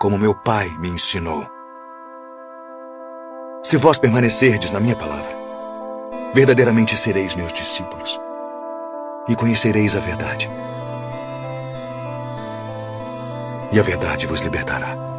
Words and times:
como 0.00 0.16
meu 0.16 0.34
pai 0.34 0.74
me 0.78 0.88
ensinou. 0.88 1.46
Se 3.62 3.76
vós 3.76 3.98
permanecerdes 3.98 4.70
na 4.70 4.80
minha 4.80 4.96
palavra, 4.96 5.30
verdadeiramente 6.32 6.96
sereis 6.96 7.34
meus 7.34 7.52
discípulos 7.52 8.18
e 9.28 9.36
conhecereis 9.36 9.94
a 9.94 10.00
verdade. 10.00 10.50
E 13.70 13.78
a 13.78 13.82
verdade 13.82 14.26
vos 14.26 14.40
libertará. 14.40 15.09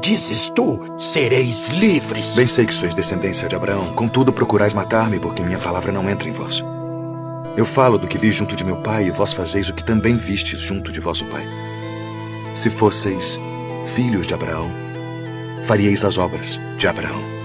Dizes 0.00 0.48
tu, 0.48 0.78
sereis 0.98 1.68
livres. 1.68 2.34
Bem 2.34 2.46
sei 2.46 2.66
que 2.66 2.74
sois 2.74 2.94
descendência 2.94 3.48
de 3.48 3.54
Abraão, 3.54 3.92
contudo 3.94 4.32
procurais 4.32 4.74
matar-me, 4.74 5.20
porque 5.20 5.42
minha 5.42 5.58
palavra 5.58 5.92
não 5.92 6.08
entra 6.08 6.28
em 6.28 6.32
vós. 6.32 6.64
Eu 7.56 7.66
falo 7.66 7.98
do 7.98 8.06
que 8.06 8.18
vi 8.18 8.32
junto 8.32 8.56
de 8.56 8.64
meu 8.64 8.76
pai, 8.76 9.06
e 9.06 9.10
vós 9.10 9.32
fazeis 9.32 9.68
o 9.68 9.74
que 9.74 9.84
também 9.84 10.16
vistes 10.16 10.60
junto 10.60 10.90
de 10.90 11.00
vosso 11.00 11.24
pai. 11.26 11.46
Se 12.54 12.70
fosseis 12.70 13.38
filhos 13.86 14.26
de 14.26 14.34
Abraão, 14.34 14.70
faríeis 15.64 16.04
as 16.04 16.16
obras 16.16 16.58
de 16.78 16.86
Abraão. 16.86 17.39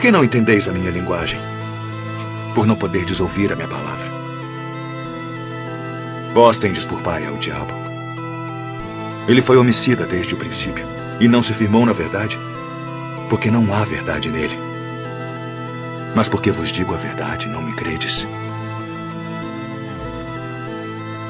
Por 0.00 0.06
que 0.06 0.12
não 0.12 0.24
entendeis 0.24 0.66
a 0.66 0.72
minha 0.72 0.90
linguagem? 0.90 1.38
Por 2.54 2.66
não 2.66 2.74
poderdes 2.74 3.20
ouvir 3.20 3.52
a 3.52 3.54
minha 3.54 3.68
palavra. 3.68 4.08
Vós 6.32 6.56
tendes 6.56 6.86
por 6.86 7.02
pai 7.02 7.26
ao 7.26 7.36
diabo. 7.36 7.70
Ele 9.28 9.42
foi 9.42 9.58
homicida 9.58 10.06
desde 10.06 10.34
o 10.34 10.38
princípio 10.38 10.86
e 11.20 11.28
não 11.28 11.42
se 11.42 11.52
firmou 11.52 11.84
na 11.84 11.92
verdade, 11.92 12.38
porque 13.28 13.50
não 13.50 13.74
há 13.74 13.84
verdade 13.84 14.30
nele. 14.30 14.58
Mas 16.14 16.30
porque 16.30 16.50
vos 16.50 16.72
digo 16.72 16.94
a 16.94 16.96
verdade, 16.96 17.46
não 17.46 17.60
me 17.60 17.74
credes. 17.74 18.26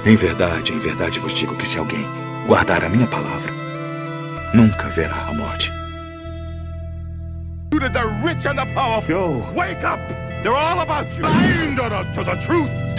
Em 0.07 0.15
verdade, 0.15 0.73
em 0.73 0.79
verdade 0.79 1.19
vos 1.19 1.35
digo 1.35 1.57
que 1.57 1.67
se 1.67 1.77
alguém 1.77 2.07
guardar 2.47 2.85
a 2.85 2.89
minha 2.89 3.09
palavra, 3.09 3.53
nunca 4.55 4.89
verá 4.89 5.27
a 5.27 5.35
morte 5.35 5.80
the 7.89 8.07
rich 8.23 8.45
and 8.47 8.59
the 8.59 8.67
powerful. 8.75 9.09
Go. 9.09 9.53
Wake 9.53 9.83
up! 9.83 10.01
They're 10.43 10.55
all 10.55 10.81
about 10.81 11.11
you. 11.17 11.23
Bind 11.23 11.81
us 11.81 12.07
to 12.17 12.25
the 12.25 12.37
truth. 12.47 12.90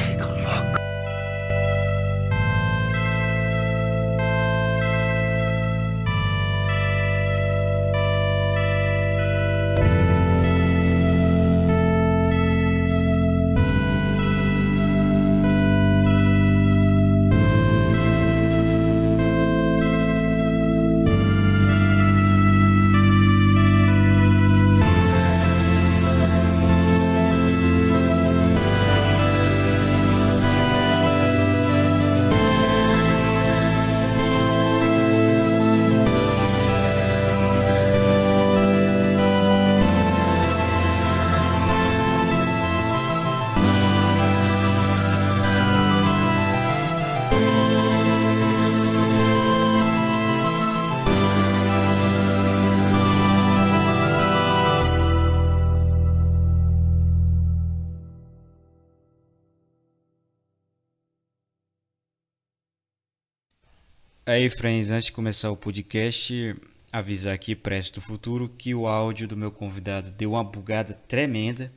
Aí, 64.32 64.50
friends, 64.50 64.90
antes 64.92 65.08
de 65.08 65.12
começar 65.12 65.52
o 65.52 65.58
podcast, 65.58 66.56
avisar 66.90 67.34
aqui, 67.34 67.54
presto 67.54 67.96
do 67.96 68.02
futuro, 68.02 68.48
que 68.48 68.74
o 68.74 68.88
áudio 68.88 69.28
do 69.28 69.36
meu 69.36 69.52
convidado 69.52 70.10
deu 70.10 70.32
uma 70.32 70.44
bugada 70.44 70.94
tremenda. 71.06 71.70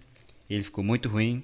Ele 0.49 0.63
ficou 0.63 0.85
muito 0.85 1.09
ruim. 1.09 1.43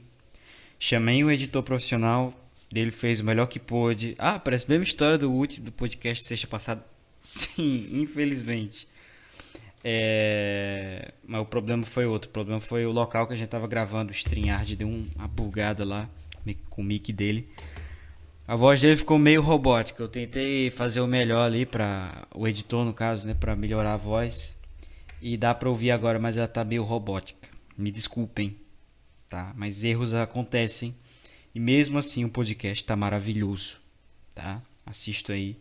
Chamei 0.78 1.24
um 1.24 1.28
editor 1.28 1.64
profissional, 1.64 2.32
ele 2.72 2.92
fez 2.92 3.18
o 3.18 3.24
melhor 3.24 3.46
que 3.46 3.58
pôde. 3.58 4.14
Ah, 4.20 4.38
parece 4.38 4.66
a 4.66 4.68
mesma 4.68 4.84
história 4.84 5.18
do 5.18 5.32
último 5.32 5.66
do 5.66 5.72
podcast 5.72 6.22
sexta 6.22 6.46
passada. 6.46 6.86
Sim, 7.20 7.88
infelizmente. 7.90 8.86
É... 9.82 11.12
Mas 11.26 11.40
o 11.42 11.44
problema 11.44 11.82
foi 11.82 12.06
outro. 12.06 12.30
O 12.30 12.32
problema 12.32 12.60
foi 12.60 12.86
o 12.86 12.92
local 12.92 13.26
que 13.26 13.32
a 13.32 13.36
gente 13.36 13.48
tava 13.48 13.66
gravando. 13.66 14.12
O 14.12 14.14
StreamYard 14.14 14.76
deu 14.76 14.86
uma 14.86 15.26
bugada 15.26 15.84
lá 15.84 16.08
com 16.68 16.82
o 16.82 16.84
mic 16.84 17.12
dele. 17.12 17.48
A 18.50 18.56
voz 18.56 18.80
dele 18.80 18.96
ficou 18.96 19.16
meio 19.16 19.40
robótica. 19.40 20.02
Eu 20.02 20.08
tentei 20.08 20.72
fazer 20.72 21.00
o 21.00 21.06
melhor 21.06 21.46
ali 21.46 21.64
para 21.64 22.26
o 22.34 22.48
editor 22.48 22.84
no 22.84 22.92
caso, 22.92 23.24
né, 23.24 23.32
para 23.32 23.54
melhorar 23.54 23.94
a 23.94 23.96
voz. 23.96 24.58
E 25.22 25.36
dá 25.36 25.54
para 25.54 25.68
ouvir 25.68 25.92
agora, 25.92 26.18
mas 26.18 26.36
ela 26.36 26.48
tá 26.48 26.64
meio 26.64 26.82
robótica. 26.82 27.48
Me 27.78 27.92
desculpem, 27.92 28.56
tá? 29.28 29.52
Mas 29.56 29.84
erros 29.84 30.12
acontecem. 30.14 30.96
E 31.54 31.60
mesmo 31.60 31.96
assim 31.96 32.24
o 32.24 32.28
podcast 32.28 32.82
tá 32.82 32.96
maravilhoso, 32.96 33.78
tá? 34.34 34.60
Assisto 34.84 35.30
aí. 35.30 35.56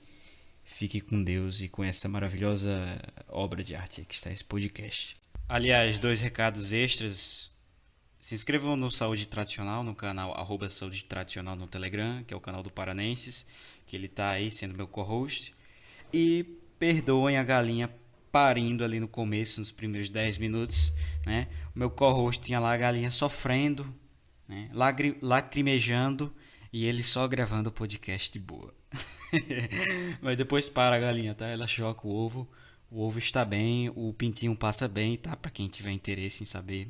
Fique 0.63 0.99
com 0.99 1.23
Deus 1.23 1.61
e 1.61 1.69
com 1.69 1.83
essa 1.83 2.09
maravilhosa 2.09 2.99
obra 3.27 3.63
de 3.63 3.75
arte 3.75 4.03
que 4.03 4.15
está 4.15 4.31
esse 4.31 4.43
podcast. 4.43 5.15
Aliás, 5.47 5.99
dois 5.99 6.21
recados 6.21 6.73
extras 6.73 7.51
se 8.19 8.35
inscrevam 8.35 8.75
no 8.75 8.91
Saúde 8.91 9.27
Tradicional, 9.27 9.83
no 9.83 9.95
canal 9.95 10.33
arroba 10.37 10.67
Saúde 10.67 11.05
Tradicional 11.05 11.55
no 11.55 11.67
Telegram, 11.67 12.23
que 12.23 12.33
é 12.33 12.37
o 12.37 12.41
canal 12.41 12.61
do 12.61 12.69
Paranenses, 12.69 13.45
que 13.87 13.95
ele 13.95 14.07
está 14.07 14.31
aí 14.31 14.51
sendo 14.51 14.75
meu 14.75 14.87
co-host. 14.87 15.55
E 16.13 16.45
perdoem 16.77 17.37
a 17.37 17.43
galinha 17.43 17.89
parindo 18.31 18.83
ali 18.83 18.99
no 18.99 19.07
começo, 19.07 19.61
nos 19.61 19.71
primeiros 19.71 20.09
10 20.09 20.37
minutos. 20.37 20.91
Né? 21.25 21.47
O 21.75 21.79
meu 21.79 21.89
co-host 21.89 22.43
tinha 22.43 22.59
lá 22.59 22.73
a 22.73 22.77
galinha 22.77 23.09
sofrendo, 23.09 23.93
né? 24.47 24.69
lacrimejando, 25.21 26.33
e 26.73 26.85
ele 26.85 27.01
só 27.01 27.27
gravando 27.27 27.69
o 27.69 27.71
podcast 27.71 28.31
de 28.31 28.39
boa. 28.39 28.73
Mas 30.21 30.37
depois 30.37 30.67
para 30.67 30.95
a 30.95 30.99
galinha, 30.99 31.33
tá? 31.33 31.47
Ela 31.47 31.67
choca 31.67 32.07
o 32.07 32.11
ovo. 32.11 32.49
O 32.91 33.01
ovo 33.01 33.19
está 33.19 33.45
bem, 33.45 33.91
o 33.95 34.13
pintinho 34.13 34.55
passa 34.55 34.87
bem, 34.87 35.15
tá? 35.15 35.35
Para 35.35 35.51
quem 35.51 35.67
tiver 35.67 35.91
interesse 35.91 36.43
em 36.43 36.45
saber 36.45 36.89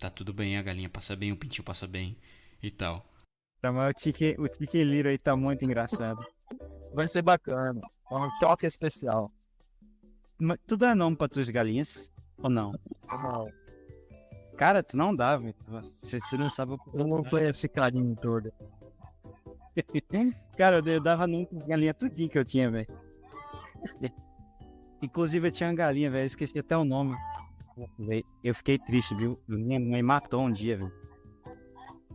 tá 0.00 0.08
tudo 0.08 0.32
bem, 0.32 0.56
a 0.56 0.62
galinha 0.62 0.88
passa 0.88 1.14
bem, 1.14 1.30
o 1.30 1.36
pintinho 1.36 1.64
passa 1.64 1.86
bem 1.86 2.16
e 2.62 2.70
tal. 2.70 3.04
Tá, 3.60 3.70
mas 3.70 3.90
o 3.90 3.92
Tique, 3.92 4.34
o 4.38 5.06
aí 5.06 5.18
tá 5.18 5.36
muito 5.36 5.64
engraçado. 5.64 6.24
Vai 6.94 7.06
ser 7.06 7.20
bacana. 7.20 7.80
É 8.10 8.14
um 8.14 8.30
toque 8.38 8.66
especial. 8.66 9.30
Mas 10.40 10.58
tu 10.66 10.78
dá 10.78 10.94
nome 10.94 11.16
pra 11.16 11.28
tuas 11.28 11.50
galinhas? 11.50 12.10
Ou 12.42 12.48
não? 12.48 12.72
Não. 13.06 13.52
Cara, 14.56 14.82
tu 14.82 14.96
não 14.96 15.14
dá, 15.14 15.36
velho. 15.36 15.54
Você, 15.68 16.18
você 16.18 16.36
não 16.38 16.48
sabe 16.48 16.72
o 16.72 16.78
Eu 16.94 17.06
não 17.06 17.22
conheço 17.22 17.50
esse 17.50 17.68
carinho 17.68 18.16
todo. 18.16 18.50
Cara, 20.56 20.78
eu, 20.78 20.86
eu 20.86 21.00
dava 21.00 21.26
nome 21.26 21.46
pras 21.46 21.66
galinhas 21.66 21.96
tudinho 21.98 22.30
que 22.30 22.38
eu 22.38 22.44
tinha, 22.44 22.70
velho. 22.70 22.88
Inclusive 25.02 25.48
eu 25.48 25.52
tinha 25.52 25.68
uma 25.68 25.74
galinha, 25.74 26.10
velho. 26.10 26.26
Esqueci 26.26 26.58
até 26.58 26.76
o 26.76 26.84
nome. 26.84 27.14
Eu 28.42 28.54
fiquei 28.54 28.78
triste, 28.78 29.14
viu? 29.14 29.38
Minha 29.48 29.80
mãe 29.80 30.02
matou 30.02 30.42
um 30.42 30.50
dia, 30.50 30.76
viu? 30.76 30.92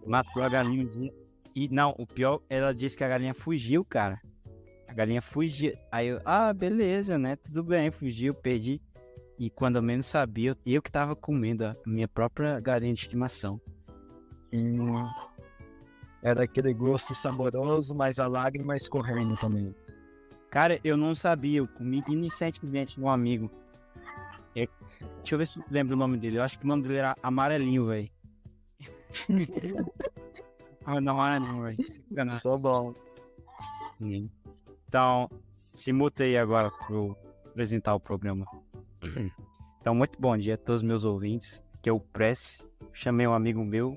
Matou 0.06 0.44
a 0.44 0.50
galinha 0.50 0.86
um 0.86 0.88
dia. 0.88 1.14
E 1.56 1.70
não, 1.70 1.96
o 1.98 2.06
pior, 2.06 2.42
ela 2.50 2.74
disse 2.74 2.98
que 2.98 3.04
a 3.04 3.08
galinha 3.08 3.34
fugiu, 3.34 3.86
cara. 3.86 4.20
A 4.88 4.94
galinha 4.94 5.22
fugiu. 5.22 5.74
Aí 5.92 6.08
eu, 6.08 6.22
ah, 6.26 6.54
beleza, 6.54 7.18
né? 7.18 7.36
Tudo 7.36 7.64
bem, 7.64 7.90
fugiu, 7.92 8.34
perdi. 8.34 8.82
E 9.40 9.50
quando 9.50 9.78
eu 9.78 9.82
menos 9.82 10.06
sabia, 10.06 10.56
eu 10.66 10.82
que 10.82 10.92
tava 10.92 11.16
comendo 11.16 11.66
a 11.66 11.76
minha 11.86 12.08
própria 12.08 12.60
galinha 12.60 12.94
de 12.94 13.02
estimação. 13.02 13.60
Era 16.24 16.44
aquele 16.44 16.74
gosto 16.74 17.14
saboroso, 17.14 17.94
mas 17.94 18.20
a 18.20 18.28
lágrima 18.28 18.76
escorrendo 18.76 19.36
também. 19.38 19.76
Cara, 20.50 20.80
eu 20.84 20.96
não 20.96 21.14
sabia, 21.14 21.60
eu 21.60 21.68
comi 21.68 22.04
inocentemente 22.08 23.00
um 23.00 23.10
amigo. 23.10 23.52
Deixa 25.18 25.36
eu 25.36 25.40
ver 25.40 25.48
se 25.48 25.60
eu 25.60 25.66
lembro 25.70 25.96
o 25.96 25.98
nome 25.98 26.18
dele. 26.18 26.38
Eu 26.38 26.44
acho 26.44 26.58
que 26.58 26.66
o 26.66 26.68
nome 26.68 26.84
dele 26.84 26.98
era 26.98 27.16
Amarelinho, 27.22 27.88
velho. 27.88 28.10
ah, 30.86 31.02
não, 31.02 31.18
não, 31.40 31.62
velho. 31.62 31.78
Só 32.40 32.58
bom. 32.58 32.94
Então, 34.88 35.28
se 35.58 35.92
mutei 35.92 36.38
agora 36.38 36.70
para 36.70 37.50
apresentar 37.50 37.96
o 37.96 38.00
programa. 38.00 38.46
Então, 39.86 39.94
muito 39.94 40.20
bom 40.20 40.36
dia 40.36 40.56
a 40.56 40.58
todos 40.58 40.82
os 40.82 40.88
meus 40.88 41.06
ouvintes, 41.06 41.64
que 41.80 41.88
é 41.88 41.94
o 41.94 42.00
Press. 42.00 42.68
Chamei 42.92 43.28
um 43.28 43.36
amigo 43.36 43.64
meu, 43.64 43.96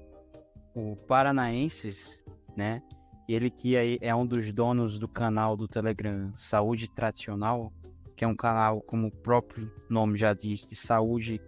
o 0.75 0.94
Paranaenses, 0.96 2.22
né? 2.55 2.82
Ele 3.26 3.49
que 3.49 3.75
aí 3.75 3.99
é 4.02 4.14
um 4.14 4.26
dos 4.26 4.52
donos 4.52 4.99
do 4.99 5.08
canal 5.08 5.56
do 5.56 5.66
Telegram 5.66 6.31
Saúde 6.34 6.88
Tradicional, 6.88 7.72
que 8.19 8.25
é 8.25 8.29
um 8.29 8.35
canal, 8.35 8.81
como 8.82 9.06
o 9.06 9.11
próprio 9.12 9.73
nome 9.88 10.19
já 10.19 10.35
diz, 10.35 10.67
de 10.67 10.75
saúde 10.75 11.41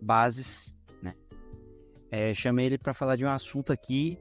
bases, 0.00 0.74
né? 1.02 1.14
É, 2.10 2.32
chamei 2.32 2.64
ele 2.64 2.78
para 2.78 2.94
falar 2.94 3.14
de 3.14 3.26
um 3.26 3.28
assunto 3.28 3.74
aqui 3.74 4.18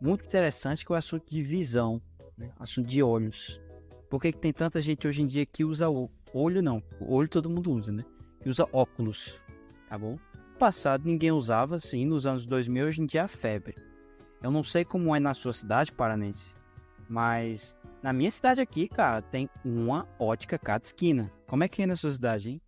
muito 0.00 0.24
interessante, 0.24 0.86
que 0.86 0.92
é 0.92 0.94
o 0.94 0.96
assunto 0.96 1.28
de 1.28 1.42
visão, 1.42 2.00
né? 2.36 2.52
assunto 2.56 2.86
de 2.86 3.02
olhos. 3.02 3.60
Por 4.08 4.22
que, 4.22 4.30
que 4.30 4.38
tem 4.38 4.52
tanta 4.52 4.80
gente 4.80 5.08
hoje 5.08 5.20
em 5.22 5.26
dia 5.26 5.44
que 5.44 5.64
usa 5.64 5.90
o 5.90 6.08
olho 6.32 6.62
não, 6.62 6.80
o 7.00 7.12
olho 7.16 7.28
todo 7.28 7.50
mundo 7.50 7.72
usa, 7.72 7.90
né? 7.90 8.04
Que 8.40 8.48
usa 8.48 8.68
óculos, 8.72 9.40
tá 9.88 9.98
bom? 9.98 10.12
No 10.52 10.56
passado 10.56 11.04
ninguém 11.04 11.32
usava, 11.32 11.74
assim, 11.74 12.06
nos 12.06 12.26
anos 12.26 12.46
2000, 12.46 12.86
hoje 12.86 13.02
em 13.02 13.06
dia 13.06 13.22
é 13.22 13.24
a 13.24 13.28
febre. 13.28 13.74
Eu 14.40 14.52
não 14.52 14.62
sei 14.62 14.84
como 14.84 15.16
é 15.16 15.18
na 15.18 15.34
sua 15.34 15.52
cidade, 15.52 15.90
Paranense, 15.90 16.54
mas 17.08 17.76
na 18.02 18.12
minha 18.12 18.30
cidade 18.30 18.60
aqui, 18.60 18.88
cara, 18.88 19.22
tem 19.22 19.48
uma 19.64 20.06
ótica 20.18 20.58
cada 20.58 20.84
esquina. 20.84 21.30
Como 21.46 21.64
é 21.64 21.68
que 21.68 21.82
é 21.82 21.86
na 21.86 21.96
sua 21.96 22.10
cidade, 22.10 22.50
hein? 22.50 22.62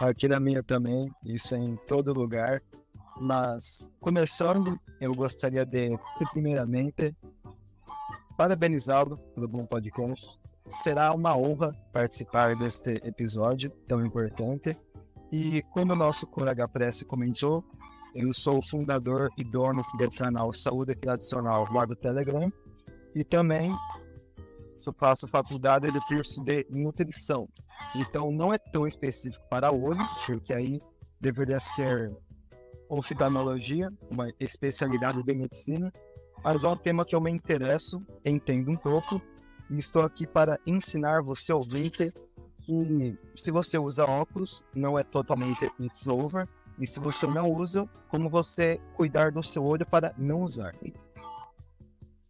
Aqui 0.00 0.26
na 0.26 0.40
minha 0.40 0.62
também, 0.62 1.10
isso 1.24 1.54
é 1.54 1.58
em 1.58 1.76
todo 1.86 2.14
lugar. 2.14 2.60
Mas, 3.20 3.90
começando, 4.00 4.80
eu 4.98 5.12
gostaria 5.12 5.66
de, 5.66 5.90
primeiramente, 6.32 7.14
parabenizá-lo 8.34 9.18
pelo 9.34 9.46
bom 9.46 9.66
podcast. 9.66 10.26
Será 10.68 11.12
uma 11.12 11.36
honra 11.36 11.72
participar 11.92 12.56
deste 12.56 12.92
episódio 13.04 13.70
tão 13.86 14.04
importante. 14.04 14.74
E 15.30 15.62
como 15.70 15.92
o 15.92 15.96
nosso 15.96 16.26
colega 16.26 16.66
Prece 16.66 17.04
comentou, 17.04 17.62
eu 18.14 18.32
sou 18.32 18.58
o 18.58 18.62
fundador 18.62 19.30
e 19.36 19.44
dono 19.44 19.82
do 19.98 20.10
canal 20.10 20.52
Saúde 20.54 20.94
Tradicional 20.94 21.70
lá 21.70 21.84
do 21.84 21.94
Telegram. 21.94 22.50
E 23.14 23.24
também 23.24 23.74
só 24.80 24.92
faço 24.92 25.28
faculdade 25.28 25.92
de 25.92 26.00
curso 26.06 26.42
de 26.42 26.66
nutrição. 26.70 27.48
Então 27.94 28.30
não 28.30 28.52
é 28.52 28.58
tão 28.58 28.86
específico 28.86 29.44
para 29.48 29.72
olho, 29.72 30.00
porque 30.26 30.52
aí 30.52 30.80
deveria 31.20 31.60
ser 31.60 32.10
oftalmologia, 32.88 33.92
uma 34.10 34.32
especialidade 34.40 35.22
de 35.22 35.34
medicina, 35.34 35.92
mas 36.42 36.64
é 36.64 36.68
um 36.68 36.76
tema 36.76 37.04
que 37.04 37.14
eu 37.14 37.20
me 37.20 37.30
interesso, 37.30 38.02
entendo 38.24 38.70
um 38.70 38.76
pouco, 38.76 39.20
e 39.70 39.78
estou 39.78 40.02
aqui 40.02 40.26
para 40.26 40.58
ensinar 40.66 41.22
você 41.22 41.52
ouvinte 41.52 42.08
que 42.60 43.18
se 43.36 43.50
você 43.50 43.78
usa 43.78 44.04
óculos, 44.04 44.64
não 44.74 44.98
é 44.98 45.04
totalmente 45.04 45.70
it's 45.78 46.06
over, 46.06 46.48
e 46.78 46.86
se 46.86 46.98
você 46.98 47.26
não 47.26 47.52
usa, 47.52 47.88
como 48.08 48.28
você 48.28 48.80
cuidar 48.94 49.30
do 49.30 49.42
seu 49.42 49.62
olho 49.64 49.86
para 49.86 50.14
não 50.16 50.42
usar. 50.42 50.74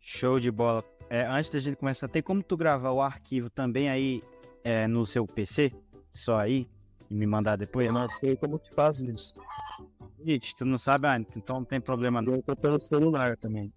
Show 0.00 0.41
de 0.41 0.50
bola. 0.50 0.82
É, 1.08 1.26
antes 1.26 1.50
da 1.50 1.58
gente 1.58 1.76
começar, 1.76 2.08
tem 2.08 2.23
como 2.23 2.43
tu 2.43 2.56
gravar 2.56 2.91
o 2.91 3.00
arquivo 3.00 3.50
também 3.50 3.91
aí 3.91 4.23
é, 4.64 4.87
no 4.87 5.05
seu 5.05 5.26
PC? 5.26 5.73
Só 6.12 6.38
aí? 6.38 6.69
E 7.11 7.14
me 7.14 7.26
mandar 7.26 7.56
depois? 7.56 7.87
Eu 7.87 7.93
não 7.93 8.08
sei 8.11 8.37
como 8.37 8.58
que 8.58 8.73
faz 8.75 9.00
isso. 9.00 9.41
Ixi, 10.25 10.56
tu 10.56 10.64
não 10.64 10.79
sabe? 10.79 11.06
Ah, 11.06 11.17
então 11.17 11.56
não 11.56 11.64
tem 11.64 11.81
problema 11.81 12.23
não. 12.23 12.35
Eu 12.35 12.43
tô 12.43 12.56
pelo 12.56 12.81
celular 12.81 13.37
também. 13.37 13.73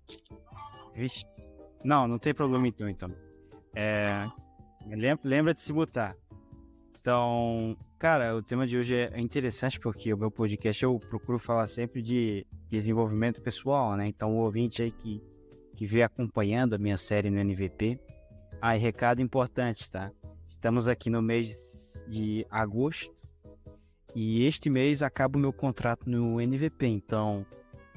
Vixe. 0.94 1.26
Não, 1.84 2.08
não 2.08 2.18
tem 2.18 2.34
problema 2.34 2.68
então, 2.68 2.88
então. 2.88 3.12
É, 3.76 4.30
lembra, 4.88 5.20
lembra 5.24 5.54
de 5.54 5.62
se 5.62 5.74
botar. 5.74 6.16
Então, 7.00 7.76
cara, 8.00 8.36
o 8.36 8.42
tema 8.42 8.66
de 8.66 8.78
hoje 8.78 8.96
é 8.96 9.20
interessante 9.20 9.80
porque 9.80 10.14
o 10.14 10.18
meu 10.18 10.32
podcast 10.32 10.84
eu 10.84 10.98
procuro 11.00 11.38
falar 11.38 11.68
sempre 11.68 12.02
de 12.02 12.46
desenvolvimento 12.70 13.42
pessoal, 13.42 13.98
né? 13.98 14.08
Então, 14.08 14.38
o 14.38 14.42
ouvinte 14.42 14.82
aí 14.82 14.92
que, 14.92 15.22
que 15.76 15.86
vem 15.86 16.04
acompanhando 16.04 16.74
a 16.74 16.78
minha 16.78 16.98
série 16.98 17.30
no 17.30 17.40
NVP. 17.40 18.00
Ah, 18.62 18.76
e 18.78 18.80
recado 18.80 19.22
importante, 19.22 19.90
tá? 19.90 20.12
Estamos 20.50 20.88
aqui 20.88 21.10
no 21.10 21.22
mês 21.22 22.04
de 22.08 22.46
agosto 22.50 23.14
e 24.16 24.46
este 24.46 24.70
mês 24.70 25.02
acaba 25.02 25.38
o 25.38 25.42
meu 25.42 25.52
contrato 25.52 26.10
no 26.10 26.40
NVP. 26.40 26.88
Então, 26.88 27.46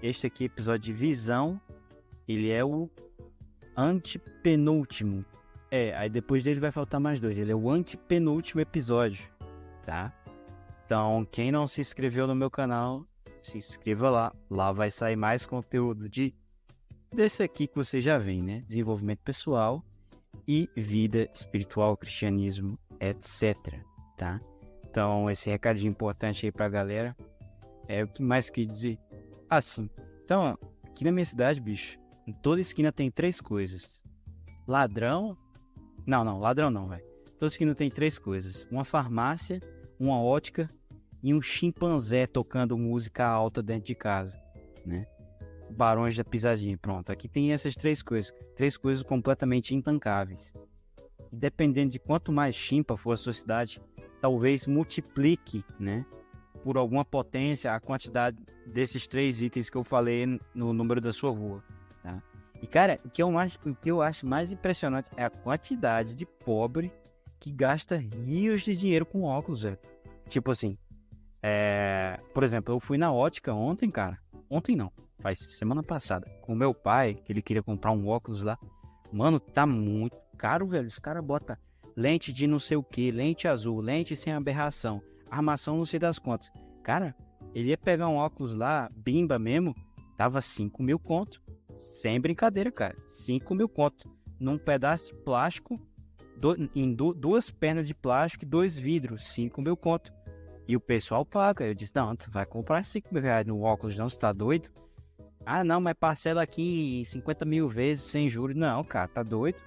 este 0.02 0.26
aqui, 0.26 0.44
episódio 0.44 0.80
de 0.86 0.92
visão, 0.92 1.60
ele 2.26 2.50
é 2.50 2.64
o 2.64 2.90
antepenúltimo. 3.76 5.24
É, 5.70 5.94
aí 5.96 6.08
depois 6.08 6.42
dele 6.42 6.60
vai 6.60 6.72
faltar 6.72 7.00
mais 7.00 7.20
dois. 7.20 7.36
Ele 7.36 7.52
é 7.52 7.54
o 7.54 7.70
antepenúltimo 7.70 8.60
episódio, 8.60 9.28
tá? 9.84 10.12
Então, 10.84 11.26
quem 11.30 11.52
não 11.52 11.66
se 11.66 11.80
inscreveu 11.80 12.26
no 12.26 12.34
meu 12.34 12.50
canal, 12.50 13.06
se 13.42 13.58
inscreva 13.58 14.08
lá. 14.08 14.32
Lá 14.50 14.72
vai 14.72 14.90
sair 14.90 15.16
mais 15.16 15.44
conteúdo 15.44 16.08
de 16.08 16.34
desse 17.12 17.42
aqui 17.42 17.66
que 17.66 17.76
você 17.76 18.00
já 18.00 18.18
vem, 18.18 18.42
né? 18.42 18.62
Desenvolvimento 18.66 19.20
pessoal 19.20 19.84
e 20.46 20.68
vida 20.76 21.28
espiritual, 21.34 21.96
cristianismo, 21.96 22.78
etc, 23.00 23.80
tá? 24.16 24.40
Então, 24.88 25.30
esse 25.30 25.50
recadinho 25.50 25.90
importante 25.90 26.46
aí 26.46 26.52
pra 26.52 26.68
galera. 26.68 27.16
É 27.88 28.02
o 28.02 28.08
que 28.08 28.22
mais 28.22 28.50
que 28.50 28.64
dizer? 28.64 28.98
Assim. 29.48 29.88
Então, 30.24 30.58
aqui 30.84 31.04
na 31.04 31.12
minha 31.12 31.24
cidade, 31.24 31.60
bicho, 31.60 31.98
em 32.26 32.32
toda 32.32 32.60
esquina 32.60 32.90
tem 32.90 33.10
três 33.10 33.40
coisas: 33.40 33.88
ladrão. 34.66 35.36
Não, 36.06 36.24
não, 36.24 36.40
ladrão 36.40 36.70
não, 36.70 36.88
velho. 36.88 37.04
Toda 37.38 37.48
esquina 37.48 37.74
tem 37.74 37.90
três 37.90 38.18
coisas: 38.18 38.66
uma 38.70 38.84
farmácia, 38.84 39.60
uma 40.00 40.20
ótica 40.20 40.70
e 41.22 41.34
um 41.34 41.42
chimpanzé 41.42 42.26
tocando 42.26 42.78
música 42.78 43.26
alta 43.26 43.62
dentro 43.62 43.84
de 43.84 43.94
casa, 43.94 44.40
né? 44.84 45.06
Barões 45.70 46.16
da 46.16 46.24
pisadinha, 46.24 46.78
pronto. 46.78 47.10
Aqui 47.10 47.28
tem 47.28 47.52
essas 47.52 47.74
três 47.74 48.02
coisas, 48.02 48.32
três 48.54 48.76
coisas 48.76 49.02
completamente 49.02 49.74
intancáveis. 49.74 50.54
Dependendo 51.32 51.92
de 51.92 51.98
quanto 51.98 52.32
mais 52.32 52.54
chimpa 52.54 52.96
for 52.96 53.12
a 53.12 53.16
sua 53.16 53.32
cidade, 53.32 53.80
talvez 54.20 54.66
multiplique, 54.66 55.64
né? 55.78 56.06
Por 56.62 56.76
alguma 56.76 57.04
potência 57.04 57.72
a 57.72 57.80
quantidade 57.80 58.38
desses 58.66 59.06
três 59.06 59.42
itens 59.42 59.68
que 59.68 59.76
eu 59.76 59.84
falei 59.84 60.40
no 60.54 60.72
número 60.72 61.00
da 61.00 61.12
sua 61.12 61.30
rua, 61.30 61.62
tá? 62.02 62.22
E 62.62 62.66
cara, 62.66 62.98
o 63.04 63.10
que 63.10 63.22
eu 63.22 63.36
acho, 63.38 63.58
o 63.66 63.74
que 63.74 63.90
eu 63.90 64.00
acho 64.00 64.26
mais 64.26 64.50
impressionante 64.50 65.10
é 65.16 65.24
a 65.24 65.30
quantidade 65.30 66.14
de 66.14 66.24
pobre 66.24 66.92
que 67.38 67.52
gasta 67.52 67.96
rios 67.96 68.62
de 68.62 68.74
dinheiro 68.74 69.04
com 69.04 69.22
óculos, 69.22 69.62
velho. 69.62 69.78
Tipo 70.28 70.50
assim, 70.50 70.78
é... 71.42 72.18
por 72.32 72.42
exemplo, 72.42 72.74
eu 72.74 72.80
fui 72.80 72.98
na 72.98 73.12
ótica 73.12 73.52
ontem, 73.52 73.90
cara. 73.90 74.18
Ontem 74.48 74.74
não, 74.74 74.90
faz 75.26 75.38
semana 75.40 75.82
passada, 75.82 76.30
com 76.40 76.54
meu 76.54 76.72
pai, 76.72 77.14
que 77.14 77.32
ele 77.32 77.42
queria 77.42 77.62
comprar 77.62 77.90
um 77.90 78.06
óculos 78.06 78.44
lá. 78.44 78.56
Mano, 79.12 79.40
tá 79.40 79.66
muito 79.66 80.16
caro, 80.38 80.64
velho. 80.68 80.86
Os 80.86 81.00
caras 81.00 81.24
botam 81.24 81.56
lente 81.96 82.32
de 82.32 82.46
não 82.46 82.60
sei 82.60 82.76
o 82.76 82.82
que, 82.82 83.10
lente 83.10 83.48
azul, 83.48 83.80
lente 83.80 84.14
sem 84.14 84.32
aberração, 84.32 85.02
armação 85.28 85.78
não 85.78 85.84
sei 85.84 85.98
das 85.98 86.20
contas. 86.20 86.52
Cara, 86.84 87.12
ele 87.52 87.70
ia 87.70 87.76
pegar 87.76 88.08
um 88.08 88.14
óculos 88.14 88.54
lá, 88.54 88.88
bimba 88.94 89.36
mesmo, 89.36 89.74
tava 90.16 90.40
5 90.40 90.80
mil 90.80 90.98
conto. 90.98 91.42
Sem 91.76 92.20
brincadeira, 92.20 92.70
cara. 92.70 92.96
5 93.08 93.52
mil 93.52 93.68
conto. 93.68 94.08
Num 94.38 94.56
pedaço 94.56 95.12
de 95.12 95.20
plástico, 95.24 95.80
do, 96.36 96.54
em 96.72 96.94
du, 96.94 97.12
duas 97.12 97.50
pernas 97.50 97.88
de 97.88 97.94
plástico 97.94 98.44
e 98.44 98.48
dois 98.48 98.76
vidros, 98.76 99.24
5 99.32 99.60
mil 99.60 99.76
conto. 99.76 100.12
E 100.68 100.76
o 100.76 100.80
pessoal 100.80 101.26
paga. 101.26 101.66
Eu 101.66 101.74
disse, 101.74 101.96
não, 101.96 102.14
tu 102.14 102.30
vai 102.30 102.46
comprar 102.46 102.84
5 102.84 103.12
mil 103.12 103.22
reais 103.22 103.44
no 103.44 103.62
óculos, 103.62 103.96
não, 103.96 104.08
você 104.08 104.18
tá 104.18 104.32
doido? 104.32 104.70
Ah, 105.48 105.62
não, 105.62 105.80
mas 105.80 105.94
parcela 105.94 106.42
aqui 106.42 107.00
em 107.00 107.04
50 107.04 107.44
mil 107.44 107.68
vezes 107.68 108.02
sem 108.02 108.28
juros. 108.28 108.56
Não, 108.56 108.82
cara, 108.82 109.06
tá 109.06 109.22
doido? 109.22 109.62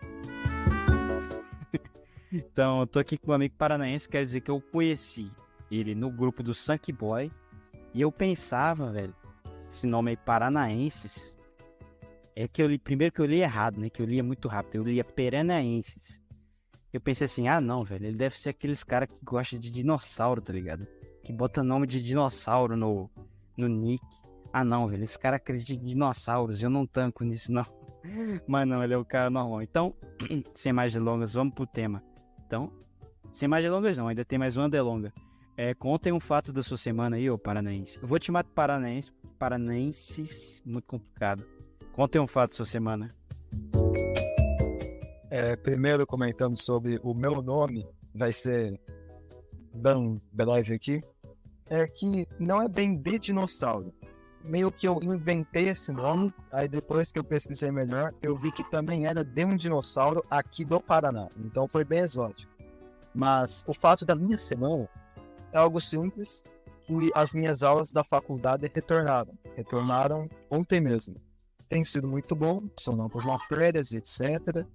então, 2.30 2.82
eu 2.82 2.88
tô 2.88 3.00
aqui 3.00 3.18
com 3.18 3.32
um 3.32 3.34
amigo 3.34 3.56
paranaense, 3.58 4.10
quer 4.10 4.22
dizer 4.22 4.42
que 4.42 4.52
eu 4.52 4.60
conheci 4.60 5.32
ele 5.72 5.96
no 5.96 6.12
grupo 6.12 6.44
do 6.44 6.54
Sanky 6.54 6.92
Boy. 6.92 7.32
E 7.94 8.02
eu 8.02 8.12
pensava, 8.12 8.92
velho, 8.92 9.16
esse 9.72 9.88
nome 9.88 10.12
aí, 10.12 10.18
Paranaenses, 10.18 11.40
é 12.36 12.46
que 12.46 12.62
eu 12.62 12.68
li, 12.68 12.78
primeiro 12.78 13.14
que 13.14 13.22
eu 13.22 13.26
li 13.26 13.40
errado, 13.40 13.80
né? 13.80 13.90
Que 13.90 14.02
eu 14.02 14.06
lia 14.06 14.22
muito 14.22 14.50
rápido, 14.50 14.76
eu 14.76 14.84
lia 14.84 15.04
Peranaenses. 15.04 16.22
eu 16.92 17.00
pensei 17.00 17.24
assim, 17.24 17.48
ah 17.48 17.62
não, 17.62 17.86
velho, 17.86 18.06
ele 18.06 18.18
deve 18.18 18.38
ser 18.38 18.50
aqueles 18.50 18.84
cara 18.84 19.08
que 19.08 19.16
gosta 19.24 19.58
de 19.58 19.72
dinossauro, 19.72 20.42
tá 20.42 20.52
ligado? 20.52 20.86
Que 21.24 21.32
bota 21.32 21.64
nome 21.64 21.88
de 21.88 22.04
dinossauro 22.04 22.76
no, 22.76 23.10
no 23.56 23.70
nick. 23.70 24.04
Ah 24.52 24.64
não, 24.64 24.88
velho, 24.88 25.04
esse 25.04 25.18
cara 25.18 25.36
acredita 25.38 25.74
em 25.74 25.86
dinossauros, 25.86 26.64
eu 26.64 26.70
não 26.70 26.86
tanco 26.86 27.24
nisso 27.24 27.52
não. 27.52 27.66
Mas 28.48 28.68
não, 28.68 28.84
ele 28.84 28.94
é 28.94 28.98
o 28.98 29.06
cara 29.06 29.30
normal. 29.30 29.62
Então, 29.62 29.94
sem 30.54 30.74
mais 30.74 30.94
delongas, 30.94 31.34
vamos 31.34 31.54
pro 31.54 31.68
tema. 31.68 32.04
Então, 32.46 32.72
sem 33.32 33.48
mais 33.48 33.64
delongas 33.64 33.96
não, 33.98 34.08
ainda 34.08 34.26
tem 34.26 34.40
mais 34.40 34.58
uma 34.58 34.70
delonga. 34.70 35.14
É, 35.56 35.74
contem 35.74 36.14
um 36.14 36.20
fato 36.20 36.54
da 36.54 36.64
sua 36.64 36.78
semana 36.78 37.18
aí, 37.18 37.30
ô 37.30 37.38
paranaense. 37.38 38.00
Eu 38.02 38.08
vou 38.08 38.18
te 38.18 38.28
chamar 38.28 38.44
de 38.44 38.50
paranaense, 38.52 39.12
paranaenses, 39.38 40.64
muito 40.66 40.86
complicado. 40.86 41.46
Contem 41.92 42.22
um 42.22 42.28
fato 42.28 42.52
da 42.52 42.56
sua 42.56 42.66
semana. 42.66 43.14
É, 45.30 45.56
primeiro 45.56 46.08
comentando 46.08 46.58
sobre 46.58 47.00
o 47.04 47.14
meu 47.14 47.42
nome, 47.42 47.86
vai 48.16 48.32
ser 48.32 48.80
Dan 49.74 50.18
Belive 50.32 50.74
aqui, 50.74 51.02
é 51.70 51.86
que 51.86 52.26
não 52.40 52.62
é 52.62 52.68
bem 52.68 52.96
de 52.96 53.20
dinossauro. 53.20 53.94
Meio 54.44 54.72
que 54.72 54.88
eu 54.88 55.00
inventei 55.04 55.70
esse 55.70 55.92
nome, 55.92 56.34
aí 56.52 56.68
depois 56.68 57.12
que 57.12 57.20
eu 57.20 57.24
pesquisei 57.24 57.72
melhor, 57.72 58.14
eu 58.22 58.36
vi 58.36 58.52
que 58.52 58.64
também 58.64 59.06
era 59.06 59.24
de 59.24 59.46
um 59.46 59.56
dinossauro 59.56 60.24
aqui 60.30 60.64
do 60.64 60.80
Paraná. 60.80 61.28
Então 61.38 61.68
foi 61.68 61.84
bem 61.84 62.00
exótico. 62.00 62.52
Mas 63.14 63.66
o 63.68 63.74
fato 63.74 64.06
da 64.06 64.16
minha 64.16 64.38
semana 64.38 64.88
é 65.52 65.58
algo 65.58 65.82
simples, 65.82 66.44
que 66.84 67.12
as 67.14 67.34
minhas 67.34 67.64
aulas 67.64 67.92
da 67.92 68.04
faculdade 68.04 68.72
retornaram. 68.74 69.38
Retornaram 69.56 70.30
ontem 70.50 70.80
mesmo. 70.80 71.16
Tem 71.68 71.84
sido 71.84 72.08
muito 72.08 72.36
bom, 72.36 72.64
são 72.80 72.96
novas 72.96 73.26
matérias, 73.26 73.92
etc. 73.92 74.66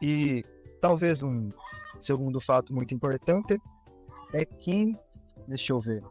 E 0.00 0.44
talvez 0.80 1.22
um 1.22 1.50
segundo 2.00 2.38
fato 2.38 2.72
muito 2.72 2.94
importante 2.94 3.60
é 4.32 4.44
que, 4.44 4.94
deixa 5.48 5.72
eu 5.72 5.80
ver, 5.80 6.04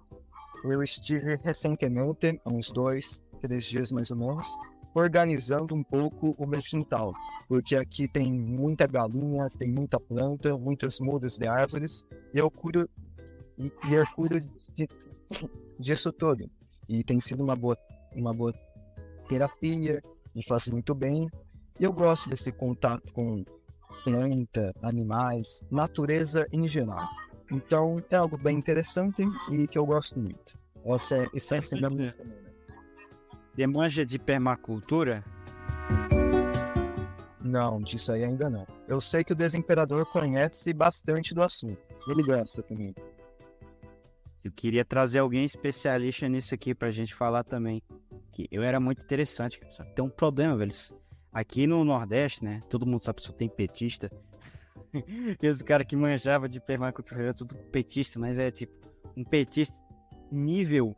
eu 0.63 0.81
estive 0.81 1.35
recentemente, 1.43 2.39
há 2.43 2.49
uns 2.49 2.71
dois, 2.71 3.21
três 3.41 3.65
dias 3.65 3.91
mais 3.91 4.11
ou 4.11 4.17
menos, 4.17 4.47
organizando 4.95 5.75
um 5.75 5.83
pouco 5.83 6.33
o 6.37 6.47
meu 6.47 6.61
quintal, 6.61 7.13
porque 7.47 7.75
aqui 7.75 8.07
tem 8.07 8.31
muita 8.31 8.87
galinha, 8.87 9.49
tem 9.59 9.69
muita 9.69 9.99
planta, 9.99 10.57
muitos 10.57 10.99
muros 10.99 11.37
de 11.37 11.47
árvores, 11.47 12.05
e 12.33 12.37
eu 12.37 12.49
cuido, 12.49 12.89
e, 13.57 13.71
e 13.89 13.93
eu 13.93 14.05
cuido 14.15 14.39
de, 14.73 14.87
disso 15.77 16.13
tudo. 16.13 16.49
E 16.87 17.03
tem 17.03 17.19
sido 17.19 17.43
uma 17.43 17.55
boa, 17.55 17.77
uma 18.15 18.33
boa 18.33 18.53
terapia, 19.27 20.01
me 20.33 20.43
faz 20.45 20.67
muito 20.67 20.95
bem, 20.95 21.29
e 21.77 21.83
eu 21.83 21.91
gosto 21.91 22.29
desse 22.29 22.51
contato 22.53 23.11
com 23.11 23.43
planta, 24.05 24.71
animais, 24.81 25.65
natureza 25.69 26.47
em 26.53 26.65
geral. 26.69 27.09
Então 27.51 28.01
é 28.09 28.15
algo 28.15 28.37
bem 28.37 28.57
interessante 28.57 29.23
e 29.51 29.67
que 29.67 29.77
eu 29.77 29.85
gosto 29.85 30.17
muito. 30.17 30.57
Isso 31.33 31.53
assim 31.55 31.81
da 31.81 31.89
minha 31.89 32.09
semana. 32.09 32.45
Você 33.51 33.67
manja 33.67 34.05
de 34.05 34.19
permacultura? 34.19 35.23
Não, 37.41 37.81
disso 37.81 38.11
aí 38.11 38.23
ainda 38.23 38.49
não. 38.49 38.65
Eu 38.87 39.01
sei 39.01 39.23
que 39.23 39.33
o 39.33 39.35
Desemperador 39.35 40.05
conhece 40.05 40.73
bastante 40.73 41.33
do 41.33 41.41
assunto. 41.41 41.79
Ele 42.07 42.23
gosta 42.23 42.61
também. 42.61 42.93
Eu 44.43 44.51
queria 44.51 44.85
trazer 44.85 45.19
alguém 45.19 45.45
especialista 45.45 46.27
nisso 46.29 46.53
aqui 46.53 46.75
pra 46.75 46.91
gente 46.91 47.15
falar 47.15 47.43
também. 47.43 47.81
Que 48.31 48.47
eu 48.51 48.61
era 48.61 48.79
muito 48.79 49.03
interessante. 49.03 49.59
Só 49.69 49.83
que 49.83 49.95
tem 49.95 50.05
um 50.05 50.09
problema, 50.09 50.55
velho. 50.55 50.73
Aqui 51.35 51.67
no 51.67 51.83
Nordeste, 51.83 52.45
né? 52.45 52.61
Todo 52.69 52.85
mundo 52.85 53.01
sabe 53.01 53.17
que 53.17 53.27
só 53.27 53.33
tem 53.33 53.49
petista. 53.49 54.09
Esse 55.43 55.61
cara 55.61 55.83
que 55.83 55.93
manjava 55.93 56.47
de 56.47 56.61
permacultura 56.61 57.23
era 57.23 57.33
tudo 57.33 57.57
petista, 57.73 58.17
mas 58.17 58.39
é 58.39 58.49
tipo 58.49 58.73
um 59.17 59.23
petista 59.25 59.77
nível. 60.31 60.95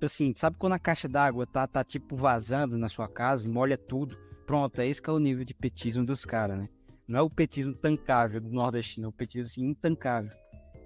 Assim, 0.00 0.32
sabe 0.34 0.56
quando 0.58 0.72
a 0.72 0.78
caixa 0.78 1.10
d'água 1.10 1.46
tá, 1.46 1.66
tá 1.66 1.84
tipo 1.84 2.16
vazando 2.16 2.78
na 2.78 2.88
sua 2.88 3.06
casa, 3.06 3.46
molha 3.46 3.76
tudo? 3.76 4.16
Pronto, 4.46 4.80
é 4.80 4.86
esse 4.86 5.02
que 5.02 5.10
é 5.10 5.12
o 5.12 5.18
nível 5.18 5.44
de 5.44 5.52
petismo 5.52 6.06
dos 6.06 6.24
caras, 6.24 6.58
né? 6.58 6.68
Não 7.06 7.18
é 7.18 7.22
o 7.22 7.28
petismo 7.28 7.74
tancável 7.74 8.40
do 8.40 8.48
nordestino, 8.48 9.04
é 9.04 9.08
o 9.10 9.12
petismo 9.12 9.42
assim, 9.42 9.66
intancável, 9.66 10.32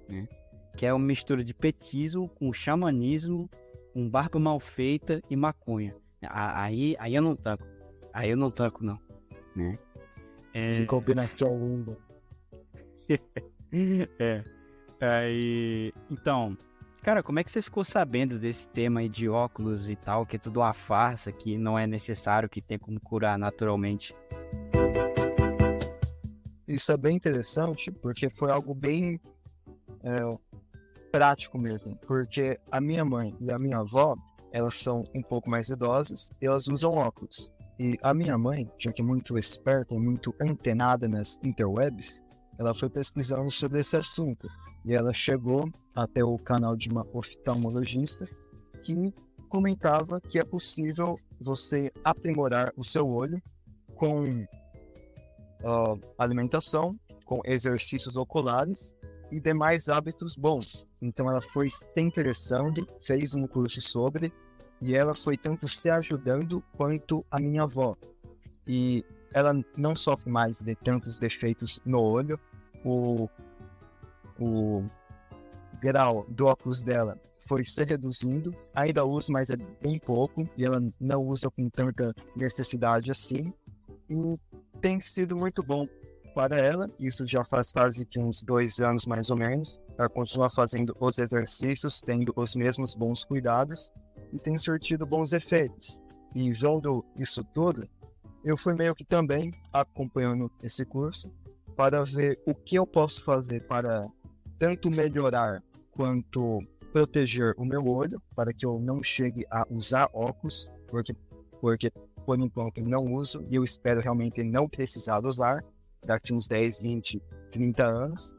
né? 0.09 0.27
Que 0.77 0.85
é 0.85 0.93
uma 0.93 1.07
mistura 1.07 1.45
de 1.45 1.55
petismo 1.55 2.29
com 2.29 2.53
xamanismo, 2.53 3.49
com 3.93 4.11
barba 4.11 4.41
mal 4.41 4.59
feita 4.59 5.23
e 5.31 5.37
maconha. 5.37 5.95
Aí, 6.29 6.97
aí 6.99 7.15
eu 7.15 7.23
não 7.23 7.37
tanco. 7.37 7.76
Aí 8.17 8.31
eu 8.31 8.37
não 8.37 8.51
tanco, 8.51 8.83
não. 8.83 8.99
Né? 9.55 9.79
É... 10.55 10.71
De 10.71 10.87
combinação 10.87 11.51
linda. 11.59 11.99
é. 14.19 14.43
Aí. 14.99 15.93
Então. 16.11 16.57
Cara, 17.03 17.23
como 17.23 17.39
é 17.39 17.45
que 17.45 17.51
você 17.51 17.61
ficou 17.61 17.85
sabendo 17.85 18.39
desse 18.39 18.67
tema 18.71 19.01
aí 19.01 19.09
de 19.09 19.29
óculos 19.29 19.91
e 19.91 19.95
tal, 19.95 20.25
que 20.25 20.37
é 20.37 20.39
tudo 20.39 20.61
uma 20.61 20.73
farsa, 20.73 21.31
que 21.31 21.59
não 21.59 21.79
é 21.79 21.87
necessário, 21.87 22.49
que 22.49 22.63
tem 22.63 22.79
como 22.79 22.99
curar 22.99 23.39
naturalmente? 23.39 24.17
Isso 26.67 26.91
é 26.91 26.97
bem 26.97 27.17
interessante, 27.17 27.93
porque 27.93 28.31
foi 28.31 28.51
algo 28.51 28.75
bem 28.75 29.21
é, 30.03 30.39
prático 31.13 31.59
mesmo. 31.59 31.95
Porque 31.99 32.59
a 32.73 32.81
minha 32.81 33.05
mãe 33.05 33.37
e 33.43 33.53
a 33.53 33.59
minha 33.59 33.81
avó, 33.81 34.17
elas 34.51 34.75
são 34.77 35.05
um 35.15 35.23
pouco 35.23 35.51
mais 35.51 35.69
idosas 35.69 36.31
e 36.41 36.47
elas 36.47 36.67
usam 36.67 36.93
óculos. 36.93 37.55
E 37.79 37.99
a 38.03 38.15
minha 38.15 38.39
mãe, 38.39 38.71
já 38.79 38.91
que 38.93 39.03
é 39.03 39.05
muito 39.05 39.39
esperta, 39.39 39.95
muito 39.95 40.35
antenada 40.41 41.07
nas 41.07 41.39
interwebs, 41.45 42.25
ela 42.59 42.73
foi 42.73 42.89
pesquisando 42.89 43.51
sobre 43.51 43.81
esse 43.81 43.97
assunto. 43.97 44.49
E 44.85 44.95
ela 44.95 45.13
chegou 45.13 45.71
até 45.95 46.25
o 46.25 46.39
canal 46.39 46.75
de 46.75 46.89
uma 46.89 47.07
oftalmologista 47.13 48.25
que 48.83 49.13
comentava 49.49 50.21
que 50.21 50.39
é 50.39 50.45
possível 50.45 51.15
você 51.41 51.93
aprimorar 52.03 52.73
o 52.77 52.85
seu 52.85 53.07
olho 53.09 53.41
com 53.95 54.25
uh, 54.25 56.01
alimentação, 56.19 56.99
com 57.25 57.41
exercícios 57.45 58.17
oculares 58.17 58.95
e 59.31 59.41
demais 59.41 59.89
hábitos 59.89 60.37
bons. 60.37 60.89
Então 61.03 61.29
ela 61.29 61.41
foi 61.41 61.69
se 61.69 62.01
interessando, 62.01 62.87
fez 63.01 63.35
um 63.35 63.47
curso 63.47 63.81
sobre 63.83 64.33
e 64.81 64.95
ela 64.95 65.15
foi 65.15 65.37
tanto 65.37 65.67
se 65.69 65.89
ajudando 65.89 66.63
quanto 66.77 67.25
a 67.31 67.41
minha 67.41 67.63
avó. 67.63 67.97
E 68.67 69.05
ela 69.33 69.53
não 69.77 69.97
sofre 69.97 70.31
mais 70.31 70.61
de 70.61 70.75
tantos 70.75 71.19
defeitos 71.19 71.81
no 71.85 72.01
olho. 72.01 72.39
O, 72.85 73.29
o 74.39 74.85
grau 75.81 76.27
do 76.29 76.47
óculos 76.47 76.83
dela 76.85 77.19
foi 77.47 77.65
se 77.65 77.85
reduzindo. 77.85 78.55
Ainda 78.75 79.05
usa, 79.05 79.33
mas 79.33 79.51
é 79.51 79.57
bem 79.57 79.99
pouco. 79.99 80.49
E 80.57 80.65
ela 80.65 80.81
não 81.01 81.23
usa 81.23 81.51
com 81.51 81.69
tanta 81.71 82.15
necessidade 82.37 83.11
assim. 83.11 83.53
E 84.11 84.39
tem 84.81 85.01
sido 85.01 85.37
muito 85.37 85.63
bom 85.63 85.89
para 86.35 86.59
ela. 86.59 86.91
Isso 87.01 87.27
já 87.27 87.43
faz 87.43 87.73
quase 87.73 88.05
que 88.05 88.19
uns 88.19 88.43
dois 88.43 88.79
anos 88.81 89.07
mais 89.07 89.31
ou 89.31 89.37
menos. 89.37 89.81
Ela 89.97 90.09
continua 90.09 90.51
fazendo 90.51 90.95
os 91.01 91.19
exercícios, 91.19 92.01
tendo 92.03 92.33
os 92.37 92.55
mesmos 92.55 92.95
bons 92.95 93.25
cuidados 93.25 93.91
e 94.33 94.39
tem 94.39 94.57
surtido 94.59 95.07
bons 95.07 95.33
efeitos. 95.33 96.01
E 96.35 96.53
vendo 96.53 97.05
isso 97.19 97.43
tudo, 97.45 97.89
eu 98.45 98.57
fui 98.57 98.75
meio 98.75 98.95
que 98.95 99.05
também 99.05 99.53
acompanhando 99.73 100.51
esse 100.63 100.85
curso 100.85 101.33
para 101.75 102.05
ver 102.05 102.41
o 102.47 102.55
que 102.55 102.77
eu 102.77 102.87
posso 102.87 103.23
fazer 103.23 103.67
para 103.67 104.07
tanto 104.59 104.91
melhorar 104.91 105.63
quanto 105.91 106.63
proteger 106.93 107.55
o 107.59 107.65
meu 107.65 107.87
olho, 107.87 108.23
para 108.35 108.53
que 108.53 108.65
eu 108.65 108.79
não 108.79 109.03
chegue 109.03 109.45
a 109.51 109.67
usar 109.71 110.09
óculos, 110.13 110.71
porque, 110.89 111.15
porque 111.61 111.91
por 112.25 112.41
enquanto 112.41 112.79
eu 112.79 112.87
não 112.87 113.05
uso 113.15 113.45
e 113.51 113.57
eu 113.57 113.65
espero 113.65 114.01
realmente 114.01 114.43
não 114.43 114.69
precisar 114.69 115.25
usar 115.25 115.65
daqui 116.05 116.33
uns 116.33 116.49
10, 116.49 116.81
20, 116.81 117.23
30 117.51 117.87
anos. 117.87 118.35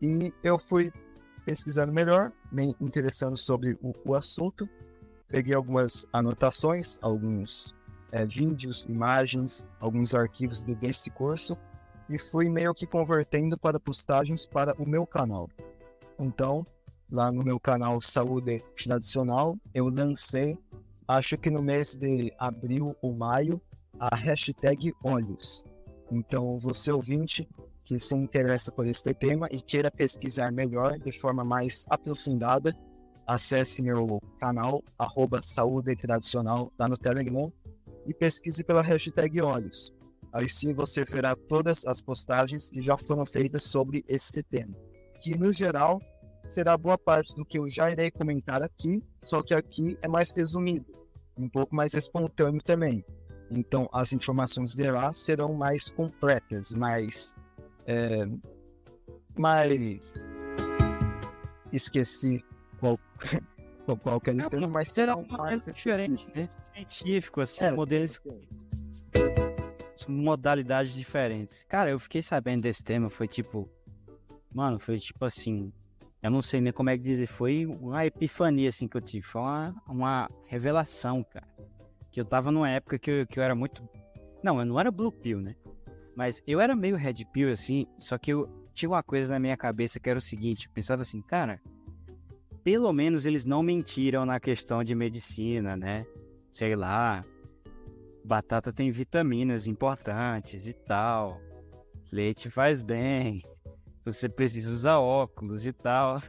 E 0.00 0.32
eu 0.42 0.58
fui 0.58 0.92
pesquisando 1.44 1.92
melhor, 1.92 2.32
me 2.50 2.74
interessando 2.80 3.36
sobre 3.36 3.78
o, 3.82 3.92
o 4.04 4.14
assunto 4.14 4.68
peguei 5.32 5.54
algumas 5.54 6.06
anotações, 6.12 6.98
alguns 7.00 7.74
é, 8.12 8.26
vídeos, 8.26 8.84
imagens, 8.84 9.66
alguns 9.80 10.14
arquivos 10.14 10.62
desse 10.62 11.08
curso 11.10 11.56
e 12.10 12.18
fui 12.18 12.50
meio 12.50 12.74
que 12.74 12.86
convertendo 12.86 13.56
para 13.56 13.80
postagens 13.80 14.44
para 14.44 14.74
o 14.74 14.86
meu 14.86 15.06
canal. 15.06 15.48
Então, 16.18 16.66
lá 17.10 17.32
no 17.32 17.42
meu 17.42 17.58
canal 17.58 17.98
Saúde 18.02 18.62
Tradicional, 18.76 19.56
eu 19.72 19.86
lancei, 19.86 20.58
acho 21.08 21.38
que 21.38 21.48
no 21.48 21.62
mês 21.62 21.96
de 21.96 22.30
abril 22.38 22.94
ou 23.00 23.14
maio, 23.14 23.58
a 23.98 24.14
hashtag 24.14 24.92
Olhos. 25.02 25.64
Então, 26.10 26.58
você 26.58 26.92
ouvinte 26.92 27.48
que 27.86 27.98
se 27.98 28.14
interessa 28.14 28.70
por 28.70 28.86
este 28.86 29.14
tema 29.14 29.48
e 29.50 29.62
queira 29.62 29.90
pesquisar 29.90 30.52
melhor 30.52 30.98
de 30.98 31.10
forma 31.10 31.42
mais 31.42 31.86
aprofundada, 31.88 32.76
acesse 33.32 33.80
meu 33.80 34.20
canal, 34.38 34.84
arroba 34.98 35.40
Saúde 35.42 35.96
Tradicional, 35.96 36.70
lá 36.78 36.86
no 36.86 36.98
Telegram, 36.98 37.50
e 38.06 38.12
pesquise 38.12 38.62
pela 38.62 38.82
hashtag 38.82 39.40
Olhos. 39.40 39.92
Aí 40.34 40.48
sim 40.48 40.74
você 40.74 41.02
verá 41.02 41.34
todas 41.34 41.84
as 41.86 42.00
postagens 42.02 42.68
que 42.68 42.82
já 42.82 42.96
foram 42.96 43.24
feitas 43.24 43.64
sobre 43.64 44.04
este 44.06 44.42
tema, 44.42 44.74
que 45.20 45.36
no 45.36 45.50
geral 45.50 46.00
será 46.46 46.76
boa 46.76 46.98
parte 46.98 47.34
do 47.34 47.44
que 47.44 47.58
eu 47.58 47.68
já 47.68 47.90
irei 47.90 48.10
comentar 48.10 48.62
aqui, 48.62 49.02
só 49.22 49.42
que 49.42 49.54
aqui 49.54 49.96
é 50.02 50.08
mais 50.08 50.30
resumido, 50.30 50.86
um 51.36 51.48
pouco 51.48 51.74
mais 51.74 51.94
espontâneo 51.94 52.62
também. 52.62 53.02
Então 53.50 53.88
as 53.92 54.12
informações 54.12 54.74
de 54.74 54.90
lá 54.90 55.12
serão 55.12 55.54
mais 55.54 55.90
completas, 55.90 56.72
mais. 56.72 57.34
É, 57.86 58.26
mais. 59.38 60.30
Esqueci 61.72 62.44
qual, 62.82 62.98
qual 63.96 64.20
que 64.20 64.30
é 64.30 64.32
o 64.32 64.50
termo, 64.50 64.68
mas 64.68 64.90
será 64.90 65.16
um 65.16 65.24
mais 65.28 65.64
diferente, 65.66 66.26
né? 66.34 66.48
Científico, 66.74 67.40
assim, 67.40 67.64
é, 67.64 67.70
modelos. 67.70 68.20
Modalidades 70.08 70.92
diferentes. 70.92 71.64
Cara, 71.68 71.90
eu 71.90 71.98
fiquei 72.00 72.20
sabendo 72.20 72.62
desse 72.62 72.82
tema, 72.82 73.08
foi 73.08 73.28
tipo. 73.28 73.70
Mano, 74.52 74.80
foi 74.80 74.98
tipo 74.98 75.24
assim. 75.24 75.72
Eu 76.20 76.30
não 76.30 76.42
sei 76.42 76.60
nem 76.60 76.72
como 76.72 76.90
é 76.90 76.96
que 76.96 77.04
dizer. 77.04 77.26
Foi 77.26 77.66
uma 77.66 78.04
epifania, 78.04 78.68
assim, 78.68 78.88
que 78.88 78.96
eu 78.96 79.00
tive. 79.00 79.24
Foi 79.24 79.40
uma, 79.40 79.74
uma 79.86 80.30
revelação, 80.46 81.22
cara. 81.22 81.46
Que 82.10 82.20
eu 82.20 82.24
tava 82.24 82.50
numa 82.50 82.68
época 82.68 82.98
que 82.98 83.10
eu, 83.10 83.26
que 83.26 83.38
eu 83.38 83.44
era 83.44 83.54
muito. 83.54 83.88
Não, 84.42 84.58
eu 84.58 84.66
não 84.66 84.78
era 84.78 84.90
Blue 84.90 85.12
Pill, 85.12 85.40
né? 85.40 85.54
Mas 86.16 86.42
eu 86.46 86.60
era 86.60 86.74
meio 86.74 86.96
Red 86.96 87.24
Pill, 87.32 87.52
assim. 87.52 87.86
Só 87.96 88.18
que 88.18 88.32
eu 88.32 88.48
tinha 88.74 88.88
uma 88.88 89.02
coisa 89.04 89.32
na 89.32 89.38
minha 89.38 89.56
cabeça 89.56 90.00
que 90.00 90.10
era 90.10 90.18
o 90.18 90.22
seguinte: 90.22 90.66
eu 90.66 90.72
pensava 90.72 91.02
assim, 91.02 91.22
cara. 91.22 91.60
Pelo 92.64 92.92
menos 92.92 93.26
eles 93.26 93.44
não 93.44 93.62
mentiram 93.62 94.24
na 94.24 94.38
questão 94.38 94.84
de 94.84 94.94
medicina, 94.94 95.76
né? 95.76 96.06
Sei 96.50 96.76
lá. 96.76 97.24
Batata 98.24 98.72
tem 98.72 98.90
vitaminas 98.90 99.66
importantes 99.66 100.66
e 100.66 100.72
tal. 100.72 101.40
Leite 102.12 102.50
faz 102.50 102.82
bem. 102.82 103.42
Você 104.04 104.28
precisa 104.28 104.72
usar 104.72 104.98
óculos 104.98 105.66
e 105.66 105.72
tal. 105.72 106.22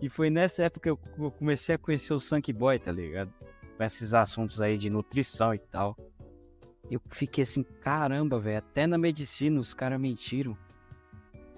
E 0.00 0.08
foi 0.08 0.30
nessa 0.30 0.62
época 0.62 0.96
que 0.96 1.20
eu 1.20 1.30
comecei 1.30 1.74
a 1.74 1.78
conhecer 1.78 2.14
o 2.14 2.20
Sank 2.20 2.52
Boy, 2.52 2.78
tá 2.78 2.92
ligado? 2.92 3.32
com 3.82 3.84
esses 3.84 4.14
assuntos 4.14 4.60
aí 4.60 4.78
de 4.78 4.88
nutrição 4.88 5.52
e 5.52 5.58
tal. 5.58 5.96
Eu 6.90 7.00
fiquei 7.10 7.42
assim, 7.42 7.62
caramba, 7.62 8.38
velho, 8.38 8.58
até 8.58 8.86
na 8.86 8.96
medicina 8.96 9.58
os 9.58 9.74
caras 9.74 10.00
mentiram. 10.00 10.56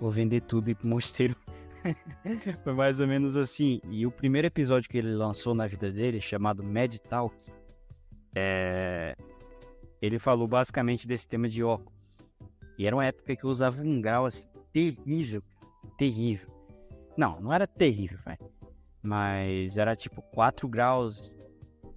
Vou 0.00 0.10
vender 0.10 0.40
tudo 0.40 0.70
e 0.70 0.76
mosteiro. 0.82 1.36
Foi 2.64 2.72
mais 2.72 3.00
ou 3.00 3.06
menos 3.06 3.36
assim. 3.36 3.80
E 3.90 4.06
o 4.06 4.10
primeiro 4.10 4.46
episódio 4.46 4.88
que 4.88 4.98
ele 4.98 5.14
lançou 5.14 5.54
na 5.54 5.66
vida 5.66 5.90
dele, 5.90 6.20
chamado 6.20 6.62
Mad 6.62 6.96
Talk, 7.08 7.34
é... 8.34 9.16
ele 10.00 10.18
falou 10.18 10.48
basicamente 10.48 11.06
desse 11.06 11.26
tema 11.26 11.48
de 11.48 11.62
óculos. 11.62 11.94
E 12.78 12.86
era 12.86 12.96
uma 12.96 13.04
época 13.04 13.36
que 13.36 13.44
eu 13.44 13.50
usava 13.50 13.80
um 13.82 14.00
grau 14.00 14.26
assim, 14.26 14.46
terrível, 14.72 15.42
terrível. 15.96 16.48
Não, 17.16 17.40
não 17.40 17.52
era 17.52 17.66
terrível, 17.66 18.18
velho. 18.24 18.50
Mas 19.02 19.76
era 19.76 19.94
tipo 19.94 20.22
4 20.22 20.66
graus 20.66 21.34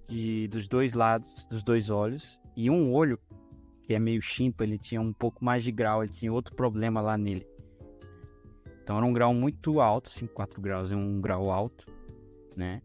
de, 0.08 0.46
dos 0.48 0.68
dois 0.68 0.92
lados, 0.92 1.46
dos 1.46 1.64
dois 1.64 1.90
olhos, 1.90 2.38
e 2.56 2.70
um 2.70 2.92
olho, 2.92 3.18
que 3.82 3.94
é 3.94 3.98
meio 3.98 4.22
chimpa, 4.22 4.62
ele 4.62 4.78
tinha 4.78 5.00
um 5.00 5.12
pouco 5.12 5.44
mais 5.44 5.64
de 5.64 5.72
grau, 5.72 6.02
ele 6.02 6.12
tinha 6.12 6.32
outro 6.32 6.54
problema 6.54 7.00
lá 7.00 7.16
nele. 7.16 7.46
Então 8.88 8.96
era 8.96 9.04
um 9.04 9.12
grau 9.12 9.34
muito 9.34 9.82
alto, 9.82 10.08
assim, 10.08 10.26
4 10.26 10.62
graus 10.62 10.92
é 10.92 10.96
um 10.96 11.20
grau 11.20 11.50
alto, 11.50 11.84
né? 12.56 12.80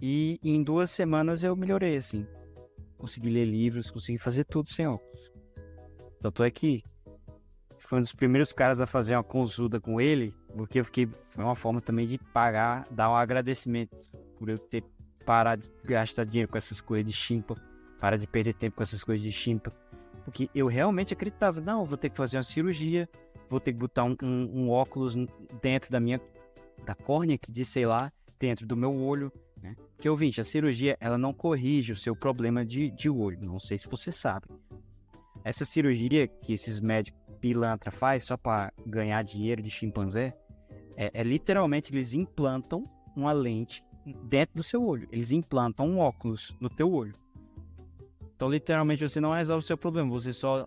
E 0.00 0.38
em 0.44 0.62
duas 0.62 0.92
semanas 0.92 1.42
eu 1.42 1.56
melhorei, 1.56 1.96
assim. 1.96 2.24
Consegui 2.96 3.30
ler 3.30 3.46
livros, 3.46 3.90
consegui 3.90 4.16
fazer 4.16 4.44
tudo 4.44 4.68
sem 4.68 4.86
óculos. 4.86 5.32
Tanto 6.20 6.44
é 6.44 6.52
que 6.52 6.84
foi 7.80 7.98
um 7.98 8.02
dos 8.02 8.14
primeiros 8.14 8.52
caras 8.52 8.78
a 8.78 8.86
fazer 8.86 9.16
uma 9.16 9.24
consulta 9.24 9.80
com 9.80 10.00
ele, 10.00 10.32
porque 10.56 10.78
eu 10.78 10.84
fiquei. 10.84 11.08
Foi 11.30 11.42
uma 11.42 11.56
forma 11.56 11.80
também 11.80 12.06
de 12.06 12.16
pagar, 12.16 12.86
dar 12.88 13.10
um 13.10 13.16
agradecimento 13.16 13.96
por 14.38 14.48
eu 14.48 14.56
ter 14.56 14.84
parar 15.26 15.56
de 15.56 15.68
gastar 15.82 16.22
dinheiro 16.22 16.48
com 16.48 16.58
essas 16.58 16.80
coisas 16.80 17.04
de 17.04 17.12
chimpa, 17.12 17.56
parar 17.98 18.16
de 18.16 18.28
perder 18.28 18.54
tempo 18.54 18.76
com 18.76 18.84
essas 18.84 19.02
coisas 19.02 19.20
de 19.20 19.32
chimpa. 19.32 19.72
Porque 20.24 20.48
eu 20.54 20.68
realmente 20.68 21.12
acreditava, 21.12 21.60
não, 21.60 21.84
vou 21.84 21.98
ter 21.98 22.08
que 22.08 22.16
fazer 22.16 22.36
uma 22.36 22.44
cirurgia, 22.44 23.08
vou 23.50 23.60
ter 23.60 23.72
que 23.72 23.78
botar 23.78 24.04
um, 24.04 24.16
um, 24.22 24.62
um 24.62 24.70
óculos 24.70 25.14
dentro 25.60 25.90
da 25.90 26.00
minha, 26.00 26.20
da 26.86 26.94
córnea, 26.94 27.36
que 27.36 27.50
diz, 27.50 27.68
sei 27.68 27.84
lá, 27.84 28.12
dentro 28.38 28.66
do 28.66 28.76
meu 28.76 28.94
olho, 28.94 29.32
né? 29.60 29.74
Porque, 29.96 30.08
ouvinte, 30.08 30.40
a 30.40 30.44
cirurgia, 30.44 30.96
ela 31.00 31.18
não 31.18 31.34
corrige 31.34 31.92
o 31.92 31.96
seu 31.96 32.16
problema 32.16 32.64
de, 32.64 32.90
de 32.90 33.10
olho, 33.10 33.38
não 33.42 33.58
sei 33.58 33.76
se 33.76 33.88
você 33.88 34.10
sabe. 34.10 34.46
Essa 35.44 35.64
cirurgia 35.64 36.26
que 36.26 36.52
esses 36.52 36.80
médicos 36.80 37.20
pilantra 37.40 37.90
faz 37.90 38.24
só 38.24 38.36
para 38.36 38.72
ganhar 38.86 39.22
dinheiro 39.22 39.62
de 39.62 39.70
chimpanzé, 39.70 40.36
é, 40.96 41.10
é 41.12 41.22
literalmente 41.22 41.92
eles 41.92 42.12
implantam 42.12 42.84
uma 43.16 43.32
lente 43.32 43.82
dentro 44.24 44.56
do 44.56 44.62
seu 44.62 44.84
olho. 44.84 45.08
Eles 45.10 45.32
implantam 45.32 45.86
um 45.88 45.98
óculos 45.98 46.56
no 46.60 46.68
teu 46.68 46.92
olho. 46.92 47.14
Então, 48.36 48.48
literalmente, 48.48 49.06
você 49.06 49.20
não 49.20 49.32
resolve 49.32 49.64
o 49.64 49.66
seu 49.66 49.76
problema, 49.76 50.10
você 50.10 50.32
só 50.32 50.66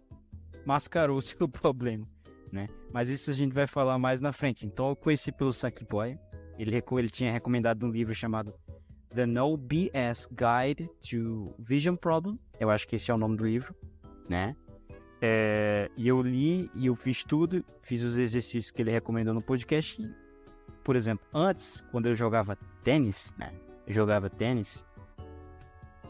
mascarou 0.66 1.18
o 1.18 1.22
seu 1.24 1.48
problema, 1.48 2.08
né? 2.54 2.68
Mas 2.94 3.10
isso 3.10 3.30
a 3.30 3.34
gente 3.34 3.54
vai 3.54 3.68
falar 3.68 3.98
mais 3.98 4.22
na 4.22 4.32
frente. 4.32 4.66
Então, 4.66 4.90
eu 4.90 4.96
conheci 4.96 5.32
pelo 5.32 5.52
Sackboy. 5.52 6.18
Ele, 6.58 6.76
ele 6.76 7.10
tinha 7.10 7.32
recomendado 7.32 7.84
um 7.86 7.90
livro 7.90 8.14
chamado 8.14 8.54
The 9.10 9.26
No 9.26 9.58
BS 9.58 10.28
Guide 10.32 10.90
to 11.10 11.56
Vision 11.60 11.96
Problem. 11.96 12.40
Eu 12.60 12.70
acho 12.70 12.88
que 12.88 12.96
esse 12.96 13.10
é 13.10 13.14
o 13.14 13.18
nome 13.18 13.36
do 13.36 13.46
livro, 13.46 13.76
né? 14.30 14.56
É, 15.22 15.90
e 15.98 16.08
eu 16.08 16.22
li 16.22 16.70
e 16.76 16.88
eu 16.88 16.96
fiz 16.96 17.24
tudo, 17.24 17.66
fiz 17.82 18.04
os 18.04 18.18
exercícios 18.18 18.72
que 18.72 18.82
ele 18.82 18.92
recomendou 18.92 19.34
no 19.34 19.42
podcast 19.42 20.02
por 20.84 20.96
exemplo, 20.96 21.26
antes, 21.34 21.82
quando 21.92 22.08
eu 22.08 22.16
jogava 22.16 22.58
tênis, 22.84 23.34
né? 23.38 23.54
Eu 23.88 23.94
jogava 23.94 24.30
tênis, 24.30 24.86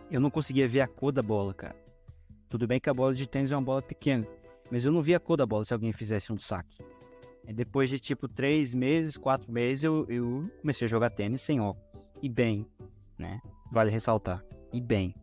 eu 0.09 0.19
não 0.19 0.31
conseguia 0.31 0.67
ver 0.67 0.81
a 0.81 0.87
cor 0.87 1.11
da 1.11 1.21
bola, 1.21 1.53
cara. 1.53 1.75
Tudo 2.49 2.67
bem 2.67 2.79
que 2.79 2.89
a 2.89 2.93
bola 2.93 3.13
de 3.13 3.27
tênis 3.27 3.51
é 3.51 3.55
uma 3.55 3.61
bola 3.61 3.81
pequena, 3.81 4.27
mas 4.73 4.85
eu 4.85 4.91
não 4.91 5.03
via 5.03 5.17
a 5.17 5.19
cor 5.19 5.37
da 5.37 5.45
bola 5.45 5.63
se 5.63 5.71
alguém 5.71 5.91
fizesse 5.91 6.33
um 6.33 6.39
saque. 6.39 6.83
E 7.47 7.53
depois 7.53 7.91
de 7.91 7.99
tipo 7.99 8.27
três 8.27 8.73
meses, 8.73 9.15
quatro 9.15 9.51
meses, 9.51 9.83
eu, 9.83 10.03
eu 10.09 10.49
comecei 10.61 10.87
a 10.87 10.89
jogar 10.89 11.11
tênis 11.11 11.43
sem 11.43 11.61
óculos. 11.61 11.87
E 12.23 12.27
bem, 12.27 12.65
né? 13.15 13.39
Vale 13.71 13.91
ressaltar. 13.91 14.43
E 14.73 14.81
bem. 14.81 15.13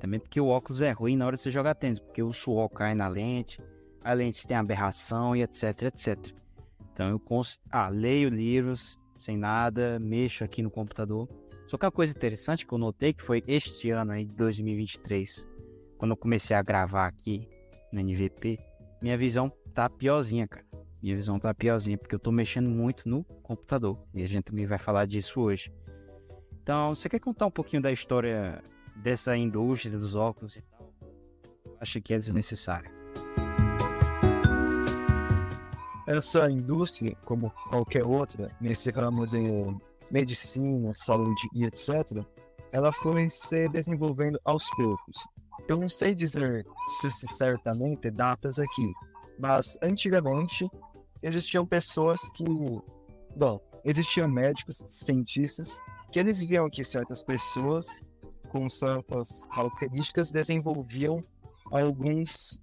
Também 0.00 0.18
porque 0.18 0.40
o 0.40 0.48
óculos 0.48 0.80
é 0.80 0.90
ruim 0.90 1.14
na 1.14 1.26
hora 1.26 1.36
de 1.36 1.42
você 1.42 1.50
jogar 1.52 1.76
tênis, 1.76 2.00
porque 2.00 2.20
o 2.20 2.32
suor 2.32 2.68
cai 2.68 2.92
na 2.92 3.06
lente, 3.06 3.62
a 4.02 4.12
lente 4.12 4.44
tem 4.44 4.56
aberração 4.56 5.36
e 5.36 5.42
etc, 5.42 5.82
etc. 5.82 6.34
Então 6.92 7.08
eu 7.08 7.20
cons... 7.20 7.60
ah, 7.70 7.88
leio 7.88 8.28
livros 8.28 8.98
sem 9.16 9.36
nada, 9.36 10.00
mexo 10.00 10.42
aqui 10.42 10.60
no 10.60 10.72
computador. 10.72 11.28
Só 11.68 11.78
que 11.78 11.86
a 11.86 11.90
coisa 11.92 12.12
interessante 12.12 12.66
que 12.66 12.72
eu 12.74 12.78
notei 12.78 13.12
que 13.12 13.22
foi 13.22 13.44
este 13.46 13.90
ano 13.90 14.10
aí, 14.10 14.24
2023, 14.24 15.46
quando 15.96 16.10
eu 16.10 16.16
comecei 16.16 16.56
a 16.56 16.62
gravar 16.62 17.06
aqui 17.06 17.48
no 17.92 18.00
NVP, 18.00 18.58
minha 19.00 19.16
visão 19.16 19.50
tá 19.74 19.88
piorzinha, 19.88 20.46
cara. 20.48 20.66
Minha 21.02 21.14
visão 21.14 21.38
tá 21.38 21.54
piorzinha, 21.54 21.96
porque 21.98 22.14
eu 22.14 22.18
tô 22.18 22.32
mexendo 22.32 22.68
muito 22.68 23.08
no 23.08 23.22
computador. 23.42 23.98
E 24.14 24.22
a 24.22 24.26
gente 24.26 24.44
também 24.44 24.66
vai 24.66 24.78
falar 24.78 25.06
disso 25.06 25.40
hoje. 25.40 25.72
Então, 26.62 26.94
você 26.94 27.08
quer 27.08 27.20
contar 27.20 27.46
um 27.46 27.50
pouquinho 27.50 27.82
da 27.82 27.92
história 27.92 28.62
dessa 28.96 29.36
indústria 29.36 29.96
dos 29.98 30.14
óculos 30.14 30.56
e 30.56 30.62
tal? 30.62 30.92
Acho 31.80 32.00
que 32.00 32.14
é 32.14 32.18
desnecessário. 32.18 32.96
essa 36.06 36.48
indústria, 36.50 37.16
como 37.24 37.50
qualquer 37.68 38.04
outra, 38.04 38.48
nesse 38.60 38.90
ramo 38.90 39.26
de 39.26 39.76
medicina, 40.10 40.92
saúde 40.94 41.48
e 41.52 41.64
etc., 41.64 42.24
ela 42.72 42.92
foi 42.92 43.28
se 43.28 43.68
desenvolvendo 43.68 44.38
aos 44.44 44.68
poucos. 44.76 45.16
Eu 45.68 45.76
não 45.78 45.88
sei 45.88 46.14
dizer 46.14 46.64
se, 47.00 47.10
certamente 47.10 48.10
datas 48.10 48.58
aqui, 48.58 48.92
mas 49.38 49.76
antigamente 49.82 50.64
existiam 51.22 51.66
pessoas 51.66 52.30
que, 52.30 52.44
bom, 53.34 53.60
existiam 53.84 54.28
médicos, 54.28 54.82
cientistas, 54.86 55.78
que 56.12 56.20
eles 56.20 56.40
viam 56.40 56.70
que 56.70 56.84
certas 56.84 57.22
pessoas 57.22 57.86
com 58.48 58.68
certas 58.68 59.44
características 59.54 60.30
desenvolviam 60.30 61.20
alguns 61.72 62.60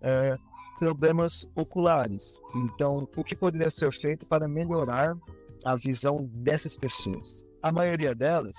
é, 0.00 0.36
problemas 0.78 1.48
oculares. 1.54 2.40
Então, 2.56 3.08
o 3.16 3.24
que 3.24 3.36
poderia 3.36 3.70
ser 3.70 3.92
feito 3.92 4.26
para 4.26 4.48
melhorar 4.48 5.16
a 5.64 5.76
visão 5.76 6.28
dessas 6.34 6.76
pessoas? 6.76 7.44
A 7.62 7.70
maioria 7.70 8.14
delas 8.14 8.56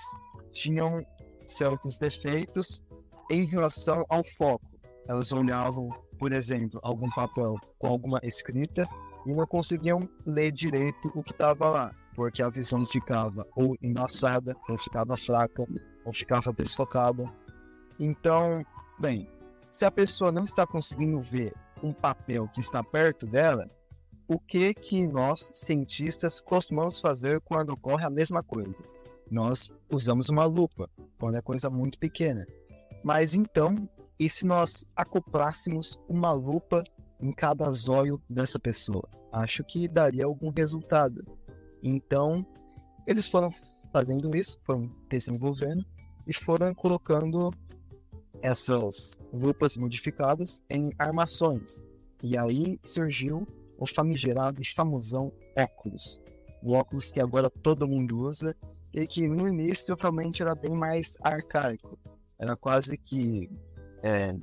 tinham 0.52 1.04
certos 1.46 1.98
defeitos 1.98 2.82
em 3.30 3.44
relação 3.44 4.04
ao 4.08 4.24
foco. 4.24 4.66
Elas 5.08 5.32
olhavam, 5.32 5.88
por 6.18 6.32
exemplo, 6.32 6.80
algum 6.82 7.08
papel 7.10 7.56
com 7.78 7.88
alguma 7.88 8.20
escrita 8.22 8.84
e 9.26 9.32
não 9.32 9.46
conseguiam 9.46 10.08
ler 10.26 10.52
direito 10.52 11.10
o 11.14 11.22
que 11.22 11.32
estava 11.32 11.68
lá, 11.68 11.94
porque 12.14 12.42
a 12.42 12.48
visão 12.48 12.84
ficava 12.86 13.46
ou 13.54 13.76
embaçada, 13.82 14.56
ou 14.68 14.78
ficava 14.78 15.16
fraca, 15.16 15.66
ou 16.04 16.12
ficava 16.12 16.52
desfocada. 16.52 17.30
Então, 17.98 18.64
bem, 18.98 19.28
se 19.70 19.84
a 19.84 19.90
pessoa 19.90 20.30
não 20.30 20.44
está 20.44 20.66
conseguindo 20.66 21.20
ver 21.20 21.52
um 21.82 21.92
papel 21.92 22.48
que 22.48 22.60
está 22.60 22.82
perto 22.82 23.26
dela, 23.26 23.68
o 24.26 24.38
que 24.38 24.72
que 24.72 25.06
nós 25.06 25.50
cientistas 25.54 26.40
costumamos 26.40 27.00
fazer 27.00 27.40
quando 27.40 27.70
ocorre 27.70 28.04
a 28.04 28.10
mesma 28.10 28.42
coisa? 28.42 28.82
Nós 29.30 29.70
usamos 29.90 30.28
uma 30.28 30.44
lupa 30.44 30.88
quando 31.18 31.36
é 31.36 31.42
coisa 31.42 31.68
muito 31.68 31.98
pequena. 31.98 32.46
Mas 33.04 33.34
então, 33.34 33.88
e 34.18 34.30
se 34.30 34.46
nós 34.46 34.86
acoplássemos 34.96 36.00
uma 36.08 36.32
lupa 36.32 36.82
em 37.20 37.30
cada 37.32 37.70
zóio 37.70 38.20
dessa 38.30 38.58
pessoa? 38.58 39.06
Acho 39.30 39.62
que 39.62 39.86
daria 39.86 40.24
algum 40.24 40.50
resultado. 40.50 41.20
Então, 41.82 42.46
eles 43.06 43.28
foram 43.28 43.50
fazendo 43.92 44.34
isso, 44.34 44.58
foram 44.64 44.90
desenvolvendo 45.10 45.84
e 46.26 46.32
foram 46.32 46.74
colocando 46.74 47.52
essas 48.40 49.12
lupas 49.32 49.76
modificadas 49.76 50.62
em 50.70 50.90
armações. 50.98 51.82
E 52.22 52.38
aí 52.38 52.78
surgiu 52.82 53.46
o 53.78 53.86
famigerado 53.86 54.62
e 54.62 54.74
famosão 54.74 55.30
óculos. 55.56 56.20
O 56.62 56.72
óculos 56.72 57.12
que 57.12 57.20
agora 57.20 57.50
todo 57.50 57.86
mundo 57.86 58.18
usa 58.18 58.56
e 58.94 59.06
que 59.06 59.28
no 59.28 59.46
início 59.46 59.94
realmente 59.98 60.40
era 60.42 60.54
bem 60.54 60.74
mais 60.74 61.16
arcaico. 61.22 61.98
Era 62.44 62.54
quase 62.56 62.98
que. 62.98 63.50
É, 64.02 64.36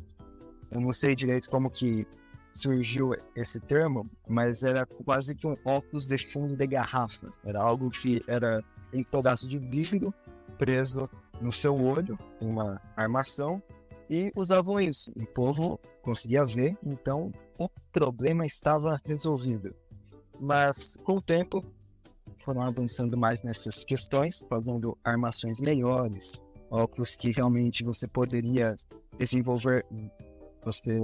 eu 0.72 0.82
não 0.82 0.92
sei 0.92 1.16
direito 1.16 1.48
como 1.52 1.70
que 1.70 2.08
surgiu 2.52 3.16
esse 3.36 3.60
termo, 3.60 4.10
mas 4.28 4.64
era 4.64 4.88
quase 5.06 5.36
que 5.36 5.46
um 5.46 5.56
óculos 5.64 6.08
de 6.08 6.18
fundo 6.18 6.56
de 6.58 6.66
garrafa. 6.66 7.30
Era 7.46 7.62
algo 7.62 7.92
que 7.92 8.24
era 8.28 8.64
em 8.92 9.04
pedaço 9.04 9.48
de 9.48 9.60
vidro 9.60 10.12
preso 10.58 11.04
no 11.40 11.52
seu 11.52 11.76
olho, 11.76 12.18
uma 12.42 12.82
armação, 12.96 13.62
e 14.10 14.32
usavam 14.36 14.80
isso. 14.80 15.12
O 15.16 15.26
povo 15.28 15.80
conseguia 16.02 16.44
ver, 16.44 16.76
então 16.84 17.32
o 17.60 17.70
problema 17.92 18.48
estava 18.48 19.00
resolvido. 19.06 19.76
Mas 20.40 20.98
com 21.04 21.18
o 21.18 21.22
tempo 21.22 21.64
foram 22.44 22.64
avançando 22.64 23.16
mais 23.16 23.44
nessas 23.44 23.84
questões, 23.84 24.44
fazendo 24.50 24.98
armações 25.04 25.60
melhores, 25.62 26.42
óculos 26.72 27.16
que 27.16 27.32
realmente 27.32 27.84
você 27.84 28.08
poderia 28.08 28.76
desenvolver, 29.20 29.86
você 30.64 30.98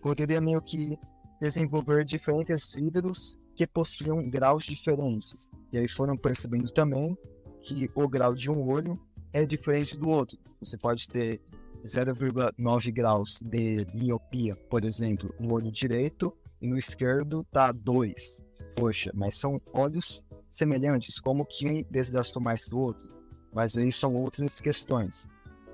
poderia 0.00 0.40
meio 0.40 0.62
que 0.62 0.96
desenvolver 1.40 2.04
diferentes 2.04 2.72
vidros 2.72 3.38
que 3.56 3.66
possuíam 3.66 4.28
graus 4.30 4.64
diferentes. 4.64 5.50
E 5.72 5.78
aí 5.78 5.88
foram 5.88 6.16
percebendo 6.16 6.72
também 6.72 7.18
que 7.62 7.90
o 7.94 8.08
grau 8.08 8.34
de 8.34 8.50
um 8.50 8.66
olho 8.68 8.98
é 9.32 9.44
diferente 9.44 9.96
do 9.96 10.08
outro. 10.08 10.38
Você 10.60 10.78
pode 10.78 11.08
ter 11.08 11.40
0,9 11.84 12.92
graus 12.92 13.40
de 13.42 13.86
miopia, 13.92 14.56
por 14.70 14.84
exemplo, 14.84 15.34
no 15.38 15.52
olho 15.52 15.70
direito 15.70 16.32
e 16.60 16.68
no 16.68 16.78
esquerdo 16.78 17.44
tá 17.50 17.72
2. 17.72 18.40
Poxa, 18.76 19.10
mas 19.14 19.36
são 19.36 19.60
olhos 19.72 20.24
semelhantes, 20.48 21.18
como 21.18 21.44
que 21.44 21.66
um 21.68 21.84
desgastou 21.90 22.40
mais 22.42 22.68
do 22.68 22.78
outro? 22.78 23.14
Mas 23.54 23.76
aí 23.76 23.92
são 23.92 24.14
outras 24.14 24.60
questões. 24.60 25.28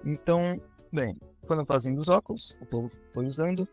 Então, 0.04 0.60
bem, 0.92 1.16
foram 1.46 1.64
fazendo 1.64 1.98
os 1.98 2.08
óculos, 2.08 2.56
o 2.60 2.66
povo 2.66 2.90
foi 3.12 3.26
usando, 3.26 3.66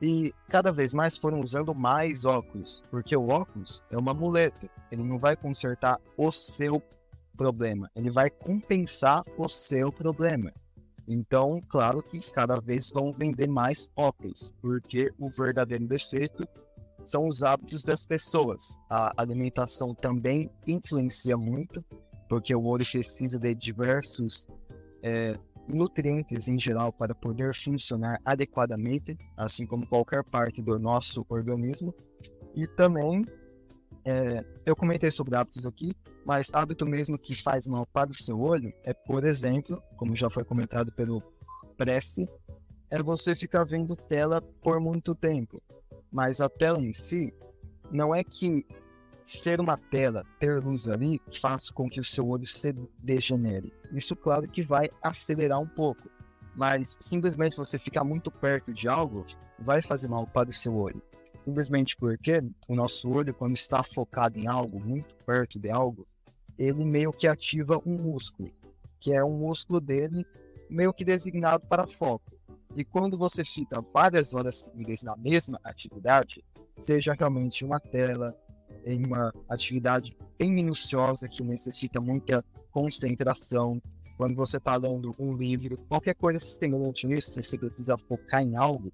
e 0.00 0.34
cada 0.48 0.70
vez 0.70 0.92
mais 0.92 1.16
foram 1.16 1.40
usando 1.40 1.74
mais 1.74 2.24
óculos, 2.24 2.82
porque 2.90 3.16
o 3.16 3.28
óculos 3.28 3.82
é 3.90 3.96
uma 3.96 4.12
muleta, 4.12 4.68
ele 4.90 5.02
não 5.02 5.18
vai 5.18 5.36
consertar 5.36 5.98
o 6.16 6.30
seu 6.30 6.82
problema, 7.36 7.90
ele 7.96 8.10
vai 8.10 8.28
compensar 8.28 9.24
o 9.38 9.48
seu 9.48 9.90
problema. 9.90 10.52
Então, 11.06 11.60
claro 11.68 12.02
que 12.02 12.18
cada 12.32 12.60
vez 12.60 12.90
vão 12.90 13.12
vender 13.12 13.48
mais 13.48 13.88
óculos, 13.96 14.52
porque 14.60 15.12
o 15.18 15.28
verdadeiro 15.28 15.86
defeito 15.86 16.46
são 17.04 17.28
os 17.28 17.42
hábitos 17.42 17.84
das 17.84 18.06
pessoas. 18.06 18.80
A 18.88 19.12
alimentação 19.16 19.94
também 19.94 20.50
influencia 20.66 21.36
muito, 21.36 21.84
porque 22.34 22.52
o 22.52 22.64
olho 22.64 22.84
precisa 22.84 23.38
de 23.38 23.54
diversos 23.54 24.48
é, 25.04 25.38
nutrientes 25.68 26.48
em 26.48 26.58
geral 26.58 26.92
para 26.92 27.14
poder 27.14 27.54
funcionar 27.54 28.20
adequadamente, 28.24 29.16
assim 29.36 29.64
como 29.64 29.86
qualquer 29.86 30.24
parte 30.24 30.60
do 30.60 30.76
nosso 30.76 31.24
organismo. 31.28 31.94
E 32.52 32.66
também, 32.66 33.24
é, 34.04 34.44
eu 34.66 34.74
comentei 34.74 35.12
sobre 35.12 35.36
hábitos 35.36 35.64
aqui, 35.64 35.94
mas 36.26 36.50
hábito 36.52 36.84
mesmo 36.84 37.16
que 37.16 37.40
faz 37.40 37.68
mal 37.68 37.86
para 37.86 38.10
o 38.10 38.20
seu 38.20 38.40
olho 38.40 38.72
é, 38.82 38.92
por 38.92 39.22
exemplo, 39.22 39.80
como 39.96 40.16
já 40.16 40.28
foi 40.28 40.42
comentado 40.42 40.90
pelo 40.90 41.22
Prece, 41.76 42.28
é 42.90 43.00
você 43.00 43.36
ficar 43.36 43.62
vendo 43.62 43.94
tela 43.94 44.42
por 44.60 44.80
muito 44.80 45.14
tempo. 45.14 45.62
Mas 46.10 46.40
a 46.40 46.48
tela 46.48 46.82
em 46.82 46.92
si 46.92 47.32
não 47.92 48.12
é 48.12 48.24
que 48.24 48.66
ser 49.24 49.60
uma 49.60 49.76
tela, 49.76 50.24
ter 50.38 50.62
luz 50.62 50.86
ali, 50.86 51.20
faz 51.40 51.70
com 51.70 51.88
que 51.88 51.98
o 51.98 52.04
seu 52.04 52.28
olho 52.28 52.46
se 52.46 52.72
degenere. 52.98 53.72
Isso, 53.92 54.14
claro, 54.14 54.46
que 54.46 54.62
vai 54.62 54.90
acelerar 55.02 55.60
um 55.60 55.66
pouco. 55.66 56.10
Mas 56.54 56.96
simplesmente 57.00 57.56
você 57.56 57.78
ficar 57.78 58.04
muito 58.04 58.30
perto 58.30 58.72
de 58.72 58.86
algo 58.86 59.24
vai 59.58 59.82
fazer 59.82 60.08
mal 60.08 60.26
para 60.26 60.50
o 60.50 60.52
seu 60.52 60.76
olho. 60.76 61.02
Simplesmente 61.44 61.96
porque 61.96 62.42
o 62.68 62.74
nosso 62.74 63.10
olho, 63.10 63.34
quando 63.34 63.54
está 63.54 63.82
focado 63.82 64.38
em 64.38 64.46
algo, 64.46 64.80
muito 64.80 65.14
perto 65.26 65.58
de 65.58 65.70
algo, 65.70 66.06
ele 66.56 66.84
meio 66.84 67.12
que 67.12 67.26
ativa 67.26 67.80
um 67.84 67.96
músculo, 67.96 68.50
que 69.00 69.12
é 69.12 69.24
um 69.24 69.36
músculo 69.38 69.80
dele 69.80 70.24
meio 70.70 70.92
que 70.92 71.04
designado 71.04 71.66
para 71.66 71.86
foco. 71.86 72.32
E 72.76 72.84
quando 72.84 73.16
você 73.16 73.44
fica 73.44 73.80
várias 73.92 74.34
horas 74.34 74.56
seguidas 74.56 75.02
na 75.02 75.16
mesma 75.16 75.60
atividade, 75.62 76.44
seja 76.78 77.12
realmente 77.12 77.64
uma 77.64 77.78
tela, 77.78 78.36
em 78.84 79.04
uma 79.04 79.32
atividade 79.48 80.16
bem 80.38 80.52
minuciosa 80.52 81.28
que 81.28 81.42
necessita 81.42 82.00
muita 82.00 82.44
concentração, 82.70 83.80
quando 84.16 84.34
você 84.34 84.58
está 84.58 84.76
lendo 84.76 85.12
um 85.18 85.36
livro, 85.36 85.76
qualquer 85.88 86.14
coisa 86.14 86.38
semelhante 86.38 87.06
nisso, 87.06 87.32
se 87.32 87.42
você 87.42 87.58
precisa 87.58 87.96
focar 87.96 88.42
em 88.42 88.56
algo, 88.56 88.92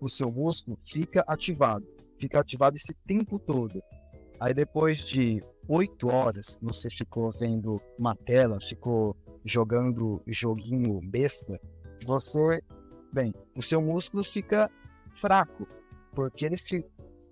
o, 0.00 0.08
seu 0.08 0.30
músculo 0.30 0.78
fica 0.84 1.24
ativado, 1.26 1.86
fica 2.18 2.40
ativado 2.40 2.76
esse 2.76 2.94
tempo 3.06 3.38
todo. 3.38 3.82
Aí 4.40 4.54
depois 4.54 4.98
de 4.98 5.42
oito 5.68 6.08
horas 6.08 6.58
você 6.62 6.88
ficou 6.90 7.30
vendo 7.32 7.80
uma 7.98 8.14
tela, 8.14 8.60
ficou 8.60 9.16
jogando 9.44 10.22
joguinho 10.26 11.00
besta, 11.02 11.60
você, 12.04 12.62
bem, 13.12 13.34
o 13.56 13.62
seu 13.62 13.80
músculo 13.80 14.24
fica 14.24 14.70
fraco, 15.14 15.66
porque 16.12 16.44
ele, 16.44 16.56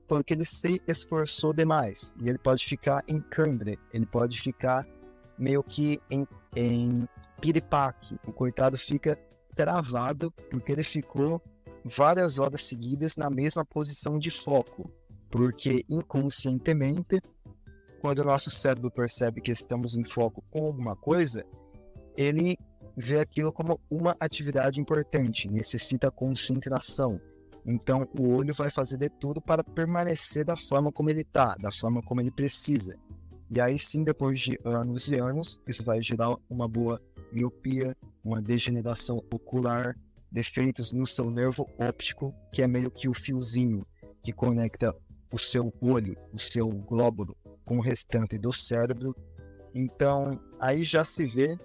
porque 0.06 0.34
ele 0.34 0.44
se 0.44 0.80
esforçou 0.86 1.52
demais. 1.52 2.12
E 2.20 2.28
ele 2.28 2.38
pode 2.38 2.64
ficar 2.64 3.02
em 3.08 3.20
câimbra, 3.20 3.76
ele 3.92 4.06
pode 4.06 4.40
ficar 4.40 4.86
meio 5.38 5.62
que 5.62 6.00
em, 6.10 6.26
em 6.54 7.08
piripaque. 7.40 8.16
O 8.26 8.32
coitado 8.32 8.76
fica 8.76 9.18
travado 9.54 10.30
porque 10.50 10.72
ele 10.72 10.84
ficou 10.84 11.42
várias 11.84 12.38
horas 12.38 12.64
seguidas 12.64 13.16
na 13.16 13.28
mesma 13.28 13.64
posição 13.64 14.18
de 14.18 14.30
foco. 14.30 14.90
Porque 15.30 15.84
inconscientemente, 15.88 17.20
quando 18.00 18.18
o 18.18 18.24
nosso 18.24 18.50
cérebro 18.50 18.90
percebe 18.90 19.40
que 19.40 19.50
estamos 19.50 19.94
em 19.94 20.04
foco 20.04 20.44
com 20.50 20.66
alguma 20.66 20.94
coisa, 20.94 21.44
ele 22.16 22.58
vê 22.96 23.18
aquilo 23.18 23.52
como 23.52 23.80
uma 23.90 24.16
atividade 24.20 24.80
importante, 24.80 25.50
necessita 25.50 26.10
concentração. 26.10 27.20
Então, 27.64 28.08
o 28.18 28.34
olho 28.34 28.52
vai 28.52 28.70
fazer 28.70 28.96
de 28.96 29.08
tudo 29.08 29.40
para 29.40 29.62
permanecer 29.62 30.44
da 30.44 30.56
forma 30.56 30.90
como 30.90 31.10
ele 31.10 31.20
está, 31.20 31.54
da 31.56 31.70
forma 31.70 32.02
como 32.02 32.20
ele 32.20 32.30
precisa. 32.30 32.96
E 33.50 33.60
aí 33.60 33.78
sim, 33.78 34.02
depois 34.02 34.40
de 34.40 34.58
anos 34.64 35.08
e 35.08 35.16
anos, 35.16 35.60
isso 35.66 35.84
vai 35.84 36.02
gerar 36.02 36.34
uma 36.48 36.66
boa 36.66 37.00
miopia, 37.30 37.96
uma 38.24 38.40
degeneração 38.40 39.22
ocular, 39.32 39.96
defeitos 40.30 40.90
no 40.90 41.06
seu 41.06 41.30
nervo 41.30 41.68
óptico, 41.78 42.34
que 42.50 42.62
é 42.62 42.66
meio 42.66 42.90
que 42.90 43.08
o 43.08 43.14
fiozinho 43.14 43.86
que 44.22 44.32
conecta 44.32 44.96
o 45.32 45.38
seu 45.38 45.72
olho, 45.80 46.16
o 46.32 46.38
seu 46.38 46.68
glóbulo, 46.68 47.36
com 47.64 47.78
o 47.78 47.80
restante 47.80 48.38
do 48.38 48.52
cérebro. 48.52 49.14
Então, 49.74 50.40
aí 50.58 50.82
já 50.82 51.04
se 51.04 51.24
vê 51.24 51.56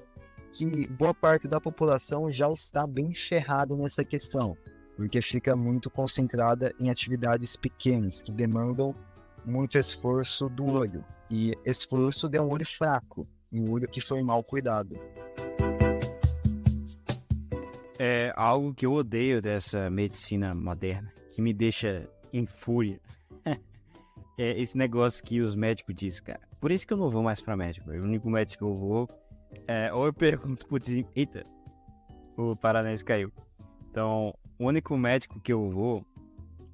que 0.52 0.88
boa 0.88 1.14
parte 1.14 1.48
da 1.48 1.62
população 1.62 2.30
já 2.30 2.50
está 2.52 2.86
bem 2.86 3.14
ferrado 3.14 3.76
nessa 3.78 4.04
questão, 4.04 4.58
porque 4.98 5.22
fica 5.22 5.56
muito 5.56 5.90
concentrada 5.90 6.74
em 6.80 6.90
atividades 6.90 7.56
pequenas 7.56 8.24
que 8.24 8.32
demandam 8.32 8.94
muito 9.46 9.78
esforço 9.78 10.50
do 10.50 10.66
olho 10.66 11.06
e 11.30 11.54
esforço 11.64 12.28
de 12.28 12.40
um 12.40 12.50
olho 12.50 12.66
fraco, 12.66 13.28
um 13.54 13.72
olho 13.72 13.88
que 13.88 14.02
foi 14.02 14.22
mal 14.24 14.44
cuidado. 14.44 15.00
É 18.00 18.34
algo 18.36 18.74
que 18.74 18.86
eu 18.86 18.94
odeio 18.94 19.42
dessa 19.42 19.90
medicina 19.90 20.54
moderna, 20.54 21.14
que 21.32 21.42
me 21.42 21.54
deixa 21.54 22.10
em 22.34 22.46
fúria. 22.46 23.00
é 24.38 24.60
esse 24.60 24.76
negócio 24.76 25.24
que 25.24 25.40
os 25.40 25.56
médicos 25.56 25.96
dizem, 25.96 26.24
cara. 26.24 26.42
Por 26.60 26.72
isso 26.72 26.86
que 26.86 26.94
eu 26.94 26.98
não 26.98 27.10
vou 27.10 27.22
mais 27.22 27.40
para 27.40 27.56
médico. 27.56 27.92
O 27.92 27.94
único 27.94 28.30
médico 28.30 28.66
que 28.66 28.72
eu 28.72 28.76
vou 28.76 29.08
é, 29.68 29.94
ou 29.94 30.06
eu 30.06 30.14
pergunto, 30.14 30.68
putz, 30.68 30.90
eita, 31.16 31.44
o 32.36 32.56
Paranense 32.56 33.06
caiu. 33.06 33.32
Então, 33.98 34.32
o 34.60 34.66
único 34.68 34.96
médico 34.96 35.40
que 35.40 35.52
eu 35.52 35.72
vou, 35.72 36.06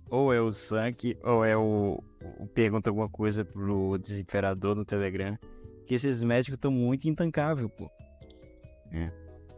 ou 0.10 0.34
é 0.34 0.42
o 0.42 0.52
Sank, 0.52 1.18
ou 1.24 1.46
é 1.46 1.56
o, 1.56 2.04
o 2.38 2.46
pergunta 2.48 2.90
alguma 2.90 3.08
coisa 3.08 3.46
pro 3.46 3.98
desemperador 3.98 4.76
no 4.76 4.84
Telegram, 4.84 5.40
que 5.88 5.96
esses 5.96 6.22
médicos 6.22 6.56
estão 6.56 6.70
muito 6.70 7.08
intancáveis, 7.08 7.72
pô. 7.78 7.90
É. 8.92 9.10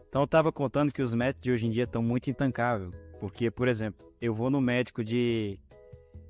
Então 0.08 0.22
eu 0.22 0.28
tava 0.28 0.52
contando 0.52 0.92
que 0.92 1.02
os 1.02 1.12
médicos 1.12 1.42
de 1.42 1.50
hoje 1.50 1.66
em 1.66 1.70
dia 1.70 1.82
estão 1.82 2.04
muito 2.04 2.30
intancáveis. 2.30 2.92
Porque, 3.18 3.50
por 3.50 3.66
exemplo, 3.66 4.06
eu 4.20 4.32
vou 4.32 4.48
no 4.48 4.60
médico 4.60 5.02
de, 5.02 5.58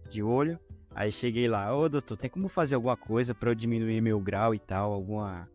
de 0.09 0.22
olho, 0.22 0.59
aí 0.94 1.12
cheguei 1.12 1.49
lá, 1.49 1.77
ô 1.77 1.87
doutor, 1.87 2.16
tem 2.16 2.31
como 2.31 2.49
fazer 2.49 2.77
alguma 2.77 2.96
coisa 2.96 3.35
para 3.35 3.51
eu 3.51 3.55
diminuir 3.55 4.01
meu 4.01 4.18
grau 4.18 4.55
e 4.55 4.59
tal? 4.59 4.90
Alguma. 4.90 5.46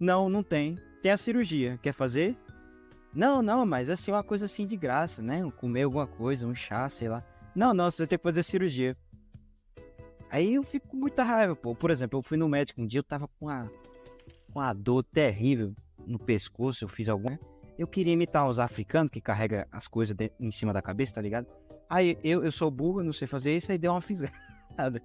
Não, 0.00 0.28
não 0.28 0.42
tem. 0.42 0.80
Tem 1.00 1.12
a 1.12 1.16
cirurgia. 1.16 1.78
Quer 1.80 1.92
fazer? 1.92 2.36
Não, 3.14 3.42
não, 3.42 3.66
mas 3.66 3.90
assim, 3.90 4.10
uma 4.10 4.22
coisa 4.22 4.46
assim 4.46 4.66
de 4.66 4.76
graça, 4.76 5.22
né? 5.22 5.42
Comer 5.56 5.82
alguma 5.82 6.06
coisa, 6.06 6.46
um 6.46 6.54
chá, 6.54 6.88
sei 6.88 7.08
lá. 7.08 7.22
Não, 7.54 7.74
não, 7.74 7.90
você 7.90 8.06
tem 8.06 8.18
que 8.18 8.22
fazer 8.22 8.42
cirurgia. 8.42 8.96
Aí 10.30 10.54
eu 10.54 10.62
fico 10.62 10.88
com 10.88 10.96
muita 10.96 11.22
raiva, 11.22 11.54
pô. 11.54 11.74
Por 11.74 11.90
exemplo, 11.90 12.18
eu 12.18 12.22
fui 12.22 12.38
no 12.38 12.48
médico 12.48 12.80
um 12.80 12.86
dia, 12.86 13.00
eu 13.00 13.04
tava 13.04 13.28
com 13.28 13.46
uma, 13.46 13.70
com 14.50 14.60
uma 14.60 14.72
dor 14.72 15.04
terrível 15.04 15.74
no 16.06 16.18
pescoço, 16.18 16.84
eu 16.84 16.88
fiz 16.88 17.10
alguma. 17.10 17.38
Eu 17.78 17.86
queria 17.86 18.14
imitar 18.14 18.48
os 18.48 18.58
africanos 18.58 19.10
que 19.10 19.20
carrega 19.20 19.68
as 19.70 19.86
coisas 19.86 20.16
de, 20.16 20.32
em 20.40 20.50
cima 20.50 20.72
da 20.72 20.80
cabeça, 20.80 21.14
tá 21.14 21.20
ligado? 21.20 21.46
Aí 21.88 22.16
eu, 22.24 22.42
eu 22.42 22.50
sou 22.50 22.70
burro, 22.70 23.02
não 23.02 23.12
sei 23.12 23.28
fazer 23.28 23.54
isso, 23.54 23.70
aí 23.70 23.76
deu 23.76 23.92
uma 23.92 24.00
fisgada. 24.02 24.32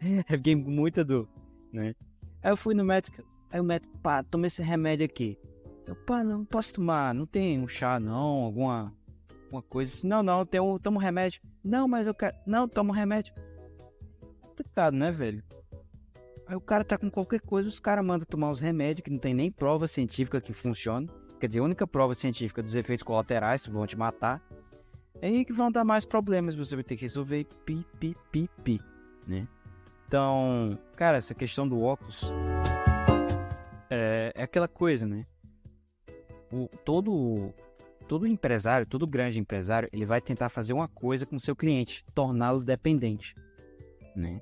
eu 0.01 0.37
fiquei 0.37 0.55
com 0.55 0.71
muita 0.71 1.03
dor, 1.03 1.27
né? 1.73 1.93
Aí 2.41 2.51
eu 2.51 2.55
fui 2.55 2.73
no 2.73 2.85
médico, 2.85 3.21
aí 3.51 3.59
o 3.59 3.63
médico, 3.63 3.97
pá, 3.97 4.23
toma 4.23 4.47
esse 4.47 4.61
remédio 4.61 5.05
aqui. 5.05 5.37
Eu, 5.87 5.95
não 6.25 6.43
posso 6.43 6.73
tomar, 6.73 7.13
não 7.15 7.25
tem 7.25 7.57
um 7.59 7.67
chá 7.67 7.97
não, 7.97 8.43
alguma, 8.43 8.93
alguma 9.45 9.61
coisa 9.61 9.93
assim. 9.93 10.05
Não, 10.05 10.21
não, 10.21 10.45
tem 10.45 10.59
um, 10.59 10.77
toma 10.77 10.97
um 10.97 10.99
remédio. 10.99 11.41
Não, 11.63 11.87
mas 11.87 12.05
eu 12.05 12.13
quero, 12.13 12.35
não, 12.45 12.67
toma 12.67 12.89
um 12.91 12.93
remédio 12.93 13.33
complicado, 14.41 14.95
né, 14.95 15.09
velho? 15.11 15.41
Aí 16.45 16.55
o 16.55 16.61
cara 16.61 16.83
tá 16.83 16.97
com 16.97 17.09
qualquer 17.09 17.39
coisa, 17.39 17.69
os 17.69 17.79
caras 17.79 18.05
mandam 18.05 18.25
tomar 18.25 18.51
os 18.51 18.59
remédios 18.59 19.03
que 19.03 19.09
não 19.09 19.17
tem 19.17 19.33
nem 19.33 19.49
prova 19.49 19.87
científica 19.87 20.41
que 20.41 20.51
funciona. 20.51 21.07
Quer 21.39 21.47
dizer, 21.47 21.59
a 21.59 21.63
única 21.63 21.87
prova 21.87 22.13
científica 22.15 22.61
dos 22.61 22.75
efeitos 22.75 23.03
colaterais 23.03 23.65
vão 23.65 23.87
te 23.87 23.97
matar. 23.97 24.41
É 25.21 25.27
aí 25.27 25.45
que 25.45 25.53
vão 25.53 25.71
dar 25.71 25.85
mais 25.85 26.05
problemas, 26.05 26.53
você 26.53 26.75
vai 26.75 26.83
ter 26.83 26.95
que 26.95 27.01
resolver 27.03 27.45
pi, 27.65 27.85
pi, 27.99 28.15
pi, 28.31 28.49
pi, 28.63 28.81
né? 29.25 29.47
Então, 30.07 30.77
cara, 30.95 31.17
essa 31.17 31.33
questão 31.33 31.67
do 31.67 31.81
óculos 31.81 32.31
é, 33.89 34.31
é 34.35 34.43
aquela 34.43 34.67
coisa, 34.67 35.05
né? 35.05 35.25
O, 36.51 36.67
todo, 36.85 37.53
todo 38.07 38.27
empresário, 38.27 38.87
todo 38.87 39.05
grande 39.05 39.39
empresário, 39.39 39.89
ele 39.91 40.05
vai 40.05 40.21
tentar 40.21 40.49
fazer 40.49 40.73
uma 40.73 40.87
coisa 40.87 41.25
com 41.25 41.37
seu 41.37 41.55
cliente, 41.55 42.05
torná-lo 42.13 42.63
dependente 42.63 43.35
né? 44.17 44.41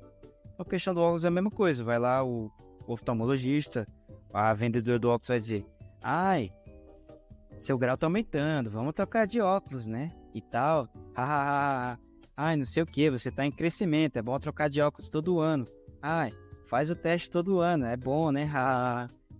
A 0.57 0.63
questão 0.63 0.93
do 0.93 1.01
óculos 1.01 1.25
é 1.25 1.27
a 1.27 1.31
mesma 1.31 1.51
coisa. 1.51 1.83
Vai 1.83 1.99
lá 1.99 2.23
o 2.23 2.49
oftalmologista, 2.87 3.85
a 4.33 4.53
vendedora 4.53 4.97
do 4.97 5.09
óculos 5.09 5.27
vai 5.27 5.39
dizer: 5.39 5.65
Ai, 6.01 6.49
seu 7.57 7.77
grau 7.77 7.97
tá 7.97 8.07
aumentando, 8.07 8.69
vamos 8.69 8.93
trocar 8.93 9.27
de 9.27 9.41
óculos, 9.41 9.85
né? 9.85 10.11
E 10.33 10.41
tal. 10.41 10.87
Ai, 12.37 12.55
não 12.55 12.65
sei 12.65 12.83
o 12.83 12.85
que, 12.85 13.09
você 13.09 13.29
tá 13.29 13.45
em 13.45 13.51
crescimento, 13.51 14.17
é 14.17 14.21
bom 14.21 14.39
trocar 14.39 14.69
de 14.69 14.81
óculos 14.81 15.09
todo 15.09 15.39
ano. 15.39 15.65
Ai, 16.01 16.33
faz 16.65 16.89
o 16.89 16.95
teste 16.95 17.29
todo 17.29 17.59
ano, 17.59 17.85
é 17.85 17.97
bom, 17.97 18.31
né? 18.31 18.49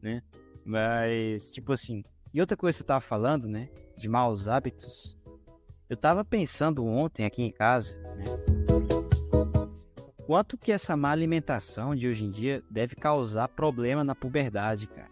né? 0.02 0.22
Mas, 0.66 1.52
tipo 1.52 1.72
assim. 1.74 2.04
E 2.36 2.42
outra 2.42 2.58
coisa 2.58 2.76
que 2.76 2.80
você 2.80 2.84
tava 2.84 3.00
falando, 3.00 3.48
né? 3.48 3.70
De 3.96 4.10
maus 4.10 4.50
hábitos. 4.50 5.18
Eu 5.90 5.96
tava 5.96 6.26
pensando 6.26 6.86
ontem 6.86 7.26
aqui 7.26 7.42
em 7.42 7.50
casa, 7.50 7.98
né? 8.18 8.26
quanto 10.28 10.58
que 10.58 10.74
essa 10.74 10.98
má 10.98 11.12
alimentação 11.12 11.96
de 11.96 12.10
hoje 12.10 12.26
em 12.26 12.30
dia 12.30 12.62
deve 12.70 12.94
causar 12.94 13.48
problema 13.48 14.04
na 14.04 14.14
puberdade, 14.14 14.86
cara. 14.86 15.12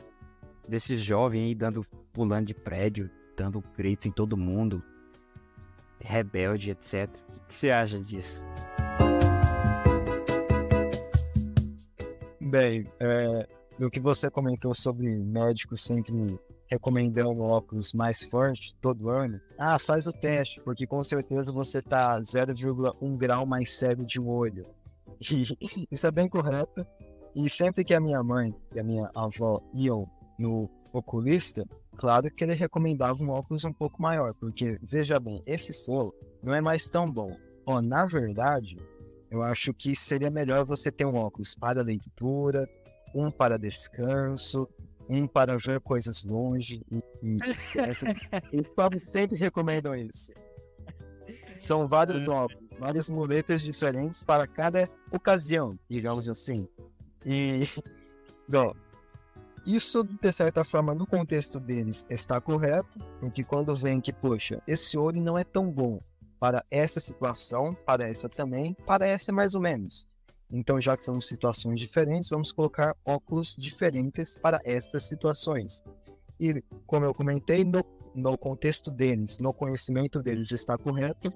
Desses 0.68 1.00
jovens 1.00 1.44
aí 1.46 1.56
dando, 1.56 1.86
pulando 2.12 2.48
de 2.48 2.54
prédio, 2.54 3.10
dando 3.38 3.64
grito 3.78 4.06
em 4.06 4.12
todo 4.12 4.36
mundo, 4.36 4.84
rebelde, 6.02 6.72
etc. 6.72 7.10
O 7.38 7.48
que 7.48 7.54
você 7.54 7.72
acha 7.72 8.02
disso? 8.02 8.42
Bem, 12.42 12.86
é, 13.00 13.48
do 13.80 13.90
que 13.90 14.02
você 14.02 14.30
comentou 14.30 14.76
sobre 14.76 15.08
médicos 15.18 15.82
sempre 15.82 16.12
recomendando 16.74 17.44
óculos 17.44 17.94
mais 17.94 18.24
forte 18.24 18.76
todo 18.82 19.10
ano, 19.10 19.40
ah, 19.60 19.78
faz 19.78 20.08
o 20.08 20.12
teste, 20.12 20.60
porque 20.62 20.88
com 20.88 21.04
certeza 21.04 21.52
você 21.52 21.82
tá 21.82 22.20
0,1 22.20 23.18
grau 23.18 23.46
mais 23.46 23.78
cego 23.78 24.06
de 24.06 24.20
um 24.20 24.30
olho. 24.30 24.66
E 25.32 25.88
isso 25.92 26.08
é 26.08 26.12
bem 26.12 26.28
correto. 26.28 26.86
E 27.36 27.50
sempre 27.50 27.84
que 27.84 27.94
a 27.94 28.00
minha 28.00 28.22
mãe 28.22 28.54
e 28.76 28.80
a 28.80 28.84
minha 28.84 29.10
avó 29.16 29.60
iam 29.74 30.10
no 30.38 30.70
oculista, 30.92 31.64
claro 31.96 32.30
que 32.30 32.44
ele 32.44 32.54
recomendava 32.54 33.24
um 33.24 33.30
óculos 33.30 33.64
um 33.64 33.72
pouco 33.72 34.02
maior, 34.02 34.34
porque 34.34 34.78
veja 34.82 35.20
bem, 35.20 35.42
esse 35.46 35.72
solo 35.72 36.14
não 36.42 36.54
é 36.54 36.60
mais 36.60 36.90
tão 36.90 37.10
bom. 37.10 37.36
Ó, 37.66 37.82
na 37.82 38.06
verdade, 38.06 38.78
eu 39.32 39.42
acho 39.42 39.74
que 39.74 39.96
seria 39.96 40.30
melhor 40.30 40.66
você 40.66 40.92
ter 40.92 41.06
um 41.06 41.16
óculos 41.16 41.56
para 41.56 41.82
leitura, 41.82 42.68
um 43.16 43.32
para 43.32 43.58
descanso, 43.58 44.68
um 45.10 45.28
para 45.28 45.58
ver 45.58 45.80
coisas 45.82 46.24
longe. 46.24 46.82
E, 46.92 46.98
e, 47.22 47.38
eles 48.52 49.10
sempre 49.10 49.38
recomendam 49.38 49.96
isso. 49.96 50.32
São 51.60 51.88
vários 51.88 52.22
é. 52.22 52.30
óculos, 52.30 52.72
várias 52.78 53.10
muletas 53.10 53.62
diferentes 53.62 54.24
para 54.24 54.46
cada 54.46 54.90
ocasião, 55.12 55.78
digamos 55.90 56.28
assim. 56.28 56.68
E, 57.26 57.62
bom, 58.48 58.74
isso, 59.66 60.04
de 60.04 60.32
certa 60.32 60.64
forma, 60.66 60.94
no 60.94 61.08
contexto 61.08 61.60
deles, 61.60 62.06
está 62.10 62.42
correto, 62.42 63.00
porque 63.20 63.44
quando 63.44 63.74
vem 63.76 64.02
que, 64.02 64.12
poxa, 64.12 64.62
esse 64.68 64.98
olho 64.98 65.22
não 65.22 65.38
é 65.38 65.44
tão 65.44 65.72
bom 65.72 66.02
para 66.38 66.66
essa 66.70 67.00
situação, 67.00 67.74
para 67.86 68.06
essa 68.06 68.28
também, 68.28 68.76
para 68.86 69.08
essa 69.08 69.32
mais 69.32 69.56
ou 69.56 69.62
menos. 69.62 70.06
Então, 70.54 70.80
já 70.80 70.96
que 70.96 71.04
são 71.04 71.20
situações 71.20 71.80
diferentes, 71.80 72.30
vamos 72.30 72.52
colocar 72.52 72.96
óculos 73.04 73.56
diferentes 73.58 74.38
para 74.38 74.62
estas 74.64 75.04
situações. 75.04 75.82
E, 76.40 76.62
como 76.86 77.06
eu 77.06 77.14
comentei, 77.14 77.66
no, 77.66 77.84
no 78.14 78.38
contexto 78.38 78.92
deles, 78.92 79.40
no 79.40 79.52
conhecimento 79.52 80.22
deles 80.22 80.52
está 80.52 80.78
correto, 80.78 81.34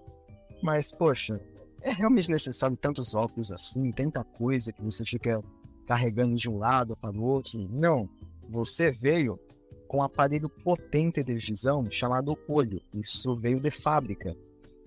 mas, 0.62 0.92
poxa, 0.92 1.42
é 1.82 1.92
realmente 1.92 2.30
necessário 2.30 2.78
tantos 2.78 3.16
óculos 3.16 3.52
assim, 3.52 3.92
tanta 3.92 4.24
coisa 4.24 4.72
que 4.72 4.84
você 4.84 5.04
fica 5.04 5.42
carregando 5.88 6.36
de 6.36 6.48
um 6.48 6.60
lado 6.60 6.96
para 6.96 7.18
o 7.18 7.24
outro? 7.24 7.60
Não. 7.72 8.08
Você 8.48 8.92
veio 8.92 9.40
com 9.88 9.98
um 9.98 10.04
aparelho 10.04 10.48
potente 10.48 11.24
de 11.24 11.34
visão 11.34 11.90
chamado 11.90 12.38
olho. 12.48 12.80
Isso 12.94 13.36
veio 13.36 13.60
de 13.60 13.72
fábrica. 13.72 14.38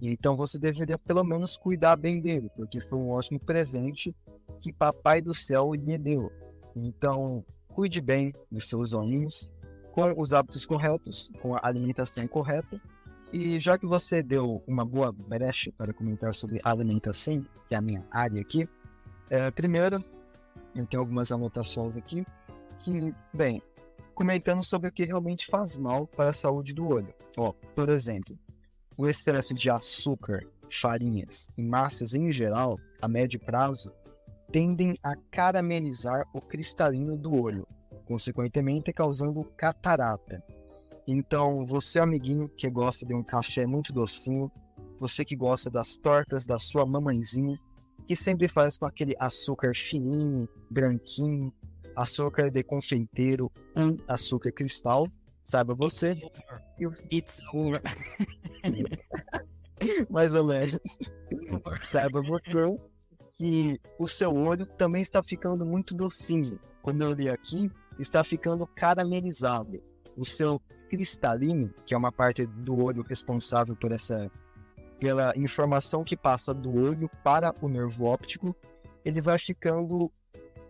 Então 0.00 0.36
você 0.36 0.58
deveria 0.58 0.98
pelo 0.98 1.22
menos 1.24 1.56
cuidar 1.56 1.96
bem 1.96 2.20
dele, 2.20 2.50
porque 2.56 2.80
foi 2.80 2.98
um 2.98 3.10
ótimo 3.10 3.38
presente 3.38 4.14
que 4.60 4.72
Papai 4.72 5.20
do 5.20 5.34
Céu 5.34 5.74
lhe 5.74 5.98
deu. 5.98 6.30
Então, 6.74 7.44
cuide 7.68 8.00
bem 8.00 8.32
dos 8.50 8.68
seus 8.68 8.92
olhinhos, 8.92 9.52
com 9.92 10.18
os 10.20 10.32
hábitos 10.32 10.64
corretos, 10.64 11.30
com 11.42 11.54
a 11.54 11.60
alimentação 11.62 12.26
correta 12.26 12.80
e 13.32 13.60
já 13.60 13.78
que 13.78 13.86
você 13.86 14.22
deu 14.22 14.62
uma 14.66 14.84
boa 14.84 15.12
brecha 15.12 15.72
para 15.76 15.92
comentar 15.92 16.34
sobre 16.34 16.60
alimentação, 16.64 17.44
que 17.68 17.74
é 17.74 17.78
a 17.78 17.80
minha 17.80 18.04
área 18.10 18.40
aqui, 18.40 18.68
é, 19.28 19.50
primeiro, 19.50 20.02
eu 20.74 20.86
tenho 20.86 21.00
algumas 21.00 21.30
anotações 21.30 21.96
aqui, 21.96 22.26
que, 22.80 23.14
bem, 23.32 23.62
comentando 24.14 24.64
sobre 24.64 24.88
o 24.88 24.92
que 24.92 25.04
realmente 25.04 25.46
faz 25.46 25.76
mal 25.76 26.06
para 26.08 26.30
a 26.30 26.32
saúde 26.32 26.74
do 26.74 26.88
olho. 26.88 27.14
Ó, 27.36 27.52
por 27.74 27.88
exemplo, 27.88 28.36
o 29.00 29.08
excesso 29.08 29.54
de 29.54 29.70
açúcar, 29.70 30.46
farinhas 30.70 31.48
e 31.56 31.62
massas 31.62 32.14
em 32.14 32.30
geral, 32.30 32.78
a 33.00 33.08
médio 33.08 33.40
prazo, 33.40 33.92
tendem 34.52 34.96
a 35.02 35.14
caramelizar 35.30 36.24
o 36.34 36.40
cristalino 36.40 37.16
do 37.16 37.34
olho, 37.34 37.66
consequentemente 38.04 38.92
causando 38.92 39.44
catarata, 39.56 40.42
então, 41.12 41.64
você, 41.66 41.98
amiguinho, 41.98 42.48
que 42.48 42.70
gosta 42.70 43.04
de 43.04 43.12
um 43.12 43.22
café 43.22 43.66
muito 43.66 43.92
docinho, 43.92 44.48
você 45.00 45.24
que 45.24 45.34
gosta 45.34 45.68
das 45.68 45.96
tortas 45.96 46.46
da 46.46 46.56
sua 46.56 46.86
mamãezinha, 46.86 47.58
que 48.06 48.14
sempre 48.14 48.46
faz 48.46 48.78
com 48.78 48.86
aquele 48.86 49.16
açúcar 49.18 49.74
fininho, 49.74 50.48
branquinho, 50.70 51.52
açúcar 51.96 52.48
de 52.48 52.62
confeiteiro, 52.62 53.50
um 53.76 53.96
açúcar 54.06 54.52
cristal, 54.52 55.08
saiba 55.50 55.74
você. 55.74 56.16
It's 57.12 57.42
over. 57.52 57.82
Mais 60.08 60.34
ou 60.34 60.44
menos. 60.44 60.78
saiba 61.82 62.22
você 62.22 62.50
que 63.32 63.80
o 63.98 64.06
seu 64.06 64.34
olho 64.34 64.64
também 64.66 65.02
está 65.02 65.22
ficando 65.22 65.66
muito 65.66 65.94
docinho. 65.94 66.58
Como 66.82 67.02
eu 67.02 67.12
li 67.12 67.28
aqui, 67.28 67.70
está 67.98 68.22
ficando 68.22 68.66
caramelizado. 68.66 69.82
O 70.16 70.24
seu 70.24 70.60
cristalino, 70.88 71.72
que 71.84 71.94
é 71.94 71.96
uma 71.96 72.12
parte 72.12 72.46
do 72.46 72.84
olho 72.84 73.02
responsável 73.02 73.74
por 73.76 73.92
essa 73.92 74.30
pela 74.98 75.32
informação 75.34 76.04
que 76.04 76.14
passa 76.14 76.52
do 76.52 76.70
olho 76.70 77.08
para 77.24 77.54
o 77.62 77.68
nervo 77.68 78.04
óptico, 78.04 78.54
ele 79.02 79.22
vai 79.22 79.38
ficando 79.38 80.12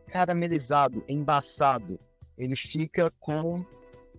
caramelizado, 0.07 1.05
embaçado. 1.09 1.99
Ele 2.39 2.55
fica 2.55 3.11
com 3.19 3.67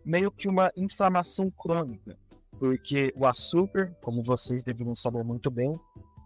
meio 0.04 0.32
que 0.32 0.48
uma 0.48 0.72
inflamação 0.76 1.50
crônica, 1.52 2.18
porque 2.60 3.14
o 3.16 3.26
açúcar, 3.26 3.96
como 4.02 4.24
vocês 4.24 4.64
deveriam 4.64 4.96
saber 4.96 5.24
muito 5.24 5.50
bem, 5.50 5.80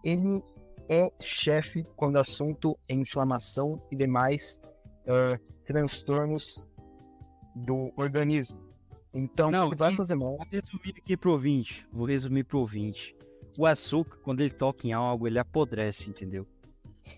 ele 0.04 0.42
é 0.88 1.10
chefe 1.20 1.84
quando 1.96 2.16
o 2.16 2.20
assunto 2.20 2.78
é 2.88 2.94
inflamação 2.94 3.82
e 3.90 3.96
demais 3.96 4.60
uh, 5.02 5.38
transtornos 5.64 6.64
do 7.54 7.92
organismo. 7.96 8.66
Então, 9.12 9.50
Não, 9.50 9.70
vai 9.70 9.94
fazer 9.94 10.14
mal. 10.14 10.36
Vou 10.36 10.46
resumir 10.50 10.94
aqui 10.96 11.16
pro 11.16 11.32
ouvinte. 11.32 11.88
Vou 11.90 12.06
resumir 12.06 12.44
pro 12.44 12.58
ouvinte. 12.58 13.16
O 13.58 13.64
açúcar, 13.64 14.18
quando 14.18 14.40
ele 14.40 14.50
toca 14.50 14.86
em 14.86 14.92
algo, 14.92 15.26
ele 15.26 15.38
apodrece, 15.38 16.10
entendeu? 16.10 16.46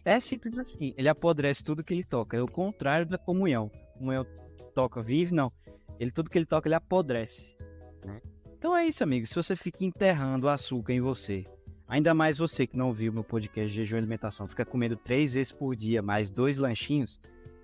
É 0.04 0.20
simples 0.20 0.56
assim. 0.56 0.94
Ele 0.96 1.08
apodrece 1.08 1.64
tudo 1.64 1.82
que 1.82 1.92
ele 1.92 2.04
toca. 2.04 2.36
É 2.36 2.42
o 2.42 2.46
contrário 2.46 3.04
da 3.04 3.18
comunhão. 3.18 3.68
Comunhão 3.94 4.24
toca, 4.72 5.02
vive, 5.02 5.34
não. 5.34 5.52
Ele 5.98 6.11
tudo 6.11 6.30
que 6.30 6.38
ele 6.38 6.46
toca, 6.46 6.68
ele 6.68 6.74
apodrece. 6.74 7.56
né? 8.04 8.20
Então 8.56 8.76
é 8.76 8.87
isso, 8.87 9.02
amigo. 9.02 9.26
Se 9.26 9.34
você 9.34 9.54
fica 9.56 9.84
enterrando 9.84 10.46
o 10.46 10.50
açúcar 10.50 10.92
em 10.92 11.00
você, 11.00 11.44
ainda 11.87 12.14
mais 12.14 12.38
você 12.38 12.66
que 12.66 12.76
não 12.76 12.92
viu 12.92 13.12
meu 13.12 13.24
podcast 13.24 13.68
de 13.70 13.76
jejum 13.76 13.96
e 13.96 13.98
alimentação, 13.98 14.46
fica 14.48 14.64
comendo 14.64 14.96
três 14.96 15.34
vezes 15.34 15.52
por 15.52 15.74
dia, 15.76 16.02
mais 16.02 16.30
dois 16.30 16.58
lanchinhos, 16.58 17.20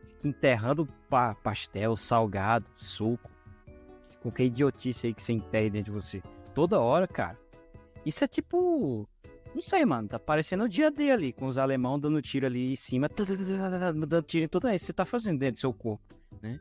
fica 0.06 0.28
enterrando 0.28 0.86
pa- 1.08 1.34
pastel, 1.34 1.96
salgado, 1.96 2.66
suco, 2.76 3.30
qualquer 4.20 4.44
idiotice 4.44 5.08
aí 5.08 5.14
que 5.14 5.22
você 5.22 5.32
enterre 5.32 5.68
dentro 5.70 5.92
de 5.92 6.00
você. 6.00 6.22
Toda 6.54 6.80
hora, 6.80 7.06
cara. 7.06 7.38
Isso 8.06 8.22
é 8.24 8.28
tipo. 8.28 9.08
Não 9.54 9.60
sei, 9.62 9.84
mano. 9.84 10.08
Tá 10.08 10.18
parecendo 10.18 10.64
o 10.64 10.68
dia 10.68 10.90
D 10.90 11.10
ali, 11.10 11.32
com 11.32 11.46
os 11.46 11.58
alemão 11.58 11.98
dando 11.98 12.20
tiro 12.22 12.46
ali 12.46 12.72
em 12.72 12.76
cima, 12.76 13.08
dando 13.08 14.22
tiro 14.22 14.44
em 14.44 14.48
tudo 14.48 14.68
isso. 14.70 14.86
Você 14.86 14.92
tá 14.92 15.04
fazendo 15.04 15.38
dentro 15.38 15.54
do 15.56 15.60
seu 15.60 15.72
corpo, 15.72 16.02
né? 16.42 16.58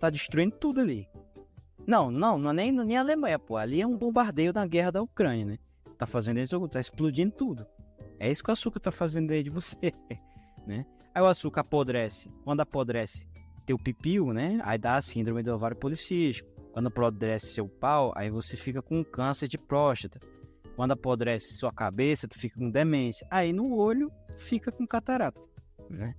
Tá 0.00 0.10
destruindo 0.10 0.56
tudo 0.56 0.80
ali. 0.80 1.06
Não, 1.86 2.10
não, 2.10 2.38
não 2.38 2.50
é 2.50 2.52
nem, 2.52 2.72
nem 2.72 2.96
a 2.96 3.00
Alemanha, 3.00 3.38
pô. 3.38 3.56
Ali 3.56 3.80
é 3.80 3.86
um 3.86 3.96
bombardeio 3.96 4.52
na 4.52 4.66
guerra 4.66 4.92
da 4.92 5.02
Ucrânia, 5.02 5.44
né? 5.44 5.58
Tá 5.98 6.06
fazendo 6.06 6.38
corpo, 6.48 6.68
tá 6.68 6.80
explodindo 6.80 7.32
tudo. 7.32 7.66
É 8.18 8.30
isso 8.30 8.42
que 8.42 8.50
o 8.50 8.52
açúcar 8.52 8.80
tá 8.80 8.90
fazendo 8.90 9.28
dentro 9.28 9.44
de 9.44 9.50
você, 9.50 9.76
né? 10.66 10.86
Aí 11.14 11.22
o 11.22 11.26
açúcar 11.26 11.60
apodrece. 11.60 12.30
Quando 12.42 12.60
apodrece 12.60 13.26
teu 13.66 13.78
pipio, 13.78 14.32
né? 14.32 14.60
Aí 14.64 14.78
dá 14.78 14.96
a 14.96 15.02
síndrome 15.02 15.42
do 15.42 15.54
ovário 15.54 15.76
policístico. 15.76 16.48
Quando 16.72 16.88
apodrece 16.88 17.54
seu 17.54 17.68
pau, 17.68 18.12
aí 18.16 18.30
você 18.30 18.56
fica 18.56 18.82
com 18.82 19.04
câncer 19.04 19.46
de 19.46 19.56
próstata. 19.56 20.18
Quando 20.74 20.92
apodrece 20.92 21.54
sua 21.54 21.72
cabeça, 21.72 22.26
tu 22.26 22.38
fica 22.38 22.58
com 22.58 22.68
demência. 22.68 23.26
Aí 23.30 23.52
no 23.52 23.76
olho, 23.76 24.10
fica 24.36 24.72
com 24.72 24.86
catarata. 24.86 25.40
Né? 25.88 26.14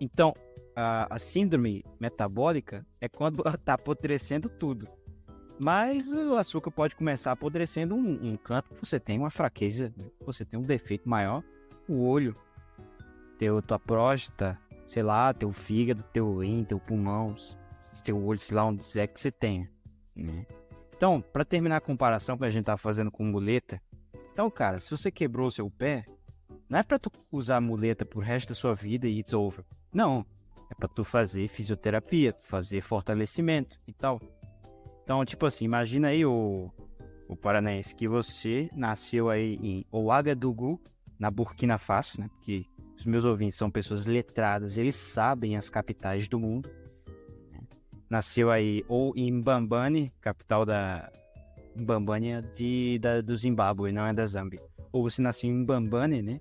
Então, 0.00 0.34
a, 0.74 1.14
a 1.14 1.18
síndrome 1.18 1.84
metabólica 2.00 2.84
é 3.00 3.08
quando 3.08 3.42
tá 3.64 3.74
apodrecendo 3.74 4.48
tudo. 4.48 4.88
Mas 5.62 6.12
o 6.12 6.34
açúcar 6.34 6.72
pode 6.72 6.96
começar 6.96 7.30
apodrecendo 7.30 7.94
um, 7.94 8.32
um 8.32 8.36
canto 8.36 8.68
que 8.70 8.84
você 8.84 8.98
tem 8.98 9.16
uma 9.16 9.30
fraqueza, 9.30 9.94
você 10.26 10.44
tem 10.44 10.58
um 10.58 10.64
defeito 10.64 11.08
maior. 11.08 11.40
O 11.88 12.04
olho, 12.04 12.34
teu, 13.38 13.62
tua 13.62 13.78
próstata, 13.78 14.58
sei 14.88 15.04
lá, 15.04 15.32
teu 15.32 15.52
fígado, 15.52 16.02
teu 16.12 16.38
rim, 16.38 16.64
teu 16.64 16.80
pulmão, 16.80 17.36
teu 18.02 18.20
olho, 18.24 18.40
sei 18.40 18.56
lá 18.56 18.64
onde 18.64 18.82
é 18.98 19.06
que 19.06 19.20
você 19.20 19.30
tenha. 19.30 19.70
Né? 20.16 20.44
Então, 20.96 21.20
para 21.20 21.44
terminar 21.44 21.76
a 21.76 21.80
comparação 21.80 22.36
que 22.36 22.44
a 22.44 22.50
gente 22.50 22.64
tá 22.64 22.76
fazendo 22.76 23.12
com 23.12 23.24
muleta, 23.24 23.80
então, 24.32 24.50
cara, 24.50 24.80
se 24.80 24.90
você 24.90 25.12
quebrou 25.12 25.48
seu 25.48 25.70
pé, 25.70 26.04
não 26.68 26.80
é 26.80 26.82
para 26.82 26.98
tu 26.98 27.08
usar 27.30 27.60
muleta 27.60 28.04
pro 28.04 28.18
resto 28.18 28.48
da 28.48 28.54
sua 28.56 28.74
vida 28.74 29.06
e 29.06 29.20
it's 29.20 29.32
over. 29.32 29.64
Não, 29.92 30.26
é 30.68 30.74
para 30.74 30.88
tu 30.88 31.04
fazer 31.04 31.46
fisioterapia, 31.46 32.32
tu 32.32 32.48
fazer 32.48 32.80
fortalecimento 32.80 33.78
e 33.86 33.92
tal. 33.92 34.20
Então, 35.02 35.24
tipo 35.24 35.46
assim, 35.46 35.64
imagina 35.64 36.08
aí 36.08 36.24
o, 36.24 36.70
o 37.28 37.36
paranaense 37.36 37.94
que 37.94 38.06
você 38.06 38.70
nasceu 38.74 39.28
aí 39.28 39.58
em 39.62 39.84
Ouagadougou, 39.90 40.80
na 41.18 41.30
Burkina 41.30 41.78
Faso, 41.78 42.20
né? 42.20 42.28
Porque 42.28 42.66
os 42.96 43.06
meus 43.06 43.24
ouvintes 43.24 43.56
são 43.56 43.70
pessoas 43.70 44.06
letradas, 44.06 44.76
eles 44.76 44.96
sabem 44.96 45.56
as 45.56 45.70
capitais 45.70 46.28
do 46.28 46.38
mundo. 46.38 46.68
né? 47.50 47.60
Nasceu 48.10 48.50
aí 48.50 48.84
ou 48.88 49.12
em 49.16 49.30
Mbambane, 49.32 50.12
capital 50.20 50.64
da 50.64 51.10
Mbambane 51.76 52.32
é 52.32 52.42
de, 52.42 52.98
da, 53.00 53.20
do 53.20 53.34
Zimbábue, 53.34 53.92
não 53.92 54.06
é 54.06 54.12
da 54.12 54.26
Zâmbia. 54.26 54.60
Ou 54.92 55.02
você 55.02 55.22
nasceu 55.22 55.48
em 55.48 55.54
Mbambane, 55.54 56.22
né? 56.22 56.40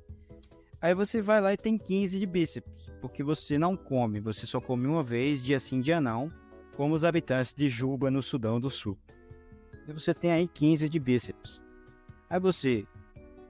Aí 0.81 0.95
você 0.95 1.21
vai 1.21 1.39
lá 1.39 1.53
e 1.53 1.57
tem 1.57 1.77
15 1.77 2.19
de 2.19 2.25
bíceps, 2.25 2.91
porque 2.99 3.23
você 3.23 3.57
não 3.57 3.77
come, 3.77 4.19
você 4.19 4.47
só 4.47 4.59
come 4.59 4.87
uma 4.87 5.03
vez, 5.03 5.43
dia 5.43 5.59
sim, 5.59 5.79
dia 5.79 6.01
não, 6.01 6.31
como 6.75 6.95
os 6.95 7.03
habitantes 7.03 7.53
de 7.53 7.69
Juba, 7.69 8.09
no 8.09 8.21
Sudão 8.21 8.59
do 8.59 8.69
Sul. 8.69 8.97
E 9.87 9.93
você 9.93 10.13
tem 10.13 10.31
aí 10.31 10.47
15 10.47 10.87
de 10.87 10.99
bíceps. 10.99 11.63
Aí 12.29 12.39
você, 12.39 12.85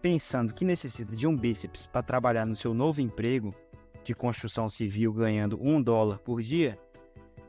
pensando 0.02 0.54
que 0.54 0.66
necessita 0.66 1.16
de 1.16 1.28
um 1.28 1.36
bíceps 1.36 1.88
para 1.88 2.02
trabalhar 2.02 2.46
no 2.46 2.56
seu 2.56 2.74
novo 2.74 3.02
emprego 3.02 3.54
de 4.04 4.16
construção 4.16 4.68
civil 4.68 5.14
ganhando 5.14 5.62
um 5.62 5.82
dólar 5.82 6.20
por 6.20 6.42
dia, 6.42 6.80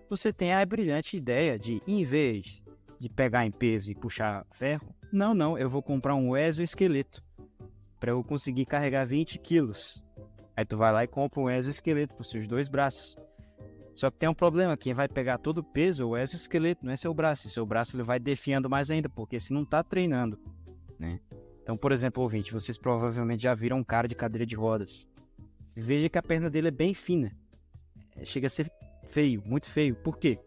você 0.08 0.32
tem 0.32 0.52
a 0.52 0.64
brilhante 0.66 1.16
ideia 1.16 1.58
de, 1.58 1.80
em 1.86 2.04
vez 2.04 2.62
de 2.98 3.08
pegar 3.08 3.46
em 3.46 3.50
peso 3.50 3.90
e 3.90 3.94
puxar 3.94 4.46
ferro, 4.50 4.94
não, 5.10 5.34
não, 5.34 5.58
eu 5.58 5.68
vou 5.68 5.82
comprar 5.82 6.14
um 6.14 6.36
exoesqueleto 6.36 7.22
para 7.98 8.10
eu 8.10 8.22
conseguir 8.22 8.66
carregar 8.66 9.06
20 9.06 9.38
quilos. 9.38 10.04
Aí 10.56 10.64
tu 10.64 10.76
vai 10.76 10.92
lá 10.92 11.04
e 11.04 11.06
compra 11.06 11.40
um 11.40 11.50
exoesqueleto 11.50 12.14
para 12.14 12.22
os 12.22 12.30
seus 12.30 12.46
dois 12.46 12.68
braços. 12.68 13.16
Só 13.94 14.10
que 14.10 14.18
tem 14.18 14.28
um 14.28 14.34
problema, 14.34 14.76
quem 14.76 14.94
vai 14.94 15.08
pegar 15.08 15.38
todo 15.38 15.58
o 15.58 15.64
peso 15.64 16.02
é 16.02 16.06
o 16.06 16.16
exoesqueleto, 16.16 16.84
não 16.84 16.92
é 16.92 16.96
seu 16.96 17.12
braço. 17.12 17.46
E 17.46 17.50
seu 17.50 17.66
braço 17.66 17.96
ele 17.96 18.02
vai 18.02 18.18
defiando 18.18 18.68
mais 18.68 18.90
ainda, 18.90 19.08
porque 19.08 19.38
se 19.38 19.52
não 19.52 19.64
tá 19.64 19.82
treinando, 19.82 20.38
né? 20.98 21.20
Então, 21.62 21.76
por 21.76 21.92
exemplo, 21.92 22.22
ouvinte, 22.22 22.52
vocês 22.52 22.76
provavelmente 22.76 23.42
já 23.42 23.54
viram 23.54 23.78
um 23.78 23.84
cara 23.84 24.08
de 24.08 24.14
cadeira 24.14 24.44
de 24.44 24.56
rodas. 24.56 25.06
Veja 25.76 26.08
que 26.08 26.18
a 26.18 26.22
perna 26.22 26.50
dele 26.50 26.68
é 26.68 26.72
bem 26.72 26.92
fina. 26.92 27.32
É, 28.16 28.24
Chega 28.24 28.46
a 28.46 28.50
ser 28.50 28.70
feio, 29.04 29.42
muito 29.44 29.70
feio. 29.70 29.94
Por 29.94 30.18
quê? 30.18 30.38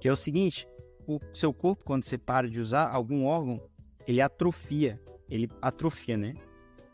Que 0.00 0.08
é 0.08 0.12
o 0.12 0.16
seguinte, 0.16 0.66
o 1.06 1.20
seu 1.34 1.52
corpo, 1.52 1.84
quando 1.84 2.04
você 2.04 2.16
para 2.16 2.48
de 2.48 2.58
usar 2.58 2.88
algum 2.88 3.26
órgão, 3.26 3.60
ele 4.06 4.20
atrofia. 4.20 5.00
Ele 5.28 5.48
atrofia, 5.60 6.16
né? 6.16 6.34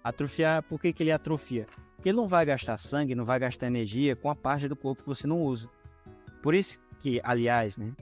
Atrofiar, 0.03 0.63
por 0.63 0.81
que, 0.81 0.93
que 0.93 1.03
ele 1.03 1.13
atrofia? 1.13 1.67
Porque 1.99 2.13
não 2.13 2.29
vai 2.29 2.47
gastar 2.47 2.79
sangue, 2.79 3.17
não 3.17 3.25
vai 3.25 3.41
gastar 3.41 3.67
energia 3.67 4.15
com 4.15 4.31
a 4.31 4.37
parte 4.37 4.69
do 4.69 4.77
corpo 4.77 5.03
que 5.03 5.09
você 5.09 5.27
não 5.27 5.43
usa. 5.43 5.69
Por 6.41 6.55
isso 6.55 6.79
que, 7.01 7.21
aliás, 7.25 7.77
né? 7.77 7.93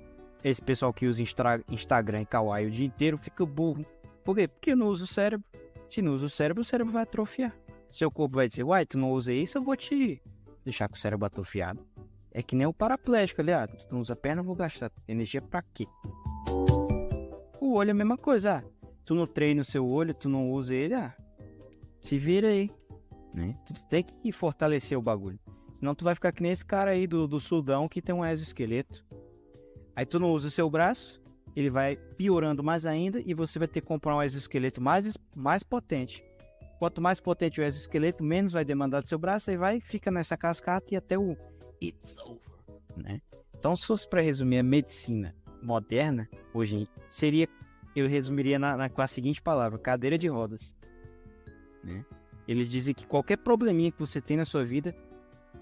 Esse 0.45 0.61
pessoal 0.61 0.93
que 0.93 1.07
usa 1.07 1.23
Instagram 1.23 2.21
e 2.21 2.27
Kawaii 2.27 2.67
o 2.67 2.71
dia 2.71 2.85
inteiro 2.85 3.17
fica 3.17 3.47
burro. 3.47 3.87
Por 4.23 4.37
quê? 4.37 4.47
Porque 4.47 4.77
não 4.77 4.89
usa 4.89 5.05
o 5.05 5.07
cérebro. 5.07 5.47
Se 5.89 6.03
não 6.03 6.13
usa 6.13 6.27
o 6.27 6.29
cérebro, 6.29 6.61
o 6.61 6.65
cérebro 6.65 6.93
vai 6.93 7.05
atrofiar. 7.05 7.57
Seu 7.91 8.11
corpo 8.11 8.37
vai 8.37 8.47
dizer, 8.47 8.65
uai, 8.65 8.85
tu 8.85 8.99
não 8.99 9.13
usa 9.13 9.33
isso, 9.33 9.57
eu 9.57 9.63
vou 9.63 9.75
te 9.75 10.21
deixar 10.63 10.89
com 10.89 10.95
o 10.95 10.99
cérebro 10.99 11.25
atrofiado. 11.25 11.81
É 12.31 12.43
que 12.43 12.55
nem 12.55 12.67
o 12.67 12.75
paraplégico, 12.75 13.41
aliás. 13.41 13.71
Tu 13.87 13.95
não 13.95 14.03
usa 14.03 14.13
a 14.13 14.17
perna, 14.17 14.43
eu 14.43 14.45
vou 14.45 14.55
gastar 14.55 14.93
energia 15.09 15.41
pra 15.41 15.63
quê? 15.63 15.87
O 17.59 17.73
olho 17.73 17.89
é 17.89 17.93
a 17.93 17.95
mesma 17.95 18.19
coisa. 18.19 18.59
Ah, 18.59 18.65
tu 19.07 19.15
não 19.15 19.27
treina 19.27 19.63
o 19.63 19.65
seu 19.65 19.89
olho, 19.89 20.13
tu 20.13 20.29
não 20.29 20.51
usa 20.51 20.75
ele, 20.75 20.93
ah, 20.93 21.15
se 22.03 22.19
vira 22.19 22.49
aí. 22.49 22.71
Né? 23.37 23.55
Tu 23.67 23.87
tem 23.87 24.03
que 24.03 24.33
fortalecer 24.33 24.99
o 24.99 25.03
bagulho. 25.03 25.39
Senão 25.75 25.95
tu 25.95 26.05
vai 26.05 26.15
ficar 26.15 26.33
que 26.33 26.43
nem 26.43 26.51
esse 26.51 26.65
cara 26.65 26.93
aí 26.93 27.07
do, 27.07 27.29
do 27.29 27.39
Sudão 27.39 27.87
que 27.87 28.01
tem 28.01 28.15
um 28.15 28.25
exoesqueleto. 28.25 29.05
Aí 29.95 30.07
tu 30.07 30.19
não 30.19 30.33
usa 30.33 30.49
o 30.49 30.51
seu 30.51 30.71
braço, 30.71 31.21
ele 31.55 31.69
vai 31.69 31.97
piorando 31.97 32.65
mais 32.65 32.87
ainda 32.87 33.21
e 33.25 33.35
você 33.35 33.59
vai 33.59 33.69
ter 33.69 33.83
que 33.83 33.87
comprar 33.87 34.17
um 34.17 34.23
exoesqueleto 34.23 34.81
mais, 34.81 35.19
mais 35.35 35.63
potente. 35.63 36.25
Quanto 36.79 37.01
mais 37.01 37.21
potente 37.21 37.61
o 37.61 37.65
exoesqueleto, 37.65 38.25
menos 38.25 38.53
vai 38.53 38.65
demandar 38.65 39.03
do 39.03 39.09
seu 39.09 39.19
braço, 39.19 39.51
aí 39.51 39.57
vai, 39.57 39.81
fica 39.81 40.11
nessa 40.11 40.37
cascata 40.37 40.95
e 40.95 40.97
até 40.97 41.19
o 41.19 41.37
it's 41.83 42.19
over, 42.19 42.41
né? 42.97 43.21
Então, 43.59 43.75
se 43.77 43.87
fosse 43.87 44.09
para 44.09 44.21
resumir 44.21 44.59
a 44.59 44.63
medicina 44.63 45.35
moderna, 45.63 46.29
hoje 46.55 46.89
seria, 47.09 47.49
eu 47.95 48.07
resumiria 48.07 48.59
na, 48.59 48.77
na- 48.77 48.89
com 48.91 49.01
a 49.01 49.07
seguinte 49.07 49.41
palavra, 49.43 49.79
cadeira 49.79 50.19
de 50.19 50.29
rodas, 50.29 50.75
né? 51.83 52.05
Eles 52.47 52.69
dizem 52.69 52.95
que 52.95 53.07
qualquer 53.07 53.37
probleminha 53.39 53.91
que 53.91 53.99
você 53.99 54.21
tem 54.21 54.37
na 54.37 54.45
sua 54.45 54.65
vida 54.65 54.95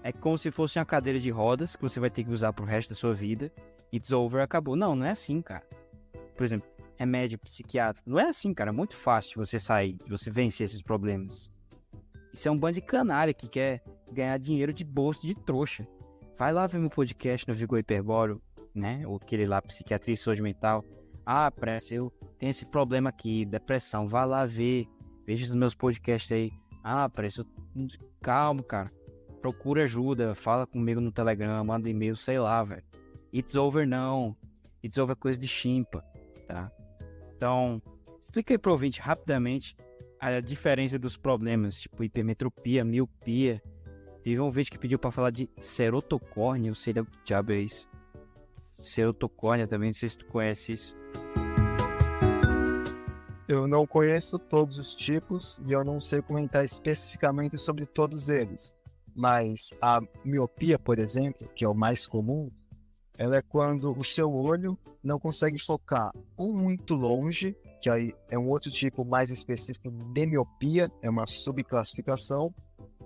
é 0.03 0.11
como 0.11 0.37
se 0.37 0.51
fosse 0.51 0.77
uma 0.77 0.85
cadeira 0.85 1.19
de 1.19 1.29
rodas 1.29 1.75
que 1.75 1.81
você 1.81 1.99
vai 1.99 2.09
ter 2.09 2.23
que 2.23 2.31
usar 2.31 2.53
pro 2.53 2.65
resto 2.65 2.89
da 2.89 2.95
sua 2.95 3.13
vida. 3.13 3.51
It's 3.93 4.11
over, 4.11 4.41
acabou. 4.41 4.75
Não, 4.75 4.95
não 4.95 5.05
é 5.05 5.11
assim, 5.11 5.41
cara. 5.41 5.65
Por 6.35 6.43
exemplo, 6.43 6.69
remédio 6.95 7.39
psiquiátrico. 7.39 8.09
Não 8.09 8.19
é 8.19 8.27
assim, 8.27 8.53
cara. 8.53 8.69
É 8.69 8.73
muito 8.73 8.95
fácil 8.95 9.43
você 9.43 9.59
sair, 9.59 9.97
você 10.07 10.29
vencer 10.29 10.65
esses 10.65 10.81
problemas. 10.81 11.51
Isso 12.33 12.47
é 12.47 12.51
um 12.51 12.57
bando 12.57 12.73
de 12.73 12.81
canalha 12.81 13.33
que 13.33 13.47
quer 13.47 13.81
ganhar 14.11 14.37
dinheiro 14.37 14.73
de 14.73 14.83
bolso 14.83 15.25
de 15.25 15.33
trouxa. 15.33 15.87
Vai 16.37 16.51
lá 16.51 16.67
ver 16.67 16.79
meu 16.79 16.89
podcast 16.89 17.47
no 17.47 17.53
Vigor 17.53 17.79
Hiperbóreo, 17.79 18.41
né? 18.73 19.07
Ou 19.07 19.15
aquele 19.15 19.45
lá, 19.45 19.61
Psiquiatria 19.61 20.13
e 20.13 20.17
Saúde 20.17 20.41
Mental. 20.41 20.83
Ah, 21.25 21.49
pressa, 21.49 21.95
eu 21.95 22.11
tenho 22.37 22.49
esse 22.49 22.65
problema 22.65 23.09
aqui, 23.09 23.45
depressão. 23.45 24.07
Vai 24.07 24.25
lá 24.25 24.45
ver. 24.45 24.85
Veja 25.25 25.45
os 25.45 25.55
meus 25.55 25.73
podcasts 25.73 26.31
aí. 26.31 26.51
Ah, 26.87 27.09
parece. 27.09 27.43
Calma, 28.21 28.61
cara. 28.61 28.91
Procura 29.41 29.83
ajuda. 29.83 30.35
Fala 30.35 30.67
comigo 30.67 31.01
no 31.01 31.11
Telegram. 31.11 31.63
Manda 31.63 31.89
e-mail, 31.89 32.15
sei 32.15 32.37
lá, 32.37 32.63
velho. 32.63 32.83
It's 33.33 33.55
over 33.55 33.87
não. 33.87 34.37
It's 34.83 34.99
over 34.99 35.13
é 35.13 35.19
coisa 35.19 35.39
de 35.39 35.47
chimpa, 35.47 36.05
tá? 36.47 36.71
Então, 37.35 37.81
explica 38.21 38.53
aí 38.53 38.57
pro 38.59 38.73
ouvinte 38.73 39.01
rapidamente 39.01 39.75
a 40.19 40.39
diferença 40.39 40.99
dos 40.99 41.17
problemas, 41.17 41.79
tipo 41.79 42.03
hipermetropia, 42.03 42.85
miopia. 42.85 43.59
Teve 44.23 44.39
um 44.39 44.49
vídeo 44.51 44.71
que 44.71 44.77
pediu 44.77 44.99
para 44.99 45.09
falar 45.09 45.31
de 45.31 45.49
serotocórnia, 45.59 46.69
eu 46.69 46.75
sei 46.75 46.93
o 46.93 47.05
que 47.05 47.17
diabo 47.23 47.51
é 47.51 47.61
isso. 47.61 47.89
Serotocórnia 48.79 49.67
também, 49.67 49.89
não 49.89 49.93
sei 49.95 50.09
se 50.09 50.19
tu 50.19 50.25
conhece 50.27 50.73
isso. 50.73 50.95
Eu 53.47 53.67
não 53.67 53.85
conheço 53.85 54.39
todos 54.39 54.79
os 54.79 54.95
tipos 54.95 55.61
e 55.67 55.71
eu 55.71 55.83
não 55.83 56.01
sei 56.01 56.19
comentar 56.19 56.65
especificamente 56.65 57.59
sobre 57.59 57.85
todos 57.85 58.27
eles. 58.27 58.75
Mas 59.15 59.69
a 59.79 60.01
miopia, 60.23 60.79
por 60.79 60.97
exemplo, 60.97 61.47
que 61.55 61.63
é 61.63 61.69
o 61.69 61.75
mais 61.75 62.07
comum, 62.07 62.49
ela 63.17 63.37
é 63.37 63.41
quando 63.43 63.97
o 63.97 64.03
seu 64.03 64.33
olho 64.33 64.75
não 65.03 65.19
consegue 65.19 65.63
focar 65.63 66.11
ou 66.35 66.51
muito 66.51 66.95
longe, 66.95 67.55
que 67.79 67.87
aí 67.87 68.15
é 68.29 68.37
um 68.37 68.49
outro 68.49 68.71
tipo 68.71 69.05
mais 69.05 69.29
específico 69.29 69.91
de 69.91 70.25
miopia, 70.25 70.91
é 71.03 71.09
uma 71.09 71.27
subclassificação, 71.27 72.51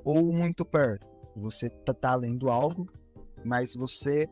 ou 0.06 0.32
muito 0.32 0.64
perto. 0.64 1.06
Você 1.36 1.70
tá, 1.70 1.94
tá 1.94 2.16
lendo 2.16 2.50
algo, 2.50 2.88
mas 3.44 3.76
você 3.76 4.28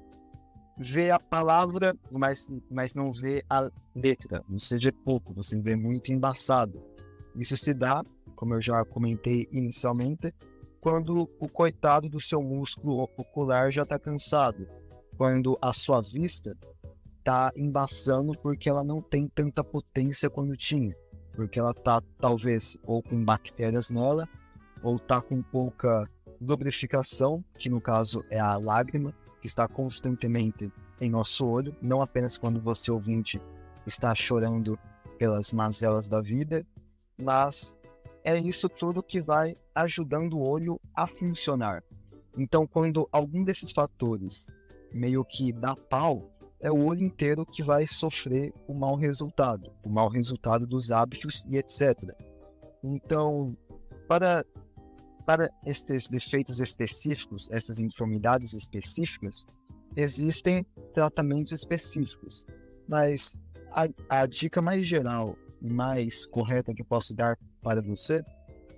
vê 0.77 1.09
a 1.09 1.19
palavra, 1.19 1.95
mas, 2.11 2.47
mas 2.69 2.93
não 2.93 3.11
vê 3.11 3.43
a 3.49 3.69
letra. 3.95 4.43
Você 4.49 4.77
vê 4.77 4.91
pouco, 4.91 5.33
você 5.33 5.59
vê 5.59 5.75
muito 5.75 6.11
embaçado. 6.11 6.83
Isso 7.35 7.57
se 7.57 7.73
dá, 7.73 8.03
como 8.35 8.53
eu 8.53 8.61
já 8.61 8.83
comentei 8.85 9.47
inicialmente, 9.51 10.33
quando 10.79 11.29
o 11.39 11.49
coitado 11.49 12.07
do 12.07 12.21
seu 12.21 12.41
músculo 12.41 13.01
ocular 13.17 13.71
já 13.71 13.83
está 13.83 13.97
cansado 13.97 14.67
quando 15.17 15.57
a 15.61 15.73
sua 15.73 16.01
vista 16.01 16.55
tá 17.23 17.51
embaçando 17.55 18.37
porque 18.39 18.69
ela 18.69 18.83
não 18.83 19.01
tem 19.01 19.27
tanta 19.27 19.63
potência 19.63 20.29
quando 20.29 20.55
tinha. 20.55 20.95
Porque 21.33 21.59
ela 21.59 21.73
tá 21.73 22.01
talvez 22.19 22.77
ou 22.83 23.03
com 23.03 23.23
bactérias 23.23 23.89
nela, 23.89 24.29
ou 24.81 24.97
tá 24.97 25.21
com 25.21 25.41
pouca 25.41 26.09
lubrificação, 26.39 27.43
que 27.57 27.69
no 27.69 27.81
caso 27.81 28.23
é 28.29 28.39
a 28.39 28.57
lágrima, 28.57 29.13
que 29.41 29.47
está 29.47 29.67
constantemente 29.67 30.71
em 30.99 31.09
nosso 31.09 31.45
olho, 31.45 31.75
não 31.81 32.01
apenas 32.01 32.37
quando 32.37 32.59
você 32.59 32.91
ouvinte 32.91 33.41
está 33.85 34.13
chorando 34.13 34.77
pelas 35.17 35.53
mazelas 35.53 36.07
da 36.07 36.21
vida, 36.21 36.65
mas 37.17 37.77
é 38.23 38.37
isso 38.37 38.67
tudo 38.67 39.01
que 39.01 39.21
vai 39.21 39.55
ajudando 39.73 40.37
o 40.37 40.41
olho 40.41 40.79
a 40.93 41.07
funcionar. 41.07 41.83
Então, 42.37 42.67
quando 42.67 43.07
algum 43.11 43.43
desses 43.43 43.71
fatores 43.71 44.47
meio 44.91 45.23
que 45.23 45.51
dá 45.51 45.75
pau, 45.75 46.31
é 46.59 46.71
o 46.71 46.85
olho 46.85 47.03
inteiro 47.03 47.45
que 47.45 47.63
vai 47.63 47.85
sofrer 47.85 48.53
o 48.67 48.73
mau 48.73 48.95
resultado, 48.95 49.71
o 49.83 49.89
mau 49.89 50.09
resultado 50.09 50.65
dos 50.65 50.91
hábitos 50.91 51.45
e 51.49 51.57
etc. 51.57 52.13
Então, 52.83 53.55
para, 54.07 54.45
para 55.27 55.51
estes 55.65 56.07
defeitos 56.07 56.61
específicos, 56.61 57.49
essas 57.51 57.79
enfermidades 57.79 58.53
específicas, 58.53 59.45
existem 59.95 60.65
tratamentos 60.93 61.51
específicos, 61.51 62.47
mas 62.87 63.37
a, 63.71 63.87
a 64.09 64.25
dica 64.25 64.61
mais 64.61 64.85
geral 64.85 65.37
e 65.61 65.69
mais 65.69 66.25
correta 66.25 66.73
que 66.73 66.81
eu 66.81 66.85
posso 66.85 67.13
dar 67.13 67.37
para 67.61 67.81
você 67.81 68.23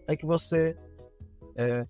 é 0.08 0.16
que 0.18 0.26
você 0.26 0.76
é, 1.56 1.86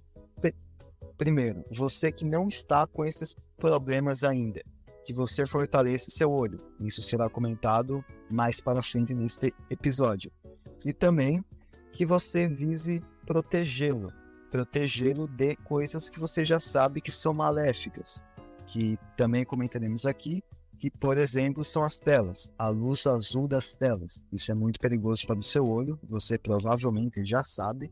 Primeiro, 1.18 1.66
você 1.70 2.14
que 2.14 2.24
não 2.24 2.48
está 2.48 2.88
com 2.88 3.04
esses 3.04 3.36
problemas 3.58 4.24
ainda, 4.24 4.62
que 5.06 5.14
você 5.14 5.46
fortaleça 5.46 6.10
seu 6.10 6.32
olho. 6.32 6.62
Isso 6.80 7.02
será 7.02 7.30
comentado 7.30 8.04
mais 8.32 8.62
para 8.62 8.82
frente 8.82 9.14
neste 9.14 9.54
episódio. 9.70 10.32
E 10.86 10.94
também 10.94 11.44
que 11.92 12.06
você 12.06 12.48
vise 12.48 13.04
protegê-lo, 13.26 14.14
protegê-lo 14.50 15.28
de 15.28 15.56
coisas 15.58 16.10
que 16.10 16.20
você 16.20 16.44
já 16.44 16.60
sabe 16.60 17.02
que 17.02 17.12
são 17.12 17.34
maléficas, 17.34 18.24
que 18.68 18.98
também 19.16 19.46
comentaremos 19.46 20.06
aqui, 20.06 20.44
que 20.78 20.90
por 20.90 21.18
exemplo 21.18 21.64
são 21.64 21.84
as 21.84 22.00
telas, 22.00 22.54
a 22.58 22.70
luz 22.70 23.06
azul 23.06 23.48
das 23.48 23.76
telas. 23.76 24.26
Isso 24.32 24.52
é 24.52 24.56
muito 24.56 24.80
perigoso 24.80 25.28
para 25.28 25.40
o 25.40 25.44
seu 25.44 25.66
olho, 25.70 26.00
você 26.04 26.38
provavelmente 26.38 27.24
já 27.26 27.44
sabe, 27.44 27.92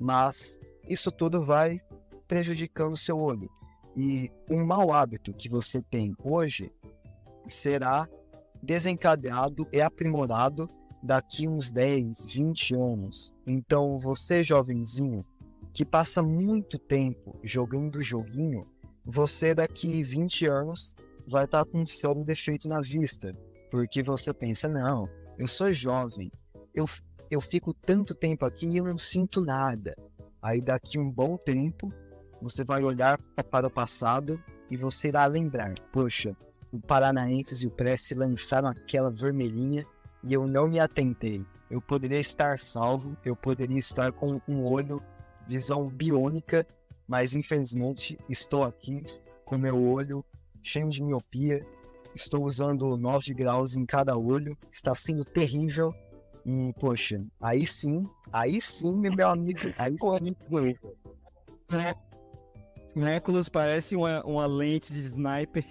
mas 0.00 0.58
isso 0.88 1.10
tudo 1.10 1.44
vai 1.44 1.80
prejudicando 2.26 2.94
o 2.94 2.96
seu 2.96 3.18
olho. 3.18 3.50
E 3.94 4.30
um 4.50 4.64
mau 4.64 4.92
hábito 4.92 5.34
que 5.34 5.48
você 5.48 5.82
tem 5.82 6.14
hoje 6.24 6.72
será 7.46 8.08
desencadeado 8.62 9.66
e 9.70 9.82
aprimorado 9.82 10.68
daqui 11.02 11.48
uns 11.48 11.70
10, 11.70 12.32
20 12.32 12.74
anos. 12.74 13.34
Então, 13.46 13.98
você, 13.98 14.42
jovenzinho, 14.42 15.26
que 15.72 15.84
passa 15.84 16.22
muito 16.22 16.78
tempo 16.78 17.38
jogando 17.42 18.02
joguinho, 18.02 18.66
você 19.04 19.54
daqui 19.54 20.02
20 20.02 20.46
anos 20.46 20.94
vai 21.26 21.44
estar 21.44 21.64
com 21.64 21.80
um 21.80 21.86
sério 21.86 22.24
defeito 22.24 22.68
na 22.68 22.80
vista. 22.80 23.34
Porque 23.70 24.02
você 24.02 24.34
pensa, 24.34 24.68
não, 24.68 25.08
eu 25.38 25.46
sou 25.46 25.72
jovem, 25.72 26.30
eu, 26.74 26.84
eu 27.30 27.40
fico 27.40 27.72
tanto 27.72 28.14
tempo 28.14 28.44
aqui 28.44 28.66
e 28.66 28.76
eu 28.76 28.84
não 28.84 28.98
sinto 28.98 29.40
nada. 29.40 29.96
Aí 30.42 30.60
daqui 30.60 30.98
um 30.98 31.10
bom 31.10 31.36
tempo, 31.36 31.92
você 32.40 32.64
vai 32.64 32.82
olhar 32.82 33.18
para 33.50 33.66
o 33.66 33.70
passado 33.70 34.42
e 34.70 34.76
você 34.76 35.08
irá 35.08 35.24
lembrar: 35.26 35.74
poxa, 35.92 36.36
o 36.72 36.80
Paranaenses 36.80 37.62
e 37.62 37.66
o 37.66 37.70
Prece 37.70 38.14
lançaram 38.14 38.68
aquela 38.68 39.10
vermelhinha 39.10 39.86
e 40.24 40.32
eu 40.32 40.46
não 40.46 40.68
me 40.68 40.80
atentei. 40.80 41.44
Eu 41.70 41.80
poderia 41.80 42.20
estar 42.20 42.58
salvo, 42.58 43.16
eu 43.24 43.34
poderia 43.34 43.78
estar 43.78 44.12
com 44.12 44.40
um 44.46 44.64
olho, 44.64 45.00
visão 45.46 45.88
biônica, 45.88 46.66
mas 47.06 47.34
infelizmente 47.34 48.18
estou 48.28 48.64
aqui 48.64 49.02
com 49.44 49.58
meu 49.58 49.80
olho 49.82 50.24
cheio 50.62 50.88
de 50.88 51.02
miopia, 51.02 51.66
estou 52.14 52.44
usando 52.44 52.96
9 52.96 53.34
graus 53.34 53.76
em 53.76 53.84
cada 53.84 54.16
olho, 54.16 54.56
está 54.70 54.94
sendo 54.94 55.24
terrível. 55.24 55.92
E, 56.44 56.72
poxa, 56.78 57.24
aí 57.40 57.66
sim, 57.66 58.08
aí 58.32 58.60
sim, 58.60 58.96
meu 58.96 59.28
amigo, 59.28 59.60
aí 59.78 59.92
sim. 59.92 60.76
O 62.94 63.04
óculos 63.16 63.48
parece 63.48 63.96
uma, 63.96 64.24
uma 64.24 64.46
lente 64.46 64.92
de 64.92 65.00
sniper. 65.00 65.64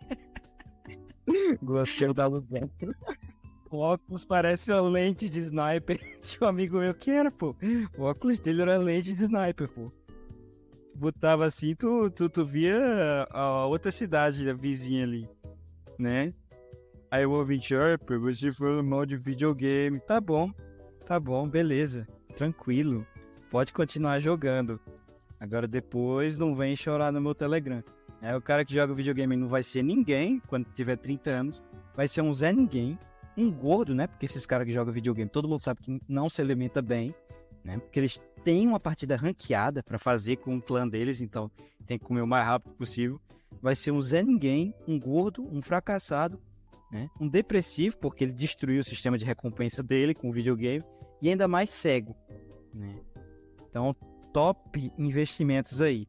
Gostei 1.62 2.12
da 2.12 2.26
luzão. 2.26 2.70
O 3.74 3.78
óculos 3.78 4.24
parece 4.24 4.70
uma 4.70 4.88
lente 4.88 5.28
de 5.28 5.40
sniper. 5.40 5.98
Tinha 6.22 6.46
um 6.46 6.48
amigo 6.48 6.78
meu 6.78 6.94
que 6.94 7.10
era, 7.10 7.28
pô. 7.28 7.56
O 7.98 8.04
óculos 8.04 8.38
dele 8.38 8.62
era 8.62 8.76
lente 8.76 9.12
de 9.12 9.24
sniper, 9.24 9.68
pô. 9.68 9.90
Botava 10.94 11.44
assim, 11.44 11.74
tu, 11.74 12.08
tu, 12.08 12.28
tu 12.28 12.44
via 12.44 13.26
a 13.30 13.66
outra 13.66 13.90
cidade, 13.90 14.48
a 14.48 14.54
vizinha 14.54 15.02
ali, 15.02 15.28
né? 15.98 16.32
Aí 17.10 17.26
o 17.26 17.32
ouvinte, 17.32 17.74
você 18.20 18.52
falou 18.52 18.80
mal 18.80 19.04
de 19.04 19.16
videogame. 19.16 19.98
Tá 19.98 20.20
bom, 20.20 20.52
tá 21.04 21.18
bom, 21.18 21.48
beleza, 21.48 22.06
tranquilo. 22.36 23.04
Pode 23.50 23.72
continuar 23.72 24.20
jogando. 24.20 24.78
Agora 25.40 25.66
depois 25.66 26.38
não 26.38 26.54
vem 26.54 26.76
chorar 26.76 27.10
no 27.10 27.20
meu 27.20 27.34
Telegram. 27.34 27.82
É 28.22 28.36
o 28.36 28.40
cara 28.40 28.64
que 28.64 28.72
joga 28.72 28.94
videogame 28.94 29.34
não 29.34 29.48
vai 29.48 29.64
ser 29.64 29.82
ninguém 29.82 30.40
quando 30.46 30.66
tiver 30.72 30.96
30 30.96 31.30
anos, 31.30 31.62
vai 31.96 32.06
ser 32.06 32.22
um 32.22 32.32
Zé 32.32 32.52
ninguém, 32.52 32.96
um 33.36 33.50
gordo, 33.50 33.94
né? 33.94 34.06
Porque 34.06 34.26
esses 34.26 34.46
caras 34.46 34.66
que 34.66 34.72
jogam 34.72 34.92
videogame, 34.92 35.28
todo 35.28 35.48
mundo 35.48 35.60
sabe 35.60 35.80
que 35.80 36.00
não 36.08 36.28
se 36.28 36.40
alimenta 36.40 36.80
bem, 36.80 37.14
né? 37.64 37.78
Porque 37.78 37.98
eles 37.98 38.20
têm 38.44 38.66
uma 38.66 38.80
partida 38.80 39.16
ranqueada 39.16 39.82
para 39.82 39.98
fazer 39.98 40.36
com 40.36 40.56
o 40.56 40.62
clã 40.62 40.86
deles, 40.86 41.20
então 41.20 41.50
tem 41.86 41.98
que 41.98 42.04
comer 42.04 42.22
o 42.22 42.26
mais 42.26 42.46
rápido 42.46 42.74
possível. 42.74 43.20
Vai 43.60 43.74
ser 43.74 43.90
um 43.90 44.02
Zé 44.02 44.22
ninguém, 44.22 44.74
um 44.86 44.98
gordo, 44.98 45.42
um 45.50 45.62
fracassado, 45.62 46.40
né? 46.90 47.08
Um 47.20 47.28
depressivo 47.28 47.96
porque 47.98 48.24
ele 48.24 48.32
destruiu 48.32 48.80
o 48.80 48.84
sistema 48.84 49.16
de 49.18 49.24
recompensa 49.24 49.82
dele 49.82 50.14
com 50.14 50.28
o 50.28 50.32
videogame 50.32 50.84
e 51.20 51.28
ainda 51.28 51.48
mais 51.48 51.70
cego, 51.70 52.14
né? 52.72 53.00
Então 53.68 53.94
top 54.32 54.92
investimentos 54.98 55.80
aí. 55.80 56.06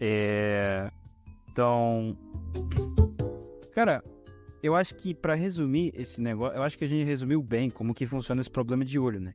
É... 0.00 0.90
Então, 1.50 2.16
cara, 3.72 4.02
eu 4.62 4.76
acho 4.76 4.94
que 4.94 5.12
para 5.12 5.34
resumir 5.34 5.92
esse 5.96 6.20
negócio, 6.20 6.56
eu 6.56 6.62
acho 6.62 6.78
que 6.78 6.84
a 6.84 6.88
gente 6.88 7.04
resumiu 7.04 7.42
bem 7.42 7.68
como 7.68 7.92
que 7.92 8.06
funciona 8.06 8.40
esse 8.40 8.50
problema 8.50 8.84
de 8.84 8.98
olho, 8.98 9.20
né? 9.20 9.34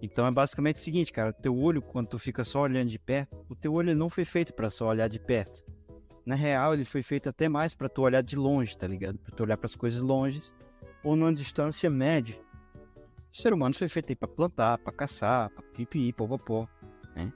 Então 0.00 0.26
é 0.26 0.30
basicamente 0.30 0.76
o 0.76 0.78
seguinte, 0.78 1.12
cara, 1.12 1.32
teu 1.32 1.56
olho 1.56 1.82
quando 1.82 2.08
tu 2.08 2.18
fica 2.18 2.44
só 2.44 2.60
olhando 2.60 2.88
de 2.88 2.98
perto, 2.98 3.36
o 3.48 3.56
teu 3.56 3.72
olho 3.72 3.96
não 3.96 4.08
foi 4.08 4.24
feito 4.24 4.54
para 4.54 4.70
só 4.70 4.88
olhar 4.88 5.08
de 5.08 5.18
perto. 5.18 5.64
Na 6.24 6.34
real, 6.34 6.74
ele 6.74 6.84
foi 6.84 7.02
feito 7.02 7.28
até 7.28 7.48
mais 7.48 7.74
para 7.74 7.88
tu 7.88 8.02
olhar 8.02 8.22
de 8.22 8.36
longe, 8.36 8.76
tá 8.76 8.86
ligado? 8.86 9.18
Para 9.18 9.34
tu 9.34 9.42
olhar 9.42 9.56
para 9.56 9.66
as 9.66 9.74
coisas 9.74 10.00
longe 10.00 10.40
ou 11.02 11.16
numa 11.16 11.32
distância 11.32 11.88
média. 11.88 12.36
O 13.32 13.36
ser 13.36 13.52
humano 13.52 13.74
foi 13.74 13.88
feito 13.88 14.10
aí 14.10 14.16
pra 14.16 14.28
plantar, 14.28 14.78
pra 14.78 14.92
caçar, 14.92 15.50
pra 15.50 15.62
pipi, 15.62 16.12
popopó, 16.12 16.68
né? 17.14 17.32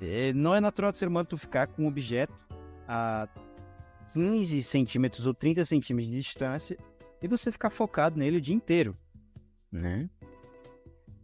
É, 0.00 0.32
não 0.32 0.54
é 0.54 0.60
natural 0.60 0.90
do 0.90 0.96
ser 0.96 1.08
humano 1.08 1.26
tu 1.26 1.36
ficar 1.36 1.66
com 1.66 1.84
um 1.84 1.86
objeto 1.86 2.34
a 2.88 3.28
15 4.12 4.62
centímetros 4.62 5.26
ou 5.26 5.34
30 5.34 5.64
centímetros 5.64 6.10
de 6.10 6.20
distância 6.20 6.76
e 7.22 7.28
você 7.28 7.50
ficar 7.50 7.70
focado 7.70 8.18
nele 8.18 8.38
o 8.38 8.40
dia 8.40 8.54
inteiro, 8.54 8.96
né? 9.70 10.08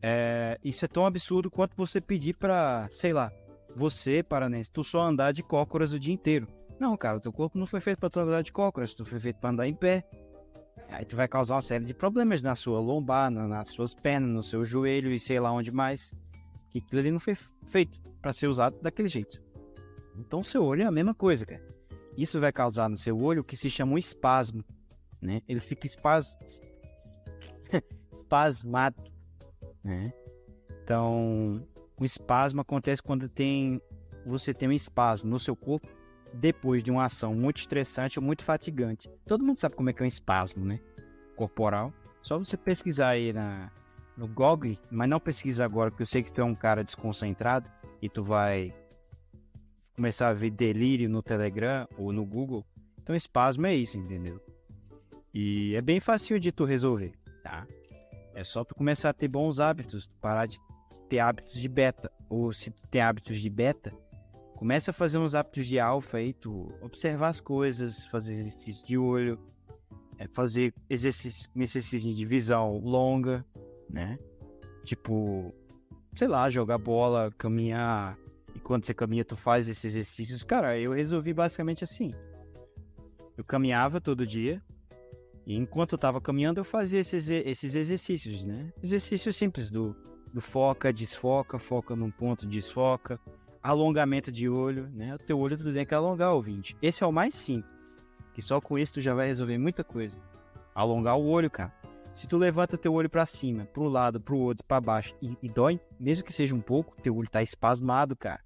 É, 0.02 0.58
isso 0.62 0.84
é 0.84 0.88
tão 0.88 1.06
absurdo 1.06 1.50
quanto 1.50 1.76
você 1.76 2.00
pedir 2.00 2.34
pra, 2.34 2.86
sei 2.90 3.12
lá, 3.12 3.32
você, 3.74 4.22
paranense, 4.22 4.70
tu 4.70 4.84
só 4.84 5.02
andar 5.02 5.32
de 5.32 5.42
cócoras 5.42 5.92
o 5.92 5.98
dia 5.98 6.14
inteiro. 6.14 6.46
Não, 6.78 6.96
cara, 6.96 7.18
teu 7.18 7.32
corpo 7.32 7.58
não 7.58 7.66
foi 7.66 7.80
feito 7.80 7.98
para 7.98 8.10
tu 8.10 8.20
andar 8.20 8.42
de 8.42 8.52
cócoras, 8.52 8.94
tu 8.94 9.04
foi 9.04 9.18
feito 9.18 9.40
para 9.40 9.50
andar 9.50 9.66
em 9.66 9.74
pé. 9.74 10.04
Aí 10.88 11.04
tu 11.04 11.16
vai 11.16 11.26
causar 11.26 11.56
uma 11.56 11.62
série 11.62 11.84
de 11.84 11.94
problemas 11.94 12.42
na 12.42 12.54
sua 12.54 12.78
lombar, 12.78 13.30
na, 13.30 13.48
nas 13.48 13.68
suas 13.68 13.94
pernas, 13.94 14.30
no 14.30 14.42
seu 14.42 14.64
joelho 14.64 15.10
e 15.10 15.18
sei 15.18 15.40
lá 15.40 15.50
onde 15.50 15.72
mais. 15.72 16.12
Que 16.70 16.78
aquilo 16.78 17.00
ali 17.00 17.10
não 17.10 17.18
foi 17.18 17.34
feito 17.66 18.00
para 18.20 18.32
ser 18.32 18.46
usado 18.46 18.78
daquele 18.80 19.08
jeito. 19.08 19.42
Então 20.18 20.42
seu 20.42 20.64
olho 20.64 20.82
é 20.82 20.86
a 20.86 20.90
mesma 20.90 21.14
coisa, 21.14 21.44
cara. 21.44 21.75
Isso 22.16 22.40
vai 22.40 22.52
causar 22.52 22.88
no 22.88 22.96
seu 22.96 23.18
olho 23.18 23.42
o 23.42 23.44
que 23.44 23.56
se 23.56 23.68
chama 23.68 23.92
um 23.92 23.98
espasmo, 23.98 24.64
né? 25.20 25.42
Ele 25.48 25.60
fica 25.60 25.86
espas... 25.86 26.38
espasmado, 28.12 29.02
né? 29.84 30.12
Então, 30.82 31.66
o 31.98 32.04
espasmo 32.04 32.60
acontece 32.60 33.02
quando 33.02 33.28
tem 33.28 33.80
você 34.24 34.52
tem 34.52 34.68
um 34.68 34.72
espasmo 34.72 35.30
no 35.30 35.38
seu 35.38 35.54
corpo 35.54 35.88
depois 36.34 36.82
de 36.82 36.90
uma 36.90 37.04
ação 37.04 37.34
muito 37.34 37.58
estressante 37.58 38.18
ou 38.18 38.24
muito 38.24 38.42
fatigante. 38.42 39.08
Todo 39.24 39.44
mundo 39.44 39.56
sabe 39.56 39.76
como 39.76 39.88
é 39.88 39.92
que 39.92 40.02
é 40.02 40.04
um 40.04 40.08
espasmo, 40.08 40.64
né? 40.64 40.80
Corporal. 41.36 41.92
Só 42.22 42.36
você 42.36 42.56
pesquisar 42.56 43.10
aí 43.10 43.32
na, 43.32 43.70
no 44.16 44.26
Google, 44.26 44.76
mas 44.90 45.08
não 45.08 45.20
pesquisa 45.20 45.64
agora, 45.64 45.90
porque 45.90 46.02
eu 46.02 46.06
sei 46.06 46.22
que 46.22 46.32
tu 46.32 46.40
é 46.40 46.44
um 46.44 46.54
cara 46.54 46.82
desconcentrado 46.82 47.70
e 48.02 48.08
tu 48.08 48.22
vai 48.22 48.74
começar 49.96 50.28
a 50.28 50.32
ver 50.32 50.50
delírio 50.50 51.08
no 51.08 51.22
Telegram 51.22 51.88
ou 51.96 52.12
no 52.12 52.24
Google. 52.24 52.64
Então 53.02 53.16
espasmo 53.16 53.66
é 53.66 53.74
isso, 53.74 53.96
entendeu? 53.96 54.40
E 55.34 55.74
é 55.74 55.80
bem 55.80 55.98
fácil 55.98 56.38
de 56.38 56.52
tu 56.52 56.64
resolver, 56.64 57.12
tá? 57.42 57.66
É 58.34 58.44
só 58.44 58.64
tu 58.64 58.74
começar 58.74 59.10
a 59.10 59.14
ter 59.14 59.28
bons 59.28 59.58
hábitos, 59.58 60.08
parar 60.20 60.46
de 60.46 60.58
ter 61.08 61.18
hábitos 61.18 61.60
de 61.60 61.68
beta. 61.68 62.10
Ou 62.28 62.52
se 62.52 62.70
tu 62.70 62.82
tem 62.88 63.00
hábitos 63.00 63.40
de 63.40 63.48
beta, 63.48 63.92
Começa 64.56 64.90
a 64.90 64.94
fazer 64.94 65.18
uns 65.18 65.34
hábitos 65.34 65.66
de 65.66 65.78
alfa 65.78 66.16
aí, 66.16 66.32
tu 66.32 66.72
observar 66.80 67.28
as 67.28 67.40
coisas, 67.40 68.06
fazer 68.06 68.32
exercício 68.32 68.86
de 68.86 68.96
olho, 68.96 69.38
é, 70.18 70.26
fazer 70.26 70.72
exercício, 70.88 71.50
exercício 71.54 72.00
de 72.14 72.24
visão 72.24 72.78
longa, 72.78 73.44
né? 73.88 74.18
Tipo, 74.82 75.54
sei 76.14 76.26
lá, 76.26 76.48
jogar 76.48 76.78
bola, 76.78 77.30
caminhar. 77.36 78.16
Quando 78.66 78.84
você 78.84 78.92
caminha, 78.92 79.24
tu 79.24 79.36
faz 79.36 79.68
esses 79.68 79.84
exercícios. 79.84 80.42
Cara, 80.42 80.76
eu 80.76 80.92
resolvi 80.92 81.32
basicamente 81.32 81.84
assim. 81.84 82.12
Eu 83.38 83.44
caminhava 83.44 84.00
todo 84.00 84.26
dia. 84.26 84.60
E 85.46 85.54
enquanto 85.54 85.92
eu 85.92 85.98
tava 85.98 86.20
caminhando, 86.20 86.58
eu 86.58 86.64
fazia 86.64 86.98
esses, 86.98 87.30
esses 87.30 87.76
exercícios, 87.76 88.44
né? 88.44 88.72
Exercícios 88.82 89.36
simples 89.36 89.70
do, 89.70 89.94
do 90.34 90.40
foca, 90.40 90.92
desfoca, 90.92 91.60
foca 91.60 91.94
num 91.94 92.10
ponto, 92.10 92.44
desfoca 92.44 93.20
alongamento 93.62 94.32
de 94.32 94.48
olho, 94.48 94.88
né? 94.92 95.14
O 95.14 95.18
teu 95.18 95.38
olho 95.38 95.56
tu 95.56 95.72
tem 95.72 95.86
que 95.86 95.94
alongar, 95.94 96.34
ouvinte. 96.34 96.76
Esse 96.82 97.04
é 97.04 97.06
o 97.06 97.12
mais 97.12 97.36
simples, 97.36 97.96
que 98.34 98.42
só 98.42 98.60
com 98.60 98.76
isso 98.76 98.94
tu 98.94 99.00
já 99.00 99.14
vai 99.14 99.28
resolver 99.28 99.58
muita 99.58 99.84
coisa. 99.84 100.16
Alongar 100.74 101.16
o 101.16 101.24
olho, 101.24 101.48
cara. 101.48 101.72
Se 102.12 102.26
tu 102.26 102.36
levanta 102.36 102.76
teu 102.76 102.94
olho 102.94 103.10
para 103.10 103.26
cima, 103.26 103.64
pro 103.66 103.84
lado, 103.84 104.20
pro 104.20 104.38
outro, 104.38 104.64
para 104.66 104.80
baixo 104.80 105.14
e, 105.22 105.36
e, 105.40 105.48
dói, 105.48 105.78
mesmo 106.00 106.24
que 106.24 106.32
seja 106.32 106.54
um 106.54 106.60
pouco, 106.60 106.96
teu 107.00 107.14
olho 107.14 107.28
tá 107.30 107.42
espasmado, 107.42 108.16
cara. 108.16 108.45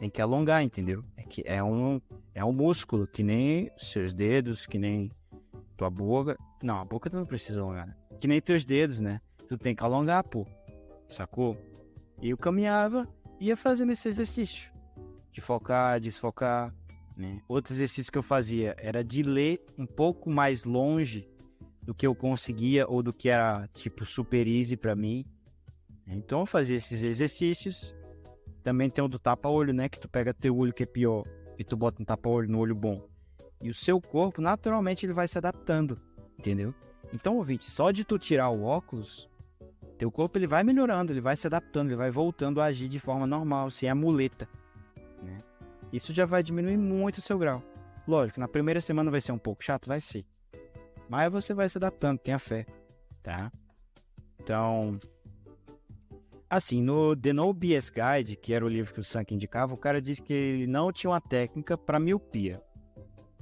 Tem 0.00 0.08
que 0.08 0.22
alongar, 0.22 0.64
entendeu? 0.64 1.04
É 1.14 1.22
que 1.24 1.42
é 1.44 1.62
um 1.62 2.00
é 2.34 2.42
um 2.42 2.52
músculo 2.52 3.06
que 3.06 3.22
nem 3.22 3.70
seus 3.76 4.14
dedos, 4.14 4.66
que 4.66 4.78
nem 4.78 5.12
tua 5.76 5.90
boca. 5.90 6.38
Não, 6.62 6.78
a 6.80 6.84
boca 6.86 7.10
tu 7.10 7.18
não 7.18 7.26
precisa 7.26 7.60
alongar. 7.60 7.86
Né? 7.86 7.94
Que 8.18 8.26
nem 8.26 8.40
teus 8.40 8.64
dedos, 8.64 8.98
né? 8.98 9.20
Tu 9.46 9.58
tem 9.58 9.74
que 9.74 9.84
alongar, 9.84 10.24
pô. 10.24 10.46
Sacou? 11.06 11.54
E 12.22 12.30
eu 12.30 12.38
caminhava 12.38 13.06
ia 13.38 13.54
fazendo 13.58 13.92
esse 13.92 14.08
exercício 14.08 14.72
de 15.30 15.42
focar, 15.42 16.00
desfocar, 16.00 16.74
né? 17.14 17.42
Outro 17.46 17.74
exercício 17.74 18.10
que 18.10 18.16
eu 18.16 18.22
fazia 18.22 18.74
era 18.78 19.04
de 19.04 19.22
ler 19.22 19.62
um 19.76 19.84
pouco 19.84 20.30
mais 20.30 20.64
longe 20.64 21.28
do 21.82 21.94
que 21.94 22.06
eu 22.06 22.14
conseguia 22.14 22.88
ou 22.88 23.02
do 23.02 23.12
que 23.12 23.28
era 23.28 23.68
tipo 23.74 24.06
super 24.06 24.46
easy 24.46 24.78
para 24.78 24.96
mim. 24.96 25.26
Então 26.06 26.40
eu 26.40 26.46
fazia 26.46 26.76
esses 26.76 27.02
exercícios. 27.02 27.94
Também 28.62 28.90
tem 28.90 29.02
o 29.02 29.08
do 29.08 29.18
tapa-olho, 29.18 29.72
né? 29.72 29.88
Que 29.88 29.98
tu 29.98 30.08
pega 30.08 30.34
teu 30.34 30.56
olho 30.56 30.72
que 30.72 30.82
é 30.82 30.86
pior 30.86 31.24
e 31.58 31.64
tu 31.64 31.76
bota 31.76 32.02
um 32.02 32.04
tapa-olho 32.04 32.48
no 32.48 32.58
olho 32.58 32.74
bom. 32.74 33.06
E 33.60 33.68
o 33.68 33.74
seu 33.74 34.00
corpo, 34.00 34.40
naturalmente, 34.40 35.04
ele 35.04 35.12
vai 35.12 35.28
se 35.28 35.36
adaptando, 35.36 36.00
entendeu? 36.38 36.74
Então, 37.12 37.36
ouvinte, 37.36 37.68
só 37.68 37.90
de 37.90 38.04
tu 38.04 38.18
tirar 38.18 38.48
o 38.48 38.62
óculos, 38.62 39.28
teu 39.98 40.10
corpo 40.10 40.38
ele 40.38 40.46
vai 40.46 40.62
melhorando, 40.62 41.12
ele 41.12 41.20
vai 41.20 41.36
se 41.36 41.46
adaptando, 41.46 41.88
ele 41.88 41.96
vai 41.96 42.10
voltando 42.10 42.60
a 42.60 42.66
agir 42.66 42.88
de 42.88 42.98
forma 42.98 43.26
normal, 43.26 43.70
sem 43.70 43.88
a 43.88 43.94
muleta. 43.94 44.48
Né? 45.22 45.38
Isso 45.92 46.14
já 46.14 46.24
vai 46.24 46.42
diminuir 46.42 46.78
muito 46.78 47.18
o 47.18 47.20
seu 47.20 47.38
grau. 47.38 47.62
Lógico, 48.08 48.40
na 48.40 48.48
primeira 48.48 48.80
semana 48.80 49.10
vai 49.10 49.20
ser 49.20 49.32
um 49.32 49.38
pouco 49.38 49.62
chato, 49.62 49.86
vai 49.86 50.00
ser. 50.00 50.24
Mas 51.08 51.30
você 51.30 51.52
vai 51.52 51.68
se 51.68 51.76
adaptando, 51.76 52.18
tenha 52.18 52.38
fé, 52.38 52.64
tá? 53.22 53.52
Então, 54.38 54.98
assim, 56.50 56.82
no 56.82 57.14
The 57.14 57.32
No 57.32 57.54
BS 57.54 57.90
Guide, 57.90 58.36
que 58.36 58.52
era 58.52 58.64
o 58.64 58.68
livro 58.68 58.92
que 58.92 59.00
o 59.00 59.04
Sank 59.04 59.32
indicava, 59.32 59.72
o 59.72 59.78
cara 59.78 60.02
disse 60.02 60.20
que 60.20 60.32
ele 60.32 60.66
não 60.66 60.92
tinha 60.92 61.12
uma 61.12 61.20
técnica 61.20 61.78
para 61.78 62.00
miopia. 62.00 62.60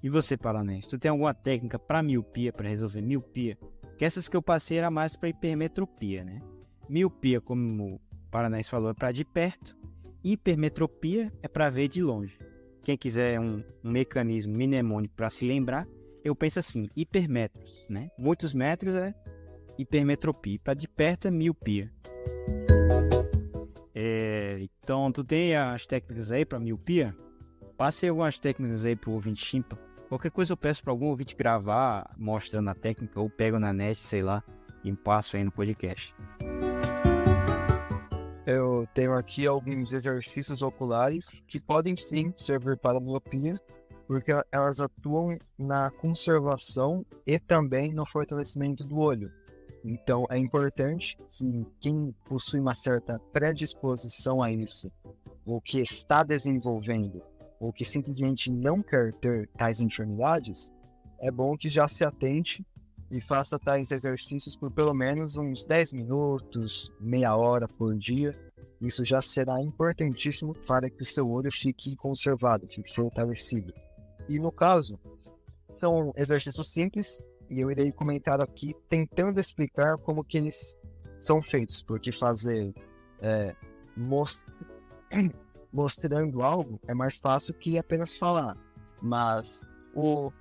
E 0.02 0.10
você, 0.10 0.36
Paranense, 0.36 0.90
tu 0.90 0.98
tem 0.98 1.10
alguma 1.10 1.32
técnica 1.32 1.78
para 1.78 2.02
miopia, 2.02 2.52
para 2.52 2.68
resolver 2.68 3.00
miopia? 3.00 3.58
Que 3.96 4.04
essas 4.04 4.28
que 4.28 4.36
eu 4.36 4.42
passei 4.42 4.76
era 4.76 4.90
mais 4.90 5.16
para 5.16 5.30
hipermetropia, 5.30 6.22
né? 6.22 6.40
Miopia, 6.88 7.40
como 7.40 7.94
o 7.94 8.00
Paranaense 8.30 8.70
falou, 8.70 8.90
é 8.90 8.94
para 8.94 9.10
de 9.10 9.24
perto. 9.24 9.76
Hipermetropia 10.22 11.32
é 11.42 11.48
para 11.48 11.70
ver 11.70 11.88
de 11.88 12.02
longe. 12.02 12.38
Quem 12.82 12.96
quiser 12.96 13.40
um, 13.40 13.64
um 13.82 13.90
mecanismo 13.90 14.54
mnemônico 14.54 15.14
para 15.16 15.30
se 15.30 15.46
lembrar, 15.46 15.86
eu 16.22 16.36
penso 16.36 16.58
assim, 16.58 16.88
hipermetros, 16.94 17.86
né? 17.88 18.10
Muitos 18.18 18.54
metros 18.54 18.94
é 18.94 19.14
hipermetropia, 19.76 20.60
para 20.62 20.74
de 20.74 20.86
perto 20.86 21.26
é 21.26 21.30
miopia. 21.30 21.92
É, 24.00 24.60
então, 24.60 25.10
tu 25.10 25.24
tem 25.24 25.56
as 25.56 25.84
técnicas 25.84 26.30
aí 26.30 26.44
para 26.44 26.60
miopia? 26.60 27.16
Passe 27.76 28.06
algumas 28.06 28.38
técnicas 28.38 28.84
aí 28.84 28.94
pro 28.94 29.10
ouvinte 29.10 29.44
chimpa. 29.44 29.76
Qualquer 30.08 30.30
coisa 30.30 30.52
eu 30.52 30.56
peço 30.56 30.84
para 30.84 30.92
algum 30.92 31.06
ouvinte 31.06 31.34
gravar, 31.34 32.08
mostrando 32.16 32.70
a 32.70 32.76
técnica, 32.76 33.18
ou 33.18 33.28
pego 33.28 33.58
na 33.58 33.72
net, 33.72 34.00
sei 34.00 34.22
lá, 34.22 34.44
e 34.84 34.92
passo 34.92 35.36
aí 35.36 35.42
no 35.42 35.50
podcast. 35.50 36.14
Eu 38.46 38.86
tenho 38.94 39.14
aqui 39.14 39.48
alguns 39.48 39.92
exercícios 39.92 40.62
oculares 40.62 41.42
que 41.48 41.58
podem 41.58 41.96
sim 41.96 42.32
servir 42.36 42.76
para 42.76 43.00
miopia, 43.00 43.54
porque 44.06 44.30
elas 44.52 44.78
atuam 44.78 45.36
na 45.58 45.90
conservação 45.90 47.04
e 47.26 47.36
também 47.36 47.92
no 47.92 48.06
fortalecimento 48.06 48.84
do 48.84 48.98
olho. 48.98 49.28
Então 49.84 50.26
é 50.28 50.38
importante 50.38 51.16
que 51.30 51.66
quem 51.80 52.14
possui 52.24 52.60
uma 52.60 52.74
certa 52.74 53.18
predisposição 53.32 54.42
a 54.42 54.50
isso, 54.50 54.90
ou 55.46 55.60
que 55.60 55.80
está 55.80 56.22
desenvolvendo 56.22 57.22
ou 57.60 57.72
que 57.72 57.84
simplesmente 57.84 58.50
não 58.50 58.82
quer 58.82 59.12
ter 59.14 59.48
tais 59.56 59.80
enfermidades, 59.80 60.72
é 61.20 61.30
bom 61.30 61.56
que 61.56 61.68
já 61.68 61.88
se 61.88 62.04
atente 62.04 62.64
e 63.10 63.20
faça 63.20 63.58
tais 63.58 63.90
exercícios 63.90 64.54
por 64.54 64.70
pelo 64.70 64.94
menos 64.94 65.36
uns 65.36 65.66
10 65.66 65.94
minutos, 65.94 66.92
meia 67.00 67.36
hora 67.36 67.66
por 67.66 67.96
dia. 67.96 68.34
Isso 68.80 69.04
já 69.04 69.20
será 69.20 69.60
importantíssimo 69.60 70.54
para 70.66 70.88
que 70.88 71.02
o 71.02 71.06
seu 71.06 71.28
olho 71.28 71.50
fique 71.50 71.96
conservado, 71.96 72.68
fique 72.68 72.94
fortalecido. 72.94 73.72
E 74.28 74.38
no 74.38 74.52
caso, 74.52 75.00
são 75.74 76.12
exercícios 76.16 76.70
simples 76.70 77.20
e 77.50 77.60
eu 77.60 77.70
irei 77.70 77.92
comentar 77.92 78.40
aqui 78.40 78.74
tentando 78.88 79.40
explicar 79.40 79.98
como 79.98 80.24
que 80.24 80.38
eles 80.38 80.78
são 81.18 81.42
feitos, 81.42 81.82
porque 81.82 82.12
fazer 82.12 82.72
é, 83.20 83.54
most 83.96 84.46
mostrando 85.72 86.42
algo 86.42 86.80
é 86.86 86.94
mais 86.94 87.18
fácil 87.18 87.54
que 87.54 87.78
apenas 87.78 88.16
falar. 88.16 88.56
Mas 89.02 89.68
o 89.94 90.32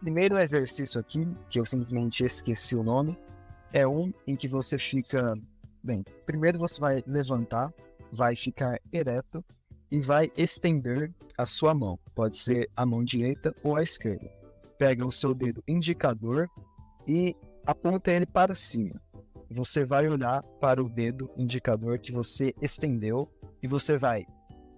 primeiro 0.00 0.38
exercício 0.38 1.00
aqui, 1.00 1.26
que 1.48 1.58
eu 1.58 1.64
simplesmente 1.64 2.24
esqueci 2.24 2.76
o 2.76 2.82
nome, 2.82 3.18
é 3.72 3.86
um 3.86 4.12
em 4.26 4.36
que 4.36 4.48
você 4.48 4.78
fica. 4.78 5.34
Bem, 5.82 6.04
primeiro 6.24 6.58
você 6.58 6.80
vai 6.80 7.04
levantar, 7.06 7.72
vai 8.12 8.34
ficar 8.34 8.80
ereto 8.92 9.44
e 9.90 10.00
vai 10.00 10.30
estender 10.36 11.12
a 11.36 11.44
sua 11.44 11.74
mão. 11.74 11.98
Pode 12.14 12.36
ser 12.36 12.70
a 12.76 12.86
mão 12.86 13.04
direita 13.04 13.54
ou 13.62 13.76
a 13.76 13.82
esquerda. 13.82 14.43
Pega 14.84 15.06
o 15.06 15.10
seu 15.10 15.32
dedo 15.32 15.64
indicador 15.66 16.46
e 17.08 17.34
aponta 17.64 18.12
ele 18.12 18.26
para 18.26 18.54
cima. 18.54 19.00
você 19.50 19.82
vai 19.82 20.06
olhar 20.06 20.42
para 20.60 20.84
o 20.84 20.90
dedo 20.90 21.30
indicador 21.38 21.98
que 21.98 22.12
você 22.12 22.52
estendeu 22.60 23.26
e 23.62 23.66
você 23.66 23.96
vai, 23.96 24.26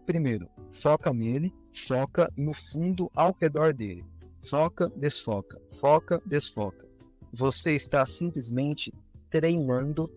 primeiro, 0.07 0.49
foca 0.71 1.13
nele, 1.13 1.53
foca 1.75 2.33
no 2.37 2.55
fundo 2.55 3.11
ao 3.17 3.37
redor 3.41 3.75
dele. 3.75 4.05
Foca, 4.49 4.89
desfoca, 4.91 5.61
foca, 5.73 6.23
desfoca. 6.25 6.87
Você 7.33 7.75
está 7.75 8.07
simplesmente 8.07 8.95
treinando 9.29 10.09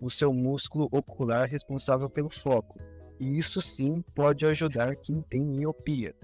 o 0.00 0.08
seu 0.08 0.32
músculo 0.32 0.88
ocular 0.92 1.48
responsável 1.48 2.08
pelo 2.08 2.30
foco. 2.30 2.78
E 3.18 3.36
isso 3.38 3.60
sim 3.60 4.04
pode 4.14 4.46
ajudar 4.46 4.94
quem 4.94 5.20
tem 5.20 5.42
miopia. 5.44 6.14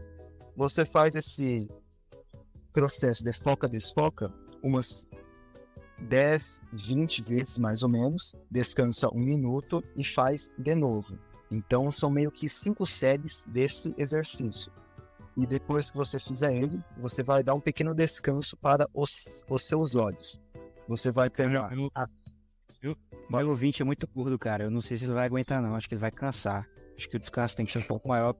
Você 0.54 0.84
faz 0.84 1.16
esse 1.16 1.68
processo 2.72 3.24
de 3.24 3.32
foca-desfoca 3.32 4.32
umas 4.62 5.08
10, 6.00 6.62
20 6.72 7.22
vezes 7.22 7.58
mais 7.58 7.82
ou 7.82 7.88
menos, 7.88 8.34
descansa 8.50 9.08
um 9.12 9.20
minuto 9.20 9.82
e 9.96 10.04
faz 10.04 10.50
de 10.58 10.74
novo. 10.74 11.18
Então 11.50 11.90
são 11.90 12.10
meio 12.10 12.30
que 12.30 12.48
cinco 12.48 12.86
séries 12.86 13.46
desse 13.46 13.94
exercício. 13.96 14.70
E 15.36 15.46
depois 15.46 15.90
que 15.90 15.96
você 15.96 16.18
fizer 16.18 16.54
ele, 16.54 16.82
você 16.96 17.22
vai 17.22 17.42
dar 17.42 17.54
um 17.54 17.60
pequeno 17.60 17.94
descanso 17.94 18.56
para 18.56 18.88
os, 18.92 19.44
os 19.48 19.62
seus 19.62 19.94
olhos. 19.94 20.38
Você 20.88 21.10
vai 21.10 21.30
pegar. 21.30 21.70
Meu, 21.70 21.90
meu, 22.82 22.96
meu 23.30 23.48
ouvinte 23.48 23.80
é 23.80 23.84
muito 23.84 24.06
gordo, 24.08 24.38
cara. 24.38 24.64
Eu 24.64 24.70
não 24.70 24.80
sei 24.80 24.96
se 24.96 25.04
ele 25.04 25.12
vai 25.12 25.26
aguentar, 25.26 25.62
não. 25.62 25.76
Acho 25.76 25.88
que 25.88 25.94
ele 25.94 26.00
vai 26.00 26.10
cansar. 26.10 26.68
Acho 26.96 27.08
que 27.08 27.16
o 27.16 27.20
descanso 27.20 27.56
tem 27.56 27.64
que 27.64 27.72
ser 27.72 27.78
um 27.78 27.82
pouco 27.82 28.08
maior. 28.08 28.34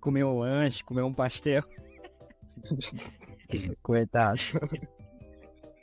Comer 0.00 0.24
um 0.24 0.38
lanche, 0.38 0.82
comer 0.82 1.02
um 1.02 1.12
pastel. 1.12 1.62
Coitado. 3.82 4.40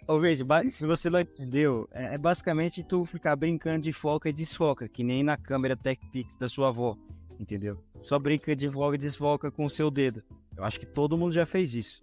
Ô, 0.07 0.17
veja, 0.17 0.43
se 0.71 0.87
você 0.87 1.09
não 1.09 1.19
entendeu, 1.19 1.87
é, 1.91 2.15
é 2.15 2.17
basicamente 2.17 2.83
tu 2.83 3.05
ficar 3.05 3.35
brincando 3.35 3.83
de 3.83 3.93
foca 3.93 4.29
e 4.29 4.33
desfoca, 4.33 4.87
que 4.87 5.03
nem 5.03 5.23
na 5.23 5.37
câmera 5.37 5.77
TechPix 5.77 6.35
da 6.35 6.49
sua 6.49 6.69
avó, 6.69 6.97
entendeu? 7.39 7.83
Só 8.01 8.17
brinca 8.17 8.55
de 8.55 8.69
foca 8.69 8.95
e 8.95 8.99
desfoca 8.99 9.51
com 9.51 9.65
o 9.65 9.69
seu 9.69 9.91
dedo. 9.91 10.23
Eu 10.57 10.63
acho 10.63 10.79
que 10.79 10.85
todo 10.85 11.17
mundo 11.17 11.31
já 11.31 11.45
fez 11.45 11.73
isso. 11.73 12.01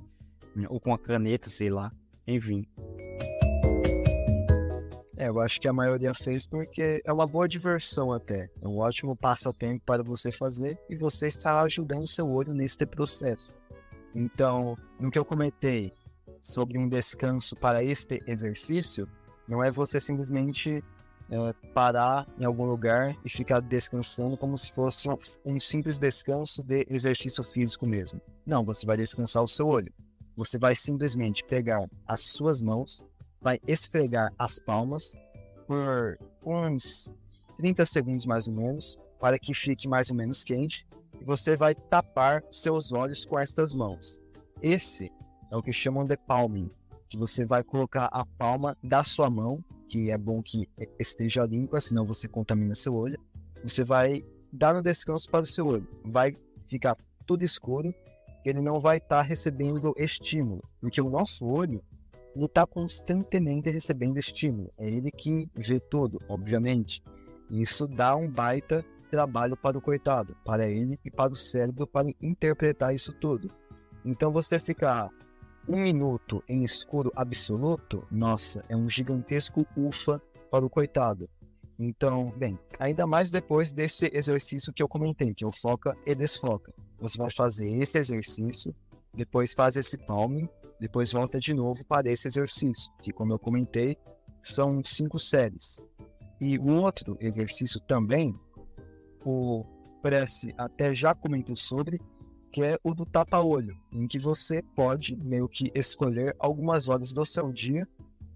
Ou 0.68 0.80
com 0.80 0.94
a 0.94 0.98
caneta, 0.98 1.50
sei 1.50 1.68
lá. 1.68 1.92
Enfim. 2.26 2.64
É, 5.16 5.28
eu 5.28 5.40
acho 5.40 5.60
que 5.60 5.66
a 5.66 5.72
maioria 5.72 6.12
fez 6.14 6.46
porque 6.46 7.02
é 7.04 7.12
uma 7.12 7.26
boa 7.26 7.48
diversão 7.48 8.12
até. 8.12 8.48
É 8.62 8.68
um 8.68 8.78
ótimo 8.78 9.16
passatempo 9.16 9.82
para 9.84 10.02
você 10.02 10.30
fazer 10.30 10.78
e 10.88 10.94
você 10.94 11.26
está 11.26 11.60
ajudando 11.62 12.02
o 12.02 12.06
seu 12.06 12.28
olho 12.28 12.52
neste 12.54 12.84
processo. 12.86 13.54
Então, 14.18 14.78
no 14.98 15.10
que 15.10 15.18
eu 15.18 15.26
comentei, 15.26 15.92
sobre 16.40 16.78
um 16.78 16.88
descanso 16.88 17.54
para 17.54 17.84
este 17.84 18.22
exercício 18.26 19.06
não 19.46 19.62
é 19.62 19.70
você 19.70 20.00
simplesmente 20.00 20.82
é, 21.30 21.52
parar 21.74 22.26
em 22.38 22.44
algum 22.46 22.64
lugar 22.64 23.14
e 23.22 23.28
ficar 23.28 23.60
descansando 23.60 24.34
como 24.38 24.56
se 24.56 24.72
fosse 24.72 25.06
um 25.44 25.60
simples 25.60 25.98
descanso 25.98 26.62
de 26.64 26.86
exercício 26.88 27.44
físico 27.44 27.86
mesmo. 27.86 28.18
Não, 28.46 28.64
você 28.64 28.86
vai 28.86 28.96
descansar 28.96 29.42
o 29.42 29.48
seu 29.48 29.68
olho. 29.68 29.92
Você 30.34 30.56
vai 30.56 30.74
simplesmente 30.74 31.44
pegar 31.44 31.86
as 32.06 32.22
suas 32.22 32.62
mãos, 32.62 33.04
vai 33.42 33.60
esfregar 33.68 34.32
as 34.38 34.58
palmas 34.58 35.14
por 35.66 36.16
uns 36.42 37.14
30 37.58 37.84
segundos 37.84 38.24
mais 38.24 38.48
ou 38.48 38.54
menos, 38.54 38.98
para 39.20 39.38
que 39.38 39.52
fique 39.52 39.86
mais 39.86 40.08
ou 40.10 40.16
menos 40.16 40.42
quente, 40.42 40.86
e 41.20 41.24
você 41.24 41.56
vai 41.56 41.74
tapar 41.74 42.42
seus 42.50 42.92
olhos 42.92 43.24
com 43.24 43.38
estas 43.38 43.74
mãos. 43.74 44.20
Esse 44.62 45.10
é 45.50 45.56
o 45.56 45.62
que 45.62 45.72
chamam 45.72 46.04
de 46.04 46.16
palming, 46.16 46.70
que 47.08 47.16
você 47.16 47.44
vai 47.44 47.62
colocar 47.62 48.06
a 48.06 48.24
palma 48.24 48.76
da 48.82 49.04
sua 49.04 49.30
mão, 49.30 49.64
que 49.88 50.10
é 50.10 50.18
bom 50.18 50.42
que 50.42 50.68
esteja 50.98 51.44
limpa, 51.44 51.80
senão 51.80 52.04
você 52.04 52.26
contamina 52.26 52.74
seu 52.74 52.94
olho. 52.94 53.18
Você 53.62 53.84
vai 53.84 54.24
dar 54.52 54.74
um 54.76 54.82
descanso 54.82 55.30
para 55.30 55.44
o 55.44 55.46
seu 55.46 55.66
olho. 55.66 55.88
Vai 56.04 56.34
ficar 56.66 56.96
tudo 57.26 57.44
escuro, 57.44 57.94
ele 58.44 58.60
não 58.60 58.80
vai 58.80 58.98
estar 58.98 59.16
tá 59.16 59.22
recebendo 59.22 59.94
estímulo, 59.96 60.62
porque 60.80 61.00
o 61.00 61.10
nosso 61.10 61.46
olho 61.46 61.82
ele 62.34 62.44
está 62.44 62.66
constantemente 62.66 63.70
recebendo 63.70 64.18
estímulo. 64.18 64.70
É 64.76 64.88
ele 64.88 65.10
que 65.10 65.48
vê 65.54 65.80
tudo, 65.80 66.20
obviamente. 66.28 67.02
Isso 67.50 67.86
dá 67.86 68.14
um 68.14 68.30
baita 68.30 68.84
trabalho 69.07 69.57
para 69.57 69.78
o 69.78 69.80
coitado, 69.80 70.36
para 70.44 70.68
ele 70.68 70.98
e 71.04 71.11
para 71.11 71.32
o 71.32 71.36
cérebro 71.36 71.86
para 71.86 72.09
interpretar 72.20 72.94
isso 72.94 73.12
tudo. 73.12 73.50
Então 74.04 74.30
você 74.30 74.59
ficar 74.59 75.11
um 75.68 75.82
minuto 75.82 76.42
em 76.48 76.62
escuro 76.62 77.12
absoluto, 77.16 78.07
nossa, 78.11 78.64
é 78.68 78.76
um 78.76 78.88
gigantesco 78.88 79.66
ufa 79.76 80.22
para 80.50 80.64
o 80.64 80.70
coitado. 80.70 81.28
Então, 81.78 82.32
bem, 82.36 82.59
ainda 82.78 83.07
mais 83.07 83.30
depois 83.30 83.72
desse 83.72 84.11
exercício 84.12 84.72
que 84.72 84.82
eu 84.82 84.88
comentei, 84.88 85.34
que 85.34 85.44
o 85.44 85.52
foca 85.52 85.96
e 86.07 86.14
desfoca. 86.14 86.72
Você 87.00 87.18
vai 87.18 87.30
fazer 87.30 87.68
esse 87.82 87.98
exercício, 87.98 88.74
depois 89.12 89.52
faz 89.52 89.76
esse 89.76 89.98
palming, 89.98 90.48
depois 90.80 91.12
volta 91.12 91.38
de 91.38 91.52
novo 91.52 91.84
para 91.84 92.11
esse 92.11 92.28
exercício, 92.28 92.90
que 93.02 93.12
como 93.12 93.32
eu 93.32 93.38
comentei, 93.38 93.96
são 94.42 94.82
cinco 94.84 95.18
séries. 95.18 95.80
E 96.40 96.59
o 96.59 96.68
outro 96.68 97.16
exercício 97.20 97.80
também, 97.80 98.34
o 99.26 99.64
Prece 100.00 100.54
até 100.56 100.94
já 100.94 101.12
comentou 101.12 101.56
sobre, 101.56 102.00
que 102.52 102.62
é 102.62 102.78
o 102.84 102.94
do 102.94 103.04
tapa-olho, 103.04 103.76
em 103.92 104.06
que 104.06 104.20
você 104.20 104.62
pode 104.62 105.16
meio 105.16 105.48
que 105.48 105.70
escolher 105.74 106.34
algumas 106.38 106.88
horas 106.88 107.12
do 107.12 107.26
seu 107.26 107.52
dia 107.52 107.86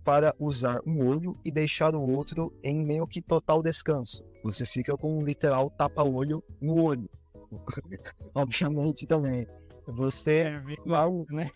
para 0.05 0.35
usar 0.41 0.81
um 0.85 1.07
olho 1.07 1.39
e 1.45 1.51
deixar 1.51 1.95
o 1.95 2.11
outro 2.11 2.53
em 2.65 2.85
meio 2.85 3.07
que 3.07 3.23
total 3.23 3.63
descanso. 3.63 4.25
Você 4.43 4.67
fica 4.67 4.97
com 4.97 5.19
um 5.19 5.23
literal 5.25 5.71
tapa-olho 5.71 6.43
no 6.61 6.83
olho. 6.83 7.09
Obviamente 8.35 9.07
também. 9.07 9.47
Você 9.87 10.39
é 10.39 10.63
né? 11.31 11.51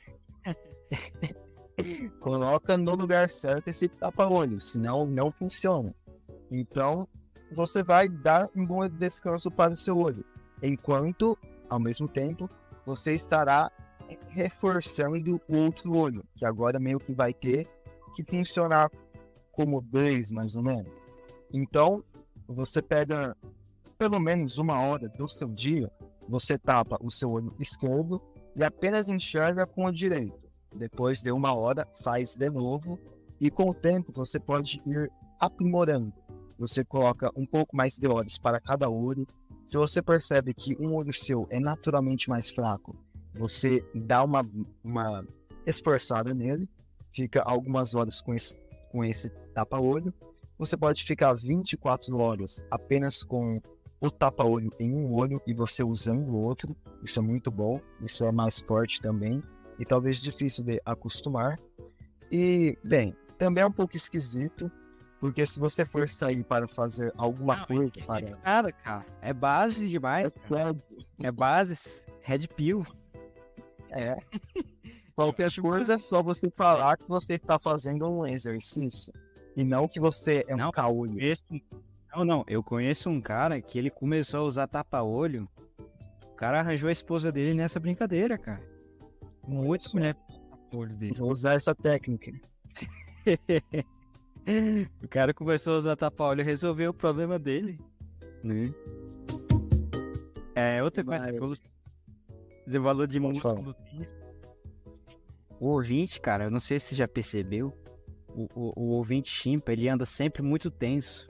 coloca 2.20 2.76
no 2.76 2.95
lugar 2.95 3.28
certo 3.28 3.68
esse 3.68 3.89
tapa-olho, 3.89 4.61
senão 4.61 5.05
não 5.05 5.32
funciona. 5.32 5.93
Então, 6.51 7.09
você 7.55 7.83
vai 7.83 8.09
dar 8.09 8.49
um 8.55 8.67
bom 8.67 8.87
descanso 8.89 9.51
para 9.51 9.73
o 9.73 9.77
seu 9.77 9.97
olho, 9.97 10.25
enquanto 10.63 11.39
ao 11.69 11.81
mesmo 11.81 12.07
tempo, 12.07 12.49
você 12.85 13.15
estará 13.15 13.71
reforçando 14.29 15.41
o 15.49 15.57
outro 15.57 15.97
olho, 15.97 16.25
que 16.37 16.45
agora 16.45 16.79
meio 16.79 17.01
que 17.01 17.15
vai 17.15 17.33
ter 17.33 17.67
que 18.15 18.23
funcionar 18.23 18.91
como 19.51 19.81
dois, 19.81 20.31
mais 20.31 20.55
ou 20.55 20.63
menos. 20.63 20.93
Então, 21.53 22.05
você 22.47 22.83
pega 22.83 23.37
pelo 23.97 24.21
menos 24.21 24.59
uma 24.59 24.81
hora 24.81 25.09
do 25.09 25.29
seu 25.29 25.49
dia, 25.49 25.91
você 26.29 26.59
tapa 26.59 26.99
o 27.01 27.11
seu 27.11 27.31
olho 27.31 27.55
esquerdo 27.59 28.21
e 28.55 28.63
apenas 28.63 29.09
enxerga 29.09 29.67
com 29.67 29.87
o 29.87 29.93
direito. 29.93 30.39
Depois 30.75 31.23
de 31.23 31.31
uma 31.33 31.55
hora, 31.55 31.87
faz 32.03 32.35
de 32.35 32.51
novo 32.51 32.99
e 33.41 33.51
com 33.51 33.71
o 33.71 33.75
tempo 33.75 34.13
você 34.13 34.39
pode 34.39 34.83
ir 34.87 35.11
aprimorando. 35.41 36.13
Você 36.59 36.85
coloca 36.85 37.31
um 37.37 37.45
pouco 37.45 37.77
mais 37.77 37.97
de 37.97 38.07
horas 38.07 38.39
para 38.39 38.61
cada 38.61 38.89
olho 38.89 39.27
se 39.67 39.79
você 39.79 40.03
percebe 40.03 40.53
que 40.53 40.77
um 40.79 40.95
olho 40.95 41.13
seu 41.13 41.47
é 41.51 41.59
naturalmente 41.59 42.29
mais 42.29 42.51
fraco, 42.51 42.95
você 43.35 43.85
dá 43.95 44.23
uma, 44.23 44.47
uma 44.83 45.27
esforçada 45.67 46.35
nele, 46.35 46.69
fica 47.15 47.43
algumas 47.43 47.95
horas 47.95 48.21
com 48.21 48.35
esse, 48.35 48.55
com 48.93 49.03
esse 49.05 49.31
tapa-olho. 49.55 50.13
Você 50.59 50.77
pode 50.77 51.03
ficar 51.03 51.33
24 51.33 52.17
horas 52.19 52.65
apenas 52.71 53.23
com 53.23 53.61
o 54.01 54.11
tapa-olho 54.11 54.71
em 54.79 54.95
um 54.95 55.13
olho 55.13 55.41
e 55.47 55.55
você 55.55 55.83
usando 55.83 56.29
o 56.29 56.37
outro. 56.37 56.77
Isso 57.03 57.19
é 57.19 57.23
muito 57.23 57.51
bom, 57.51 57.81
isso 58.03 58.25
é 58.25 58.31
mais 58.31 58.59
forte 58.61 59.01
também 59.01 59.43
e 59.79 59.85
talvez 59.85 60.21
difícil 60.21 60.63
de 60.63 60.81
acostumar. 60.85 61.59
E, 62.31 62.79
bem, 62.85 63.17
também 63.39 63.65
é 63.65 63.67
um 63.67 63.73
pouco 63.73 63.97
esquisito, 63.97 64.71
porque 65.25 65.47
se 65.47 65.59
você 65.59 65.87
for 65.87 66.07
sair 66.07 66.45
para 66.45 66.68
fazer 66.68 67.11
alguma 67.16 67.57
não, 67.57 67.64
coisa. 67.64 67.91
Para... 68.07 68.39
Nada, 68.45 68.70
cara. 68.70 69.07
É 69.22 69.33
base 69.33 69.89
demais. 69.89 70.35
É, 70.35 71.27
é 71.27 71.33
base. 71.33 72.05
Red 72.20 72.47
Pill. 72.49 72.85
É. 73.89 74.18
Qualquer 75.16 75.51
coisa 75.55 75.95
é 75.95 75.99
só 75.99 76.22
você 76.22 76.51
falar 76.51 76.99
que 76.99 77.09
você 77.09 77.37
está 77.37 77.59
fazendo 77.59 78.07
um 78.07 78.27
exercício. 78.27 79.14
E 79.57 79.64
não 79.64 79.89
que 79.89 79.99
você 79.99 80.45
é 80.47 80.55
um 80.55 80.70
caolho. 80.70 81.16
Não, 82.14 82.22
não. 82.22 82.45
Eu 82.47 82.62
conheço 82.62 83.09
um 83.09 83.18
cara 83.18 83.62
que 83.62 83.79
ele 83.79 83.89
começou 83.89 84.41
a 84.41 84.45
usar 84.45 84.66
tapa-olho. 84.66 85.49
O 86.27 86.35
cara 86.35 86.61
arranjou 86.61 86.91
a 86.91 86.93
esposa 86.93 87.33
dele 87.33 87.55
nessa 87.55 87.81
brincadeira, 87.81 88.37
cara. 88.37 88.62
Olho 90.70 90.95
dele. 90.95 91.14
Vou 91.16 91.33
usar 91.33 91.55
essa 91.55 91.75
técnica. 91.75 92.31
o 95.03 95.09
cara 95.09 95.33
começou 95.33 95.75
a 95.75 95.79
usar 95.79 95.97
tapa-olho 95.97 96.41
e 96.41 96.45
resolveu 96.45 96.91
o 96.91 96.95
problema 96.95 97.39
dele. 97.39 97.79
Né? 98.43 98.73
É, 100.55 100.83
outra 100.83 101.03
coisa, 101.03 101.33
de 102.67 102.79
valor 102.79 103.07
de 103.07 103.19
músculo. 103.19 103.75
O 105.59 105.69
ouvinte, 105.69 106.21
cara, 106.21 106.45
eu 106.45 106.51
não 106.51 106.61
sei 106.61 106.79
se 106.79 106.89
você 106.89 106.95
já 106.95 107.09
percebeu, 107.09 107.73
o, 108.29 108.49
o, 108.55 108.73
o 108.77 108.89
ouvinte 108.91 109.31
chimpa, 109.31 109.73
ele 109.73 109.89
anda 109.89 110.05
sempre 110.05 110.43
muito 110.43 110.71
tenso. 110.71 111.29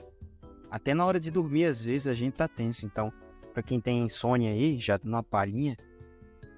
Até 0.69 0.93
na 0.93 1.05
hora 1.05 1.19
de 1.19 1.31
dormir, 1.31 1.65
às 1.65 1.81
vezes, 1.81 2.07
a 2.07 2.13
gente 2.13 2.33
tá 2.33 2.47
tenso. 2.47 2.85
Então, 2.85 3.13
pra 3.53 3.63
quem 3.63 3.79
tem 3.79 4.03
insônia 4.03 4.51
aí, 4.51 4.77
já 4.79 4.99
numa 5.03 5.23
palhinha, 5.23 5.77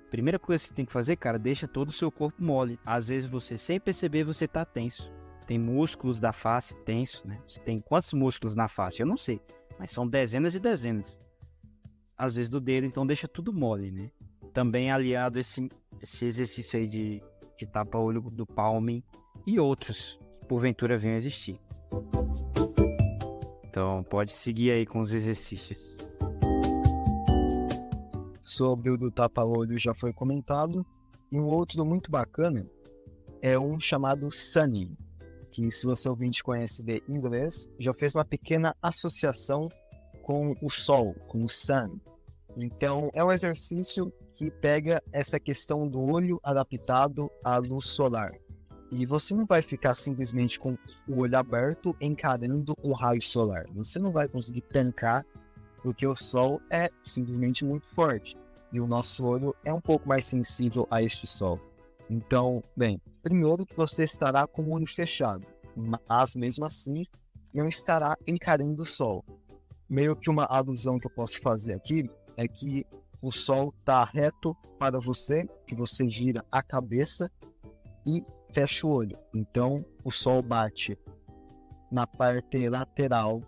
primeira 0.10 0.40
coisa 0.40 0.64
que 0.64 0.70
você 0.70 0.74
tem 0.74 0.86
que 0.86 0.94
fazer, 0.94 1.18
cara, 1.18 1.38
deixa 1.38 1.68
todo 1.68 1.90
o 1.90 1.94
seu 1.94 2.12
corpo 2.12 2.42
mole. 2.42 2.80
Às 2.86 3.10
vezes 3.10 3.30
você, 3.30 3.58
sem 3.58 3.80
perceber, 3.80 4.24
você 4.24 4.48
tá 4.48 4.66
tenso. 4.66 5.12
Tem 5.48 5.58
músculos 5.58 6.20
da 6.20 6.34
face 6.34 6.76
tenso, 6.84 7.26
né? 7.26 7.42
Você 7.48 7.62
tem 7.62 7.80
quantos 7.80 8.12
músculos 8.12 8.54
na 8.54 8.68
face? 8.68 9.02
Eu 9.02 9.08
não 9.08 9.16
sei, 9.16 9.40
mas 9.80 9.92
são 9.92 10.06
dezenas 10.06 10.54
e 10.56 10.60
dezenas. 10.60 11.18
Às 12.18 12.36
vezes 12.36 12.50
do 12.50 12.60
dedo, 12.60 12.86
então 12.86 13.08
deixa 13.08 13.30
tudo 13.30 13.54
mole, 13.54 13.90
né? 13.90 14.12
Também 14.54 14.92
aliado 14.92 15.40
esse, 15.40 15.70
esse 16.02 16.26
exercício 16.26 16.78
aí 16.78 16.86
de, 16.86 17.24
de 17.58 17.66
tapa-olho 17.66 18.20
do 18.22 18.46
palme 18.46 19.06
e 19.46 19.58
outros 19.58 20.20
que 20.42 20.48
porventura 20.48 20.98
venham 20.98 21.16
a 21.16 21.18
existir. 21.18 21.62
Então 23.64 24.04
pode 24.04 24.34
seguir 24.34 24.72
aí 24.72 24.86
com 24.86 25.00
os 25.00 25.14
exercícios. 25.14 25.80
Sobre 28.44 28.90
o 28.90 28.98
do 28.98 29.10
tapa-olho 29.10 29.80
já 29.80 29.94
foi 29.94 30.12
comentado. 30.12 30.86
E 31.32 31.40
um 31.40 31.46
outro 31.46 31.86
muito 31.86 32.12
bacana 32.12 32.66
é 33.42 33.58
um 33.60 33.80
chamado 33.80 34.32
Sunny, 34.32 34.98
que 35.58 35.72
se 35.72 35.88
você 35.88 36.08
ouvinte 36.08 36.44
conhece 36.44 36.84
de 36.84 37.02
inglês, 37.10 37.68
já 37.80 37.92
fez 37.92 38.14
uma 38.14 38.24
pequena 38.24 38.76
associação 38.80 39.68
com 40.22 40.56
o 40.62 40.70
sol, 40.70 41.16
com 41.28 41.44
o 41.44 41.50
sun. 41.50 42.00
Então, 42.56 43.10
é 43.12 43.24
um 43.24 43.32
exercício 43.32 44.14
que 44.34 44.52
pega 44.52 45.02
essa 45.12 45.40
questão 45.40 45.88
do 45.88 46.00
olho 46.00 46.40
adaptado 46.44 47.32
à 47.44 47.58
luz 47.58 47.88
solar. 47.88 48.34
E 48.92 49.04
você 49.04 49.34
não 49.34 49.48
vai 49.48 49.64
ficar 49.64 49.96
simplesmente 49.96 50.60
com 50.60 50.78
o 51.08 51.22
olho 51.22 51.36
aberto 51.36 51.96
encarando 52.00 52.76
o 52.84 52.94
raio 52.94 53.22
solar. 53.22 53.66
Você 53.74 53.98
não 53.98 54.12
vai 54.12 54.28
conseguir 54.28 54.62
tancar, 54.62 55.26
porque 55.82 56.06
o 56.06 56.16
sol 56.16 56.62
é 56.70 56.88
simplesmente 57.04 57.66
muito 57.66 57.90
forte. 57.90 58.38
E 58.72 58.80
o 58.80 58.86
nosso 58.86 59.26
olho 59.26 59.56
é 59.66 59.74
um 59.74 59.82
pouco 59.82 60.08
mais 60.08 60.28
sensível 60.28 60.88
a 60.92 61.02
este 61.02 61.26
sol. 61.26 61.60
Então, 62.10 62.64
bem, 62.76 63.02
primeiro 63.28 63.66
que 63.66 63.76
você 63.76 64.06
estará 64.06 64.48
com 64.48 64.62
o 64.62 64.72
olho 64.72 64.88
fechado, 64.88 65.46
mas 65.76 66.34
mesmo 66.34 66.64
assim 66.64 67.04
não 67.54 67.68
estará 67.68 68.16
encarando 68.26 68.84
o 68.84 68.86
sol. 68.86 69.26
Meio 69.90 70.16
que 70.16 70.30
uma 70.30 70.46
alusão 70.46 70.98
que 70.98 71.08
eu 71.08 71.12
posso 71.12 71.42
fazer 71.42 71.74
aqui 71.74 72.10
é 72.38 72.48
que 72.48 72.86
o 73.22 73.30
sol 73.30 73.74
está 73.80 74.06
reto 74.06 74.56
para 74.80 74.98
você, 74.98 75.46
que 75.66 75.76
você 75.76 76.10
gira 76.10 76.46
a 76.50 76.64
cabeça 76.64 77.30
e 78.06 78.24
fecha 78.54 78.88
o 78.88 78.92
olho. 78.92 79.18
Então, 79.36 79.84
o 80.06 80.12
sol 80.12 80.42
bate 80.42 80.98
na 81.92 82.08
parte 82.08 82.70
lateral 82.70 83.42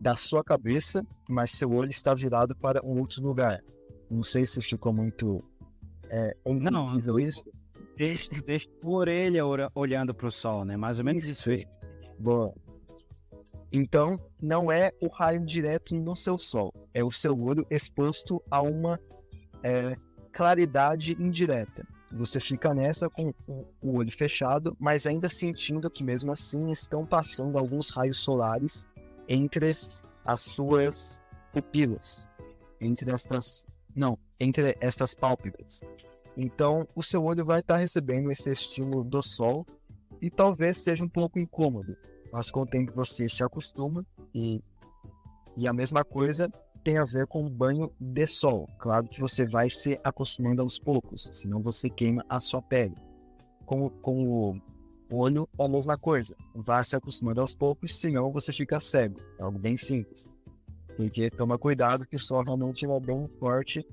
da 0.00 0.16
sua 0.16 0.44
cabeça, 0.44 1.02
mas 1.30 1.52
seu 1.52 1.72
olho 1.72 1.88
está 1.88 2.12
virado 2.12 2.54
para 2.56 2.84
um 2.84 2.98
outro 2.98 3.22
lugar. 3.22 3.64
Não 4.10 4.22
sei 4.22 4.44
se 4.44 4.60
ficou 4.60 4.92
muito 4.92 5.42
é, 6.10 6.36
não, 6.44 6.98
isso. 7.18 7.50
Deixa, 7.96 8.30
deixa 8.42 8.68
a 8.82 8.88
orelha 8.88 9.42
olhando 9.74 10.14
para 10.14 10.26
o 10.26 10.32
sol, 10.32 10.64
né? 10.64 10.76
Mais 10.76 10.98
ou 10.98 11.04
menos 11.04 11.24
isso 11.24 11.50
aí. 11.50 11.64
Boa. 12.18 12.52
Então, 13.72 14.20
não 14.40 14.70
é 14.70 14.92
o 15.00 15.08
raio 15.08 15.44
direto 15.44 15.96
no 15.96 16.14
seu 16.14 16.38
sol, 16.38 16.72
é 16.92 17.02
o 17.02 17.10
seu 17.10 17.36
olho 17.40 17.66
exposto 17.70 18.40
a 18.50 18.62
uma 18.62 19.00
é, 19.64 19.96
claridade 20.32 21.16
indireta. 21.20 21.86
Você 22.12 22.38
fica 22.38 22.72
nessa 22.72 23.10
com 23.10 23.32
o 23.82 23.98
olho 23.98 24.12
fechado, 24.12 24.76
mas 24.78 25.06
ainda 25.06 25.28
sentindo 25.28 25.90
que 25.90 26.04
mesmo 26.04 26.30
assim 26.30 26.70
estão 26.70 27.04
passando 27.04 27.58
alguns 27.58 27.90
raios 27.90 28.18
solares 28.18 28.86
entre 29.28 29.72
as 30.24 30.40
suas 30.40 31.20
pupilas, 31.52 32.28
entre 32.80 33.10
estas, 33.10 33.66
não, 33.94 34.16
entre 34.38 34.76
estas 34.80 35.14
pálpebras. 35.16 35.82
Então, 36.36 36.86
o 36.94 37.02
seu 37.02 37.24
olho 37.24 37.44
vai 37.44 37.60
estar 37.60 37.76
recebendo 37.76 38.30
esse 38.30 38.50
estímulo 38.50 39.04
do 39.04 39.22
sol 39.22 39.64
e 40.20 40.30
talvez 40.30 40.78
seja 40.78 41.04
um 41.04 41.08
pouco 41.08 41.38
incômodo, 41.38 41.96
mas 42.32 42.50
com 42.50 42.62
o 42.62 42.66
tempo 42.66 42.92
você 42.92 43.28
se 43.28 43.42
acostuma 43.44 44.04
e, 44.34 44.60
e 45.56 45.68
a 45.68 45.72
mesma 45.72 46.04
coisa 46.04 46.50
tem 46.82 46.98
a 46.98 47.04
ver 47.04 47.26
com 47.26 47.46
o 47.46 47.50
banho 47.50 47.90
de 47.98 48.26
sol. 48.26 48.68
Claro 48.78 49.08
que 49.08 49.20
você 49.20 49.46
vai 49.46 49.70
se 49.70 49.98
acostumando 50.04 50.60
aos 50.60 50.78
poucos, 50.78 51.30
senão 51.32 51.62
você 51.62 51.88
queima 51.88 52.24
a 52.28 52.40
sua 52.40 52.60
pele. 52.60 52.96
Com, 53.64 53.88
com 53.88 54.28
o 54.28 54.60
olho, 55.10 55.48
a 55.58 55.66
mesma 55.66 55.96
coisa. 55.96 56.36
Vá 56.54 56.84
se 56.84 56.94
acostumando 56.94 57.40
aos 57.40 57.54
poucos, 57.54 57.98
senão 57.98 58.30
você 58.30 58.52
fica 58.52 58.78
cego. 58.80 59.18
É 59.38 59.42
algo 59.42 59.58
bem 59.58 59.76
simples. 59.78 60.28
Porque 60.96 61.30
toma 61.30 61.58
cuidado 61.58 62.06
que 62.06 62.16
o 62.16 62.20
sol 62.20 62.42
realmente 62.42 62.84
é 62.84 63.00
bem 63.00 63.26
forte 63.38 63.84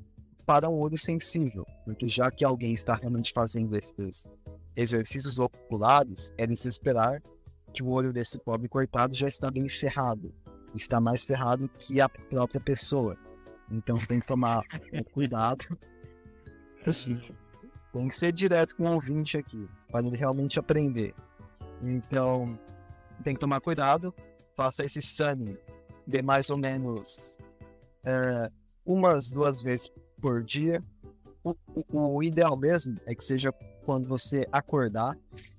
para 0.52 0.70
um 0.70 0.82
olho 0.82 0.98
sensível. 0.98 1.66
Porque 1.86 2.10
já 2.10 2.30
que 2.30 2.44
alguém 2.44 2.74
está 2.74 2.96
realmente 2.96 3.32
fazendo 3.32 3.74
esses 3.78 4.30
exercícios 4.76 5.40
oculares, 5.40 6.30
é 6.38 6.46
de 6.46 6.58
se 6.58 6.68
esperar 6.68 7.22
que 7.74 7.82
o 7.82 7.88
olho 7.88 8.12
desse 8.12 8.38
pobre 8.38 8.68
coitado 8.68 9.16
já 9.16 9.30
está 9.30 9.50
bem 9.50 9.70
ferrado. 9.70 10.36
Está 10.76 11.00
mais 11.00 11.24
ferrado 11.24 11.70
que 11.80 12.02
a 12.02 12.10
própria 12.10 12.60
pessoa. 12.60 13.18
Então 13.72 13.98
tem 13.98 14.20
que 14.20 14.28
tomar 14.28 14.62
cuidado. 15.14 15.66
tem 17.94 18.08
que 18.10 18.18
ser 18.18 18.34
direto 18.34 18.76
com 18.76 18.84
o 18.84 18.96
ouvinte 18.96 19.38
aqui, 19.38 19.70
para 19.90 20.06
ele 20.06 20.18
realmente 20.18 20.60
aprender. 20.60 21.16
Então, 21.82 22.60
tem 23.24 23.36
que 23.36 23.40
tomar 23.40 23.62
cuidado. 23.62 24.14
Faça 24.58 24.84
esse 24.84 25.02
sunning 25.02 25.58
de 26.06 26.22
mais 26.22 26.50
ou 26.50 26.58
menos 26.58 27.38
é, 28.04 28.52
umas 28.86 29.32
duas 29.32 29.62
vezes 29.62 29.90
por 30.22 30.44
dia. 30.44 30.84
O, 31.44 31.56
o, 31.76 32.16
o 32.18 32.24
ideal 32.24 32.56
mesmo 32.56 32.98
é 33.06 33.16
que 33.16 33.26
seja 33.26 33.52
quando 33.84 34.08
você 34.08 34.48
acordar, 34.52 35.18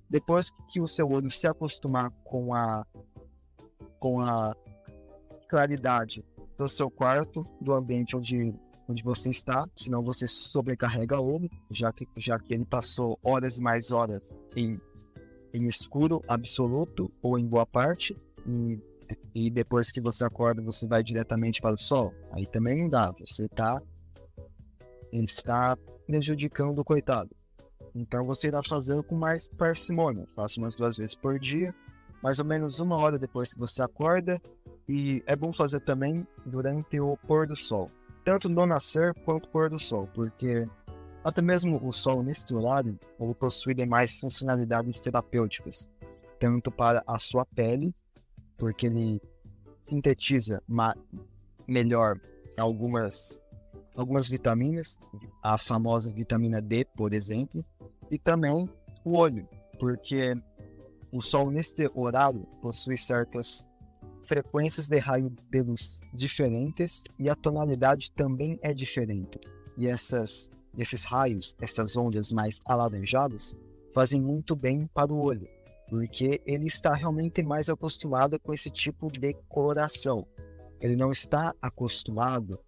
depois 0.08 0.52
que 0.70 0.80
o 0.80 0.86
seu 0.86 1.10
olho 1.10 1.30
se 1.30 1.46
acostumar 1.46 2.10
com 2.24 2.54
a 2.54 2.86
com 3.98 4.20
a 4.20 4.54
claridade 5.48 6.24
do 6.58 6.68
seu 6.68 6.90
quarto, 6.90 7.44
do 7.60 7.72
ambiente 7.72 8.16
onde, 8.16 8.52
onde 8.88 9.02
você 9.02 9.30
está, 9.30 9.68
senão 9.76 10.02
você 10.02 10.26
sobrecarrega 10.26 11.20
o 11.20 11.34
olho, 11.34 11.50
já 11.70 11.92
que, 11.92 12.08
já 12.16 12.36
que 12.38 12.52
ele 12.52 12.64
passou 12.64 13.16
horas 13.22 13.58
e 13.58 13.62
mais 13.62 13.92
horas 13.92 14.42
em, 14.56 14.80
em 15.54 15.68
escuro 15.68 16.20
absoluto 16.26 17.12
ou 17.22 17.38
em 17.38 17.46
boa 17.46 17.64
parte, 17.64 18.16
e, 18.44 18.80
e 19.34 19.50
depois 19.50 19.92
que 19.92 20.00
você 20.00 20.24
acorda 20.24 20.60
você 20.60 20.84
vai 20.84 21.02
diretamente 21.02 21.60
para 21.60 21.76
o 21.76 21.78
sol, 21.78 22.12
aí 22.32 22.44
também 22.46 22.82
não 22.82 22.88
dá, 22.88 23.12
você 23.12 23.44
está 23.44 23.80
ele 25.12 25.24
está 25.24 25.76
prejudicando 26.06 26.78
o 26.78 26.84
coitado. 26.84 27.30
Então 27.94 28.24
você 28.24 28.48
irá 28.48 28.62
fazendo 28.62 29.02
com 29.02 29.16
mais 29.16 29.48
parcimônia. 29.48 30.26
Faça 30.34 30.58
umas 30.58 30.74
duas 30.74 30.96
vezes 30.96 31.14
por 31.14 31.38
dia, 31.38 31.74
mais 32.22 32.38
ou 32.38 32.44
menos 32.44 32.80
uma 32.80 32.96
hora 32.96 33.18
depois 33.18 33.52
que 33.52 33.60
você 33.60 33.82
acorda. 33.82 34.40
E 34.88 35.22
é 35.26 35.36
bom 35.36 35.52
fazer 35.52 35.80
também 35.80 36.26
durante 36.46 36.98
o 36.98 37.16
pôr 37.16 37.46
do 37.46 37.54
sol. 37.54 37.90
Tanto 38.24 38.48
no 38.48 38.66
nascer 38.66 39.14
quanto 39.24 39.48
pôr 39.48 39.68
do 39.68 39.78
sol, 39.78 40.08
porque 40.14 40.66
até 41.24 41.40
mesmo 41.40 41.80
o 41.86 41.92
sol 41.92 42.24
horário 42.54 42.98
ele 43.20 43.34
possui 43.34 43.74
demais 43.74 44.18
funcionalidades 44.18 45.00
terapêuticas, 45.00 45.88
tanto 46.38 46.70
para 46.70 47.02
a 47.06 47.18
sua 47.18 47.44
pele, 47.44 47.94
porque 48.56 48.86
ele 48.86 49.20
sintetiza 49.80 50.62
melhor 51.66 52.18
algumas 52.56 53.40
algumas 53.94 54.28
vitaminas, 54.28 54.98
a 55.42 55.58
famosa 55.58 56.10
vitamina 56.10 56.60
D, 56.60 56.84
por 56.96 57.12
exemplo, 57.12 57.64
e 58.10 58.18
também 58.18 58.68
o 59.04 59.16
olho, 59.16 59.48
porque 59.78 60.34
o 61.12 61.20
Sol 61.20 61.50
neste 61.50 61.90
horário 61.94 62.46
possui 62.60 62.96
certas 62.96 63.66
frequências 64.22 64.88
de 64.88 64.98
raio 64.98 65.30
de 65.50 65.62
luz 65.62 66.00
diferentes 66.14 67.02
e 67.18 67.28
a 67.28 67.34
tonalidade 67.34 68.10
também 68.12 68.58
é 68.62 68.72
diferente. 68.72 69.38
E 69.76 69.86
essas, 69.86 70.50
esses 70.78 71.04
raios, 71.04 71.56
essas 71.60 71.96
ondas 71.96 72.30
mais 72.30 72.60
alaranjadas, 72.64 73.56
fazem 73.92 74.20
muito 74.20 74.56
bem 74.56 74.86
para 74.94 75.12
o 75.12 75.22
olho, 75.22 75.48
porque 75.88 76.40
ele 76.46 76.66
está 76.66 76.94
realmente 76.94 77.42
mais 77.42 77.68
acostumado 77.68 78.38
com 78.40 78.54
esse 78.54 78.70
tipo 78.70 79.08
de 79.10 79.34
coloração. 79.48 80.26
Ele 80.80 80.96
não 80.96 81.10
está 81.10 81.54
acostumado 81.60 82.58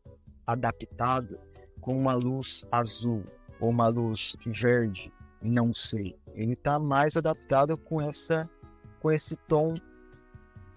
adaptado 0.46 1.38
com 1.80 1.96
uma 1.96 2.14
luz 2.14 2.64
azul 2.70 3.24
ou 3.60 3.70
uma 3.70 3.88
luz 3.88 4.36
verde, 4.46 5.12
não 5.42 5.74
sei. 5.74 6.16
Ele 6.34 6.54
está 6.54 6.78
mais 6.78 7.16
adaptado 7.16 7.76
com 7.76 8.00
essa 8.00 8.48
com 9.00 9.10
esse 9.10 9.36
tom 9.36 9.74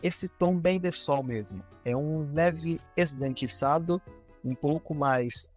esse 0.04 0.28
tom 0.28 0.58
bem 0.58 0.80
de 0.80 0.92
sol 0.92 1.24
mesmo. 1.24 1.64
É 1.84 1.96
um 1.96 2.32
leve 2.34 2.80
esbranquiçado, 2.96 4.02
um 4.44 4.54
pouco 4.54 4.94
mais 4.94 5.50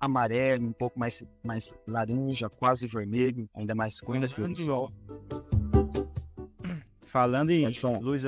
amarelo, 0.00 0.66
um 0.66 0.72
pouco 0.72 0.98
mais, 0.98 1.22
mais 1.44 1.74
laranja, 1.86 2.48
quase 2.48 2.86
vermelho, 2.86 3.48
ainda 3.54 3.74
mais 3.74 4.00
com 4.00 4.12
Fernando, 4.12 4.92
Falando 7.06 7.50
em 7.50 7.70
luz, 8.00 8.24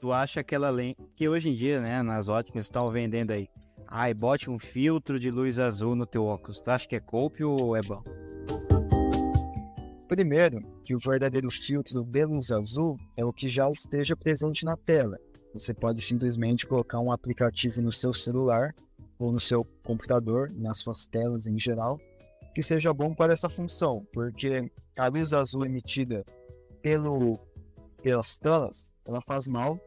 tu 0.00 0.12
acha 0.12 0.40
aquela 0.40 0.70
lente 0.70 1.00
que 1.14 1.28
hoje 1.28 1.50
em 1.50 1.54
dia, 1.54 1.80
né, 1.80 2.02
nas 2.02 2.28
óticas 2.28 2.66
estão 2.66 2.88
vendendo 2.88 3.32
aí. 3.32 3.48
Ai, 3.92 4.14
bote 4.14 4.48
um 4.48 4.56
filtro 4.56 5.18
de 5.18 5.32
luz 5.32 5.58
azul 5.58 5.96
no 5.96 6.06
teu 6.06 6.24
óculos. 6.24 6.60
Tu 6.60 6.70
acha 6.70 6.86
que 6.86 6.94
é 6.94 7.00
golpe 7.00 7.42
ou 7.42 7.76
é 7.76 7.82
bom? 7.82 8.00
Primeiro, 10.06 10.62
que 10.84 10.94
o 10.94 10.98
verdadeiro 11.00 11.50
filtro 11.50 12.04
de 12.04 12.24
luz 12.24 12.52
azul 12.52 12.96
é 13.16 13.24
o 13.24 13.32
que 13.32 13.48
já 13.48 13.68
esteja 13.68 14.14
presente 14.14 14.64
na 14.64 14.76
tela. 14.76 15.18
Você 15.52 15.74
pode 15.74 16.00
simplesmente 16.02 16.68
colocar 16.68 17.00
um 17.00 17.10
aplicativo 17.10 17.82
no 17.82 17.90
seu 17.90 18.12
celular 18.12 18.72
ou 19.18 19.32
no 19.32 19.40
seu 19.40 19.64
computador, 19.84 20.52
nas 20.52 20.78
suas 20.78 21.08
telas 21.08 21.48
em 21.48 21.58
geral, 21.58 21.98
que 22.54 22.62
seja 22.62 22.94
bom 22.94 23.12
para 23.12 23.32
essa 23.32 23.48
função, 23.48 24.06
porque 24.12 24.70
a 24.96 25.08
luz 25.08 25.32
azul 25.32 25.66
emitida 25.66 26.24
pelo, 26.80 27.40
pelas 28.00 28.38
telas, 28.38 28.92
ela 29.04 29.20
faz 29.20 29.48
mal, 29.48 29.80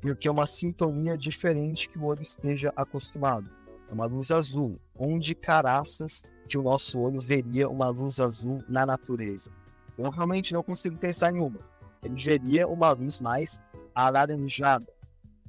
porque 0.00 0.28
é 0.28 0.30
uma 0.30 0.46
sintonia 0.46 1.16
diferente 1.16 1.88
que 1.88 1.98
o 1.98 2.04
olho 2.04 2.22
esteja 2.22 2.72
acostumado. 2.76 3.50
É 3.88 3.92
uma 3.92 4.06
luz 4.06 4.30
azul, 4.30 4.78
onde 4.96 5.34
caraças 5.34 6.22
que 6.48 6.58
o 6.58 6.62
nosso 6.62 6.98
olho 6.98 7.20
veria 7.20 7.68
uma 7.68 7.88
luz 7.88 8.20
azul 8.20 8.62
na 8.68 8.86
natureza. 8.86 9.50
Eu 9.96 10.10
realmente 10.10 10.52
não 10.52 10.62
consigo 10.62 10.96
pensar 10.96 11.32
em 11.32 11.40
uma. 11.40 11.60
Ele 12.02 12.14
veria 12.14 12.68
uma 12.68 12.90
luz 12.92 13.20
mais 13.20 13.62
alaranjada. 13.94 14.86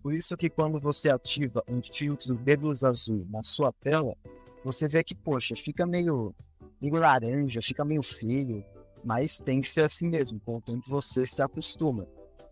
Por 0.01 0.13
isso 0.13 0.35
que 0.37 0.49
quando 0.49 0.79
você 0.79 1.09
ativa 1.09 1.63
um 1.67 1.81
filtro 1.81 2.35
de 2.35 2.55
luz 2.55 2.83
azul 2.83 3.25
na 3.29 3.43
sua 3.43 3.71
tela, 3.71 4.15
você 4.63 4.87
vê 4.87 5.03
que, 5.03 5.13
poxa, 5.13 5.55
fica 5.55 5.85
meio, 5.85 6.33
meio 6.81 6.95
laranja, 6.95 7.61
fica 7.61 7.85
meio 7.85 8.01
feio, 8.01 8.63
mas 9.03 9.39
tem 9.39 9.61
que 9.61 9.69
ser 9.69 9.81
assim 9.81 10.07
mesmo, 10.07 10.39
com 10.39 10.57
o 10.57 10.61
tempo 10.61 10.83
você 10.87 11.25
se 11.25 11.41
acostuma. 11.41 12.07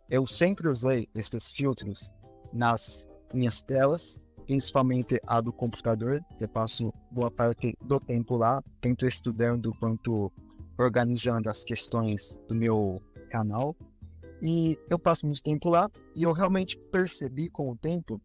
Eu 0.10 0.26
sempre 0.26 0.70
usei 0.70 1.10
esses 1.14 1.52
filtros 1.52 2.14
nas 2.54 3.08
minhas 3.34 3.62
telas, 3.62 4.22
principalmente 4.46 5.20
a 5.28 5.42
do 5.42 5.52
computador, 5.52 6.24
que 6.38 6.46
eu 6.46 6.50
passo 6.50 6.94
boa 7.12 7.30
parte 7.30 7.78
do 7.82 8.00
tempo 8.00 8.38
lá, 8.38 8.64
tanto 8.80 9.06
estudando 9.06 9.74
quanto 9.80 10.32
organizando 10.78 11.50
as 11.50 11.64
questões 11.64 12.40
do 12.48 12.56
meu 12.56 13.02
canal. 13.30 13.76
E 14.42 14.78
eu 14.90 14.98
passo 14.98 15.26
muito 15.26 15.44
tempo 15.44 15.70
lá 15.70 15.90
e 16.16 16.24
eu 16.24 16.32
realmente 16.32 16.78
percebi 16.92 17.50
com 17.50 17.70
o 17.72 17.76
tempo 17.76 18.22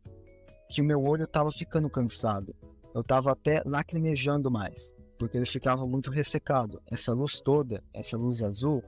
que 0.70 0.80
o 0.80 0.84
meu 0.84 1.02
olho 1.02 1.24
estava 1.24 1.50
ficando 1.50 1.90
cansado. 1.90 2.54
Eu 2.94 3.00
estava 3.00 3.32
até 3.32 3.62
lacrimejando 3.64 4.50
mais, 4.50 4.94
porque 5.18 5.36
ele 5.36 5.46
ficava 5.46 5.86
muito 5.86 6.10
ressecado. 6.10 6.80
Essa 6.90 7.12
luz 7.12 7.40
toda, 7.40 7.82
essa 7.92 8.16
luz 8.16 8.42
azul, 8.42 8.84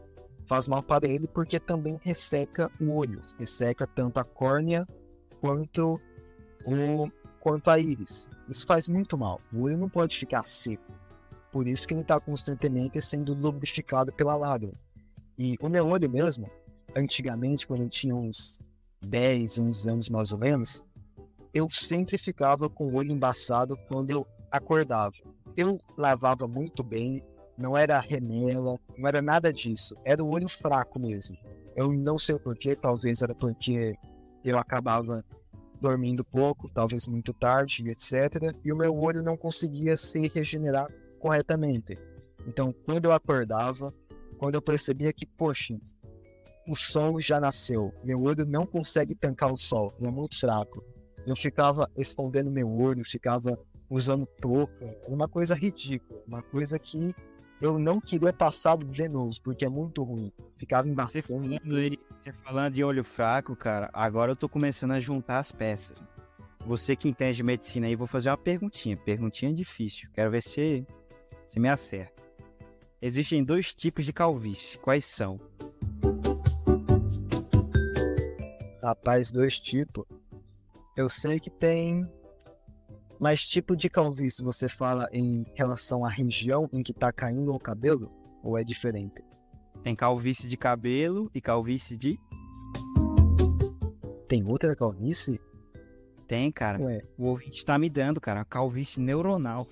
faz 0.46 0.68
mal 0.68 0.82
para 0.82 1.06
ele 1.06 1.26
porque 1.26 1.58
também 1.58 1.98
resseca 2.02 2.70
o 2.80 2.92
olho, 2.92 3.20
resseca 3.38 3.86
tanto 3.86 4.18
a 4.18 4.24
córnea 4.24 4.86
quanto 5.40 6.00
o 6.64 7.10
quanto 7.40 7.70
a 7.70 7.78
íris. 7.78 8.30
Isso 8.48 8.64
faz 8.64 8.88
muito 8.88 9.18
mal. 9.18 9.38
O 9.52 9.64
olho 9.64 9.76
não 9.76 9.88
pode 9.88 10.16
ficar 10.16 10.42
seco. 10.42 10.90
Por 11.52 11.68
isso 11.68 11.86
que 11.86 11.92
ele 11.92 12.00
está 12.00 12.18
constantemente 12.18 13.00
sendo 13.02 13.34
lubrificado 13.34 14.10
pela 14.12 14.34
lágrima. 14.34 14.72
E 15.38 15.56
o 15.60 15.68
meu 15.68 15.86
olho 15.86 16.08
mesmo, 16.08 16.50
antigamente, 16.96 17.66
quando 17.66 17.82
eu 17.82 17.88
tinha 17.88 18.14
uns 18.14 18.62
10, 19.06 19.58
uns 19.58 19.86
anos 19.86 20.08
mais 20.08 20.32
ou 20.32 20.38
menos, 20.38 20.84
eu 21.52 21.68
sempre 21.70 22.16
ficava 22.16 22.68
com 22.68 22.86
o 22.86 22.94
olho 22.94 23.12
embaçado 23.12 23.76
quando 23.88 24.10
eu 24.10 24.26
acordava. 24.50 25.14
Eu 25.56 25.78
lavava 25.96 26.48
muito 26.48 26.82
bem, 26.82 27.22
não 27.56 27.76
era 27.76 27.98
remela, 28.00 28.78
não 28.96 29.08
era 29.08 29.22
nada 29.22 29.52
disso. 29.52 29.96
Era 30.04 30.22
o 30.22 30.30
olho 30.30 30.48
fraco 30.48 30.98
mesmo. 30.98 31.36
Eu 31.76 31.92
não 31.92 32.18
sei 32.18 32.38
porquê, 32.38 32.76
talvez 32.76 33.22
era 33.22 33.34
porque 33.34 33.94
eu 34.44 34.58
acabava 34.58 35.24
dormindo 35.80 36.24
pouco, 36.24 36.70
talvez 36.70 37.06
muito 37.06 37.32
tarde, 37.32 37.88
etc. 37.88 38.54
E 38.64 38.72
o 38.72 38.76
meu 38.76 38.96
olho 38.96 39.22
não 39.22 39.36
conseguia 39.36 39.96
se 39.96 40.28
regenerar 40.28 40.88
corretamente. 41.18 41.98
Então, 42.46 42.74
quando 42.84 43.06
eu 43.06 43.12
acordava, 43.12 43.92
quando 44.38 44.54
eu 44.54 44.62
percebia 44.62 45.12
que, 45.12 45.26
poxa, 45.26 45.78
o 46.66 46.74
sol 46.74 47.20
já 47.20 47.40
nasceu, 47.40 47.92
meu 48.02 48.22
olho 48.22 48.44
não 48.46 48.66
consegue 48.66 49.14
tancar 49.14 49.52
o 49.52 49.56
sol, 49.56 49.92
é 50.00 50.10
muito 50.10 50.38
fraco. 50.38 50.82
Eu 51.26 51.36
ficava 51.36 51.90
escondendo 51.96 52.50
meu 52.50 52.70
olho, 52.70 53.04
ficava 53.04 53.58
usando 53.88 54.26
touca, 54.40 54.96
uma 55.08 55.28
coisa 55.28 55.54
ridícula, 55.54 56.22
uma 56.26 56.42
coisa 56.42 56.78
que 56.78 57.14
eu 57.60 57.78
não 57.78 58.00
queria 58.00 58.32
passar 58.32 58.76
de 58.76 59.08
novo, 59.08 59.32
porque 59.42 59.64
é 59.64 59.68
muito 59.68 60.02
ruim. 60.02 60.32
Ficava 60.56 60.84
Você 60.84 60.90
embaçando. 60.90 61.24
falando, 61.26 61.76
aí- 61.76 61.98
você 62.22 62.32
falando 62.32 62.72
de 62.74 62.84
olho 62.84 63.02
fraco, 63.04 63.54
cara, 63.56 63.90
agora 63.92 64.32
eu 64.32 64.36
tô 64.36 64.48
começando 64.48 64.92
a 64.92 65.00
juntar 65.00 65.38
as 65.38 65.50
peças. 65.52 66.02
Você 66.66 66.96
que 66.96 67.08
entende 67.08 67.36
de 67.36 67.42
medicina 67.42 67.86
aí, 67.86 67.94
vou 67.94 68.06
fazer 68.06 68.30
uma 68.30 68.38
perguntinha. 68.38 68.96
Perguntinha 68.96 69.52
difícil. 69.52 70.08
Quero 70.14 70.30
ver 70.30 70.42
se 70.42 70.86
você 71.44 71.60
me 71.60 71.68
acerta. 71.68 72.22
Existem 73.02 73.44
dois 73.44 73.74
tipos 73.74 74.06
de 74.06 74.12
calvície. 74.14 74.78
Quais 74.78 75.04
são? 75.04 75.38
Rapaz, 78.82 79.30
dois 79.30 79.58
tipos. 79.60 80.04
Eu 80.96 81.08
sei 81.08 81.38
que 81.40 81.50
tem. 81.50 82.06
Mas 83.18 83.46
tipo 83.46 83.76
de 83.76 83.88
calvície 83.88 84.42
você 84.42 84.68
fala 84.68 85.08
em 85.12 85.44
relação 85.54 86.04
à 86.04 86.08
região 86.08 86.68
em 86.72 86.82
que 86.82 86.92
tá 86.92 87.12
caindo 87.12 87.52
o 87.54 87.58
cabelo? 87.58 88.10
Ou 88.42 88.58
é 88.58 88.64
diferente? 88.64 89.22
Tem 89.82 89.94
calvície 89.94 90.48
de 90.48 90.56
cabelo 90.56 91.30
e 91.34 91.40
calvície 91.40 91.96
de. 91.96 92.18
Tem 94.28 94.42
outra 94.46 94.74
calvície? 94.74 95.40
Tem, 96.26 96.50
cara. 96.50 96.82
Ué, 96.82 97.02
O 97.18 97.26
ouvinte 97.26 97.64
tá 97.64 97.78
me 97.78 97.88
dando, 97.88 98.20
cara. 98.20 98.44
Calvície 98.44 99.00
neuronal. 99.00 99.66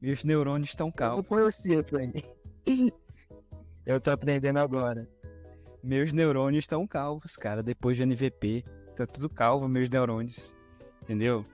Meus 0.00 0.24
neurônios 0.24 0.70
estão 0.70 0.88
eu 0.88 0.92
calvos. 0.92 1.26
conhecia 1.26 1.82
também. 1.82 2.24
Eu 3.86 4.00
tô 4.00 4.10
aprendendo 4.10 4.58
agora. 4.58 5.06
Meus 5.82 6.10
neurônios 6.10 6.64
estão 6.64 6.86
calvos, 6.86 7.36
cara. 7.36 7.62
Depois 7.62 7.98
de 7.98 8.02
NVP. 8.06 8.64
Tá 8.96 9.06
tudo 9.06 9.28
calvo, 9.28 9.68
meus 9.68 9.90
neurônios. 9.90 10.56
Entendeu? 11.02 11.44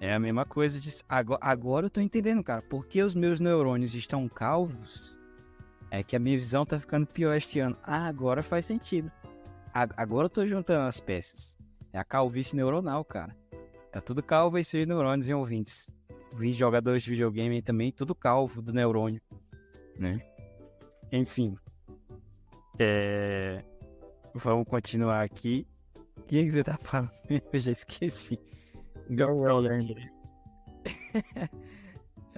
É 0.00 0.12
a 0.14 0.18
mesma 0.18 0.44
coisa 0.44 0.78
de. 0.80 0.90
Agora, 1.08 1.40
agora 1.42 1.86
eu 1.86 1.90
tô 1.90 2.00
entendendo, 2.00 2.42
cara. 2.44 2.60
Por 2.62 2.86
que 2.86 3.02
os 3.02 3.14
meus 3.14 3.40
neurônios 3.40 3.94
estão 3.94 4.28
calvos? 4.28 5.18
É 5.90 6.02
que 6.02 6.14
a 6.14 6.18
minha 6.18 6.36
visão 6.36 6.66
tá 6.66 6.78
ficando 6.78 7.06
pior 7.06 7.34
este 7.34 7.60
ano. 7.60 7.76
Ah, 7.82 8.06
agora 8.06 8.42
faz 8.42 8.66
sentido. 8.66 9.10
A- 9.72 9.88
Agora 9.96 10.26
eu 10.26 10.30
tô 10.30 10.46
juntando 10.46 10.86
as 10.86 11.00
peças. 11.00 11.56
É 11.92 11.98
a 11.98 12.04
calvície 12.04 12.56
neuronal, 12.56 13.04
cara. 13.04 13.34
Tá 13.90 14.00
tudo 14.00 14.22
calvo 14.22 14.56
aí, 14.58 14.64
seus 14.64 14.86
neurônios, 14.86 15.28
hein, 15.28 15.34
ouvintes? 15.34 15.88
Vi 16.34 16.52
jogadores 16.52 17.02
de 17.02 17.10
videogame 17.10 17.62
também, 17.62 17.90
tudo 17.90 18.14
calvo 18.14 18.60
do 18.60 18.72
neurônio, 18.72 19.22
né? 19.98 20.20
Enfim. 21.10 21.56
É... 22.78 23.64
Vamos 24.34 24.66
continuar 24.68 25.22
aqui. 25.22 25.66
O 26.18 26.22
que, 26.24 26.44
que 26.44 26.50
você 26.50 26.62
tá 26.64 26.76
falando? 26.76 27.10
Eu 27.50 27.58
já 27.58 27.72
esqueci. 27.72 28.38
Roller. 29.10 30.12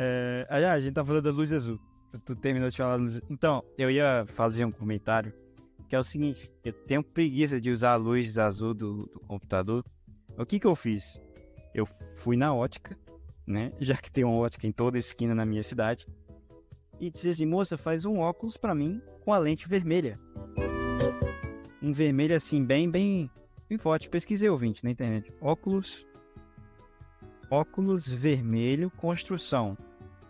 É... 0.01 0.47
Ah, 0.49 0.75
a 0.75 0.79
gente 0.79 0.95
tá 0.95 1.05
falando 1.05 1.25
da 1.25 1.33
luz 1.33 1.53
azul. 1.53 1.77
Tu, 2.13 2.21
tu 2.21 2.37
terminou 2.37 2.71
de 2.71 2.77
falar 2.77 2.97
da 2.97 3.03
luz 3.03 3.21
Então, 3.29 3.65
eu 3.77 3.91
ia 3.91 4.25
fazer 4.29 4.65
um 4.65 4.71
comentário 4.71 5.35
que 5.89 5.97
é 5.97 5.99
o 5.99 6.05
seguinte: 6.05 6.53
eu 6.65 6.73
tenho 6.73 7.03
preguiça 7.03 7.61
de 7.61 7.71
usar 7.71 7.93
a 7.93 7.97
luz 7.97 8.39
azul 8.39 8.75
do, 8.75 9.07
do 9.07 9.21
computador. 9.21 9.85
O 10.37 10.47
que 10.47 10.61
que 10.61 10.67
eu 10.67 10.77
fiz? 10.77 11.21
Eu 11.75 11.87
fui 12.15 12.37
na 12.37 12.55
ótica, 12.55 12.97
né? 13.47 13.73
Já 13.81 13.97
que 13.97 14.11
tem 14.11 14.25
uma 14.25 14.37
ótica 14.37 14.67
em 14.67 14.73
toda 14.73 14.99
esquina 14.99 15.35
na 15.35 15.47
minha 15.47 15.63
cidade. 15.63 16.07
E 17.01 17.11
disse 17.11 17.31
assim, 17.31 17.47
moça, 17.47 17.77
faz 17.77 18.05
um 18.05 18.19
óculos 18.19 18.57
pra 18.57 18.75
mim 18.75 19.01
com 19.25 19.33
a 19.33 19.39
lente 19.39 19.69
vermelha. 19.69 20.19
Um 21.81 21.93
vermelho 21.93 22.35
assim, 22.35 22.65
bem, 22.65 22.91
bem, 22.91 23.31
bem 23.69 23.79
forte. 23.79 24.09
Pesquisei 24.09 24.49
ouvinte 24.49 24.83
na 24.83 24.91
internet. 24.91 25.33
Óculos. 25.41 26.07
Óculos 27.51 28.07
vermelho 28.07 28.91
construção. 28.91 29.75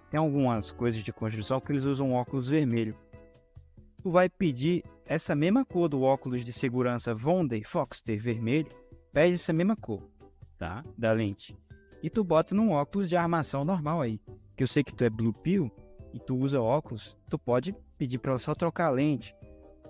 Tem 0.08 0.18
algumas 0.18 0.70
coisas 0.70 1.02
de 1.02 1.12
construção 1.12 1.60
que 1.60 1.72
eles 1.72 1.84
usam 1.84 2.12
óculos 2.12 2.48
vermelho. 2.48 2.96
Tu 4.00 4.08
vai 4.08 4.28
pedir 4.28 4.84
essa 5.04 5.34
mesma 5.34 5.64
cor 5.64 5.88
do 5.88 6.02
óculos 6.02 6.44
de 6.44 6.52
segurança 6.52 7.12
Vonday 7.12 7.64
Foxter 7.64 8.16
vermelho. 8.20 8.68
Pede 9.12 9.34
essa 9.34 9.52
mesma 9.52 9.74
cor, 9.74 10.08
tá? 10.56 10.84
Da 10.96 11.10
lente. 11.10 11.58
E 12.00 12.08
tu 12.08 12.22
bota 12.22 12.54
num 12.54 12.70
óculos 12.70 13.08
de 13.08 13.16
armação 13.16 13.64
normal 13.64 14.00
aí. 14.00 14.20
Que 14.56 14.62
eu 14.62 14.68
sei 14.68 14.84
que 14.84 14.94
tu 14.94 15.02
é 15.02 15.10
Blue 15.10 15.32
Pill 15.32 15.72
e 16.14 16.20
tu 16.20 16.36
usa 16.36 16.60
óculos, 16.60 17.18
tu 17.28 17.36
pode 17.36 17.74
pedir 17.96 18.18
pra 18.18 18.30
ela 18.30 18.38
só 18.38 18.54
trocar 18.54 18.86
a 18.86 18.90
lente. 18.90 19.34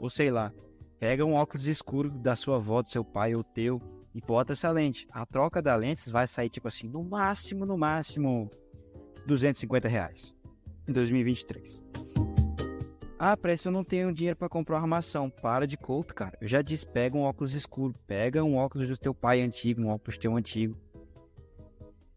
Ou 0.00 0.08
sei 0.08 0.30
lá, 0.30 0.50
pega 0.98 1.26
um 1.26 1.34
óculos 1.34 1.66
escuro 1.66 2.10
da 2.10 2.34
sua 2.34 2.56
avó, 2.56 2.80
do 2.80 2.88
seu 2.88 3.04
pai 3.04 3.34
ou 3.34 3.44
teu 3.44 3.78
e 4.18 4.20
bota 4.20 4.52
essa 4.52 4.68
lente. 4.70 5.06
A 5.12 5.24
troca 5.24 5.62
da 5.62 5.76
lente 5.76 6.10
vai 6.10 6.26
sair 6.26 6.50
tipo 6.50 6.66
assim, 6.66 6.88
no 6.88 7.04
máximo, 7.04 7.64
no 7.64 7.78
máximo, 7.78 8.50
250 9.26 9.86
reais 9.86 10.34
em 10.88 10.92
2023. 10.92 11.80
Ah, 13.16 13.36
parece 13.36 13.62
que 13.62 13.68
eu 13.68 13.72
não 13.72 13.84
tenho 13.84 14.12
dinheiro 14.12 14.36
para 14.36 14.48
comprar 14.48 14.76
uma 14.76 14.82
armação. 14.82 15.30
Para 15.30 15.66
de 15.66 15.76
cope, 15.76 16.14
cara. 16.14 16.36
Eu 16.40 16.48
já 16.48 16.62
disse, 16.62 16.86
pega 16.86 17.16
um 17.16 17.22
óculos 17.22 17.54
escuro. 17.54 17.94
Pega 18.06 18.42
um 18.42 18.56
óculos 18.56 18.88
do 18.88 18.96
teu 18.96 19.14
pai 19.14 19.40
antigo, 19.40 19.82
um 19.82 19.88
óculos 19.88 20.18
teu 20.18 20.36
antigo. 20.36 20.76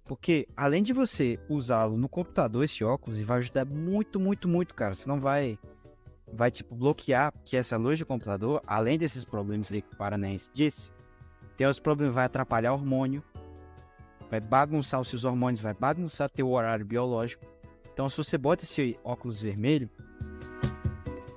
Porque 0.05 0.47
além 0.57 0.83
de 0.83 0.93
você 0.93 1.39
usá-lo 1.49 1.97
no 1.97 2.09
computador, 2.09 2.63
esse 2.63 2.83
óculos, 2.83 3.19
e 3.19 3.23
vai 3.23 3.37
ajudar 3.37 3.65
muito, 3.65 4.19
muito, 4.19 4.47
muito, 4.47 4.73
cara. 4.73 4.93
Você 4.93 5.07
não 5.07 5.19
vai 5.19 5.57
vai 6.33 6.49
tipo 6.49 6.73
bloquear 6.73 7.33
que 7.43 7.57
essa 7.57 7.77
luz 7.77 7.97
de 7.97 8.05
computador, 8.05 8.61
além 8.65 8.97
desses 8.97 9.25
problemas 9.25 9.69
ali 9.69 9.81
que 9.81 9.93
o 9.93 9.97
Paranense 9.97 10.49
disse, 10.53 10.91
tem 11.61 11.67
os 11.67 11.79
problemas 11.79 12.15
vai 12.15 12.25
atrapalhar 12.25 12.73
hormônio, 12.73 13.23
vai 14.31 14.39
bagunçar 14.39 14.99
os 14.99 15.07
seus 15.07 15.25
hormônios, 15.25 15.61
vai 15.61 15.75
bagunçar 15.75 16.27
teu 16.27 16.49
horário 16.49 16.83
biológico. 16.83 17.45
Então, 17.93 18.09
se 18.09 18.17
você 18.17 18.35
bota 18.35 18.63
esse 18.63 18.97
óculos 19.03 19.43
vermelho, 19.43 19.87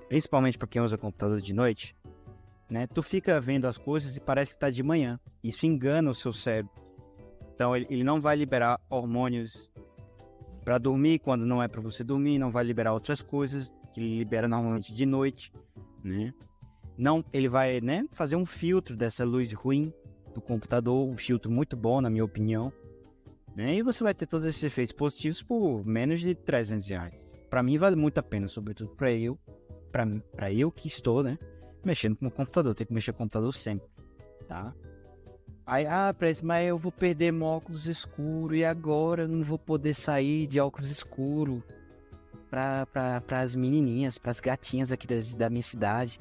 principalmente 0.09 0.57
para 0.57 0.66
quem 0.66 0.81
usa 0.81 0.97
computador 0.97 1.43
de 1.43 1.53
noite, 1.53 1.95
né, 2.70 2.87
tu 2.87 3.03
fica 3.03 3.39
vendo 3.39 3.66
as 3.66 3.77
coisas 3.77 4.16
e 4.16 4.20
parece 4.20 4.53
que 4.53 4.57
está 4.57 4.70
de 4.70 4.83
manhã. 4.83 5.20
Isso 5.43 5.66
engana 5.66 6.11
o 6.11 6.14
seu 6.14 6.33
cérebro. 6.33 6.72
Então, 7.55 7.77
ele, 7.77 7.87
ele 7.91 8.03
não 8.03 8.18
vai 8.18 8.35
liberar 8.35 8.81
hormônios 8.89 9.70
para 10.64 10.79
dormir 10.79 11.18
quando 11.18 11.45
não 11.45 11.62
é 11.62 11.68
para 11.68 11.83
você 11.83 12.03
dormir, 12.03 12.39
não 12.39 12.51
vai 12.51 12.64
liberar 12.64 12.95
outras 12.95 13.20
coisas 13.20 13.75
que 13.93 14.01
ele 14.01 14.16
libera 14.20 14.49
normalmente 14.49 14.95
de 14.95 15.05
noite, 15.05 15.53
né? 16.03 16.33
Não, 16.97 17.22
ele 17.31 17.47
vai, 17.47 17.83
né, 17.83 18.07
fazer 18.11 18.37
um 18.37 18.47
filtro 18.47 18.97
dessa 18.97 19.22
luz 19.22 19.53
ruim 19.53 19.93
do 20.35 20.41
computador, 20.41 21.09
um 21.09 21.16
filtro 21.16 21.51
muito 21.51 21.76
bom, 21.76 22.01
na 22.01 22.11
minha 22.11 22.24
opinião. 22.24 22.72
Né? 23.55 23.76
E 23.76 23.82
você 23.82 24.03
vai 24.03 24.12
ter 24.12 24.26
todos 24.26 24.47
esses 24.47 24.62
efeitos 24.62 24.93
positivos 24.93 25.43
por 25.43 25.87
menos 25.87 26.20
de 26.20 26.35
300 26.35 26.89
reais. 26.89 27.32
Para 27.49 27.62
mim 27.62 27.78
vale 27.78 27.95
muito 27.95 28.18
a 28.18 28.22
pena, 28.22 28.49
sobretudo 28.49 28.91
para 28.91 29.12
eu, 29.12 29.39
para 29.91 30.53
eu 30.53 30.72
que 30.72 30.89
estou, 30.89 31.22
né, 31.22 31.39
mexendo 31.85 32.16
com 32.16 32.26
o 32.26 32.30
computador, 32.30 32.74
tenho 32.74 32.89
que 32.89 32.95
mexer 32.95 33.12
com 33.12 33.18
o 33.18 33.18
computador 33.18 33.55
sempre, 33.55 33.87
tá? 34.49 34.74
Aí, 35.66 35.87
ah, 35.87 36.14
parece, 36.18 36.45
mas 36.45 36.66
eu 36.68 36.76
vou 36.76 36.93
perder 36.93 37.32
meu 37.32 37.47
óculos 37.47 37.87
escuro 37.87 38.55
e 38.55 38.64
agora 38.64 39.22
eu 39.22 39.28
não 39.28 39.43
vou 39.43 39.59
poder 39.59 39.95
sair 39.95 40.47
de 40.47 40.61
óculos 40.61 40.91
escuro 40.91 41.62
para 42.51 42.87
pra, 42.87 43.41
as 43.41 43.55
menininhas, 43.55 44.18
para 44.18 44.30
as 44.30 44.41
gatinhas 44.41 44.93
aqui 44.93 45.07
da 45.37 45.49
minha 45.49 45.62
cidade. 45.62 46.20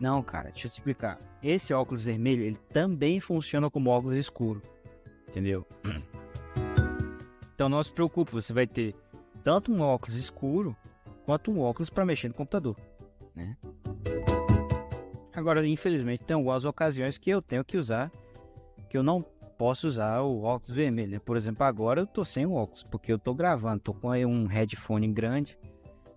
Não, 0.00 0.22
cara, 0.22 0.50
deixa 0.50 0.66
eu 0.66 0.70
te 0.70 0.74
explicar. 0.74 1.18
Esse 1.42 1.72
óculos 1.72 2.02
vermelho, 2.02 2.42
ele 2.42 2.56
também 2.56 3.20
funciona 3.20 3.70
como 3.70 3.90
óculos 3.90 4.16
escuro. 4.16 4.62
Entendeu? 5.28 5.66
Então 7.54 7.68
não 7.68 7.82
se 7.82 7.92
preocupe, 7.92 8.32
você 8.32 8.52
vai 8.52 8.66
ter 8.66 8.94
tanto 9.42 9.72
um 9.72 9.80
óculos 9.80 10.16
escuro 10.16 10.76
quanto 11.24 11.50
um 11.50 11.60
óculos 11.60 11.88
para 11.88 12.04
mexer 12.04 12.28
no 12.28 12.34
computador, 12.34 12.76
né? 13.34 13.56
Agora, 15.32 15.66
infelizmente, 15.66 16.24
tem 16.24 16.34
algumas 16.34 16.64
ocasiões 16.64 17.18
que 17.18 17.30
eu 17.30 17.42
tenho 17.42 17.64
que 17.64 17.76
usar, 17.76 18.10
que 18.88 18.96
eu 18.96 19.02
não 19.02 19.22
posso 19.58 19.86
usar 19.86 20.20
o 20.20 20.42
óculos 20.42 20.74
vermelho. 20.74 21.12
Né? 21.12 21.18
Por 21.18 21.36
exemplo, 21.36 21.64
agora 21.64 22.00
eu 22.00 22.06
tô 22.06 22.24
sem 22.24 22.46
o 22.46 22.54
óculos, 22.54 22.82
porque 22.84 23.12
eu 23.12 23.18
tô 23.18 23.34
gravando, 23.34 23.80
tô 23.80 23.94
com 23.94 24.08
um 24.10 24.46
headphone 24.46 25.08
grande, 25.12 25.58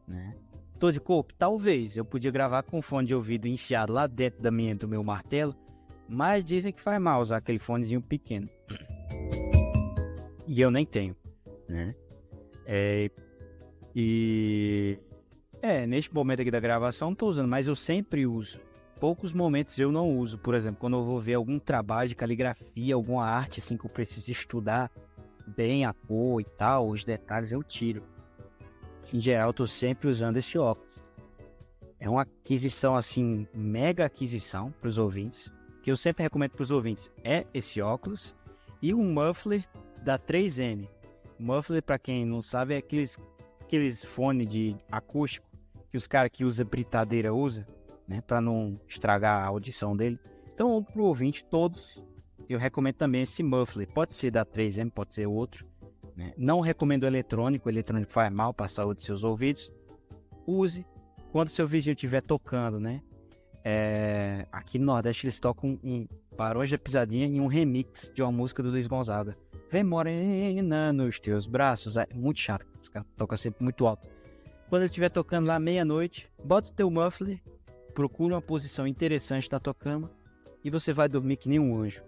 né? 0.08 0.36
Tô 0.80 0.92
de 0.92 1.00
corpo? 1.00 1.34
Talvez. 1.34 1.98
Eu 1.98 2.06
podia 2.06 2.30
gravar 2.30 2.64
com 2.64 2.82
fone 2.82 3.08
de 3.08 3.16
ouvido 3.16 3.48
enfiado 3.48 3.92
lá 3.94 4.06
dentro 4.06 4.42
da 4.42 4.52
minha, 4.52 4.76
do 4.76 4.88
meu 4.88 5.04
martelo, 5.04 5.56
mas 6.08 6.46
dizem 6.46 6.72
que 6.72 6.82
faz 6.82 7.02
mal 7.02 7.22
usar 7.22 7.38
aquele 7.38 7.60
fonezinho 7.60 8.02
pequeno. 8.02 8.48
E 10.46 10.62
eu 10.62 10.72
nem 10.72 10.86
tenho, 10.86 11.16
né? 11.68 11.96
É, 12.66 13.10
e 13.96 15.00
é, 15.62 15.88
neste 15.88 16.14
momento 16.14 16.42
aqui 16.42 16.52
da 16.52 16.60
gravação 16.60 17.10
não 17.10 17.16
tô 17.16 17.28
usando, 17.28 17.48
mas 17.48 17.68
eu 17.68 17.76
sempre 17.76 18.28
uso. 18.28 18.60
Poucos 19.00 19.34
momentos 19.34 19.78
eu 19.78 19.92
não 19.92 20.18
uso, 20.18 20.38
por 20.38 20.56
exemplo, 20.56 20.80
quando 20.80 20.98
eu 20.98 21.04
vou 21.04 21.20
ver 21.20 21.36
algum 21.36 21.60
trabalho 21.60 22.10
de 22.10 22.16
caligrafia, 22.16 22.96
alguma 22.96 23.26
arte 23.26 23.60
assim 23.60 23.78
que 23.78 23.86
eu 23.86 23.90
preciso 23.90 24.32
estudar 24.32 24.92
bem 25.46 25.86
a 25.86 25.94
cor 25.94 26.42
e 26.42 26.44
tal, 26.44 26.90
os 26.90 27.04
detalhes 27.04 27.52
eu 27.52 27.64
tiro 27.64 28.04
em 29.14 29.20
geral, 29.20 29.54
eu 29.58 29.68
sempre 29.68 30.10
usando 30.10 30.38
esse 30.38 30.58
óculos. 30.58 30.88
É 32.00 32.10
uma 32.10 32.22
aquisição 32.22 32.96
assim, 32.96 33.48
mega 33.54 34.06
aquisição 34.06 34.72
para 34.72 34.90
os 34.90 34.98
ouvintes, 34.98 35.52
que 35.82 35.90
eu 35.90 35.98
sempre 35.98 36.24
recomendo 36.24 36.52
para 36.52 36.64
os 36.64 36.72
ouvintes 36.72 37.10
é 37.24 37.46
esse 37.54 37.82
óculos 37.82 38.36
e 38.82 38.94
um 38.94 39.12
muffler 39.12 39.68
da 40.04 40.20
3M. 40.20 40.88
Muffler, 41.40 41.82
para 41.82 41.98
quem 41.98 42.26
não 42.26 42.42
sabe, 42.42 42.74
é 42.76 42.78
aqueles 42.78 43.18
aqueles 43.62 44.04
fone 44.04 44.46
de 44.46 44.76
acústico 44.90 45.48
que 45.90 45.98
os 45.98 46.08
caras 46.08 46.32
que 46.32 46.46
usam 46.46 46.66
britadeira 46.66 47.34
usam, 47.34 47.66
né, 48.08 48.22
para 48.22 48.40
não 48.40 48.80
estragar 48.88 49.44
a 49.44 49.48
audição 49.48 49.96
dele. 49.96 50.20
Então, 50.54 50.82
para 50.82 51.02
o 51.02 51.06
ouvinte 51.06 51.44
todos, 51.44 52.04
eu 52.50 52.58
recomendo 52.58 52.96
também 52.96 53.24
esse 53.24 53.44
muffler. 53.44 53.88
Pode 53.88 54.14
ser 54.14 54.32
da 54.32 54.46
3M, 54.46 54.90
pode 54.90 55.14
ser 55.14 55.28
outro 55.28 55.68
né? 56.18 56.34
Não 56.36 56.60
recomendo 56.60 57.06
eletrônico, 57.06 57.70
o 57.70 57.72
eletrônico 57.72 58.12
faz 58.12 58.34
mal 58.34 58.52
para 58.52 58.66
a 58.66 58.70
saúde 58.70 58.96
dos 58.96 59.06
seus 59.06 59.24
ouvidos. 59.24 59.72
Use 60.48 60.84
quando 61.32 61.50
seu 61.50 61.68
vizinho 61.68 61.94
estiver 61.94 62.22
tocando, 62.22 62.80
né? 62.80 63.02
É... 63.64 64.48
Aqui 64.52 64.80
no 64.80 64.86
Nordeste 64.86 65.28
eles 65.28 65.40
tocam 65.40 65.80
um 65.84 66.08
Barões 66.36 66.70
da 66.72 66.78
Pisadinha 66.78 67.28
e 67.28 67.40
um 67.40 67.48
remix 67.48 68.12
de 68.14 68.22
uma 68.22 68.32
música 68.32 68.64
do 68.64 68.70
Luiz 68.70 68.88
Gonzaga. 68.88 69.38
Vem 69.70 69.84
morena 69.84 70.92
nos 70.92 71.20
teus 71.20 71.46
braços. 71.46 71.98
É 71.98 72.08
muito 72.14 72.40
chato, 72.40 72.66
os 72.82 72.90
caras 72.90 73.08
tocam 73.16 73.38
sempre 73.38 73.64
muito 73.64 73.86
alto. 73.86 74.10
Quando 74.70 74.82
ele 74.82 74.90
estiver 74.90 75.10
tocando 75.10 75.48
lá 75.48 75.60
meia-noite, 75.60 76.30
bota 76.44 76.70
o 76.70 76.74
teu 76.74 76.90
muffler, 76.90 77.42
procura 77.94 78.36
uma 78.36 78.42
posição 78.42 78.88
interessante 78.88 79.50
da 79.50 79.60
tua 79.60 79.74
cama 79.74 80.12
e 80.64 80.70
você 80.70 80.92
vai 80.92 81.08
dormir 81.08 81.38
que 81.38 81.50
nem 81.50 81.60
um 81.60 81.78
anjo. 81.80 82.04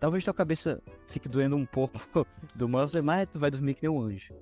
Talvez 0.00 0.24
tua 0.24 0.34
cabeça 0.34 0.80
fique 1.06 1.28
doendo 1.28 1.56
um 1.56 1.66
pouco 1.66 1.98
do 2.54 2.68
manso, 2.68 3.02
mas 3.02 3.28
tu 3.28 3.38
vai 3.38 3.50
dormir 3.50 3.74
que 3.74 3.82
nem 3.82 3.90
um 3.90 4.00
anjo. 4.00 4.32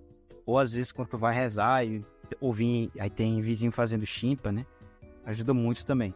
Ou 0.45 0.59
às 0.59 0.73
vezes 0.73 0.93
quando 0.93 1.09
tu 1.09 1.19
vai 1.19 1.35
rezar 1.35 1.85
e 1.85 2.05
ouvir, 2.41 2.91
aí 2.99 3.09
tem 3.09 3.41
vizinho 3.41 3.73
fazendo 3.73 4.05
chimpa, 4.05 4.53
né? 4.53 4.67
Ajuda 5.25 5.55
muito 5.55 5.85
também. 5.85 6.15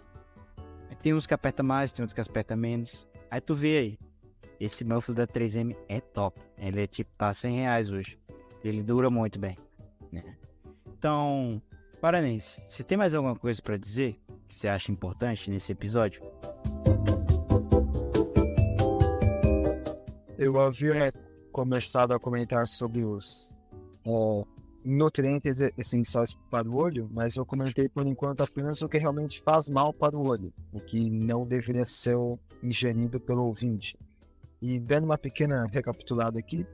Aí 0.89 0.97
tem 0.97 1.15
uns 1.15 1.27
que 1.27 1.35
aperta 1.35 1.63
mais, 1.63 1.93
tem 1.93 2.03
outros 2.03 2.15
que 2.15 2.21
aperta 2.21 2.55
menos. 2.55 3.07
Aí 3.31 3.41
tu 3.41 3.55
vê 3.55 3.79
aí. 3.79 3.99
Esse 4.59 4.85
muffler 4.85 5.17
da 5.17 5.27
3M 5.27 5.75
é 5.89 6.01
top. 6.01 6.39
Ele 6.59 6.83
é 6.83 6.87
tipo, 6.87 7.11
tá 7.17 7.33
100 7.33 7.57
reais 7.57 7.91
hoje. 7.91 8.19
Ele 8.63 8.83
dura 8.83 9.09
muito 9.09 9.41
bem. 9.41 9.57
Né? 10.13 10.37
Então, 10.87 11.63
Paranense, 11.99 12.63
você 12.69 12.83
tem 12.83 12.99
mais 12.99 13.15
alguma 13.15 13.35
coisa 13.35 13.61
para 13.63 13.79
dizer 13.79 14.21
que 14.47 14.55
você 14.55 14.69
acha 14.69 14.93
importante 14.93 15.51
nesse 15.51 15.73
episódio? 15.73 16.23
Eu 20.41 20.59
havia 20.59 21.13
começado 21.53 22.13
a 22.13 22.19
comentar 22.19 22.67
sobre 22.67 23.05
os 23.05 23.55
nutrientes 24.83 25.61
essenciais 25.77 26.35
para 26.51 26.67
o 26.67 26.77
olho, 26.77 27.11
mas 27.13 27.37
eu 27.37 27.45
comentei 27.45 27.91
por 27.91 28.07
enquanto 28.07 28.43
apenas 28.43 28.81
o 28.81 28.89
que 28.89 28.97
realmente 28.97 29.43
faz 29.43 29.69
mal 29.69 29.93
para 29.93 30.17
o 30.17 30.27
olho, 30.27 30.51
o 30.73 30.81
que 30.81 31.11
não 31.11 31.47
deveria 31.47 31.85
ser 31.85 32.17
ingerido 32.63 33.21
pelo 33.21 33.45
ouvinte. 33.45 33.99
E 34.63 34.81
dando 34.81 35.05
uma 35.05 35.19
pequena 35.19 35.67
recapitulada 35.71 36.39
aqui, 36.39 36.67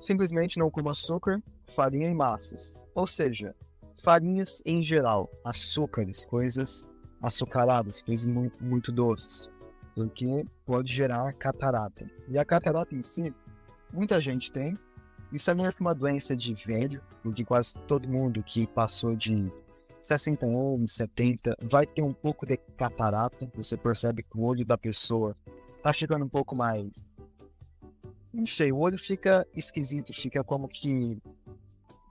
simplesmente 0.00 0.58
não 0.58 0.70
coma 0.70 0.92
açúcar, 0.92 1.42
farinha 1.76 2.08
e 2.08 2.14
massas. 2.14 2.80
Ou 2.94 3.06
seja, 3.06 3.54
farinhas 4.02 4.62
em 4.64 4.82
geral, 4.82 5.30
açúcares, 5.44 6.24
coisas 6.24 6.88
açucaradas, 7.20 8.00
coisas 8.00 8.24
muito, 8.24 8.64
muito 8.64 8.90
doces 8.90 9.52
porque 9.94 10.46
pode 10.64 10.92
gerar 10.92 11.32
catarata. 11.34 12.10
E 12.28 12.38
a 12.38 12.44
catarata 12.44 12.94
em 12.94 13.02
si, 13.02 13.34
muita 13.92 14.20
gente 14.20 14.50
tem. 14.50 14.78
Isso 15.32 15.50
é 15.50 15.54
meio 15.54 15.72
que 15.72 15.80
uma 15.80 15.94
doença 15.94 16.36
de 16.36 16.52
velho, 16.54 17.02
porque 17.22 17.44
quase 17.44 17.78
todo 17.86 18.08
mundo 18.08 18.42
que 18.42 18.66
passou 18.66 19.16
de 19.16 19.50
60 20.00 20.44
anos, 20.44 20.94
70, 20.94 21.56
vai 21.62 21.86
ter 21.86 22.02
um 22.02 22.12
pouco 22.12 22.44
de 22.44 22.56
catarata. 22.76 23.50
Você 23.54 23.76
percebe 23.76 24.22
que 24.22 24.36
o 24.36 24.42
olho 24.42 24.64
da 24.64 24.76
pessoa 24.76 25.36
tá 25.82 25.92
ficando 25.92 26.24
um 26.24 26.28
pouco 26.28 26.54
mais. 26.54 27.18
Não 28.32 28.46
sei, 28.46 28.72
o 28.72 28.78
olho 28.78 28.98
fica 28.98 29.46
esquisito, 29.54 30.12
fica 30.12 30.42
como 30.42 30.68
que. 30.68 31.18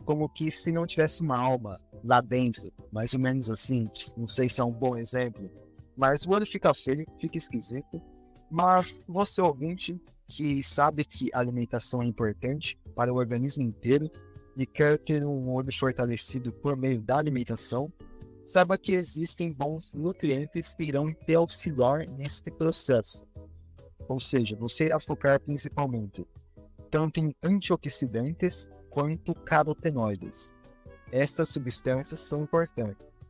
Como 0.06 0.28
que 0.28 0.50
se 0.50 0.72
não 0.72 0.88
tivesse 0.88 1.22
uma 1.22 1.38
alma 1.38 1.80
lá 2.04 2.22
dentro, 2.22 2.74
mais 2.92 3.14
ou 3.14 3.20
menos 3.20 3.50
assim. 3.52 3.88
Não 4.18 4.28
sei 4.28 4.50
se 4.50 4.60
é 4.60 4.64
um 4.64 4.72
bom 4.72 4.98
exemplo 4.98 5.50
mas 5.98 6.26
o 6.26 6.32
olho 6.32 6.46
fica 6.46 6.74
feio, 6.74 7.06
fica 7.20 7.38
esquisito. 7.38 8.02
Mas 8.50 9.04
você 9.08 9.42
ouvinte 9.42 10.00
que 10.28 10.64
sabe 10.64 11.04
que 11.04 11.30
a 11.34 11.39
alimentação 11.39 12.02
é 12.02 12.06
importante 12.06 12.78
para 12.96 13.14
o 13.14 13.18
organismo 13.18 13.64
inteiro 13.64 14.10
e 14.56 14.66
quer 14.66 14.98
ter 15.00 15.26
um 15.26 15.50
olho 15.52 15.74
fortalecido 15.74 16.52
por 16.52 16.76
meio 16.76 17.02
da 17.02 17.18
alimentação, 17.18 17.92
saiba 18.46 18.78
que 18.78 18.94
existem 18.94 19.52
bons 19.52 19.94
nutrientes 19.94 20.74
que 20.74 20.84
irão 20.84 21.14
te 21.14 21.34
auxiliar 21.34 22.08
neste 22.10 22.52
processo. 22.52 23.26
Ou 24.08 24.20
seja, 24.20 24.56
você 24.58 24.86
irá 24.86 25.00
focar 25.00 25.39
principalmente 25.39 26.26
tanto 26.89 27.20
em 27.22 27.34
antioxidantes 27.42 28.70
quanto 28.89 29.34
carotenoides. 29.34 30.54
Estas 31.12 31.50
substâncias 31.50 32.20
são 32.20 32.44
importantes. 32.44 33.26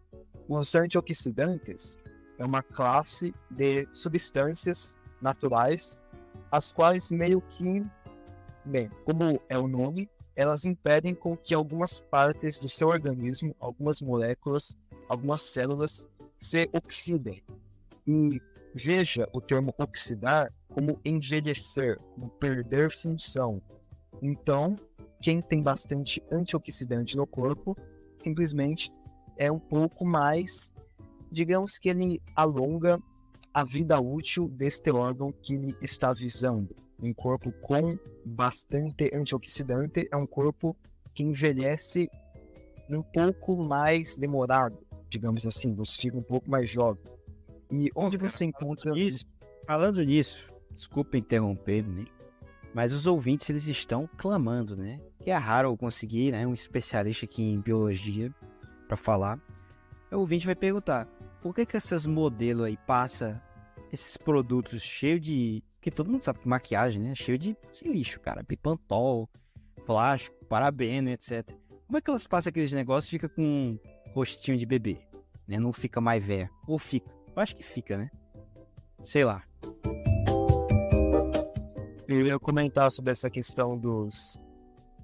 Os 0.48 0.74
antioxidantes 0.74 1.96
é 2.42 2.46
uma 2.46 2.64
classe 2.64 3.34
de 3.52 3.88
substâncias 3.94 4.98
naturais, 5.22 5.96
as 6.52 6.72
quais 6.72 7.12
meio 7.12 7.40
que, 7.42 7.86
bem, 8.66 8.90
como 9.06 9.40
é 9.48 9.60
o 9.60 9.68
nome, 9.68 10.10
elas 10.36 10.66
impedem 10.66 11.14
com 11.14 11.38
que 11.38 11.54
algumas 11.54 12.00
partes 12.00 12.58
do 12.58 12.68
seu 12.68 12.88
organismo, 12.88 13.56
algumas 13.60 14.02
moléculas, 14.02 14.76
algumas 15.08 15.44
células 15.44 16.08
se 16.36 16.68
oxidem. 16.74 17.44
E 18.08 18.42
veja 18.74 19.30
o 19.34 19.40
termo 19.40 19.72
oxidar 19.78 20.52
como 20.74 21.00
envelhecer, 21.06 22.00
como 22.16 22.28
perder 22.32 22.92
função. 22.92 23.62
Então, 24.20 24.76
quem 25.22 25.42
tem 25.42 25.62
bastante 25.62 26.24
antioxidante 26.32 27.16
no 27.16 27.28
corpo, 27.28 27.78
simplesmente 28.18 28.90
é 29.38 29.52
um 29.52 29.60
pouco 29.60 30.04
mais, 30.04 30.74
digamos 31.32 31.80
que 31.80 31.90
ele 31.90 32.22
alonga 32.36 33.02
a 33.54 33.64
vida 33.64 34.00
útil 34.00 34.48
deste 34.48 34.92
órgão 34.92 35.32
que 35.32 35.54
ele 35.56 35.76
está 35.82 36.14
visando. 36.14 36.76
Um 37.02 37.14
corpo 37.14 37.52
com 37.62 37.98
bastante 38.26 39.10
antioxidante 39.14 40.08
é 40.12 40.16
um 40.16 40.28
corpo 40.28 40.76
que 41.14 41.24
envelhece 41.24 42.10
um 42.90 43.02
pouco 43.02 43.64
mais 43.64 44.18
demorado, 44.18 44.78
digamos 45.10 45.48
assim, 45.48 45.74
você 45.74 46.00
fica 46.00 46.18
um 46.18 46.24
pouco 46.24 46.50
mais 46.50 46.70
jovem. 46.70 47.04
E 47.72 47.90
onde 47.96 48.18
você 48.18 48.46
encontra 48.46 48.98
isso? 48.98 49.26
Falando 49.66 50.04
nisso, 50.04 50.52
desculpa 50.74 51.18
interromper, 51.18 51.88
né? 51.88 52.06
Mas 52.74 52.94
os 52.94 53.08
ouvintes 53.08 53.50
eles 53.50 53.68
estão 53.68 54.10
clamando, 54.18 54.76
né? 54.76 55.00
Que 55.20 55.30
é 55.32 55.36
raro 55.36 55.76
conseguir, 55.78 56.32
né, 56.32 56.46
um 56.48 56.54
especialista 56.54 57.26
aqui 57.26 57.44
em 57.44 57.60
biologia 57.60 58.34
para 58.88 58.98
falar. 58.98 59.40
O 60.12 60.18
ouvinte 60.18 60.46
vai 60.46 60.56
perguntar: 60.56 61.08
por 61.42 61.56
que 61.56 61.66
que 61.66 61.76
essas 61.76 62.06
modelos 62.06 62.66
aí 62.66 62.78
passa 62.86 63.42
esses 63.92 64.16
produtos 64.16 64.82
cheios 64.82 65.22
de 65.22 65.64
que 65.82 65.90
todo 65.90 66.10
mundo 66.10 66.22
sabe 66.22 66.40
que 66.40 66.48
maquiagem, 66.48 67.02
né? 67.02 67.16
Cheio 67.16 67.38
de, 67.38 67.58
de 67.74 67.90
lixo, 67.90 68.20
cara, 68.20 68.44
pipantol, 68.44 69.28
plástico, 69.86 70.46
parabeno, 70.46 71.10
etc. 71.10 71.52
Como 71.88 71.98
é 71.98 72.02
que 72.02 72.10
elas 72.10 72.28
passam 72.28 72.52
aqueles 72.52 72.72
negócios 72.72 73.08
e 73.08 73.10
fica 73.10 73.28
com 73.28 73.42
um 73.42 73.80
rostinho 74.14 74.58
de 74.58 74.66
bebê, 74.66 75.02
né? 75.48 75.60
Não 75.60 75.74
fica 75.74 76.00
mais 76.00 76.24
velho. 76.24 76.50
Ou 76.68 76.78
fica? 76.78 77.12
Eu 77.36 77.42
acho 77.42 77.56
que 77.56 77.64
fica, 77.64 77.98
né? 77.98 78.10
Sei 79.02 79.26
lá. 79.26 79.44
Eu 82.08 82.28
ia 82.28 82.38
comentar 82.38 82.92
sobre 82.92 83.12
essa 83.12 83.30
questão 83.30 83.78
dos 83.78 84.40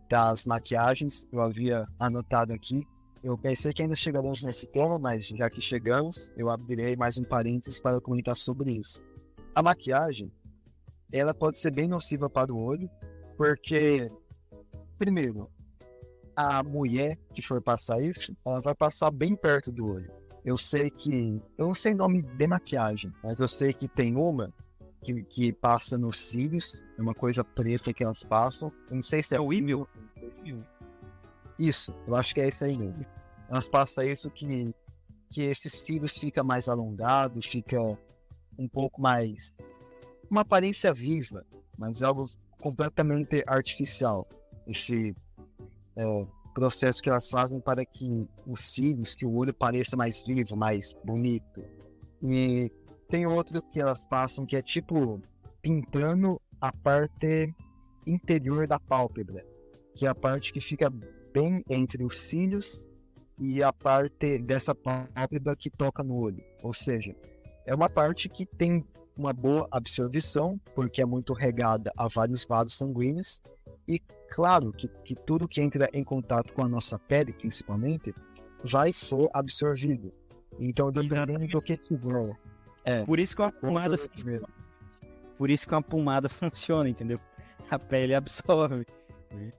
das 0.09 0.45
maquiagens, 0.45 1.27
eu 1.31 1.41
havia 1.41 1.85
anotado 1.99 2.53
aqui. 2.53 2.85
Eu 3.27 3.37
pensei 3.37 3.73
que 3.73 3.81
ainda 3.81 3.93
chegaremos 3.93 4.41
nesse 4.41 4.65
tema, 4.65 4.97
mas 4.97 5.27
já 5.27 5.49
que 5.49 5.59
chegamos, 5.59 6.31
eu 6.37 6.49
abrirei 6.49 6.95
mais 6.95 7.17
um 7.17 7.25
parênteses 7.25 7.77
para 7.77 7.99
comentar 7.99 8.37
sobre 8.37 8.71
isso. 8.71 9.01
A 9.53 9.61
maquiagem, 9.61 10.31
ela 11.11 11.33
pode 11.33 11.57
ser 11.57 11.71
bem 11.71 11.89
nociva 11.89 12.29
para 12.29 12.53
o 12.53 12.57
olho, 12.57 12.89
porque, 13.35 14.09
primeiro, 14.97 15.51
a 16.37 16.63
mulher 16.63 17.17
que 17.33 17.41
for 17.41 17.61
passar 17.61 18.01
isso, 18.01 18.33
ela 18.45 18.61
vai 18.61 18.73
passar 18.73 19.11
bem 19.11 19.35
perto 19.35 19.73
do 19.73 19.89
olho. 19.89 20.09
Eu 20.45 20.55
sei 20.55 20.89
que, 20.89 21.41
eu 21.57 21.67
não 21.67 21.75
sei 21.75 21.91
o 21.91 21.97
nome 21.97 22.21
de 22.21 22.47
maquiagem, 22.47 23.11
mas 23.21 23.41
eu 23.41 23.47
sei 23.49 23.73
que 23.73 23.89
tem 23.89 24.15
uma 24.15 24.53
que, 25.01 25.21
que 25.23 25.51
passa 25.51 25.97
nos 25.97 26.17
cílios, 26.17 26.81
é 26.97 27.01
uma 27.01 27.13
coisa 27.13 27.43
preta 27.43 27.91
que 27.91 28.05
elas 28.05 28.23
passam. 28.23 28.69
Eu 28.89 28.95
não 28.95 29.03
sei 29.03 29.21
se 29.21 29.35
é, 29.35 29.37
é 29.37 29.41
o 29.41 29.49
Rímel. 29.49 29.85
Isso, 31.59 31.93
eu 32.07 32.15
acho 32.15 32.33
que 32.33 32.39
é 32.39 32.47
isso 32.47 32.63
aí 32.63 32.77
mesmo. 32.77 33.05
Elas 33.49 33.67
passam 33.69 34.03
isso 34.03 34.29
que, 34.29 34.73
que 35.29 35.43
esses 35.43 35.73
cílios 35.73 36.17
fica 36.17 36.43
mais 36.43 36.67
alongado, 36.67 37.41
fica 37.41 37.79
um 38.57 38.67
pouco 38.67 39.01
mais. 39.01 39.57
uma 40.29 40.41
aparência 40.41 40.93
viva, 40.93 41.45
mas 41.77 42.01
é 42.01 42.05
algo 42.05 42.29
completamente 42.59 43.43
artificial. 43.47 44.27
Esse 44.65 45.15
é, 45.95 46.25
processo 46.53 47.01
que 47.01 47.09
elas 47.09 47.29
fazem 47.29 47.59
para 47.59 47.85
que 47.85 48.27
os 48.45 48.61
cílios, 48.61 49.13
que 49.13 49.25
o 49.25 49.35
olho 49.35 49.53
pareça 49.53 49.95
mais 49.95 50.23
vivo, 50.23 50.55
mais 50.55 50.93
bonito. 51.05 51.63
E 52.21 52.71
tem 53.09 53.25
outro 53.27 53.61
que 53.61 53.79
elas 53.79 54.03
passam 54.05 54.45
que 54.45 54.55
é 54.55 54.61
tipo 54.61 55.21
pintando 55.61 56.41
a 56.59 56.73
parte 56.73 57.53
interior 58.05 58.67
da 58.67 58.79
pálpebra, 58.79 59.45
que 59.95 60.05
é 60.05 60.09
a 60.09 60.15
parte 60.15 60.51
que 60.51 60.59
fica 60.59 60.89
bem 61.31 61.63
entre 61.69 62.03
os 62.03 62.19
cílios 62.19 62.87
e 63.37 63.61
a 63.61 63.71
parte 63.71 64.39
dessa 64.39 64.73
pálpebra 64.73 65.55
que 65.55 65.69
toca 65.69 66.03
no 66.03 66.15
olho. 66.15 66.43
Ou 66.63 66.73
seja, 66.73 67.15
é 67.65 67.73
uma 67.75 67.89
parte 67.89 68.27
que 68.29 68.45
tem 68.45 68.85
uma 69.15 69.33
boa 69.33 69.67
absorção, 69.71 70.59
porque 70.75 71.01
é 71.01 71.05
muito 71.05 71.33
regada 71.33 71.91
a 71.97 72.07
vários 72.07 72.45
vasos 72.45 72.73
sanguíneos. 72.73 73.41
E 73.87 73.99
claro 74.29 74.71
que, 74.71 74.87
que 75.03 75.15
tudo 75.15 75.47
que 75.47 75.61
entra 75.61 75.89
em 75.93 76.03
contato 76.03 76.53
com 76.53 76.63
a 76.63 76.67
nossa 76.69 76.99
pele, 76.99 77.33
principalmente, 77.33 78.13
vai 78.63 78.91
ser 78.91 79.29
absorvido. 79.33 80.13
Então, 80.59 80.91
dependendo 80.91 81.47
do 81.47 81.61
que 81.61 81.77
tiver 81.77 82.37
é. 82.87 83.03
Por 83.03 83.19
isso 83.19 83.35
que 83.35 83.41
uma 83.41 83.51
pomada 83.51 83.97
funciona. 83.97 84.47
Por 85.37 85.49
isso 85.49 85.67
que 85.67 85.73
uma 85.73 85.81
pomada 85.81 86.29
funciona, 86.29 86.87
entendeu? 86.87 87.19
A 87.69 87.77
pele 87.77 88.15
absorve. 88.15 88.85
Né? 89.33 89.51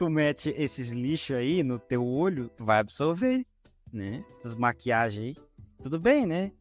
Tu 0.00 0.08
mete 0.08 0.54
esses 0.56 0.92
lixos 0.92 1.36
aí 1.36 1.62
no 1.62 1.78
teu 1.78 2.02
olho, 2.02 2.50
vai 2.58 2.78
absorver, 2.78 3.44
né? 3.92 4.24
Essas 4.32 4.56
maquiagens 4.56 5.36
aí. 5.36 5.44
Tudo 5.82 6.00
bem, 6.00 6.24
né? 6.24 6.52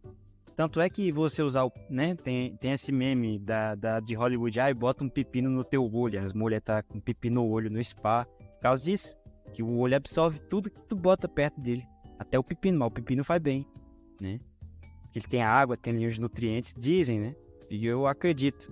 Tanto 0.58 0.82
é 0.82 0.90
que 0.90 1.10
você 1.10 1.42
usar 1.42 1.64
o. 1.64 1.72
Né? 1.90 2.16
Tem, 2.16 2.58
tem 2.58 2.74
esse 2.74 2.92
meme 2.92 3.40
da, 3.40 3.76
da, 3.76 4.02
de 4.02 4.14
Hollywood, 4.14 4.60
ah, 4.60 4.74
bota 4.74 5.06
um 5.06 5.10
pepino 5.10 5.50
no 5.50 5.64
teu 5.64 5.90
olho. 5.90 6.22
As 6.22 6.34
mulheres 6.34 6.66
tá 6.66 6.84
com 6.84 7.00
pepino 7.00 7.36
no 7.36 7.48
olho 7.48 7.70
no 7.70 7.82
spa. 7.82 8.26
Por 8.26 8.60
causa 8.62 8.84
disso. 8.84 9.18
Que 9.54 9.64
o 9.64 9.78
olho 9.78 9.96
absorve 9.96 10.38
tudo 10.40 10.70
que 10.70 10.82
tu 10.82 10.98
bota 10.98 11.26
perto 11.26 11.62
dele. 11.62 11.88
Até 12.20 12.38
o 12.38 12.44
pepino, 12.44 12.78
mas 12.78 12.90
o 12.90 12.92
pepino 12.92 13.24
faz 13.24 13.42
bem, 13.42 13.66
né? 14.20 14.42
que 15.14 15.20
ele 15.20 15.28
tem 15.30 15.44
água, 15.44 15.78
tem 15.78 16.06
os 16.06 16.20
nutrientes, 16.20 16.76
dizem, 16.78 17.22
né? 17.22 17.36
E 17.70 17.86
eu 17.86 18.06
acredito. 18.06 18.70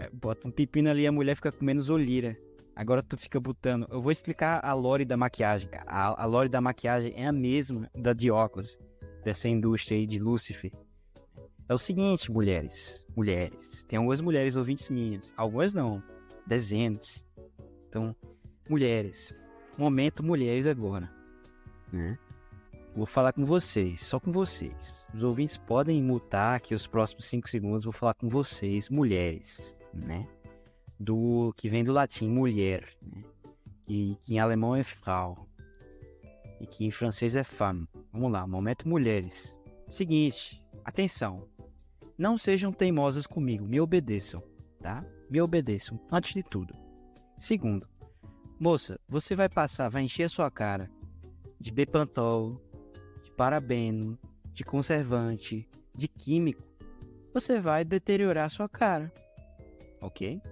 É, 0.00 0.10
bota 0.12 0.48
um 0.48 0.50
pepino 0.50 0.90
ali, 0.90 1.06
a 1.06 1.12
mulher 1.12 1.36
fica 1.36 1.52
com 1.52 1.64
menos 1.64 1.88
olheira. 1.88 2.36
Agora 2.74 3.02
tu 3.02 3.16
fica 3.16 3.38
botando. 3.38 3.86
Eu 3.90 4.00
vou 4.00 4.10
explicar 4.10 4.64
a 4.64 4.72
lore 4.72 5.04
da 5.04 5.16
maquiagem, 5.16 5.68
cara. 5.68 5.84
A, 5.86 6.22
a 6.22 6.24
lore 6.24 6.48
da 6.48 6.60
maquiagem 6.60 7.12
é 7.14 7.26
a 7.26 7.32
mesma 7.32 7.90
da 7.94 8.12
de 8.12 8.30
óculos, 8.30 8.78
dessa 9.22 9.48
indústria 9.48 9.98
aí 9.98 10.06
de 10.06 10.18
Lucifer. 10.18 10.72
É 11.68 11.74
o 11.74 11.78
seguinte, 11.78 12.30
mulheres. 12.30 13.06
Mulheres. 13.16 13.84
Tem 13.84 13.98
algumas 13.98 14.20
mulheres 14.20 14.56
ouvintes 14.56 14.88
minhas. 14.88 15.32
Algumas 15.36 15.72
não. 15.72 16.02
Dezenas. 16.46 17.26
Então, 17.88 18.16
mulheres. 18.68 19.34
Momento 19.78 20.22
mulheres 20.22 20.66
agora. 20.66 21.10
Né? 21.92 22.18
Vou 22.94 23.06
falar 23.06 23.32
com 23.32 23.44
vocês, 23.44 24.04
só 24.04 24.20
com 24.20 24.30
vocês. 24.30 25.06
Os 25.14 25.22
ouvintes 25.22 25.56
podem 25.56 26.02
mutar 26.02 26.56
aqui 26.56 26.74
os 26.74 26.86
próximos 26.86 27.26
5 27.26 27.48
segundos. 27.48 27.84
Vou 27.84 27.92
falar 27.92 28.14
com 28.14 28.28
vocês, 28.28 28.90
mulheres, 28.90 29.76
né? 29.94 30.28
Do 31.02 31.52
que 31.56 31.68
vem 31.68 31.82
do 31.82 31.92
latim 31.92 32.28
mulher, 32.28 32.88
né? 33.02 33.24
Que, 33.84 34.16
que 34.22 34.34
em 34.34 34.38
alemão 34.38 34.76
é 34.76 34.84
Frau 34.84 35.48
e 36.60 36.66
que 36.66 36.84
em 36.84 36.90
francês 36.90 37.34
é 37.34 37.42
femme. 37.42 37.88
Vamos 38.12 38.30
lá, 38.30 38.46
momento 38.46 38.88
mulheres. 38.88 39.58
Seguinte, 39.88 40.64
atenção. 40.84 41.48
Não 42.16 42.38
sejam 42.38 42.72
teimosas 42.72 43.26
comigo, 43.26 43.66
me 43.66 43.80
obedeçam, 43.80 44.40
tá? 44.80 45.04
Me 45.28 45.40
obedeçam, 45.40 45.98
antes 46.10 46.34
de 46.34 46.42
tudo. 46.42 46.72
Segundo, 47.36 47.88
moça, 48.60 49.00
você 49.08 49.34
vai 49.34 49.48
passar, 49.48 49.88
vai 49.88 50.02
encher 50.02 50.24
a 50.24 50.28
sua 50.28 50.50
cara 50.50 50.88
de 51.62 51.70
Bepantol, 51.72 52.60
parabeno, 53.36 54.18
de 54.52 54.64
conservante, 54.64 55.68
de 55.94 56.08
químico, 56.08 56.62
você 57.32 57.60
vai 57.60 57.84
deteriorar 57.84 58.46
a 58.46 58.48
sua 58.48 58.68
cara. 58.68 59.12
Ok? 60.00 60.42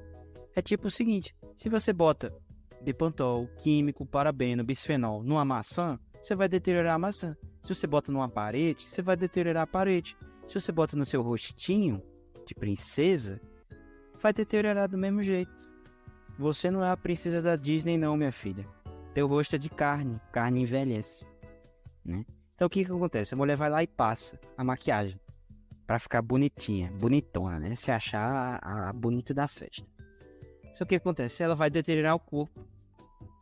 É 0.55 0.63
tipo 0.63 0.89
o 0.89 0.91
seguinte: 0.91 1.35
se 1.57 1.69
você 1.69 1.93
bota 1.93 2.35
Bepantol, 2.83 3.49
químico, 3.59 4.07
parabeno, 4.07 4.65
bisfenol 4.65 5.23
numa 5.23 5.45
maçã, 5.45 5.99
você 6.21 6.35
vai 6.35 6.49
deteriorar 6.49 6.95
a 6.95 6.99
maçã. 6.99 7.37
Se 7.61 7.75
você 7.75 7.87
bota 7.87 8.11
numa 8.11 8.29
parede, 8.29 8.83
você 8.83 9.03
vai 9.03 9.17
deteriorar 9.17 9.65
a 9.65 9.67
parede. 9.67 10.17
Se 10.47 10.59
você 10.59 10.73
bota 10.73 10.97
no 10.97 11.05
seu 11.05 11.23
rostinho 11.23 12.03
de 12.47 12.55
princesa, 12.55 13.41
vai 14.19 14.33
deteriorar 14.33 14.89
do 14.89 14.99
mesmo 14.99 15.23
jeito. 15.23 15.53
Você 16.39 16.71
não 16.71 16.85
é 16.85 16.91
a 16.91 16.97
princesa 16.97 17.43
da 17.43 17.55
Disney, 17.55 17.99
não, 17.99 18.17
minha 18.17 18.33
filha. 18.33 18.67
Teu 19.13 19.27
rosto 19.27 19.57
é 19.57 19.59
de 19.59 19.69
carne, 19.69 20.21
carne 20.33 20.63
envelhece, 20.63 21.27
né? 22.05 22.25
Então 22.55 22.67
o 22.67 22.71
que 22.71 22.85
que 22.85 22.93
acontece? 22.93 23.35
A 23.35 23.37
mulher 23.37 23.57
vai 23.57 23.69
lá 23.69 23.83
e 23.83 23.87
passa 23.87 24.39
a 24.57 24.65
maquiagem 24.65 25.19
para 25.87 25.99
ficar 25.99 26.23
bonitinha, 26.23 26.91
bonitona, 26.93 27.59
né? 27.59 27.75
Se 27.75 27.91
achar 27.91 28.59
a, 28.63 28.89
a 28.89 28.93
bonita 28.93 29.35
da 29.35 29.49
festa. 29.49 29.87
Só 30.73 30.85
que 30.85 30.85
o 30.85 30.87
que 30.89 30.95
acontece? 30.97 31.43
Ela 31.43 31.55
vai 31.55 31.71
deteriorar 31.71 32.15
o 32.15 32.21
corpo. 32.21 32.67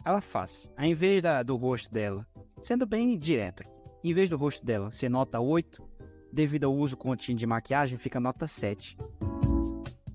Ela 0.05 0.21
faz. 0.21 0.71
Ao 0.77 0.85
invés 0.85 1.21
da, 1.21 1.43
do 1.43 1.57
rosto 1.57 1.93
dela, 1.93 2.27
sendo 2.63 2.87
bem 2.87 3.19
direta 3.19 3.65
Em 4.03 4.13
vez 4.13 4.29
do 4.29 4.37
rosto 4.37 4.65
dela 4.65 4.91
ser 4.91 5.09
nota 5.09 5.39
8, 5.41 5.83
devido 6.33 6.65
ao 6.65 6.75
uso 6.75 6.97
contínuo 6.97 7.39
de 7.39 7.47
maquiagem, 7.47 7.99
fica 7.99 8.19
nota 8.19 8.47
7. 8.47 8.97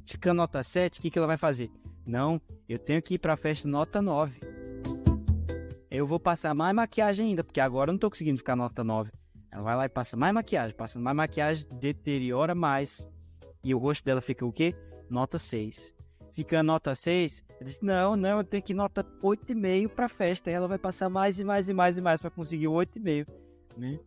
Fica 0.05 0.33
nota 0.33 0.63
7, 0.63 0.99
o 0.99 1.01
que, 1.01 1.09
que 1.09 1.17
ela 1.17 1.27
vai 1.27 1.37
fazer? 1.37 1.69
Não, 2.05 2.41
eu 2.67 2.79
tenho 2.79 3.01
que 3.01 3.15
ir 3.15 3.19
pra 3.19 3.37
festa 3.37 3.67
nota 3.67 4.01
9. 4.01 4.39
Eu 5.89 6.07
vou 6.07 6.19
passar 6.19 6.53
mais 6.55 6.75
maquiagem 6.75 7.27
ainda, 7.27 7.43
porque 7.43 7.61
agora 7.61 7.89
eu 7.89 7.93
não 7.93 7.99
tô 7.99 8.09
conseguindo 8.09 8.37
ficar 8.37 8.55
nota 8.55 8.83
9. 8.83 9.11
Ela 9.51 9.61
vai 9.61 9.75
lá 9.75 9.85
e 9.85 9.89
passa 9.89 10.17
mais 10.17 10.33
maquiagem. 10.33 10.75
Passando 10.75 11.03
mais 11.03 11.15
maquiagem, 11.15 11.67
deteriora 11.79 12.55
mais. 12.55 13.07
E 13.63 13.75
o 13.75 13.77
rosto 13.77 14.03
dela 14.03 14.19
fica 14.19 14.43
o 14.43 14.51
quê? 14.51 14.75
Nota 15.07 15.37
6. 15.37 15.93
Fica 16.33 16.63
nota 16.63 16.95
6, 16.95 17.43
ela 17.47 17.63
disse, 17.63 17.85
não, 17.85 18.15
não, 18.15 18.39
eu 18.39 18.43
tenho 18.43 18.63
que 18.63 18.73
nota 18.73 19.03
8,5 19.21 19.87
pra 19.89 20.09
festa. 20.09 20.49
Aí 20.49 20.55
ela 20.55 20.67
vai 20.67 20.79
passar 20.79 21.07
mais 21.07 21.37
e 21.37 21.43
mais 21.43 21.69
e 21.69 21.73
mais 21.73 21.97
e 21.97 22.01
mais 22.01 22.19
pra 22.19 22.31
conseguir 22.31 22.67
o 22.67 22.73
8,5, 22.73 23.27
né? 23.77 23.99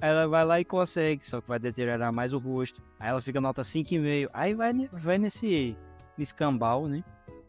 Ela 0.00 0.26
vai 0.26 0.44
lá 0.44 0.60
e 0.60 0.64
consegue, 0.64 1.24
só 1.24 1.40
que 1.40 1.48
vai 1.48 1.58
deteriorar 1.58 2.12
mais 2.12 2.32
o 2.32 2.38
rosto. 2.38 2.82
Aí 2.98 3.10
ela 3.10 3.20
fica 3.20 3.40
nota 3.40 3.62
5,5. 3.62 4.28
Aí 4.32 4.54
vai, 4.54 4.72
vai 4.92 5.18
nesse, 5.18 5.76
nesse 6.16 6.34
cambal, 6.34 6.86
né? 6.86 7.04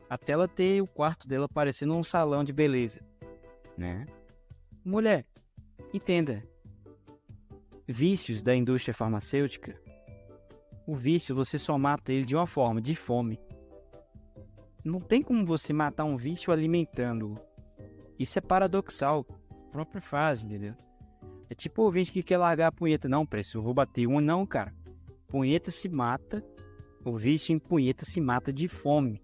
Até 0.10 0.34
ela 0.34 0.48
ter 0.48 0.82
o 0.82 0.88
quarto 0.88 1.28
dela 1.28 1.48
parecendo 1.48 1.96
um 1.96 2.04
salão 2.04 2.44
de 2.44 2.54
beleza, 2.54 3.02
né? 3.78 4.06
Mulher, 4.84 5.26
entenda. 5.94 6.44
Vícios 7.86 8.42
da 8.42 8.54
indústria 8.56 8.94
farmacêutica. 8.94 9.80
O 10.86 10.96
vício 10.96 11.36
você 11.36 11.58
só 11.58 11.78
mata 11.78 12.12
ele 12.12 12.26
de 12.26 12.36
uma 12.36 12.48
forma, 12.48 12.82
de 12.82 12.96
fome. 12.96 13.40
Não 14.88 15.02
tem 15.02 15.22
como 15.22 15.46
você 15.46 15.74
matar 15.74 16.06
um 16.06 16.16
vício 16.16 16.52
alimentando-o. 16.54 17.38
Isso 18.18 18.40
é 18.40 18.42
paradoxal. 18.42 19.26
Própria 19.70 20.02
frase, 20.02 20.46
entendeu? 20.46 20.76
É 21.50 21.54
tipo 21.54 21.82
o 21.82 21.86
ouvinte 21.86 22.10
que 22.10 22.24
quer 22.24 22.38
largar 22.38 22.68
a 22.68 22.72
punheta. 22.72 23.10
Não, 23.10 23.26
preço, 23.26 23.58
eu 23.58 23.62
vou 23.62 23.74
bater 23.74 24.08
um. 24.08 24.22
Não, 24.22 24.46
cara. 24.46 24.74
Punheta 25.28 25.72
se 25.72 25.90
mata. 25.90 26.42
O 27.04 27.14
vício 27.14 27.54
em 27.54 27.60
punheta 27.60 28.06
se 28.06 28.22
mata 28.22 28.54
de 28.54 28.70
fome. 28.70 29.22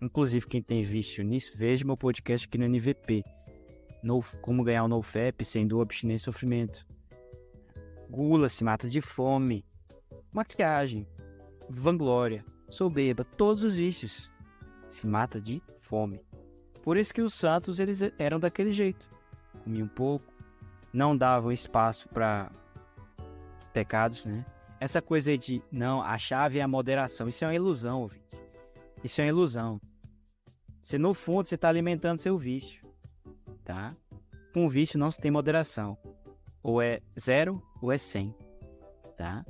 Inclusive, 0.00 0.46
quem 0.46 0.62
tem 0.62 0.82
vício 0.82 1.22
nisso, 1.22 1.52
veja 1.54 1.84
meu 1.84 1.96
podcast 1.96 2.46
aqui 2.46 2.56
no 2.56 2.64
NVP. 2.64 3.22
No, 4.02 4.24
como 4.40 4.64
ganhar 4.64 4.84
o 4.84 4.88
NoFap 4.88 5.44
sem 5.44 5.66
dor, 5.66 5.82
abstinência 5.82 6.24
e 6.24 6.32
sofrimento. 6.32 6.86
Gula 8.08 8.48
se 8.48 8.64
mata 8.64 8.88
de 8.88 9.02
fome. 9.02 9.62
Maquiagem. 10.32 11.06
Vanglória. 11.68 12.42
Soberba. 12.70 13.24
Todos 13.24 13.62
os 13.62 13.74
vícios 13.74 14.31
se 14.94 15.06
mata 15.06 15.40
de 15.40 15.62
fome. 15.80 16.20
Por 16.82 16.96
isso 16.96 17.14
que 17.14 17.22
os 17.22 17.34
santos 17.34 17.78
eles 17.78 18.00
eram 18.18 18.40
daquele 18.40 18.72
jeito. 18.72 19.08
Comiam 19.64 19.88
pouco, 19.88 20.32
não 20.92 21.16
davam 21.16 21.52
espaço 21.52 22.08
para 22.08 22.50
pecados, 23.72 24.24
né? 24.24 24.44
Essa 24.80 25.00
coisa 25.00 25.38
de 25.38 25.62
não, 25.70 26.02
a 26.02 26.18
chave 26.18 26.58
é 26.58 26.62
a 26.62 26.68
moderação, 26.68 27.28
isso 27.28 27.44
é 27.44 27.48
uma 27.48 27.54
ilusão, 27.54 28.02
ouvinte. 28.02 28.22
Isso 29.04 29.20
é 29.20 29.24
uma 29.24 29.30
ilusão. 29.30 29.80
Você 30.82 30.98
no 30.98 31.14
fundo 31.14 31.46
você 31.46 31.54
está 31.54 31.68
alimentando 31.68 32.18
seu 32.18 32.36
vício, 32.36 32.84
tá? 33.64 33.94
Com 34.52 34.68
vício 34.68 34.98
não 34.98 35.10
se 35.10 35.20
tem 35.20 35.30
moderação. 35.30 35.96
Ou 36.62 36.82
é 36.82 37.00
zero 37.18 37.62
ou 37.80 37.92
é 37.92 37.98
cem, 37.98 38.34
tá? 39.16 39.44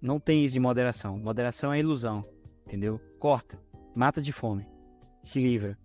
Não 0.00 0.18
tem 0.20 0.44
isso 0.44 0.54
de 0.54 0.60
moderação. 0.60 1.16
Moderação 1.16 1.72
é 1.72 1.78
ilusão, 1.78 2.24
entendeu? 2.66 3.00
Corta. 3.18 3.63
Mata 3.94 4.20
de 4.20 4.32
fome. 4.32 4.66
Se 5.22 5.38
livra. 5.38 5.78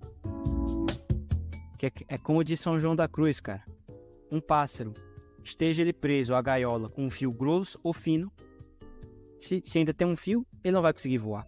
Que 1.77 1.85
é, 1.85 1.91
é 2.07 2.17
como 2.17 2.43
diz 2.43 2.59
São 2.59 2.79
João 2.79 2.95
da 2.95 3.07
Cruz, 3.07 3.39
cara. 3.39 3.63
Um 4.31 4.41
pássaro, 4.41 4.95
esteja 5.43 5.83
ele 5.83 5.93
preso 5.93 6.33
à 6.33 6.41
gaiola 6.41 6.89
com 6.89 7.05
um 7.05 7.09
fio 7.09 7.31
grosso 7.31 7.79
ou 7.83 7.93
fino, 7.93 8.31
se, 9.37 9.61
se 9.63 9.77
ainda 9.77 9.93
tem 9.93 10.07
um 10.07 10.15
fio, 10.15 10.45
ele 10.63 10.73
não 10.73 10.81
vai 10.81 10.91
conseguir 10.91 11.19
voar. 11.19 11.47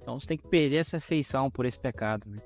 Então 0.00 0.18
você 0.18 0.26
tem 0.26 0.36
que 0.36 0.48
perder 0.48 0.78
essa 0.78 0.96
afeição 0.96 1.48
por 1.48 1.64
esse 1.64 1.78
pecado. 1.78 2.28
Né? 2.28 2.38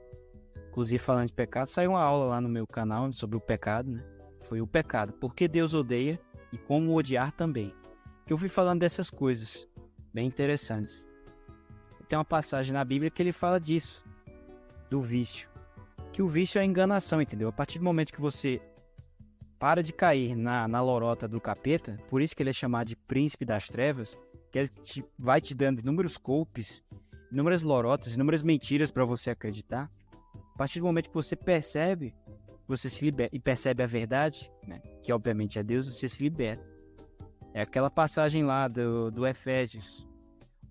Inclusive, 0.68 0.98
falando 0.98 1.28
de 1.28 1.34
pecado, 1.34 1.68
saiu 1.68 1.92
uma 1.92 2.02
aula 2.02 2.26
lá 2.26 2.40
no 2.42 2.48
meu 2.48 2.66
canal 2.66 3.10
sobre 3.12 3.38
o 3.38 3.40
pecado. 3.40 3.90
Né? 3.90 4.04
Foi 4.42 4.60
o 4.60 4.66
pecado. 4.66 5.14
Por 5.14 5.34
que 5.34 5.48
Deus 5.48 5.72
odeia 5.72 6.20
e 6.52 6.58
como 6.58 6.94
odiar 6.94 7.32
também. 7.32 7.74
Que 8.26 8.34
eu 8.34 8.36
fui 8.36 8.48
falando 8.48 8.80
dessas 8.80 9.08
coisas 9.08 9.66
bem 10.12 10.26
interessantes 10.26 11.08
tem 12.08 12.18
uma 12.18 12.24
passagem 12.24 12.72
na 12.72 12.84
Bíblia 12.84 13.10
que 13.10 13.22
ele 13.22 13.32
fala 13.32 13.58
disso, 13.60 14.04
do 14.88 15.00
vício. 15.00 15.48
Que 16.12 16.22
o 16.22 16.26
vício 16.26 16.58
é 16.58 16.62
a 16.62 16.64
enganação, 16.64 17.20
entendeu? 17.20 17.48
A 17.48 17.52
partir 17.52 17.78
do 17.78 17.84
momento 17.84 18.12
que 18.12 18.20
você 18.20 18.60
para 19.58 19.82
de 19.82 19.92
cair 19.92 20.36
na, 20.36 20.68
na 20.68 20.80
lorota 20.82 21.26
do 21.26 21.40
capeta, 21.40 21.96
por 22.08 22.20
isso 22.20 22.36
que 22.36 22.42
ele 22.42 22.50
é 22.50 22.52
chamado 22.52 22.88
de 22.88 22.96
príncipe 22.96 23.44
das 23.44 23.68
trevas, 23.68 24.18
que 24.50 24.58
ele 24.58 24.68
te, 24.68 25.04
vai 25.18 25.40
te 25.40 25.54
dando 25.54 25.80
inúmeros 25.80 26.16
golpes, 26.16 26.84
inúmeras 27.32 27.62
lorotas, 27.62 28.14
inúmeras 28.14 28.42
mentiras 28.42 28.90
para 28.90 29.04
você 29.04 29.30
acreditar. 29.30 29.90
A 30.54 30.58
partir 30.58 30.80
do 30.80 30.86
momento 30.86 31.08
que 31.08 31.14
você 31.14 31.34
percebe, 31.34 32.14
você 32.66 32.88
se 32.88 33.04
liberta 33.04 33.34
e 33.34 33.38
percebe 33.38 33.82
a 33.82 33.86
verdade, 33.86 34.50
né? 34.66 34.80
que 35.02 35.12
obviamente 35.12 35.58
é 35.58 35.62
Deus, 35.62 35.86
você 35.86 36.08
se 36.08 36.22
liberta. 36.22 36.64
É 37.54 37.62
aquela 37.62 37.90
passagem 37.90 38.44
lá 38.44 38.68
do, 38.68 39.10
do 39.10 39.26
Efésios, 39.26 40.06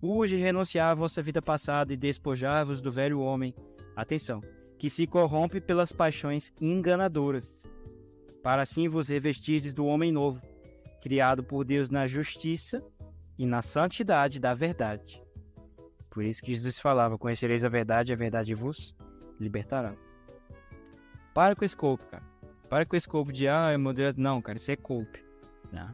Urge 0.02 0.36
renunciar 0.36 0.90
à 0.90 0.94
vossa 0.94 1.22
vida 1.22 1.40
passada 1.40 1.92
e 1.92 1.96
despojar-vos 1.96 2.82
do 2.82 2.90
velho 2.90 3.20
homem. 3.20 3.54
Atenção, 3.94 4.42
que 4.78 4.90
se 4.90 5.06
corrompe 5.06 5.60
pelas 5.60 5.92
paixões 5.92 6.52
enganadoras, 6.60 7.62
para 8.42 8.62
assim 8.62 8.88
vos 8.88 9.08
revestirdes 9.08 9.72
do 9.72 9.86
homem 9.86 10.12
novo, 10.12 10.40
criado 11.00 11.42
por 11.42 11.64
Deus 11.64 11.88
na 11.88 12.06
justiça 12.06 12.84
e 13.38 13.46
na 13.46 13.62
santidade 13.62 14.38
da 14.38 14.54
verdade. 14.54 15.22
Por 16.10 16.24
isso 16.24 16.42
que 16.42 16.54
Jesus 16.54 16.78
falava: 16.78 17.18
Conhecereis 17.18 17.64
a 17.64 17.68
verdade, 17.68 18.12
a 18.12 18.16
verdade 18.16 18.54
vos 18.54 18.94
libertará. 19.40 19.94
Para 21.34 21.54
com 21.54 21.64
esse 21.64 21.76
corpo, 21.76 22.04
cara. 22.06 22.24
Para 22.68 22.86
com 22.86 22.96
esse 22.96 23.06
corpo 23.06 23.32
de, 23.32 23.46
ah, 23.46 23.70
é 23.70 23.76
moderado. 23.76 24.20
Não, 24.20 24.40
cara, 24.40 24.56
isso 24.56 24.70
é 24.70 24.76
corpo. 24.76 25.18
Né? 25.70 25.86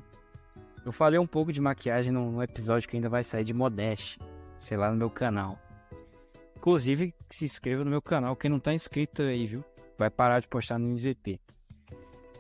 Eu 0.85 0.91
falei 0.91 1.19
um 1.19 1.27
pouco 1.27 1.53
de 1.53 1.61
maquiagem 1.61 2.13
no 2.13 2.43
episódio 2.43 2.89
que 2.89 2.97
ainda 2.97 3.09
vai 3.09 3.23
sair 3.23 3.45
de 3.45 3.55
Modeste, 3.55 4.19
sei 4.57 4.77
lá, 4.77 4.91
no 4.91 4.97
meu 4.97 5.09
canal. 5.09 5.59
Inclusive, 6.57 7.15
se 7.31 7.45
inscreva 7.45 7.85
no 7.85 7.91
meu 7.91 8.03
canal, 8.03 8.35
quem 8.35 8.51
não 8.51 8.59
tá 8.59 8.73
inscrito 8.73 9.23
aí, 9.23 9.47
viu? 9.47 9.65
Vai 9.97 10.11
parar 10.11 10.41
de 10.41 10.49
postar 10.49 10.79
no 10.79 10.89
MVP. 10.89 11.41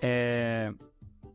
É... 0.01 0.73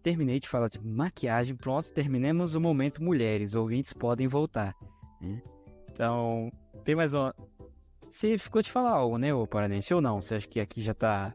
Terminei 0.03 0.39
de 0.39 0.47
falar 0.47 0.67
de 0.69 0.79
maquiagem, 0.85 1.55
pronto, 1.55 1.91
terminemos 1.91 2.55
o 2.55 2.61
momento 2.61 3.03
mulheres, 3.03 3.55
ouvintes 3.55 3.93
podem 3.93 4.27
voltar. 4.27 4.75
Né? 5.21 5.41
Então, 5.91 6.51
tem 6.83 6.95
mais 6.95 7.13
uma... 7.13 7.33
Você 8.09 8.37
ficou 8.37 8.61
de 8.61 8.71
falar 8.71 8.91
algo, 8.91 9.17
né, 9.17 9.33
ô 9.33 9.45
Paranense, 9.45 9.93
ou 9.93 9.99
não? 9.99 10.21
Você 10.21 10.35
acha 10.35 10.47
que 10.47 10.59
aqui 10.59 10.81
já 10.81 10.93
tá, 10.93 11.33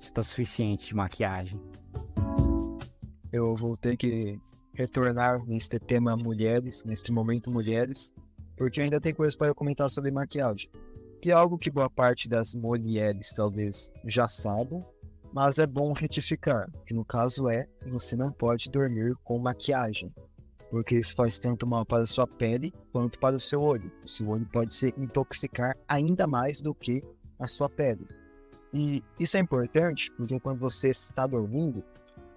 já 0.00 0.10
tá 0.10 0.22
suficiente 0.22 0.86
de 0.86 0.94
maquiagem? 0.94 1.60
Eu 3.30 3.54
vou 3.54 3.76
ter 3.76 3.96
que 3.96 4.40
retornar 4.80 5.44
neste 5.46 5.78
tema 5.78 6.16
mulheres, 6.16 6.82
neste 6.84 7.12
momento 7.12 7.50
mulheres, 7.50 8.12
porque 8.56 8.80
ainda 8.80 9.00
tem 9.00 9.14
coisas 9.14 9.36
para 9.36 9.54
comentar 9.54 9.90
sobre 9.90 10.10
maquiagem. 10.10 10.70
Que 11.20 11.30
é 11.30 11.34
algo 11.34 11.58
que 11.58 11.70
boa 11.70 11.90
parte 11.90 12.28
das 12.28 12.54
mulheres 12.54 13.32
talvez 13.34 13.92
já 14.06 14.26
saibam, 14.26 14.84
mas 15.32 15.58
é 15.58 15.66
bom 15.66 15.92
retificar, 15.92 16.70
que 16.86 16.94
no 16.94 17.04
caso 17.04 17.48
é, 17.48 17.66
você 17.86 18.16
não 18.16 18.32
pode 18.32 18.70
dormir 18.70 19.14
com 19.22 19.38
maquiagem, 19.38 20.12
porque 20.70 20.98
isso 20.98 21.14
faz 21.14 21.38
tanto 21.38 21.66
mal 21.66 21.84
para 21.84 22.02
a 22.02 22.06
sua 22.06 22.26
pele 22.26 22.72
quanto 22.90 23.18
para 23.18 23.36
o 23.36 23.40
seu 23.40 23.60
olho. 23.60 23.92
O 24.02 24.08
seu 24.08 24.28
olho 24.28 24.46
pode 24.50 24.72
se 24.72 24.94
intoxicar 24.96 25.76
ainda 25.86 26.26
mais 26.26 26.60
do 26.60 26.74
que 26.74 27.04
a 27.38 27.46
sua 27.46 27.68
pele. 27.68 28.08
E 28.72 29.02
isso 29.18 29.36
é 29.36 29.40
importante 29.40 30.10
porque 30.12 30.40
quando 30.40 30.60
você 30.60 30.88
está 30.88 31.26
dormindo, 31.26 31.84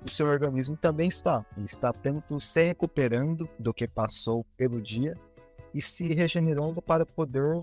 o 0.06 0.10
seu 0.10 0.28
organismo 0.28 0.76
também 0.76 1.08
está. 1.08 1.46
Ele 1.56 1.66
está 1.66 1.94
tanto 1.94 2.40
se 2.40 2.64
recuperando 2.64 3.50
do 3.58 3.74
que 3.74 3.88
passou 3.88 4.46
pelo 4.58 4.82
dia 4.82 5.18
e 5.74 5.82
se 5.82 6.14
regenerando 6.14 6.82
para 6.82 7.06
poder 7.06 7.62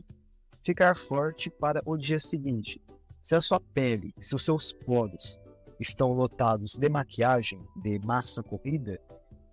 ficar 0.63 0.97
forte 0.97 1.51
para 1.51 1.83
o 1.85 1.97
dia 1.97 2.19
seguinte. 2.19 2.81
Se 3.23 3.35
a 3.35 3.41
sua 3.41 3.61
pele, 3.61 4.15
se 4.19 4.35
os 4.35 4.45
seus 4.45 4.73
poros 4.73 5.41
estão 5.79 6.13
lotados 6.13 6.77
de 6.77 6.89
maquiagem, 6.89 7.61
de 7.77 7.99
massa 8.01 8.43
corrida, 8.43 9.01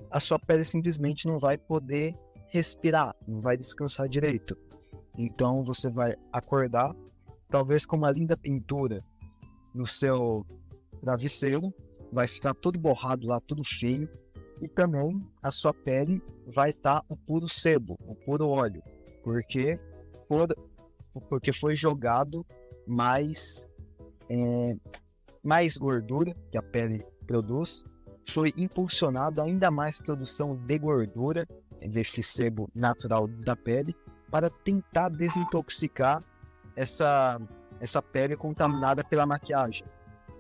a 0.10 0.20
sua 0.20 0.40
pele 0.40 0.64
simplesmente 0.64 1.28
não 1.28 1.38
vai 1.38 1.58
poder 1.58 2.16
respirar, 2.50 3.16
não 3.28 3.42
vai 3.42 3.58
descansar 3.58 4.08
direito. 4.08 4.58
Então 5.18 5.64
você 5.64 5.90
vai 5.90 6.16
acordar, 6.32 6.96
talvez 7.50 7.86
com 7.86 7.98
uma 7.98 8.12
linda 8.12 8.38
pintura 8.38 9.04
no 9.74 9.86
seu 9.86 10.46
travesseiro, 11.02 11.74
vai 12.12 12.28
ficar 12.28 12.54
todo 12.54 12.80
borrado 12.80 13.28
lá, 13.28 13.40
tudo 13.40 13.64
feio. 13.64 14.10
E 14.62 14.68
também 14.68 15.24
a 15.44 15.52
sua 15.52 15.74
pele 15.74 16.22
vai 16.48 16.72
estar 16.72 17.02
tá 17.02 17.06
o 17.10 17.16
puro 17.16 17.48
sebo, 17.48 17.98
o 18.08 18.16
puro 18.16 18.50
óleo, 18.50 18.82
porque, 19.24 19.80
for, 20.28 20.48
porque 21.30 21.54
foi 21.54 21.76
jogado 21.76 22.44
mais, 22.88 23.70
é, 24.30 24.76
mais 25.44 25.78
gordura, 25.78 26.36
que 26.50 26.58
a 26.58 26.64
pele 26.64 27.06
produz, 27.28 27.86
foi 28.28 28.52
impulsionado 28.58 29.42
ainda 29.42 29.70
mais 29.70 30.00
produção 30.00 30.56
de 30.56 30.80
gordura 30.80 31.48
desse 31.88 32.24
sebo 32.24 32.68
natural 32.76 33.28
da 33.28 33.56
pele 33.56 33.96
para 34.32 34.50
tentar 34.50 35.10
desintoxicar 35.10 36.24
essa, 36.76 37.40
essa 37.80 38.02
pele 38.02 38.36
contaminada 38.36 39.04
pela 39.04 39.26
maquiagem. 39.26 39.86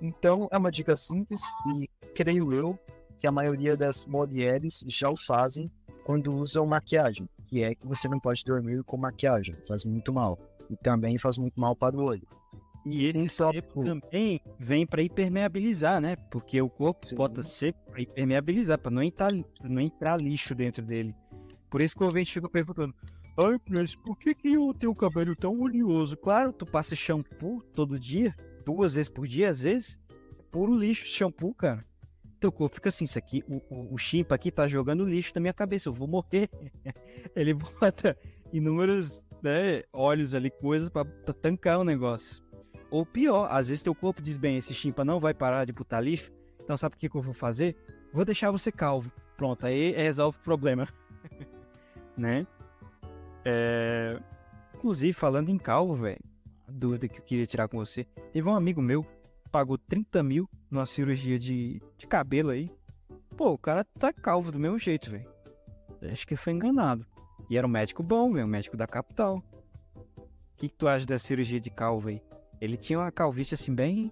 Então 0.01 0.47
é 0.51 0.57
uma 0.57 0.71
dica 0.71 0.95
simples 0.95 1.41
e 1.67 1.89
creio 2.13 2.53
eu 2.53 2.79
que 3.17 3.27
a 3.27 3.31
maioria 3.31 3.75
das 3.75 4.05
mulheres 4.05 4.83
já 4.87 5.09
o 5.09 5.17
fazem 5.17 5.71
quando 6.03 6.35
usam 6.35 6.65
maquiagem, 6.65 7.27
que 7.47 7.63
é 7.63 7.75
que 7.75 7.85
você 7.85 8.07
não 8.07 8.19
pode 8.19 8.43
dormir 8.43 8.83
com 8.83 8.95
maquiagem, 8.95 9.55
faz 9.67 9.83
muito 9.85 10.13
mal. 10.13 10.37
E 10.69 10.75
também 10.75 11.17
faz 11.17 11.37
muito 11.37 11.59
mal 11.59 11.75
para 11.75 11.95
o 11.95 12.03
olho. 12.03 12.27
E 12.85 13.05
esse 13.07 13.27
sebo 13.29 13.83
também 13.83 14.39
vem 14.57 14.85
para 14.85 15.01
impermeabilizar, 15.01 15.99
né? 15.99 16.15
Porque 16.31 16.61
o 16.61 16.69
corpo 16.69 17.05
Sim. 17.05 17.15
bota 17.15 17.43
seco 17.43 17.77
para 17.91 18.01
impermeabilizar, 18.01 18.79
para 18.79 18.91
não 18.91 19.03
entrar, 19.03 19.31
não 19.63 19.81
entrar 19.81 20.21
lixo 20.21 20.55
dentro 20.55 20.85
dele. 20.85 21.13
Por 21.69 21.81
isso 21.81 21.95
que 21.95 22.03
o 22.03 22.05
ouvinte 22.05 22.31
fica 22.31 22.49
perguntando: 22.49 22.95
Ai, 23.37 23.59
mas 23.69 23.95
por 23.95 24.17
que, 24.17 24.33
que 24.33 24.53
eu 24.53 24.73
tenho 24.73 24.93
o 24.93 24.95
cabelo 24.95 25.35
tão 25.35 25.59
oleoso? 25.59 26.15
Claro, 26.15 26.53
tu 26.53 26.65
passa 26.65 26.95
shampoo 26.95 27.61
todo 27.73 27.99
dia, 27.99 28.33
duas 28.67 28.95
vezes 28.95 29.07
por 29.07 29.25
dia, 29.25 29.49
às 29.49 29.61
vezes. 29.61 29.97
É 30.37 30.43
puro 30.51 30.75
lixo 30.75 31.05
shampoo, 31.05 31.53
cara. 31.53 31.85
Teu 32.37 32.51
corpo 32.51 32.75
fica 32.75 32.89
assim, 32.89 33.05
isso 33.05 33.17
aqui, 33.17 33.43
o, 33.47 33.95
o, 33.95 33.97
chimpa 33.97 34.35
aqui 34.35 34.51
tá 34.51 34.67
jogando 34.67 35.03
lixo 35.05 35.31
na 35.33 35.41
minha 35.41 35.53
cabeça, 35.53 35.89
eu 35.89 35.93
vou 35.93 36.07
morrer. 36.07 36.49
Ele 37.35 37.53
bota 37.53 38.15
inúmeros 38.53 39.25
né, 39.41 39.81
óleos 39.91 40.35
ali, 40.35 40.51
coisas 40.51 40.89
para 40.89 41.05
tancar 41.41 41.79
o 41.79 41.83
negócio. 41.83 42.43
Ou 42.91 43.05
pior, 43.05 43.47
às 43.49 43.69
vezes 43.69 43.81
teu 43.81 43.95
corpo 43.95 44.21
diz 44.21 44.37
bem, 44.37 44.57
esse 44.57 44.73
chimpa 44.73 45.03
não 45.03 45.19
vai 45.19 45.33
parar 45.33 45.65
de 45.65 45.73
botar 45.73 45.99
lixo, 45.99 46.31
então 46.61 46.77
sabe 46.77 46.95
o 46.95 46.99
que, 46.99 47.09
que 47.09 47.15
eu 47.15 47.21
vou 47.21 47.33
fazer? 47.33 47.75
Vou 48.13 48.23
deixar 48.23 48.51
você 48.51 48.71
calvo. 48.71 49.11
Pronto, 49.35 49.65
aí 49.65 49.91
resolve 49.91 50.37
o 50.37 50.41
problema. 50.41 50.87
né? 52.15 52.45
É... 53.43 54.19
Inclusive, 54.75 55.13
falando 55.13 55.49
em 55.49 55.57
calvo, 55.57 55.95
velho, 55.95 56.19
dúvida 56.67 57.07
que 57.07 57.19
eu 57.19 57.23
queria 57.23 57.45
tirar 57.45 57.67
com 57.67 57.77
você. 57.77 58.05
Teve 58.31 58.47
um 58.47 58.55
amigo 58.55 58.81
meu 58.81 59.05
pagou 59.47 59.77
30 59.77 60.21
mil 60.21 60.49
numa 60.69 60.85
cirurgia 60.85 61.39
de, 61.39 61.81
de 61.97 62.07
cabelo 62.07 62.49
aí. 62.49 62.71
Pô, 63.35 63.51
o 63.51 63.57
cara 63.57 63.83
tá 63.83 64.11
calvo 64.11 64.51
do 64.51 64.59
mesmo 64.59 64.77
jeito, 64.77 65.09
velho. 65.09 65.29
Acho 66.11 66.27
que 66.27 66.35
foi 66.35 66.53
enganado. 66.53 67.05
E 67.49 67.57
era 67.57 67.65
um 67.65 67.69
médico 67.69 68.03
bom, 68.03 68.31
velho, 68.31 68.45
um 68.45 68.49
médico 68.49 68.77
da 68.77 68.85
capital. 68.85 69.43
O 70.15 70.57
que, 70.57 70.69
que 70.69 70.75
tu 70.75 70.87
acha 70.87 71.05
da 71.05 71.17
cirurgia 71.17 71.59
de 71.59 71.69
calvo 71.69 72.09
aí? 72.09 72.21
Ele 72.59 72.77
tinha 72.77 72.99
uma 72.99 73.11
calvície 73.11 73.53
assim 73.53 73.73
bem. 73.73 74.11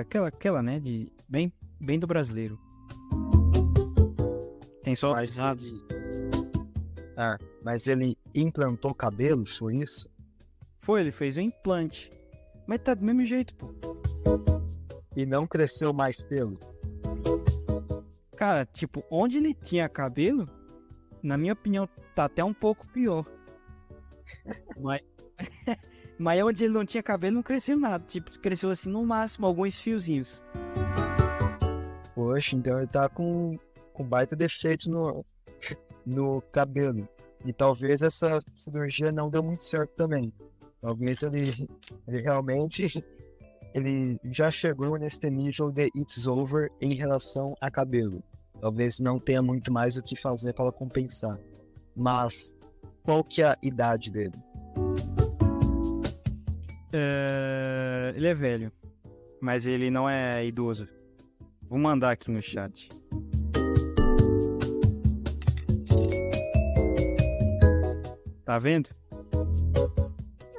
Aquela, 0.00 0.28
aquela, 0.28 0.62
né? 0.62 0.78
De 0.78 1.12
bem, 1.28 1.52
bem 1.80 1.98
do 1.98 2.06
brasileiro. 2.06 2.58
Tem 4.82 4.94
só 4.94 5.12
mas 5.12 5.38
ele... 5.38 5.78
Ah, 7.16 7.36
mas 7.62 7.86
ele 7.86 8.16
implantou 8.34 8.94
cabelo, 8.94 9.44
foi 9.44 9.76
isso? 9.76 10.08
Foi, 10.80 11.00
ele 11.00 11.10
fez 11.10 11.36
um 11.36 11.42
implante. 11.42 12.10
Mas 12.66 12.80
tá 12.80 12.94
do 12.94 13.04
mesmo 13.04 13.24
jeito, 13.24 13.54
pô. 13.54 13.74
E 15.14 15.26
não 15.26 15.46
cresceu 15.46 15.92
mais 15.92 16.22
pelo? 16.22 16.58
Cara, 18.36 18.64
tipo, 18.64 19.04
onde 19.10 19.36
ele 19.36 19.52
tinha 19.52 19.88
cabelo, 19.88 20.48
na 21.22 21.36
minha 21.36 21.52
opinião, 21.52 21.88
tá 22.14 22.24
até 22.24 22.42
um 22.42 22.54
pouco 22.54 22.88
pior. 22.88 23.24
Mas. 24.80 25.00
Mas 26.18 26.42
onde 26.42 26.64
ele 26.64 26.74
não 26.74 26.84
tinha 26.84 27.02
cabelo, 27.02 27.36
não 27.36 27.42
cresceu 27.42 27.78
nada. 27.78 28.04
Tipo, 28.06 28.38
cresceu 28.40 28.70
assim 28.70 28.90
no 28.90 29.04
máximo 29.06 29.46
alguns 29.46 29.80
fiozinhos. 29.80 30.42
Poxa, 32.14 32.54
então 32.56 32.76
ele 32.76 32.86
tá 32.86 33.08
com, 33.08 33.58
com 33.94 34.04
baita 34.04 34.36
defeito 34.36 34.90
no, 34.90 35.24
no 36.04 36.42
cabelo. 36.52 37.08
E 37.42 37.54
talvez 37.54 38.02
essa 38.02 38.38
cirurgia 38.54 39.10
não 39.10 39.30
deu 39.30 39.42
muito 39.42 39.64
certo 39.64 39.92
também. 39.96 40.30
Talvez 40.80 41.22
ele, 41.22 41.68
ele 42.08 42.20
realmente 42.22 43.04
ele 43.74 44.18
já 44.32 44.50
chegou 44.50 44.96
nesse 44.98 45.30
nível 45.30 45.70
de 45.70 45.90
it's 45.96 46.26
over 46.26 46.70
em 46.80 46.94
relação 46.94 47.54
a 47.60 47.70
cabelo. 47.70 48.22
Talvez 48.60 48.98
não 48.98 49.18
tenha 49.18 49.42
muito 49.42 49.72
mais 49.72 49.96
o 49.96 50.02
que 50.02 50.16
fazer 50.16 50.52
para 50.54 50.72
compensar. 50.72 51.38
Mas 51.94 52.56
qual 53.02 53.22
que 53.22 53.42
é 53.42 53.46
a 53.46 53.56
idade 53.62 54.10
dele? 54.10 54.34
É... 56.92 58.12
Ele 58.16 58.26
é 58.26 58.34
velho, 58.34 58.72
mas 59.40 59.66
ele 59.66 59.90
não 59.90 60.08
é 60.08 60.44
idoso. 60.44 60.88
Vou 61.62 61.78
mandar 61.78 62.10
aqui 62.10 62.30
no 62.30 62.42
chat. 62.42 62.88
Tá 68.44 68.58
vendo? 68.58 68.90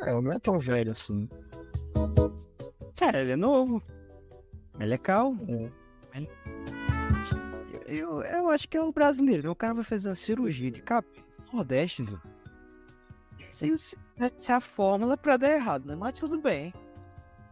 É, 0.02 0.22
não 0.22 0.32
é 0.32 0.40
tão 0.40 0.60
velho 0.60 0.91
assim. 0.91 1.30
É, 3.02 3.22
ele 3.22 3.32
é 3.32 3.36
novo. 3.36 3.82
Ele 4.80 4.94
é 4.94 4.98
calvo. 4.98 5.45
É. 6.14 6.18
Ele... 6.18 6.30
Eu, 7.88 8.22
eu 8.22 8.49
acho 8.49 8.69
que 8.69 8.78
é 8.78 8.82
o 8.82 8.91
brasileiro. 8.91 9.44
Né? 9.44 9.49
O 9.49 9.56
cara 9.56 9.73
vai 9.73 9.84
fazer 9.84 10.10
uma 10.10 10.15
cirurgia 10.15 10.72
de 10.72 10.82
cabelo. 10.82 11.26
Nordeste, 11.52 12.03
viu? 12.03 12.19
Se, 13.49 13.78
se, 13.78 13.98
se, 14.40 14.52
a 14.52 14.61
fórmula 14.61 15.14
é 15.15 15.18
pra 15.18 15.36
dar 15.36 15.52
errado, 15.52 15.86
né? 15.86 15.95
Mas 15.95 16.18
tudo 16.18 16.40
bem. 16.40 16.73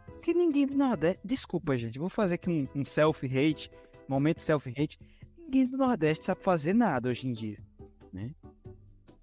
Porque 0.08 0.34
ninguém 0.34 0.66
do 0.66 0.76
Nordeste. 0.76 1.28
Desculpa, 1.28 1.76
gente. 1.76 2.00
Vou 2.00 2.10
fazer 2.10 2.36
aqui 2.36 2.50
um, 2.50 2.82
um 2.82 2.86
self-hate. 2.86 3.70
Momento 4.08 4.42
self-hate. 4.42 4.98
Ninguém 5.38 5.66
do 5.66 5.78
Nordeste 5.78 6.26
sabe 6.26 6.42
fazer 6.42 6.74
nada 6.74 7.10
hoje 7.10 7.28
em 7.28 7.34
dia. 7.34 7.58
Né? 8.14 8.32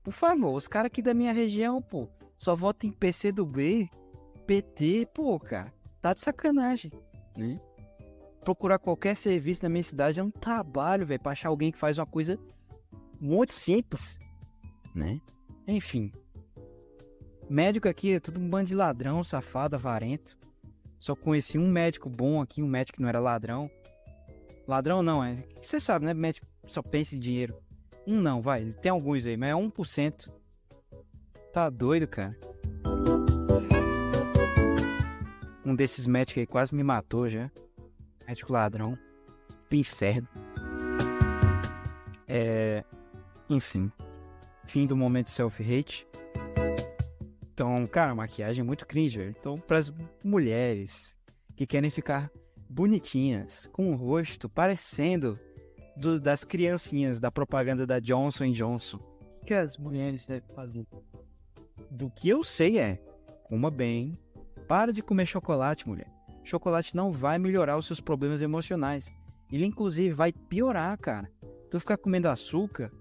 Por 0.06 0.12
favor, 0.12 0.54
os 0.54 0.68
caras 0.68 0.86
aqui 0.86 1.02
da 1.02 1.12
minha 1.12 1.32
região, 1.32 1.82
pô, 1.82 2.08
só 2.38 2.54
votam 2.54 2.88
em 2.88 2.92
PC 2.92 3.32
do 3.32 3.44
B, 3.44 3.90
PT, 4.46 5.08
pô, 5.12 5.36
cara, 5.40 5.74
tá 6.00 6.14
de 6.14 6.20
sacanagem, 6.20 6.92
né? 7.36 7.60
Procurar 8.44 8.78
qualquer 8.78 9.16
serviço 9.16 9.64
na 9.64 9.68
minha 9.68 9.82
cidade 9.82 10.20
é 10.20 10.22
um 10.22 10.30
trabalho, 10.30 11.04
velho, 11.04 11.20
pra 11.20 11.32
achar 11.32 11.48
alguém 11.48 11.72
que 11.72 11.78
faz 11.78 11.98
uma 11.98 12.06
coisa 12.06 12.38
muito 13.20 13.52
simples, 13.52 14.16
né? 14.94 15.20
Enfim. 15.66 16.12
Médico 17.50 17.88
aqui 17.88 18.12
é 18.12 18.20
tudo 18.20 18.38
um 18.38 18.48
bando 18.48 18.68
de 18.68 18.76
ladrão, 18.76 19.24
safado, 19.24 19.74
avarento. 19.74 20.38
Só 21.00 21.16
conheci 21.16 21.58
um 21.58 21.68
médico 21.68 22.08
bom 22.08 22.40
aqui, 22.40 22.62
um 22.62 22.68
médico 22.68 22.98
que 22.98 23.02
não 23.02 23.08
era 23.08 23.18
ladrão. 23.18 23.68
Ladrão 24.68 25.02
não, 25.02 25.24
é. 25.24 25.42
Você 25.60 25.80
sabe, 25.80 26.06
né? 26.06 26.14
Médico 26.14 26.46
só 26.64 26.80
pensa 26.80 27.16
em 27.16 27.18
dinheiro. 27.18 27.60
Um 28.06 28.20
não, 28.20 28.40
vai. 28.40 28.72
Tem 28.80 28.90
alguns 28.90 29.26
aí, 29.26 29.36
mas 29.36 29.50
é 29.50 29.54
1%. 29.54 30.30
Tá 31.52 31.68
doido, 31.68 32.06
cara. 32.06 32.38
Um 35.64 35.74
desses 35.74 36.06
médicos 36.06 36.40
aí 36.40 36.46
quase 36.46 36.74
me 36.74 36.84
matou 36.84 37.28
já. 37.28 37.50
Médico 38.26 38.52
ladrão. 38.52 38.96
Pro 39.68 39.76
inferno. 39.76 40.28
É. 42.28 42.84
Enfim. 43.50 43.90
Fim 44.64 44.86
do 44.86 44.96
momento 44.96 45.30
self-hate. 45.30 46.06
Então, 47.52 47.86
cara, 47.86 48.14
maquiagem 48.14 48.62
é 48.62 48.64
muito 48.64 48.86
cringe, 48.86 49.18
velho. 49.18 49.34
Então, 49.36 49.56
pras 49.56 49.92
mulheres 50.22 51.16
que 51.56 51.66
querem 51.66 51.90
ficar 51.90 52.30
bonitinhas, 52.68 53.66
com 53.72 53.90
o 53.90 53.96
rosto 53.96 54.48
parecendo 54.48 55.40
do, 55.96 56.20
das 56.20 56.44
criancinhas 56.44 57.18
da 57.18 57.30
propaganda 57.30 57.86
da 57.86 57.98
Johnson 57.98 58.52
Johnson. 58.52 58.98
O 59.40 59.44
que 59.46 59.54
as 59.54 59.78
mulheres 59.78 60.26
devem 60.26 60.48
fazer? 60.54 60.86
Do 61.90 62.10
que 62.10 62.28
eu 62.28 62.44
sei 62.44 62.78
é, 62.78 63.00
coma 63.44 63.70
bem, 63.70 64.18
para 64.68 64.92
de 64.92 65.02
comer 65.02 65.26
chocolate, 65.26 65.88
mulher. 65.88 66.12
Chocolate 66.44 66.94
não 66.94 67.10
vai 67.10 67.38
melhorar 67.38 67.76
os 67.76 67.86
seus 67.86 68.00
problemas 68.00 68.42
emocionais. 68.42 69.10
Ele 69.50 69.64
inclusive 69.64 70.14
vai 70.14 70.32
piorar, 70.32 70.96
cara. 70.98 71.30
Tu 71.70 71.80
ficar 71.80 71.96
comendo 71.96 72.28
açúcar, 72.28 72.92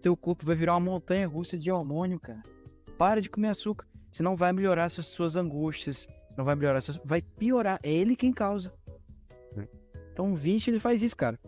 teu 0.00 0.16
corpo 0.16 0.46
vai 0.46 0.56
virar 0.56 0.74
uma 0.74 0.90
montanha 0.92 1.26
russa 1.26 1.58
de 1.58 1.70
hormônio, 1.70 2.18
cara. 2.18 2.42
Para 2.96 3.20
de 3.20 3.30
comer 3.30 3.48
açúcar, 3.48 3.86
senão 4.10 4.34
vai 4.34 4.52
melhorar 4.52 4.88
suas, 4.88 5.06
suas 5.06 5.36
angústias, 5.36 6.08
não 6.36 6.44
vai 6.44 6.56
melhorar, 6.56 6.80
vai 7.04 7.20
piorar. 7.20 7.78
É 7.82 7.92
ele 7.92 8.16
quem 8.16 8.32
causa. 8.32 8.72
Então 10.12 10.32
o 10.32 10.34
Vinci 10.34 10.70
ele 10.70 10.80
faz 10.80 11.02
isso, 11.02 11.16
cara 11.16 11.38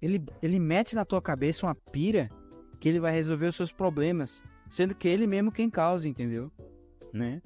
ele, 0.00 0.24
ele 0.42 0.58
mete 0.58 0.94
na 0.94 1.04
tua 1.04 1.20
cabeça 1.20 1.66
uma 1.66 1.74
pira 1.74 2.30
que 2.78 2.88
ele 2.88 3.00
vai 3.00 3.12
resolver 3.12 3.46
os 3.46 3.56
seus 3.56 3.72
problemas, 3.72 4.42
sendo 4.68 4.94
que 4.94 5.08
ele 5.08 5.26
mesmo 5.26 5.50
quem 5.50 5.68
causa, 5.68 6.08
entendeu? 6.08 6.50
Né? 7.12 7.42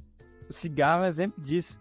O 0.48 0.52
cigarro 0.52 1.02
é 1.02 1.06
um 1.06 1.08
exemplo 1.08 1.42
disso. 1.42 1.80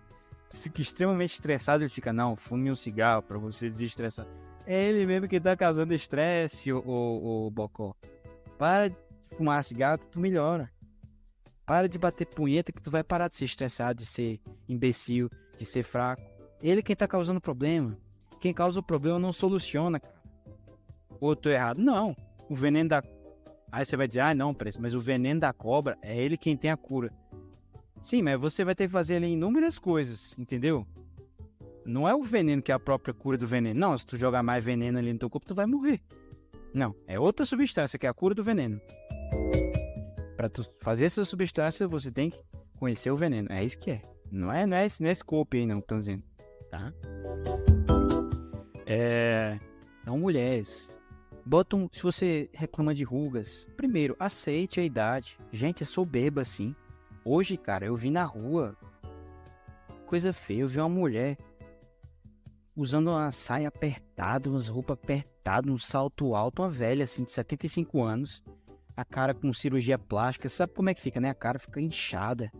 Fica 0.49 0.81
extremamente 0.81 1.34
estressado, 1.34 1.84
ele 1.84 1.89
fica, 1.89 2.11
não, 2.11 2.35
fume 2.35 2.72
um 2.72 2.76
cigarro 2.76 3.22
para 3.22 3.38
você 3.38 3.69
desestressar. 3.69 4.27
É 4.65 4.89
ele 4.89 5.06
mesmo 5.06 5.27
que 5.27 5.39
tá 5.39 5.56
causando 5.56 5.93
estresse, 5.93 6.72
o, 6.72 6.80
o, 6.80 7.48
o 7.48 7.52
Bocó. 7.52 7.95
Para 8.57 8.89
de 8.89 8.95
fumar 9.35 9.64
cigarro 9.64 9.98
que 9.98 10.07
tu 10.07 10.19
melhora. 10.19 10.72
Para 11.65 11.88
de 11.88 11.98
bater 11.98 12.26
punheta 12.27 12.72
que 12.72 12.81
tu 12.81 12.91
vai 12.91 13.03
parar 13.03 13.27
de 13.27 13.35
ser 13.35 13.45
estressado, 13.45 13.99
de 13.99 14.06
ser 14.06 14.39
imbecil, 14.68 15.30
de 15.57 15.65
ser 15.65 15.84
fraco. 15.84 16.22
Ele 16.61 16.81
quem 16.81 16.95
tá 16.95 17.07
causando 17.07 17.41
problema. 17.41 17.98
Quem 18.39 18.53
causa 18.53 18.80
o 18.80 18.84
problema 18.84 19.18
não 19.18 19.31
soluciona, 19.31 19.99
cara. 19.99 20.20
Ou 21.22 21.31
eu 21.31 21.35
tô 21.35 21.49
errado? 21.49 21.77
Não. 21.77 22.15
O 22.49 22.56
veneno 22.56 22.89
da. 22.89 23.03
Aí 23.72 23.85
você 23.85 23.95
vai 23.95 24.07
dizer, 24.07 24.19
ah, 24.22 24.34
não, 24.34 24.53
preço, 24.53 24.81
mas 24.81 24.93
o 24.93 24.99
veneno 24.99 25.39
da 25.39 25.53
cobra 25.53 25.98
é 26.02 26.18
ele 26.18 26.35
quem 26.35 26.57
tem 26.57 26.72
a 26.72 26.76
cura. 26.76 27.14
Sim, 28.02 28.23
mas 28.23 28.41
você 28.41 28.65
vai 28.65 28.76
ter 28.76 28.88
que 28.88 28.91
fazer 28.91 29.18
ali 29.18 29.27
inúmeras 29.27 29.77
coisas, 29.77 30.35
entendeu? 30.38 30.85
Não 31.85 32.10
é 32.10 32.14
o 32.14 32.22
veneno 32.22 32.61
que 32.61 32.72
é 32.72 32.76
a 32.76 32.80
própria 32.80 33.14
cura 33.14 33.38
do 33.38 33.48
veneno. 33.48 33.80
Não, 33.80 33.98
se 33.98 34.06
tu 34.06 34.18
jogar 34.18 34.43
mais 34.43 34.65
veneno 34.65 34.98
ali 34.98 35.14
no 35.14 35.19
teu 35.19 35.30
corpo, 35.30 35.48
tu 35.48 35.56
vai 35.56 35.68
morrer. 35.68 36.02
Não, 36.73 36.95
é 37.07 37.19
outra 37.19 37.45
substância 37.45 37.98
que 37.98 38.06
é 38.06 38.10
a 38.10 38.14
cura 38.14 38.34
do 38.34 38.43
veneno. 38.43 38.81
Para 40.35 40.49
tu 40.49 40.65
fazer 40.80 41.06
essa 41.06 41.23
substância, 41.23 41.88
você 41.88 42.11
tem 42.11 42.31
que 42.31 42.41
conhecer 42.77 43.11
o 43.11 43.15
veneno. 43.15 43.48
É 43.52 43.64
isso 43.64 43.77
que 43.77 43.91
é. 43.91 44.02
Não 44.31 44.52
é, 44.52 44.65
não 44.65 44.76
é 44.76 44.85
esse, 44.85 45.03
é 45.06 45.11
aí 45.11 45.65
não 45.65 45.77
que 45.77 45.84
estão 45.84 45.99
dizendo, 45.99 46.23
tá? 46.69 46.91
É... 48.85 49.60
Então, 50.02 50.18
mulheres, 50.18 50.99
botam, 51.45 51.89
se 51.91 52.03
você 52.03 52.49
reclama 52.53 52.93
de 52.93 53.03
rugas, 53.03 53.68
primeiro, 53.76 54.15
aceite 54.19 54.80
a 54.80 54.84
idade. 54.84 55.38
Gente, 55.51 55.84
é 55.84 55.85
soberba 55.85 56.41
assim. 56.41 56.76
Hoje, 57.23 57.57
cara, 57.57 57.85
eu 57.85 57.95
vi 57.95 58.09
na 58.09 58.23
rua 58.23 58.76
coisa 60.05 60.34
feia, 60.34 60.61
eu 60.61 60.68
vi 60.68 60.77
uma 60.77 60.89
mulher 60.89 61.38
usando 62.76 63.11
uma 63.11 63.31
saia 63.31 63.68
apertada, 63.68 64.49
umas 64.49 64.68
roupas 64.68 64.97
apertadas, 65.01 65.72
um 65.72 65.77
salto 65.77 66.35
alto, 66.35 66.61
uma 66.61 66.69
velha 66.69 67.03
assim 67.03 67.23
de 67.23 67.31
75 67.31 68.01
anos, 68.01 68.43
a 68.95 69.05
cara 69.05 69.34
com 69.34 69.53
cirurgia 69.53 69.97
plástica, 69.97 70.49
sabe 70.49 70.73
como 70.73 70.89
é 70.89 70.93
que 70.93 71.01
fica, 71.01 71.19
né? 71.19 71.30
A 71.30 71.35
cara 71.35 71.59
fica 71.59 71.80
inchada, 71.80 72.51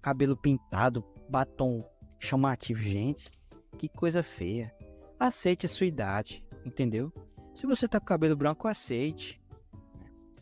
cabelo 0.00 0.36
pintado, 0.36 1.04
batom 1.28 1.84
chamativo, 2.20 2.80
gente, 2.80 3.30
que 3.78 3.88
coisa 3.88 4.22
feia. 4.22 4.72
Aceite 5.18 5.66
a 5.66 5.68
sua 5.68 5.86
idade, 5.86 6.44
entendeu? 6.64 7.12
Se 7.54 7.66
você 7.66 7.86
tá 7.86 8.00
com 8.00 8.06
cabelo 8.06 8.34
branco, 8.34 8.66
aceite. 8.66 9.40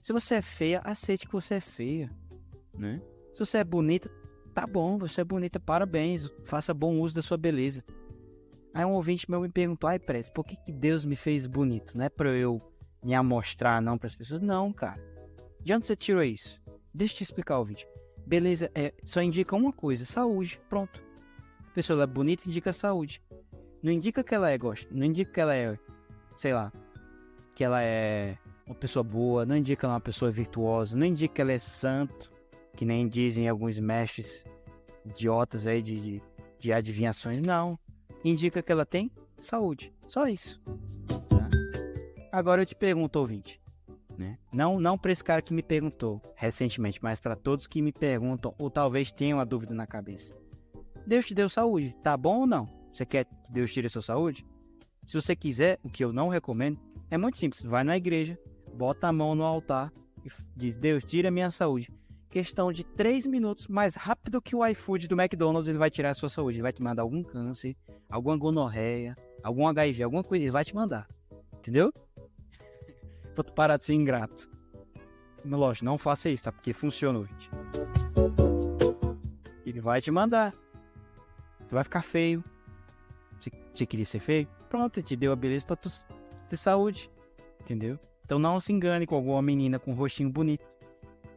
Se 0.00 0.12
você 0.12 0.36
é 0.36 0.42
feia, 0.42 0.80
aceite 0.84 1.26
que 1.26 1.32
você 1.32 1.54
é 1.54 1.60
feia, 1.60 2.10
né? 2.72 3.02
Se 3.32 3.38
você 3.38 3.58
é 3.58 3.64
bonita, 3.64 4.10
tá 4.54 4.66
bom, 4.66 4.96
você 4.96 5.20
é 5.20 5.24
bonita, 5.24 5.60
parabéns, 5.60 6.30
faça 6.44 6.72
bom 6.72 6.98
uso 7.00 7.14
da 7.14 7.22
sua 7.22 7.36
beleza. 7.36 7.84
Aí 8.72 8.84
um 8.84 8.92
ouvinte 8.92 9.28
meu 9.30 9.40
me 9.40 9.48
perguntou, 9.48 9.90
ai, 9.90 9.98
Prece, 9.98 10.32
por 10.32 10.44
que, 10.44 10.56
que 10.56 10.72
Deus 10.72 11.04
me 11.04 11.16
fez 11.16 11.46
bonito? 11.46 11.96
Não 11.96 12.04
é 12.04 12.08
pra 12.08 12.30
eu 12.30 12.60
me 13.02 13.14
amostrar 13.14 13.82
não 13.82 13.98
para 13.98 14.06
as 14.06 14.14
pessoas? 14.14 14.40
Não, 14.40 14.72
cara. 14.72 15.00
De 15.60 15.74
onde 15.74 15.84
você 15.84 15.96
tirou 15.96 16.22
isso? 16.22 16.60
Deixa 16.94 17.14
eu 17.14 17.18
te 17.18 17.22
explicar, 17.24 17.58
ouvinte. 17.58 17.86
Beleza, 18.26 18.70
é, 18.74 18.94
só 19.04 19.20
indica 19.20 19.56
uma 19.56 19.72
coisa, 19.72 20.04
saúde, 20.04 20.60
pronto. 20.68 21.02
A 21.68 21.74
pessoa 21.74 22.02
é 22.02 22.06
bonita, 22.06 22.48
indica 22.48 22.72
saúde. 22.72 23.20
Não 23.82 23.90
indica 23.90 24.22
que 24.22 24.34
ela 24.34 24.50
é 24.50 24.56
gosta, 24.56 24.88
não 24.94 25.04
indica 25.04 25.32
que 25.32 25.40
ela 25.40 25.54
é, 25.54 25.78
sei 26.36 26.52
lá, 26.52 26.72
que 27.60 27.64
ela 27.64 27.82
é 27.82 28.38
uma 28.64 28.74
pessoa 28.74 29.02
boa, 29.02 29.44
não 29.44 29.54
indica 29.54 29.80
que 29.80 29.84
ela 29.84 29.92
é 29.92 29.96
uma 29.96 30.00
pessoa 30.00 30.30
virtuosa, 30.30 30.96
não 30.96 31.04
indica 31.04 31.34
que 31.34 31.42
ela 31.42 31.52
é 31.52 31.58
santo, 31.58 32.32
que 32.74 32.86
nem 32.86 33.06
dizem 33.06 33.50
alguns 33.50 33.78
mestres 33.78 34.46
idiotas 35.04 35.66
aí 35.66 35.82
de, 35.82 36.00
de, 36.00 36.22
de 36.58 36.72
adivinhações, 36.72 37.42
não 37.42 37.78
indica 38.24 38.62
que 38.62 38.72
ela 38.72 38.86
tem 38.86 39.10
saúde. 39.38 39.92
Só 40.06 40.26
isso. 40.26 40.58
Tá? 41.28 41.50
Agora 42.32 42.62
eu 42.62 42.66
te 42.66 42.74
pergunto, 42.74 43.18
ouvinte. 43.18 43.60
Né? 44.16 44.38
Não, 44.54 44.80
não 44.80 44.96
para 44.96 45.12
esse 45.12 45.22
cara 45.22 45.42
que 45.42 45.52
me 45.52 45.62
perguntou 45.62 46.18
recentemente, 46.34 46.98
mas 47.02 47.20
para 47.20 47.36
todos 47.36 47.66
que 47.66 47.82
me 47.82 47.92
perguntam 47.92 48.54
ou 48.58 48.70
talvez 48.70 49.12
tenham 49.12 49.38
a 49.38 49.44
dúvida 49.44 49.74
na 49.74 49.86
cabeça. 49.86 50.34
Deus 51.06 51.26
te 51.26 51.34
deu 51.34 51.46
saúde, 51.46 51.94
tá 52.02 52.16
bom 52.16 52.40
ou 52.40 52.46
não? 52.46 52.66
Você 52.90 53.04
quer 53.04 53.26
que 53.26 53.52
Deus 53.52 53.70
tire 53.70 53.86
a 53.86 53.90
sua 53.90 54.00
saúde? 54.00 54.46
Se 55.06 55.20
você 55.20 55.36
quiser, 55.36 55.78
o 55.82 55.90
que 55.90 56.02
eu 56.02 56.10
não 56.10 56.28
recomendo, 56.28 56.80
é 57.10 57.18
muito 57.18 57.36
simples. 57.36 57.62
Vai 57.62 57.84
na 57.84 57.96
igreja, 57.96 58.38
bota 58.74 59.08
a 59.08 59.12
mão 59.12 59.34
no 59.34 59.44
altar 59.44 59.92
e 60.24 60.30
diz: 60.56 60.76
Deus, 60.76 61.04
tira 61.04 61.28
a 61.28 61.32
minha 61.32 61.50
saúde 61.50 61.92
questão 62.30 62.72
de 62.72 62.84
3 62.84 63.26
minutos, 63.26 63.66
mais 63.66 63.96
rápido 63.96 64.40
que 64.40 64.54
o 64.54 64.64
iFood 64.64 65.08
do 65.08 65.20
McDonald's, 65.20 65.68
ele 65.68 65.78
vai 65.78 65.90
tirar 65.90 66.10
a 66.10 66.14
sua 66.14 66.28
saúde. 66.28 66.56
Ele 66.56 66.62
vai 66.62 66.72
te 66.72 66.80
mandar 66.80 67.02
algum 67.02 67.22
câncer, 67.22 67.76
alguma 68.08 68.36
gonorreia, 68.36 69.16
algum 69.42 69.66
HIV, 69.66 70.04
alguma 70.04 70.22
coisa, 70.22 70.44
ele 70.44 70.52
vai 70.52 70.64
te 70.64 70.74
mandar. 70.74 71.08
Entendeu? 71.54 71.92
pra 73.34 73.44
tu 73.44 73.52
parar 73.52 73.76
de 73.76 73.84
ser 73.84 73.94
ingrato. 73.94 74.48
Lógico, 75.44 75.84
não 75.84 75.98
faça 75.98 76.30
isso, 76.30 76.44
tá? 76.44 76.52
Porque 76.52 76.72
funciona, 76.72 77.18
gente. 77.26 77.50
Ele 79.66 79.80
vai 79.80 80.00
te 80.00 80.10
mandar. 80.10 80.52
Tu 81.68 81.74
vai 81.74 81.82
ficar 81.82 82.02
feio. 82.02 82.44
Você 83.74 83.86
queria 83.86 84.04
ser 84.04 84.20
feio? 84.20 84.46
Pronto, 84.68 84.98
ele 84.98 85.06
te 85.06 85.16
deu 85.16 85.32
a 85.32 85.36
beleza 85.36 85.64
pra 85.64 85.76
tu 85.76 85.88
ter 86.50 86.56
saúde. 86.56 87.10
Entendeu? 87.60 87.98
Então 88.24 88.38
não 88.38 88.60
se 88.60 88.72
engane 88.72 89.06
com 89.06 89.14
alguma 89.14 89.40
menina 89.40 89.78
com 89.78 89.92
um 89.92 89.94
rostinho 89.94 90.30
bonito. 90.30 90.64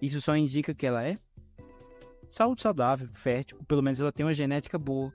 Isso 0.02 0.20
só 0.20 0.36
indica 0.36 0.74
que 0.74 0.86
ela 0.86 1.04
é 1.04 1.18
saúde 2.30 2.64
saudável, 2.64 3.08
fértil, 3.14 3.58
ou 3.60 3.64
pelo 3.64 3.84
menos 3.84 4.00
ela 4.00 4.12
tem 4.12 4.26
uma 4.26 4.34
genética 4.34 4.78
boa. 4.78 5.14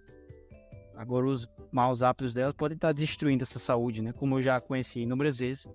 Agora 0.97 1.27
os 1.27 1.49
maus 1.71 2.03
hábitos 2.03 2.33
dela 2.33 2.55
podem 2.55 2.77
estar 2.77 2.93
destruindo 2.93 3.43
essa 3.43 3.59
saúde, 3.59 4.03
né? 4.03 4.13
Como 4.13 4.37
eu 4.37 4.43
já 4.43 4.61
conheci 4.61 5.01
inúmeras 5.01 5.39
vezes. 5.39 5.67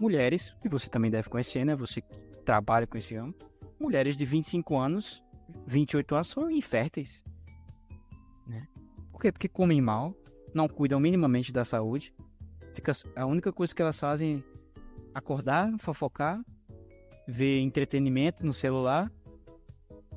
Mulheres, 0.00 0.54
que 0.60 0.68
você 0.68 0.88
também 0.88 1.10
deve 1.10 1.28
conhecer, 1.28 1.64
né? 1.64 1.74
Você 1.76 2.00
que 2.00 2.16
trabalha 2.44 2.86
com 2.86 2.96
esse 2.96 3.14
ramo. 3.14 3.34
Mulheres 3.78 4.16
de 4.16 4.24
25 4.24 4.76
anos, 4.76 5.22
28 5.66 6.14
anos 6.14 6.28
são 6.28 6.50
inférteis. 6.50 7.22
Né? 8.46 8.66
Por 9.10 9.20
quê? 9.20 9.32
Porque 9.32 9.48
comem 9.48 9.80
mal, 9.80 10.14
não 10.54 10.68
cuidam 10.68 11.00
minimamente 11.00 11.52
da 11.52 11.64
saúde. 11.64 12.14
Fica, 12.76 12.92
a 13.16 13.26
única 13.26 13.52
coisa 13.52 13.74
que 13.74 13.80
elas 13.80 13.98
fazem 13.98 14.44
é 14.44 14.78
acordar, 15.14 15.72
fofocar 15.78 16.40
ver 17.26 17.60
entretenimento 17.60 18.46
no 18.46 18.52
celular, 18.52 19.10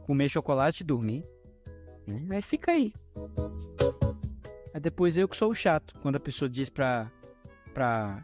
comer 0.03 0.29
chocolate 0.29 0.83
e 0.83 0.85
dormir. 0.85 1.25
Né? 2.05 2.27
Aí 2.29 2.41
fica 2.41 2.71
aí. 2.71 2.93
Aí 4.73 4.79
depois 4.79 5.17
eu 5.17 5.27
que 5.27 5.35
sou 5.35 5.51
o 5.51 5.55
chato. 5.55 5.95
Quando 6.01 6.17
a 6.17 6.19
pessoa 6.19 6.47
diz 6.47 6.69
pra, 6.69 7.11
pra 7.73 8.23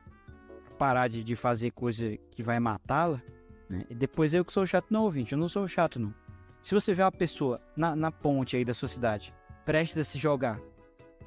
parar 0.77 1.07
de, 1.07 1.23
de 1.23 1.35
fazer 1.35 1.71
coisa 1.71 2.17
que 2.31 2.43
vai 2.43 2.59
matá-la, 2.59 3.21
né? 3.67 3.85
E 3.89 3.95
depois 3.95 4.33
eu 4.33 4.45
que 4.45 4.53
sou 4.53 4.63
o 4.63 4.67
chato. 4.67 4.87
Não, 4.91 5.03
ouvinte, 5.03 5.33
eu 5.33 5.39
não 5.39 5.47
sou 5.47 5.63
o 5.63 5.67
chato, 5.67 5.99
não. 5.99 6.13
Se 6.61 6.73
você 6.73 6.93
vê 6.93 7.01
uma 7.01 7.11
pessoa 7.11 7.59
na, 7.75 7.95
na 7.95 8.11
ponte 8.11 8.55
aí 8.55 8.65
da 8.65 8.73
sua 8.73 8.87
cidade, 8.87 9.33
prestes 9.63 9.97
a 9.97 10.03
se 10.03 10.17
jogar, 10.19 10.59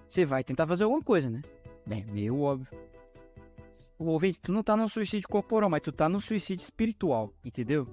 você 0.08 0.24
vai 0.24 0.44
tentar 0.44 0.66
fazer 0.66 0.84
alguma 0.84 1.02
coisa, 1.02 1.30
né? 1.30 1.42
Bem, 1.86 2.04
meio 2.12 2.40
óbvio 2.40 2.68
o 3.98 4.06
ouvinte, 4.06 4.40
tu 4.40 4.52
não 4.52 4.62
tá 4.62 4.76
no 4.76 4.88
suicídio 4.88 5.28
corporal, 5.28 5.68
mas 5.68 5.80
tu 5.80 5.92
tá 5.92 6.08
no 6.08 6.20
suicídio 6.20 6.62
espiritual, 6.62 7.32
entendeu? 7.44 7.88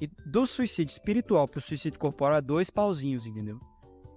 E 0.00 0.08
do 0.26 0.46
suicídio 0.46 0.92
espiritual 0.92 1.46
pro 1.46 1.60
suicídio 1.60 1.98
corporal 1.98 2.38
é 2.38 2.42
dois 2.42 2.70
pauzinhos, 2.70 3.26
entendeu? 3.26 3.60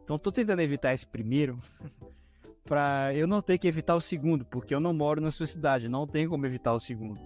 Então 0.04 0.18
tô 0.18 0.32
tentando 0.32 0.62
evitar 0.62 0.94
esse 0.94 1.06
primeiro 1.06 1.60
pra 2.66 3.14
eu 3.14 3.28
não 3.28 3.42
ter 3.42 3.58
que 3.58 3.68
evitar 3.68 3.96
o 3.96 4.02
segundo, 4.02 4.46
porque 4.46 4.74
eu 4.74 4.80
não 4.80 4.94
moro 4.94 5.22
na 5.22 5.32
sua 5.32 5.46
cidade, 5.46 5.88
não 5.88 6.08
tem 6.08 6.28
como 6.28 6.46
evitar 6.46 6.74
o 6.74 6.80
segundo. 6.80 7.20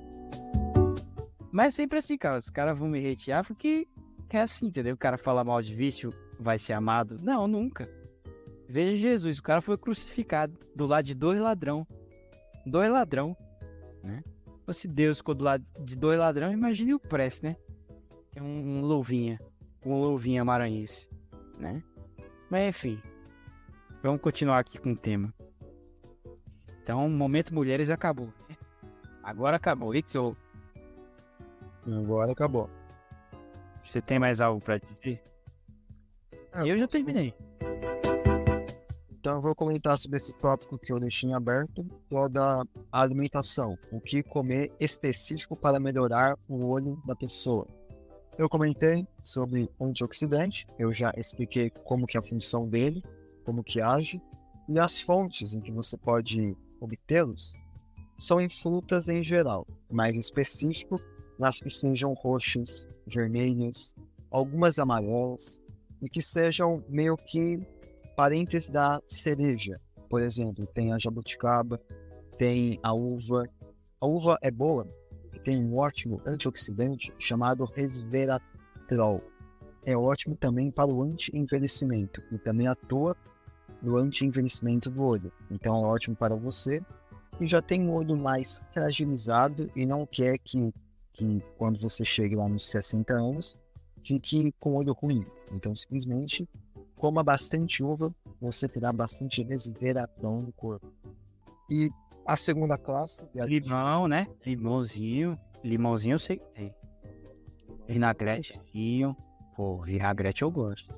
Mas 1.52 1.68
é 1.68 1.72
sempre 1.72 1.99
assim, 1.99 2.18
cara, 2.18 2.38
os 2.38 2.49
caras 2.49 2.78
vão 2.78 2.88
me 2.88 3.12
hatear 3.12 3.45
porque 3.45 3.88
é 4.30 4.41
assim, 4.41 4.68
entendeu? 4.68 4.95
O 4.95 4.98
cara 4.98 5.18
fala 5.18 5.44
mal 5.44 5.62
de 5.62 5.76
vício, 5.76 6.14
vai 6.40 6.58
ser 6.58 6.74
amado. 6.74 7.20
Não, 7.22 7.48
nunca. 7.48 7.90
Veja 8.68 8.98
Jesus, 8.98 9.38
o 9.38 9.44
cara 9.44 9.62
foi 9.62 9.78
crucificado 9.78 10.58
do 10.74 10.86
lado 10.86 11.06
de 11.06 11.14
dois 11.14 11.40
ladrão. 11.40 11.86
Dois 12.66 12.90
ladrão 12.90 13.36
né? 14.03 14.23
Se 14.72 14.88
Deus 14.88 15.18
ficou 15.18 15.36
do 15.36 15.44
lado 15.44 15.65
de 15.82 15.98
dois 15.98 16.18
ladrões, 16.18 16.53
imagine 16.53 16.94
o 16.94 16.99
Press, 16.99 17.41
né? 17.41 17.57
É 18.34 18.41
um, 18.41 18.78
um 18.78 18.82
louvinha, 18.82 19.38
um 19.86 19.99
louvinha 19.99 20.45
maranhense, 20.45 21.10
né? 21.57 21.84
Mas 22.49 22.69
enfim, 22.69 23.02
vamos 24.02 24.22
continuar 24.22 24.60
aqui 24.60 24.80
com 24.80 24.94
o 24.94 24.95
tema. 24.95 25.34
Então, 26.82 27.10
momento 27.10 27.53
mulheres 27.53 27.90
acabou. 27.90 28.34
Agora 29.22 29.57
acabou, 29.57 29.94
Ixo. 29.94 30.36
Agora 31.86 32.32
acabou. 32.32 32.69
Você 33.84 34.02
tem 34.02 34.19
mais 34.19 34.40
algo 34.40 34.61
para 34.61 34.78
dizer? 34.78 35.22
É, 36.53 36.65
eu 36.65 36.78
já 36.78 36.88
terminei. 36.88 37.34
Então 39.22 39.35
eu 39.35 39.41
vou 39.41 39.53
comentar 39.53 39.99
sobre 39.99 40.18
esse 40.18 40.35
tópico 40.39 40.80
que 40.80 40.91
eu 40.91 40.99
deixei 40.99 41.30
em 41.30 41.35
aberto, 41.35 41.85
que 42.10 42.18
é 42.18 42.27
da 42.27 42.64
alimentação, 42.91 43.77
o 43.91 44.02
que 44.02 44.23
comer 44.23 44.73
específico 44.80 45.56
para 45.56 45.80
melhorar 45.80 46.35
o 46.49 46.65
olho 46.65 46.99
da 47.06 47.15
pessoa. 47.15 47.68
Eu 48.35 48.49
comentei 48.49 49.07
sobre 49.22 49.69
antioxidante, 49.80 50.65
eu 50.80 50.91
já 50.91 51.14
expliquei 51.15 51.69
como 51.69 52.07
que 52.07 52.18
é 52.18 52.19
a 52.19 52.23
função 52.23 52.68
dele, 52.68 53.03
como 53.45 53.64
que 53.64 53.80
age, 53.80 54.19
e 54.68 54.80
as 54.80 54.99
fontes 54.99 55.53
em 55.53 55.61
que 55.61 55.72
você 55.72 55.95
pode 55.98 56.57
obtê-los 56.80 57.53
são 58.18 58.41
em 58.41 58.49
frutas 58.49 59.07
em 59.07 59.22
geral, 59.22 59.68
mais 59.91 60.15
específico 60.15 60.99
nas 61.38 61.60
que 61.60 61.69
sejam 61.69 62.14
roxas, 62.14 62.88
vermelhas, 63.06 63.93
algumas 64.31 64.80
amarelas, 64.80 65.61
e 66.02 66.10
que 66.10 66.23
sejam 66.23 66.84
meio 66.89 67.15
que 67.15 67.60
parentes 68.15 68.69
da 68.69 69.01
cereja. 69.07 69.79
Por 70.09 70.21
exemplo, 70.21 70.65
tem 70.67 70.93
a 70.93 70.99
jabuticaba, 70.99 71.79
tem 72.38 72.79
a 72.83 72.93
uva. 72.93 73.47
A 73.99 74.05
uva 74.05 74.38
é 74.41 74.49
boa, 74.49 74.88
tem 75.43 75.57
um 75.57 75.77
ótimo 75.77 76.21
antioxidante 76.25 77.13
chamado 77.19 77.65
resveratrol. 77.65 79.21
É 79.83 79.95
ótimo 79.95 80.35
também 80.35 80.69
para 80.69 80.91
o 80.91 81.01
anti-envelhecimento 81.01 82.21
e 82.31 82.38
também 82.38 82.67
atua 82.67 83.15
no 83.81 83.97
anti-envelhecimento 83.97 84.89
do 84.89 85.03
olho. 85.03 85.31
Então 85.49 85.75
é 85.83 85.88
ótimo 85.88 86.15
para 86.15 86.35
você 86.35 86.81
que 87.38 87.47
já 87.47 87.61
tem 87.61 87.81
um 87.81 87.93
olho 87.93 88.15
mais 88.15 88.61
fragilizado 88.71 89.71
e 89.75 89.85
não 89.85 90.05
quer 90.05 90.38
que, 90.38 90.73
que 91.13 91.41
quando 91.57 91.79
você 91.79 92.05
chegue 92.05 92.35
lá 92.35 92.47
nos 92.47 92.69
60 92.69 93.13
anos 93.13 93.57
fique 94.03 94.51
com 94.59 94.73
o 94.73 94.75
olho 94.75 94.93
ruim. 94.93 95.25
Então 95.51 95.75
simplesmente 95.75 96.47
coma 97.02 97.23
bastante 97.23 97.82
uva, 97.84 98.14
você 98.40 98.68
terá 98.68 98.94
bastante 98.94 99.41
resveratrol 99.41 100.44
no 100.44 100.52
corpo. 100.53 100.86
E 101.68 101.90
a 102.28 102.36
segunda 102.38 102.78
classe. 102.78 103.26
é 103.36 103.41
a- 103.41 103.45
Limão, 103.45 104.07
né? 104.07 104.28
Limãozinho. 104.45 105.36
Limãozinho 105.64 106.14
eu 106.14 106.19
sei 106.19 106.38
que 106.38 106.45
tem. 106.53 106.76
Vinagretezinho. 107.88 109.18
Pô, 109.56 109.82
vinagrete 109.82 110.44
eu 110.44 110.52
gosto. 110.52 110.94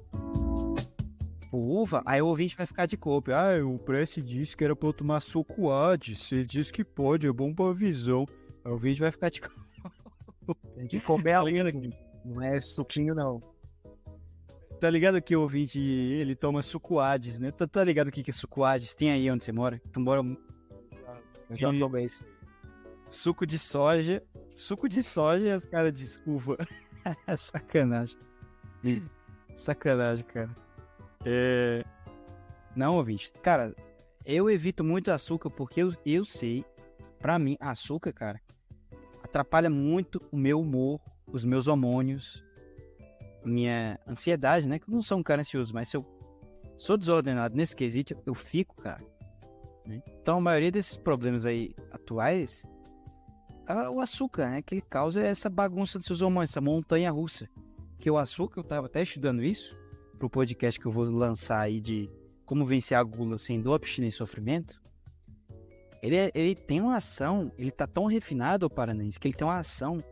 Pô, 1.50 1.58
uva, 1.58 2.04
aí 2.06 2.22
o 2.22 2.28
ouvinte 2.28 2.58
vai 2.58 2.66
ficar 2.66 2.86
de 2.86 2.98
cópia. 2.98 3.38
Ah, 3.38 3.66
o 3.66 3.80
Prece 3.80 4.22
disse 4.22 4.58
que 4.58 4.64
era 4.66 4.76
pra 4.76 4.90
eu 4.90 4.94
tomar 4.94 5.22
suco 5.22 5.72
Hades. 5.72 6.32
Ele 6.34 6.46
disse 6.46 6.74
que 6.74 6.84
pode, 6.84 7.28
é 7.28 7.32
bom 7.32 7.54
pra 7.54 7.72
visão. 7.72 8.26
Aí 8.66 8.70
o 8.70 8.74
ouvinte 8.74 9.00
vai 9.00 9.12
ficar 9.12 9.30
de 9.30 9.40
cópia. 9.40 9.64
Tem 10.76 10.88
que 10.88 11.00
comer 11.00 11.32
Tá 11.34 11.40
a? 11.40 11.94
Não 12.26 12.42
é 12.42 12.60
suquinho, 12.60 13.16
não. 13.16 13.40
Tá 14.84 14.90
ligado 14.90 15.22
que 15.22 15.34
o 15.34 15.40
ouvinte, 15.40 15.80
ele 15.80 16.36
toma 16.36 16.62
suco 16.62 17.00
Hades, 17.00 17.40
né? 17.40 17.52
Tá, 17.52 17.66
tá 17.66 17.82
ligado 17.86 18.10
o 18.10 18.12
que 18.12 18.22
que 18.22 18.32
é? 18.32 18.80
Tem 18.98 19.12
aí 19.12 19.32
onde 19.32 19.46
você 19.46 19.54
mora? 19.54 19.82
Tu 19.94 19.98
mora 20.02 20.20
Eu 21.50 21.56
já 21.56 21.72
tomei 21.72 22.04
isso. 22.04 22.26
suco 23.10 23.48
de 23.48 23.58
soja. 23.58 24.22
Suco 24.54 24.90
de 24.90 25.02
soja 25.02 25.48
e 25.48 25.56
os 25.56 25.66
caras 25.66 25.94
dizem 25.94 26.22
uva. 26.26 26.58
Sacanagem. 27.38 28.18
Sacanagem, 29.56 30.26
cara. 30.26 30.54
É... 31.24 31.86
Não, 32.76 32.98
ouvinte. 32.98 33.32
Cara, 33.42 33.74
eu 34.26 34.50
evito 34.50 34.84
muito 34.84 35.12
açúcar 35.12 35.50
porque 35.50 35.82
eu, 35.82 35.94
eu 36.06 36.26
sei, 36.26 36.66
pra 37.20 37.40
mim, 37.40 37.56
açúcar, 37.58 38.12
cara, 38.12 38.42
atrapalha 39.24 39.70
muito 39.70 40.22
o 40.30 40.36
meu 40.36 40.60
humor, 40.60 41.00
os 41.32 41.46
meus 41.46 41.70
hormônios, 41.70 42.44
minha 43.46 44.00
ansiedade, 44.08 44.68
né? 44.68 44.80
Que 44.80 44.90
eu 44.90 44.94
não 44.94 45.02
sou 45.02 45.18
um 45.18 45.24
cara 45.24 45.42
ansioso, 45.42 45.74
mas 45.74 45.88
se 45.90 45.98
eu 45.98 46.06
sou 46.78 46.98
desordenado 46.98 47.56
nesse 47.56 47.76
quesito, 47.76 48.16
eu 48.26 48.34
fico, 48.34 48.76
cara. 48.76 49.04
né? 49.86 50.02
Então, 50.22 50.38
a 50.38 50.42
maioria 50.42 50.72
desses 50.72 50.98
problemas 50.98 51.46
aí 51.46 51.76
atuais 51.92 52.64
é 53.68 53.90
o 53.90 54.00
açúcar, 54.00 54.50
né? 54.50 54.62
Que 54.62 54.76
ele 54.76 54.82
causa 54.82 55.22
essa 55.22 55.50
bagunça 55.50 55.98
dos 55.98 56.06
seus 56.08 56.22
hormônios, 56.22 56.52
essa 56.52 56.62
montanha 56.62 57.12
russa. 57.12 57.48
Que 58.00 58.10
o 58.12 58.18
açúcar, 58.18 58.60
eu 58.60 58.64
tava 58.64 58.88
até 58.88 59.02
estudando 59.02 59.44
isso 59.44 59.78
pro 60.20 60.30
podcast 60.30 60.80
que 60.80 60.86
eu 60.86 60.92
vou 60.92 61.06
lançar 61.06 61.60
aí 61.60 61.80
de 61.80 62.10
como 62.46 62.66
vencer 62.66 62.98
a 62.98 63.04
gula 63.04 63.38
sem 63.38 63.62
dor, 63.62 63.76
abstinência 63.76 64.16
e 64.16 64.18
sofrimento. 64.18 64.82
Ele, 66.02 66.18
é- 66.18 66.32
ele 66.36 66.54
tem 66.56 66.82
uma 66.82 66.98
ação, 66.98 67.50
ele 67.58 67.72
tá 67.72 67.88
tão 67.88 68.06
refinado, 68.06 68.66
o 68.66 68.70
Paranense, 68.70 69.18
que 69.18 69.28
ele 69.28 69.36
tem 69.36 69.48
uma 69.48 69.56
ação 69.58 70.04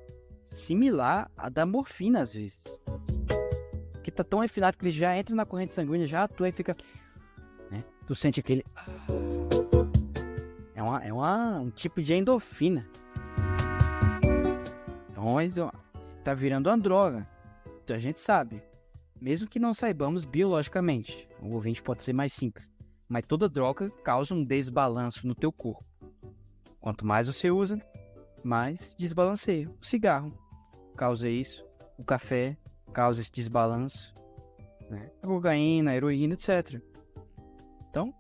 similar 0.46 1.30
à 1.36 1.50
da 1.50 1.66
morfina, 1.66 2.22
às 2.22 2.34
vezes. 2.34 2.62
Que 4.04 4.12
tá 4.12 4.24
tão 4.24 4.40
refinado 4.40 4.78
que 4.78 4.84
ele 4.84 4.92
já 4.92 5.16
entra 5.16 5.36
na 5.36 5.46
corrente 5.46 5.74
sanguínea, 5.74 6.08
já 6.08 6.24
atua 6.24 6.50
e 6.50 6.52
fica. 6.52 6.76
Né? 7.70 7.84
Tu 8.08 8.16
sente 8.16 8.40
aquele. 8.40 8.66
É, 10.74 10.82
uma, 10.82 11.04
é 11.04 11.14
uma, 11.14 11.60
um 11.60 11.70
tipo 11.70 12.02
de 12.02 12.14
endorfina. 12.14 12.88
Então, 15.12 15.72
tá 16.24 16.34
virando 16.34 16.68
uma 16.68 16.78
droga. 16.78 17.28
Então 17.84 17.96
a 17.96 18.00
gente 18.00 18.20
sabe. 18.20 18.64
Mesmo 19.20 19.48
que 19.48 19.60
não 19.60 19.74
saibamos 19.74 20.26
biologicamente. 20.26 21.30
O 21.40 21.54
ouvinte 21.54 21.84
pode 21.84 22.02
ser 22.02 22.14
mais 22.14 22.34
simples. 22.34 22.72
Mas 23.08 23.26
toda 23.28 23.48
droga 23.48 23.92
causa 24.04 24.34
um 24.34 24.44
desbalanço 24.44 25.28
no 25.28 25.36
teu 25.36 25.52
corpo. 25.52 25.86
Quanto 26.80 27.06
mais 27.06 27.28
você 27.28 27.52
usa, 27.52 27.80
mais 28.44 28.96
desbalanceia. 28.98 29.70
O 29.80 29.86
cigarro 29.86 30.34
causa 30.98 31.30
isso. 31.30 31.64
O 31.98 32.04
café 32.04 32.58
causa 32.92 33.22
esse 33.22 33.32
desbalanço. 33.32 34.14
Né? 34.90 35.10
A 35.24 35.28
cocaína, 35.28 35.92
a 35.92 35.96
heroína, 35.96 36.34
etc. 36.34 36.82
Então, 37.90 38.14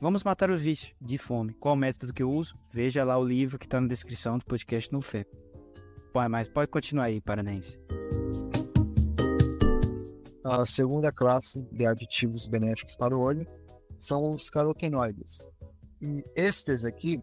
vamos 0.00 0.22
matar 0.22 0.50
os 0.50 0.60
vícios 0.60 0.94
de 1.00 1.18
fome. 1.18 1.52
Qual 1.54 1.76
método 1.76 2.12
que 2.12 2.22
eu 2.22 2.30
uso? 2.30 2.56
Veja 2.72 3.04
lá 3.04 3.18
o 3.18 3.24
livro 3.24 3.58
que 3.58 3.66
está 3.66 3.80
na 3.80 3.88
descrição 3.88 4.38
do 4.38 4.44
podcast 4.44 4.92
no 4.92 5.02
FEP. 5.02 5.30
Pô, 6.12 6.28
mas 6.28 6.48
pode 6.48 6.70
continuar 6.70 7.06
aí, 7.06 7.20
Paranense. 7.20 7.80
A 10.44 10.66
segunda 10.66 11.12
classe 11.12 11.62
de 11.72 11.86
aditivos 11.86 12.46
benéficos 12.46 12.96
para 12.96 13.16
o 13.16 13.20
olho 13.20 13.46
são 13.98 14.34
os 14.34 14.50
carotenoides. 14.50 15.48
E 16.00 16.24
estes 16.34 16.84
aqui 16.84 17.22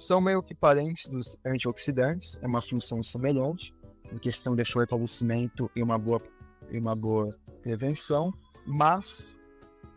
são 0.00 0.20
meio 0.20 0.42
que 0.42 0.54
parentes 0.54 1.08
dos 1.08 1.36
antioxidantes, 1.46 2.38
é 2.42 2.46
uma 2.46 2.62
função 2.62 3.02
semelhante, 3.02 3.74
em 4.10 4.18
questão 4.18 4.56
de 4.56 4.64
fortalecimento 4.64 5.70
e 5.76 5.82
uma 5.82 5.98
boa, 5.98 6.20
e 6.70 6.78
uma 6.78 6.94
boa 6.94 7.36
prevenção, 7.62 8.32
mas 8.66 9.36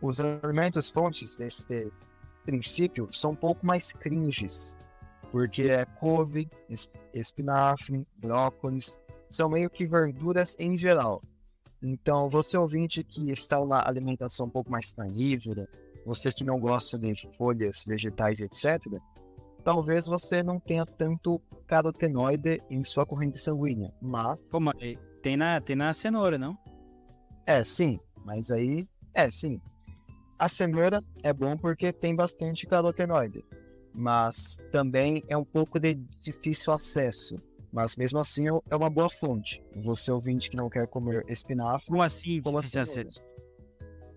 os 0.00 0.20
alimentos 0.20 0.88
fontes 0.88 1.36
deste 1.36 1.90
princípio 2.44 3.08
são 3.12 3.32
um 3.32 3.34
pouco 3.34 3.66
mais 3.66 3.92
cringes, 3.92 4.76
porque 5.30 5.62
é 5.64 5.84
couve, 5.84 6.48
es- 6.68 6.88
espinafre, 7.12 8.06
brócolis, 8.16 8.98
são 9.28 9.48
meio 9.50 9.68
que 9.68 9.86
verduras 9.86 10.56
em 10.58 10.76
geral. 10.76 11.22
Então, 11.82 12.28
você 12.28 12.56
ouvinte 12.56 13.04
que 13.04 13.30
está 13.30 13.64
na 13.64 13.86
alimentação 13.86 14.46
um 14.46 14.50
pouco 14.50 14.70
mais 14.70 14.92
carnívora, 14.92 15.68
você 16.04 16.32
que 16.32 16.42
não 16.42 16.58
gosta 16.58 16.98
de 16.98 17.14
folhas, 17.36 17.84
vegetais, 17.86 18.40
etc., 18.40 18.82
talvez 19.62 20.06
você 20.06 20.42
não 20.42 20.58
tenha 20.58 20.86
tanto 20.86 21.40
carotenoide 21.66 22.62
em 22.70 22.82
sua 22.82 23.04
corrente 23.04 23.38
sanguínea. 23.38 23.92
Mas, 24.00 24.48
Como 24.50 24.70
é? 24.80 24.96
Tem 25.22 25.36
na, 25.36 25.60
tem 25.60 25.76
na 25.76 25.92
cenoura, 25.92 26.38
não? 26.38 26.56
é 27.46 27.64
sim, 27.64 27.98
mas 28.24 28.50
aí, 28.50 28.86
é 29.14 29.30
sim. 29.30 29.60
A 30.38 30.48
cenoura 30.48 31.02
é 31.22 31.32
bom 31.32 31.56
porque 31.56 31.92
tem 31.92 32.14
bastante 32.14 32.66
carotenoide, 32.66 33.42
mas 33.94 34.62
também 34.70 35.24
é 35.28 35.36
um 35.36 35.44
pouco 35.44 35.80
de 35.80 35.94
difícil 35.94 36.72
acesso. 36.72 37.36
Mas 37.72 37.96
mesmo 37.96 38.18
assim 38.18 38.44
é 38.70 38.76
uma 38.76 38.88
boa 38.88 39.08
fonte. 39.10 39.62
Você 39.76 40.10
ouvinte 40.10 40.48
que 40.50 40.56
não 40.56 40.70
quer 40.70 40.86
comer 40.86 41.24
espinafre, 41.28 41.88
Como 41.88 42.02
assim 42.02 42.40
Como 42.40 42.60
difícil 42.60 42.82
acesso? 42.82 43.22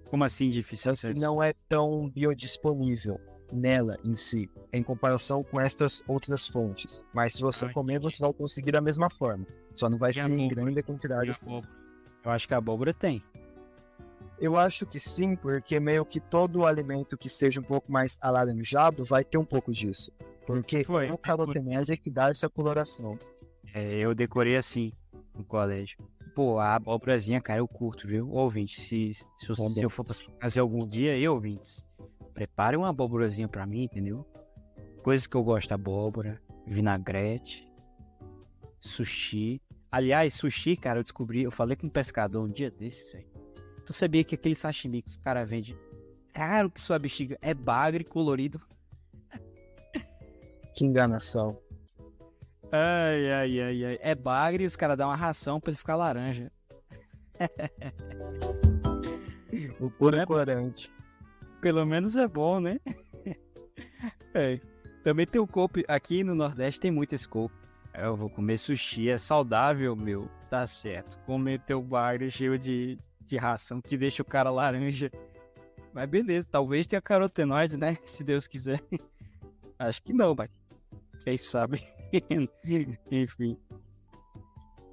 Como 0.10 0.23
assim 0.23 0.49
difícil 0.49 0.91
acesso? 0.91 1.19
não 1.19 1.41
é 1.41 1.53
tão 1.68 2.10
biodisponível 2.10 3.19
nela 3.52 3.98
em 4.03 4.15
si, 4.15 4.49
em 4.72 4.82
comparação 4.84 5.44
com 5.44 5.60
estas 5.60 6.02
outras 6.07 6.48
fontes. 6.48 7.03
Mas 7.14 7.34
se 7.34 7.41
você 7.41 7.65
Ah, 7.65 7.73
comer, 7.73 7.99
você 7.99 8.19
vai 8.22 8.34
conseguir 8.34 8.72
da 8.72 8.82
mesma 8.82 9.10
forma. 9.10 9.45
Só 9.76 9.90
não 9.90 9.98
vai 9.98 10.14
ser 10.14 10.30
em 10.30 10.48
grande 10.48 10.82
quantidade. 10.84 11.30
Assim. 11.32 11.61
Eu 12.23 12.32
acho 12.32 12.48
que 12.48 12.53
a 12.53 12.57
abóbora 12.57 12.94
tem. 12.94 13.23
Eu 14.40 14.57
acho 14.57 14.86
que 14.88 14.99
sim, 14.99 15.36
porque 15.36 15.80
meio 15.80 16.03
que 16.03 16.19
todo 16.19 16.65
alimento 16.65 17.15
que 17.18 17.30
seja 17.30 17.60
um 17.60 17.64
pouco 17.64 17.91
mais 17.91 18.18
alaranjado 18.22 19.03
vai 19.06 19.23
ter 19.23 19.38
um 19.38 19.45
pouco 19.45 19.72
disso. 19.72 20.11
Porque 20.48 20.84
Foi. 20.84 21.07
é 21.07 21.14
o 21.14 21.18
carotenoide 21.18 21.95
que 21.98 22.10
dá 22.10 22.30
essa 22.30 22.49
coloração. 22.49 23.18
É, 23.73 23.98
eu 23.98 24.15
decorei 24.15 24.57
assim 24.57 24.91
no 25.38 25.44
colégio. 25.45 25.98
Pô, 26.34 26.57
a 26.60 26.76
abóborazinha, 26.76 27.40
cara, 27.40 27.60
eu 27.60 27.68
curto, 27.68 28.07
viu? 28.07 28.30
Ouvinte, 28.32 28.82
se, 28.82 29.14
se, 29.14 29.26
eu- 29.48 29.56
Tá 29.56 29.69
se 29.69 29.82
eu 29.82 29.90
for 29.90 30.03
pra 30.03 30.15
casa 30.40 30.60
algum 30.60 30.88
dia, 30.88 31.15
eu, 31.18 31.34
ouvintes, 31.34 31.86
prepare 32.34 32.78
uma 32.78 32.90
abóborazinha 32.90 33.48
pra 33.48 33.65
mim, 33.65 33.84
entendeu? 33.84 34.26
Coisas 35.03 35.28
que 35.28 35.36
eu 35.36 35.44
gosto, 35.44 35.72
abóbora, 35.72 36.41
vinagrete, 36.65 37.68
sushi. 38.80 39.61
Aliás, 39.91 40.34
sushi, 40.36 40.76
cara, 40.78 40.99
eu 40.99 41.03
descobri, 41.03 41.44
eu 41.44 41.52
falei 41.52 41.76
com 41.76 41.88
um 41.88 41.90
pescador 41.90 42.44
um 42.44 42.49
dia 42.49 42.72
desses, 42.72 43.11
velho. 43.11 43.28
Tu 43.86 43.94
sabia 43.94 44.23
que 44.23 44.36
aquele 44.36 44.56
sashimi 44.56 45.02
que 45.02 45.10
os 45.10 45.18
caras 45.18 45.49
vendem, 45.49 45.76
caro 46.34 46.69
que 46.69 46.80
sua 46.80 46.99
bexiga, 46.99 47.38
é 47.41 47.53
bagre 47.53 48.03
colorido? 48.03 48.61
Que 50.73 50.86
enganação. 50.86 51.60
Ai, 52.72 53.30
ai, 53.32 53.60
ai, 53.61 53.86
ai. 53.86 53.99
É 54.02 54.15
bagre 54.15 54.64
e 54.64 54.65
os 54.65 54.78
caras 54.78 54.98
dão 54.98 55.10
uma 55.10 55.15
ração 55.18 55.60
pra 55.60 55.72
ele 55.72 55.78
ficar 55.78 55.98
laranja. 55.98 56.49
O 59.82 59.90
puro 59.91 60.15
Né? 60.15 60.26
corante. 60.26 60.90
Pelo 61.62 61.86
menos 61.86 62.16
é 62.16 62.28
bom, 62.28 62.60
né? 62.60 62.80
é. 64.34 64.60
Também 65.04 65.26
tem 65.26 65.40
o 65.40 65.48
coupe. 65.48 65.86
Aqui 65.88 66.24
no 66.24 66.36
Nordeste 66.36 66.80
tem 66.80 66.92
muito 66.92 67.14
esse 67.14 67.28
coupe. 67.28 67.56
É, 67.94 68.06
Eu 68.06 68.16
vou 68.16 68.30
comer 68.30 68.58
sushi, 68.58 69.10
é 69.10 69.18
saudável, 69.18 69.96
meu. 69.96 70.30
Tá 70.50 70.66
certo. 70.68 71.18
Comer 71.20 71.60
teu 71.62 71.82
bagre 71.82 72.30
cheio 72.30 72.58
de, 72.58 72.98
de 73.22 73.38
ração 73.38 73.82
que 73.82 73.98
deixa 73.98 74.22
o 74.22 74.26
cara 74.26 74.50
laranja. 74.50 75.12
Mas 75.94 76.10
beleza, 76.10 76.48
talvez 76.50 76.88
tenha 76.88 77.02
carotenoide, 77.02 77.78
né? 77.78 77.98
Se 78.06 78.24
Deus 78.24 78.48
quiser. 78.48 78.82
Acho 79.78 80.02
que 80.04 80.14
não, 80.14 80.36
mas 80.36 80.50
Quem 81.24 81.38
sabe? 81.38 81.84
Enfim. 83.12 83.58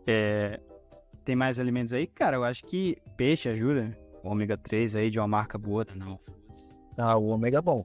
É, 0.06 0.60
tem 1.24 1.36
mais 1.36 1.58
alimentos 1.58 1.92
aí? 1.92 2.06
Cara, 2.06 2.36
eu 2.36 2.44
acho 2.44 2.64
que 2.64 2.96
peixe 3.16 3.48
ajuda. 3.48 3.96
O 4.22 4.30
ômega 4.30 4.56
3 4.56 4.96
aí 4.96 5.10
de 5.10 5.18
uma 5.18 5.28
marca 5.28 5.56
boa, 5.58 5.86
não. 5.94 6.18
Ah, 6.98 7.16
o 7.16 7.28
ômega 7.28 7.58
é 7.58 7.62
bom. 7.62 7.84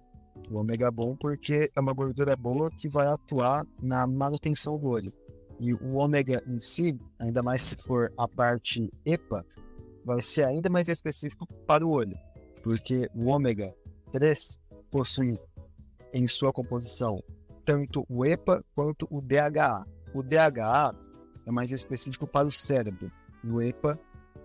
O 0.50 0.58
ômega 0.58 0.88
é 0.88 0.92
bom 0.92 1.16
porque 1.16 1.72
é 1.76 1.80
uma 1.80 1.94
gordura 1.94 2.36
boa 2.36 2.72
que 2.72 2.90
vai 2.90 3.06
atuar 3.06 3.66
na 3.82 4.08
manutenção 4.08 4.78
do 4.78 4.88
olho. 4.88 5.14
E 5.60 5.72
o 5.72 5.94
ômega 5.94 6.44
em 6.48 6.60
si, 6.60 7.00
ainda 7.20 7.44
mais 7.44 7.62
se 7.62 7.76
for 7.76 8.12
a 8.18 8.28
parte 8.28 8.92
EPA, 9.06 9.46
vai 10.04 10.20
ser 10.22 10.46
ainda 10.46 10.68
mais 10.68 10.88
específico 10.88 11.48
para 11.68 11.86
o 11.86 11.92
olho. 11.92 12.18
Porque 12.64 13.08
o 13.14 13.28
ômega 13.28 13.74
3 14.12 14.60
possui 14.90 15.40
em 16.12 16.28
sua 16.28 16.52
composição 16.52 17.24
tanto 17.66 18.06
o 18.10 18.26
EPA 18.26 18.64
quanto 18.76 19.08
o 19.10 19.22
DHA. 19.22 19.86
O 20.14 20.24
DHA 20.24 20.96
é 21.46 21.52
mais 21.52 21.72
específico 21.72 22.26
para 22.26 22.48
o 22.48 22.52
cérebro. 22.52 23.12
E 23.44 23.48
o 23.48 23.62
EPA 23.62 24.00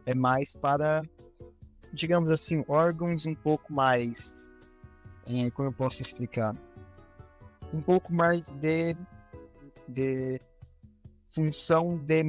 é 0.04 0.14
mais 0.14 0.54
para, 0.54 1.02
digamos 1.92 2.30
assim, 2.30 2.64
órgãos 2.68 3.26
um 3.26 3.34
pouco 3.34 3.72
mais 3.72 4.47
é, 5.28 5.50
como 5.50 5.68
eu 5.68 5.72
posso 5.72 6.02
explicar? 6.02 6.56
Um 7.72 7.82
pouco 7.82 8.12
mais 8.12 8.50
de, 8.52 8.96
de 9.86 10.40
função 11.30 11.98
de, 11.98 12.22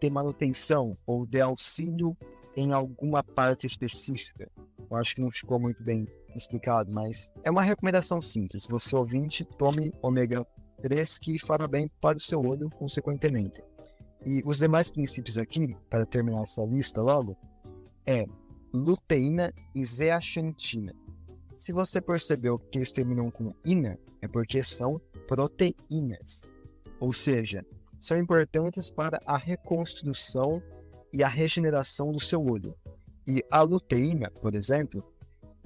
de 0.00 0.10
manutenção 0.10 0.96
ou 1.06 1.26
de 1.26 1.40
auxílio 1.40 2.16
em 2.56 2.72
alguma 2.72 3.22
parte 3.22 3.66
específica. 3.66 4.50
Eu 4.90 4.96
acho 4.96 5.16
que 5.16 5.20
não 5.20 5.30
ficou 5.30 5.60
muito 5.60 5.82
bem 5.82 6.08
explicado, 6.34 6.90
mas 6.92 7.32
é 7.44 7.50
uma 7.50 7.62
recomendação 7.62 8.22
simples. 8.22 8.66
Você 8.66 8.96
ouvinte, 8.96 9.44
tome 9.44 9.92
ômega 10.00 10.46
3 10.80 11.18
que 11.18 11.38
fará 11.38 11.68
bem 11.68 11.90
para 12.00 12.16
o 12.16 12.20
seu 12.20 12.40
olho, 12.40 12.70
consequentemente. 12.70 13.62
E 14.24 14.42
os 14.44 14.58
demais 14.58 14.90
princípios 14.90 15.38
aqui, 15.38 15.76
para 15.90 16.06
terminar 16.06 16.42
essa 16.42 16.64
lista 16.64 17.02
logo, 17.02 17.36
é 18.06 18.26
luteína 18.72 19.52
e 19.74 19.84
zeaxantina. 19.84 20.94
Se 21.56 21.72
você 21.72 22.02
percebeu 22.02 22.58
que 22.58 22.76
eles 22.76 22.92
terminam 22.92 23.30
com 23.30 23.50
ina, 23.64 23.98
é 24.20 24.28
porque 24.28 24.62
são 24.62 25.00
proteínas. 25.26 26.46
Ou 27.00 27.14
seja, 27.14 27.64
são 27.98 28.18
importantes 28.18 28.90
para 28.90 29.18
a 29.24 29.38
reconstrução 29.38 30.62
e 31.10 31.22
a 31.22 31.28
regeneração 31.28 32.12
do 32.12 32.20
seu 32.20 32.44
olho. 32.44 32.76
E 33.26 33.42
a 33.50 33.62
luteína, 33.62 34.30
por 34.30 34.54
exemplo, 34.54 35.02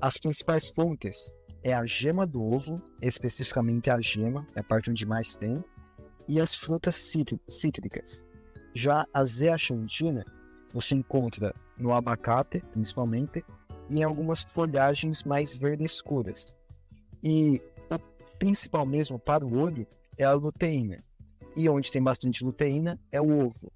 as 0.00 0.16
principais 0.16 0.68
fontes 0.68 1.32
é 1.64 1.74
a 1.74 1.84
gema 1.84 2.24
do 2.24 2.40
ovo, 2.40 2.80
especificamente 3.02 3.90
a 3.90 4.00
gema, 4.00 4.46
é 4.54 4.60
a 4.60 4.64
parte 4.64 4.90
onde 4.90 5.04
mais 5.04 5.36
tem, 5.36 5.62
e 6.28 6.40
as 6.40 6.54
frutas 6.54 6.94
cítricas. 7.48 8.24
Já 8.72 9.04
a 9.12 9.24
zeaxantina 9.24 10.24
você 10.72 10.94
encontra 10.94 11.52
no 11.76 11.92
abacate, 11.92 12.62
principalmente, 12.70 13.44
em 13.90 14.02
algumas 14.04 14.40
folhagens 14.40 15.24
mais 15.24 15.54
verdes 15.54 15.94
escuras. 15.94 16.56
E 17.22 17.60
o 17.90 18.38
principal 18.38 18.86
mesmo 18.86 19.18
para 19.18 19.44
o 19.44 19.58
olho 19.58 19.86
é 20.16 20.24
a 20.24 20.32
luteína. 20.32 20.98
E 21.56 21.68
onde 21.68 21.90
tem 21.90 22.02
bastante 22.02 22.44
luteína 22.44 22.98
é 23.10 23.20
o 23.20 23.44
ovo. 23.44 23.70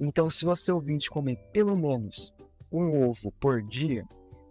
Então, 0.00 0.30
se 0.30 0.44
você 0.44 0.72
ouvinte 0.72 1.10
comer 1.10 1.36
pelo 1.52 1.76
menos 1.76 2.34
um 2.72 3.08
ovo 3.08 3.30
por 3.38 3.62
dia, 3.62 4.04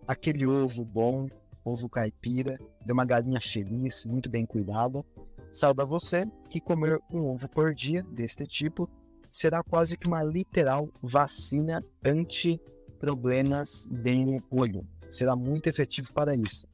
aquele 0.08 0.46
ovo 0.46 0.86
bom, 0.86 1.28
ovo 1.66 1.90
caipira, 1.90 2.58
de 2.86 2.94
uma 2.94 3.04
galinha 3.04 3.42
feliz, 3.42 4.06
muito 4.06 4.30
bem 4.30 4.46
cuidada, 4.46 5.04
sauda 5.52 5.84
você 5.84 6.24
que 6.50 6.62
comer 6.62 7.00
um 7.12 7.26
ovo 7.26 7.50
por 7.50 7.74
dia 7.74 8.04
deste 8.04 8.46
tipo 8.46 8.90
será 9.30 9.64
quase 9.64 9.98
que 9.98 10.08
uma 10.08 10.24
literal 10.24 10.90
vacina 11.02 11.82
anti 12.06 12.62
problemas 13.02 13.88
de 13.90 14.40
olho. 14.52 14.88
Será 15.10 15.36
muito 15.36 15.68
efetivo 15.68 16.14
para 16.14 16.36
isso. 16.36 16.68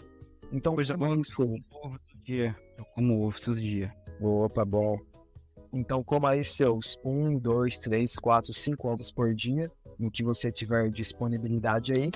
Então, 0.52 0.76
Coisa 0.76 0.96
boa 0.96 1.16
que 1.16 1.22
eu 1.32 1.64
como 1.72 1.88
ovo 1.88 2.00
todo 2.00 2.24
dia. 2.24 2.56
Eu 2.78 2.86
como 2.94 3.26
ovo 3.26 3.42
todo 3.42 3.60
dia. 3.60 3.96
Opa, 4.20 4.66
bom. 4.66 4.98
Então, 5.74 6.04
coma 6.04 6.32
aí 6.32 6.44
seus 6.44 6.98
1, 7.04 7.40
2, 7.40 7.80
3, 7.80 8.16
4, 8.18 8.54
5 8.54 8.88
ovos 8.88 9.12
por 9.12 9.34
dia, 9.34 9.72
no 9.98 10.12
que 10.12 10.24
você 10.24 10.52
tiver 10.52 10.90
disponibilidade 10.90 11.94
aí, 11.94 12.12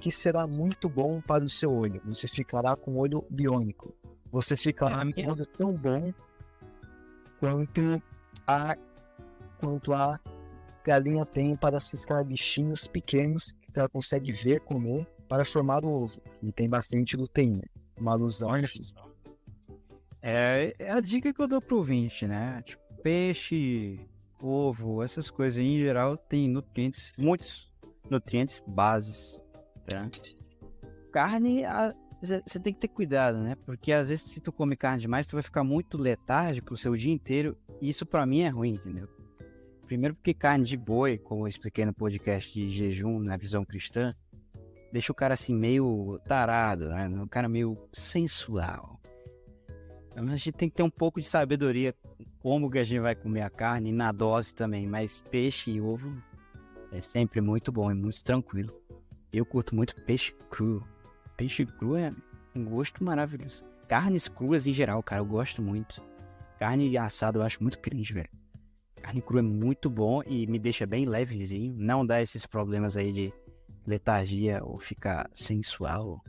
que 0.00 0.10
será 0.10 0.46
muito 0.46 0.88
bom 0.88 1.20
para 1.20 1.44
o 1.44 1.48
seu 1.48 1.72
olho. 1.72 2.00
Você 2.06 2.26
ficará 2.26 2.74
com 2.76 2.92
o 2.92 2.98
olho 2.98 3.24
biônico. 3.30 3.94
Você 4.30 4.56
ficará 4.56 5.00
com 5.12 5.22
o 5.22 5.30
olho 5.30 5.46
tão 5.46 5.72
bom 5.74 6.12
quanto 7.38 8.02
a 8.46 8.76
quanto 9.58 9.92
a 9.92 10.18
galinha 10.84 11.24
tem 11.24 11.56
para 11.56 11.80
ciscar 11.80 12.24
bichinhos 12.24 12.86
pequenos 12.86 13.52
que 13.72 13.78
ela 13.78 13.88
consegue 13.88 14.32
ver 14.32 14.60
comer 14.60 15.06
para 15.28 15.44
formar 15.44 15.84
o 15.84 15.88
ovo. 15.88 16.20
E 16.42 16.50
tem 16.50 16.68
bastante 16.68 17.16
luteína. 17.16 17.62
Uma 17.96 18.12
alusão. 18.12 18.50
Olha 18.50 18.66
só. 18.66 19.10
É, 20.22 20.74
é 20.78 20.90
a 20.90 21.00
dica 21.00 21.32
que 21.32 21.40
eu 21.40 21.48
dou 21.48 21.60
pro 21.60 21.82
20, 21.82 22.26
né? 22.26 22.62
Tipo, 22.62 22.82
peixe, 23.02 24.00
ovo, 24.42 25.02
essas 25.02 25.30
coisas 25.30 25.62
em 25.62 25.78
geral 25.78 26.16
tem 26.16 26.48
nutrientes, 26.48 27.12
muitos 27.18 27.72
nutrientes 28.10 28.62
bases, 28.66 29.42
tá? 29.86 30.08
Carne, 31.12 31.62
você 32.20 32.60
tem 32.60 32.72
que 32.72 32.80
ter 32.80 32.88
cuidado, 32.88 33.38
né? 33.38 33.56
Porque 33.64 33.92
às 33.92 34.08
vezes 34.08 34.24
se 34.24 34.40
tu 34.40 34.52
come 34.52 34.76
carne 34.76 35.00
demais, 35.00 35.26
tu 35.26 35.36
vai 35.36 35.42
ficar 35.42 35.64
muito 35.64 35.96
letárgico 35.96 36.74
o 36.74 36.76
seu 36.76 36.94
dia 36.96 37.12
inteiro, 37.12 37.56
e 37.80 37.88
isso 37.88 38.04
para 38.04 38.26
mim 38.26 38.40
é 38.40 38.48
ruim, 38.48 38.74
entendeu? 38.74 39.08
Primeiro 39.90 40.14
porque 40.14 40.32
carne 40.32 40.64
de 40.64 40.76
boi, 40.76 41.18
como 41.18 41.42
eu 41.42 41.48
expliquei 41.48 41.84
no 41.84 41.92
podcast 41.92 42.54
de 42.54 42.70
jejum, 42.70 43.18
na 43.18 43.36
visão 43.36 43.64
cristã, 43.64 44.14
deixa 44.92 45.10
o 45.10 45.14
cara 45.16 45.34
assim 45.34 45.52
meio 45.52 46.20
tarado, 46.28 46.90
né? 46.90 47.08
O 47.20 47.26
cara 47.26 47.48
meio 47.48 47.76
sensual. 47.92 49.00
Então, 50.12 50.28
a 50.28 50.36
gente 50.36 50.52
tem 50.52 50.70
que 50.70 50.76
ter 50.76 50.84
um 50.84 50.90
pouco 50.90 51.20
de 51.20 51.26
sabedoria 51.26 51.92
como 52.38 52.70
que 52.70 52.78
a 52.78 52.84
gente 52.84 53.00
vai 53.00 53.16
comer 53.16 53.42
a 53.42 53.50
carne 53.50 53.90
na 53.90 54.12
dose 54.12 54.54
também, 54.54 54.86
mas 54.86 55.24
peixe 55.28 55.72
e 55.72 55.80
ovo 55.80 56.22
é 56.92 57.00
sempre 57.00 57.40
muito 57.40 57.72
bom, 57.72 57.90
é 57.90 57.94
muito 57.94 58.22
tranquilo. 58.22 58.72
Eu 59.32 59.44
curto 59.44 59.74
muito 59.74 60.00
peixe 60.04 60.32
cru. 60.48 60.86
Peixe 61.36 61.66
cru 61.66 61.96
é 61.96 62.14
um 62.54 62.64
gosto 62.64 63.02
maravilhoso. 63.02 63.64
Carnes 63.88 64.28
cruas 64.28 64.68
em 64.68 64.72
geral, 64.72 65.02
cara, 65.02 65.20
eu 65.20 65.26
gosto 65.26 65.60
muito. 65.60 66.00
Carne 66.60 66.96
assada 66.96 67.40
eu 67.40 67.42
acho 67.42 67.60
muito 67.60 67.80
cringe, 67.80 68.14
velho. 68.14 68.39
Carne 69.02 69.22
crua 69.22 69.40
é 69.40 69.42
muito 69.42 69.88
bom 69.88 70.22
e 70.26 70.46
me 70.46 70.58
deixa 70.58 70.86
bem 70.86 71.06
levezinho. 71.06 71.74
Não 71.76 72.06
dá 72.06 72.20
esses 72.20 72.46
problemas 72.46 72.96
aí 72.96 73.12
de 73.12 73.32
letargia 73.86 74.62
ou 74.62 74.78
ficar 74.78 75.30
sensual. 75.34 76.22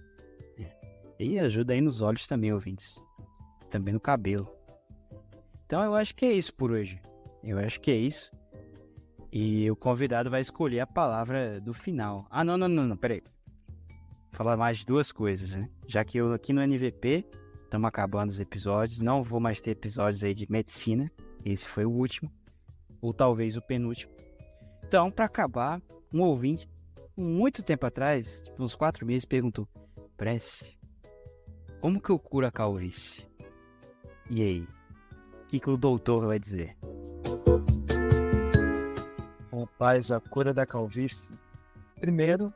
E 1.19 1.37
ajuda 1.37 1.73
aí 1.73 1.81
nos 1.81 2.01
olhos 2.01 2.25
também, 2.25 2.51
ouvintes. 2.51 2.99
Também 3.69 3.93
no 3.93 3.99
cabelo. 3.99 4.49
Então 5.65 5.83
eu 5.83 5.95
acho 5.95 6.15
que 6.15 6.25
é 6.25 6.31
isso 6.31 6.53
por 6.53 6.71
hoje. 6.71 6.99
Eu 7.43 7.59
acho 7.59 7.79
que 7.79 7.91
é 7.91 7.95
isso. 7.95 8.31
E 9.31 9.69
o 9.69 9.75
convidado 9.75 10.29
vai 10.29 10.41
escolher 10.41 10.79
a 10.79 10.87
palavra 10.87 11.61
do 11.61 11.73
final. 11.73 12.25
Ah, 12.29 12.43
não, 12.43 12.57
não, 12.57 12.67
não, 12.67 12.87
não, 12.87 12.97
peraí. 12.97 13.21
Vou 13.21 14.31
falar 14.31 14.57
mais 14.57 14.83
duas 14.83 15.11
coisas, 15.11 15.55
né? 15.55 15.69
Já 15.87 16.03
que 16.03 16.17
eu 16.17 16.33
aqui 16.33 16.53
no 16.53 16.61
NVP 16.61 17.25
estamos 17.63 17.87
acabando 17.87 18.29
os 18.29 18.39
episódios, 18.39 19.01
não 19.01 19.23
vou 19.23 19.39
mais 19.39 19.61
ter 19.61 19.71
episódios 19.71 20.23
aí 20.23 20.33
de 20.33 20.45
medicina. 20.51 21.09
Esse 21.45 21.67
foi 21.67 21.85
o 21.85 21.91
último 21.91 22.31
ou 23.01 23.13
talvez 23.13 23.57
o 23.57 23.61
penúltimo. 23.61 24.13
Então, 24.83 25.09
para 25.09 25.25
acabar, 25.25 25.81
um 26.13 26.21
ouvinte, 26.21 26.69
muito 27.15 27.63
tempo 27.63 27.85
atrás, 27.85 28.41
tipo 28.41 28.63
uns 28.63 28.75
quatro 28.75 29.05
meses, 29.05 29.25
perguntou: 29.25 29.67
Prece, 30.17 30.77
como 31.79 32.01
que 32.01 32.09
eu 32.09 32.19
curo 32.19 32.45
a 32.45 32.51
calvície? 32.51 33.25
E 34.29 34.41
aí? 34.41 34.67
O 35.43 35.47
que, 35.47 35.59
que 35.59 35.69
o 35.69 35.77
doutor 35.77 36.27
vai 36.27 36.39
dizer? 36.39 36.77
Rapaz, 39.51 40.11
a 40.11 40.19
cura 40.19 40.53
da 40.53 40.65
calvície. 40.65 41.31
Primeiro, 41.99 42.53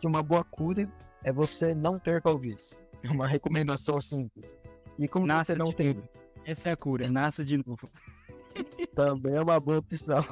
que 0.00 0.06
uma 0.06 0.22
boa 0.22 0.42
cura 0.42 0.90
é 1.22 1.32
você 1.32 1.74
não 1.74 1.98
ter 1.98 2.22
calvície. 2.22 2.78
É 3.02 3.10
uma 3.10 3.26
recomendação 3.28 4.00
simples. 4.00 4.58
E 4.98 5.06
como 5.08 5.26
Nasce 5.26 5.52
você 5.52 5.58
não 5.58 5.72
tem. 5.72 6.02
Essa 6.44 6.70
é 6.70 6.72
a 6.72 6.76
cura, 6.76 7.10
nasça 7.10 7.44
de 7.44 7.58
novo. 7.58 7.90
Também 8.94 9.34
é 9.34 9.42
uma 9.42 9.58
boa 9.60 9.78
opção. 9.78 10.24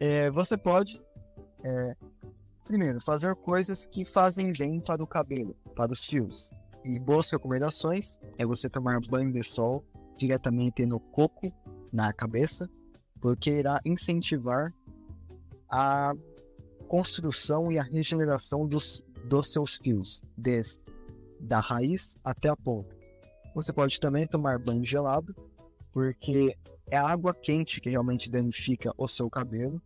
É, 0.00 0.30
você 0.30 0.56
pode, 0.56 1.00
é, 1.62 1.96
primeiro, 2.64 3.00
fazer 3.00 3.34
coisas 3.36 3.86
que 3.86 4.04
fazem 4.04 4.52
bem 4.52 4.80
para 4.80 5.02
o 5.02 5.06
cabelo, 5.06 5.54
para 5.74 5.92
os 5.92 6.04
fios. 6.04 6.50
E 6.84 6.98
boas 6.98 7.30
recomendações 7.30 8.18
é 8.36 8.44
você 8.44 8.68
tomar 8.68 9.00
banho 9.08 9.32
de 9.32 9.42
sol 9.42 9.84
diretamente 10.18 10.84
no 10.84 11.00
coco, 11.00 11.52
na 11.92 12.12
cabeça, 12.12 12.68
porque 13.20 13.50
irá 13.50 13.80
incentivar 13.84 14.72
a 15.70 16.12
construção 16.88 17.72
e 17.72 17.78
a 17.78 17.82
regeneração 17.82 18.66
dos, 18.66 19.02
dos 19.24 19.50
seus 19.50 19.76
fios, 19.76 20.22
desde 20.36 20.84
da 21.40 21.60
raiz 21.60 22.18
até 22.24 22.48
a 22.48 22.56
ponta. 22.56 22.94
Você 23.54 23.72
pode 23.72 24.00
também 24.00 24.26
tomar 24.26 24.58
banho 24.58 24.84
gelado, 24.84 25.34
porque 25.94 26.54
é 26.88 26.98
a 26.98 27.08
água 27.08 27.32
quente 27.32 27.80
que 27.80 27.88
realmente 27.88 28.28
danifica 28.30 28.92
o 28.98 29.06
seu 29.06 29.30
cabelo. 29.30 29.80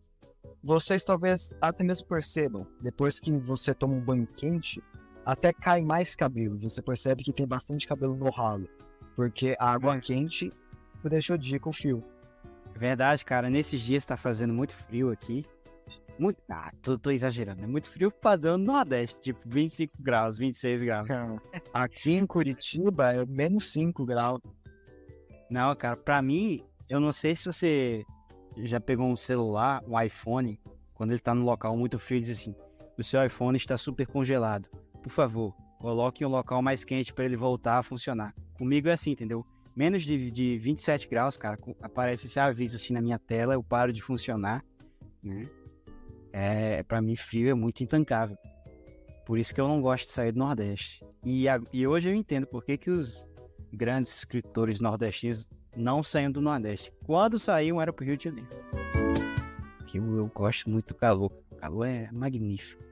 Vocês 0.64 1.05
talvez 1.05 1.52
até 1.60 1.85
mesmo 1.85 2.09
percebam, 2.09 2.66
depois 2.80 3.20
que 3.20 3.30
você 3.30 3.74
toma 3.74 3.94
um 3.94 4.01
banho 4.01 4.26
quente, 4.26 4.82
até 5.24 5.52
cai 5.52 5.82
mais 5.82 6.16
cabelo. 6.16 6.59
Você 6.59 6.80
percebe 6.80 7.22
que 7.22 7.32
tem 7.32 7.47
bastante 7.47 7.86
cabelo 7.86 8.16
no 8.16 8.30
ralo, 8.30 8.66
porque 9.14 9.55
a 9.60 9.70
água 9.70 10.01
quente 10.01 10.51
prejudicam 11.02 11.70
o 11.70 11.72
fio. 11.72 12.02
Verdade, 12.74 13.24
cara. 13.24 13.51
Nesses 13.51 13.80
dias 13.80 14.06
tá 14.06 14.16
fazendo 14.16 14.55
muito 14.55 14.74
frio 14.74 15.10
aqui. 15.10 15.44
Muito... 16.18 16.40
Ah, 16.48 16.72
tô, 16.80 16.98
tô 16.98 17.10
exagerando. 17.10 17.62
É 17.62 17.66
muito 17.66 17.90
frio 17.90 18.10
padrão 18.10 18.56
no 18.56 18.64
Nordeste, 18.64 19.20
tipo 19.20 19.40
25 19.47 19.94
graus, 20.01 20.39
26 20.39 20.82
graus. 20.82 21.09
Aqui 21.72 22.12
em 22.12 22.26
Curitiba 22.26 23.12
é 23.12 23.26
menos 23.26 23.72
5 23.72 24.06
graus. 24.06 24.40
Não, 25.51 25.75
cara, 25.75 25.97
pra 25.97 26.20
mim, 26.20 26.62
eu 26.89 27.01
não 27.01 27.12
sei 27.12 27.35
se 27.35 27.47
você 27.47 28.05
já 28.57 28.81
pegou 28.81 29.07
um 29.07 29.16
celular, 29.16 29.83
um 29.87 30.01
iPhone, 30.01 30.61
quando 30.95 31.11
ele 31.12 31.20
tá 31.20 31.35
no 31.35 31.45
local 31.45 31.77
muito 31.77 31.99
frio, 31.99 32.20
diz 32.20 32.31
assim: 32.31 32.55
o 32.97 33.03
seu 33.03 33.25
iPhone 33.25 33.57
está 33.57 33.77
super 33.77 34.07
congelado. 34.07 34.69
Por 35.03 35.11
favor, 35.11 35.55
coloque 35.79 36.25
em 36.25 36.27
um 36.27 36.31
local 36.31 36.61
mais 36.61 36.85
quente 36.85 37.12
para 37.12 37.25
ele 37.25 37.37
voltar 37.37 37.79
a 37.79 37.83
funcionar. 37.83 38.35
Comigo 38.55 38.89
é 38.89 38.93
assim, 38.93 39.12
entendeu? 39.12 39.47
Menos 39.77 40.03
de, 40.03 40.31
de 40.31 40.59
27 40.59 41.09
graus, 41.09 41.37
cara, 41.37 41.57
aparece 41.81 42.27
esse 42.27 42.41
aviso 42.41 42.77
assim 42.77 42.93
na 42.93 43.01
minha 43.01 43.19
tela, 43.19 43.55
eu 43.55 43.62
paro 43.62 43.93
de 43.93 44.03
funcionar, 44.03 44.65
né? 45.23 45.47
É, 46.33 46.83
para 46.83 47.01
mim, 47.01 47.15
frio 47.15 47.49
é 47.49 47.55
muito 47.55 47.83
intancável. 47.83 48.37
Por 49.25 49.39
isso 49.39 49.55
que 49.55 49.61
eu 49.61 49.69
não 49.69 49.81
gosto 49.81 50.07
de 50.07 50.11
sair 50.11 50.33
do 50.33 50.39
Nordeste. 50.39 51.05
E, 51.25 51.49
a, 51.49 51.61
e 51.73 51.87
hoje 51.87 52.11
eu 52.11 52.15
entendo 52.15 52.47
por 52.47 52.65
que, 52.65 52.77
que 52.77 52.91
os 52.91 53.27
grandes 53.73 54.16
escritores 54.16 54.81
nordestinos 54.81 55.49
não 55.77 56.03
saíam 56.03 56.31
do 56.31 56.40
Nordeste. 56.40 56.93
Quando 57.05 57.39
saíam, 57.39 57.81
era 57.81 57.93
pro 57.93 58.05
Rio 58.05 58.16
de 58.16 58.24
Janeiro. 58.24 58.49
Que 59.86 59.99
eu, 59.99 60.16
eu 60.16 60.27
gosto 60.35 60.69
muito 60.69 60.89
do 60.89 60.95
calor. 60.95 61.32
O 61.51 61.57
calor 61.57 61.86
é 61.86 62.11
magnífico. 62.12 62.82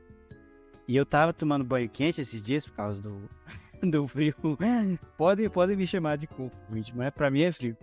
E 0.89 0.97
eu 0.97 1.05
tava 1.05 1.33
tomando 1.33 1.65
banho 1.65 1.89
quente 1.89 2.21
esses 2.21 2.41
dias 2.41 2.65
por 2.65 2.75
causa 2.75 3.03
do, 3.03 3.29
do 3.83 4.07
frio. 4.07 4.35
Podem 5.17 5.51
pode 5.51 5.77
me 5.77 5.87
chamar 5.87 6.17
de 6.17 6.27
cu, 6.27 6.51
gente, 6.73 6.97
mas 6.97 7.11
pra 7.11 7.31
mim 7.31 7.43
é 7.43 7.51
frio. 7.51 7.77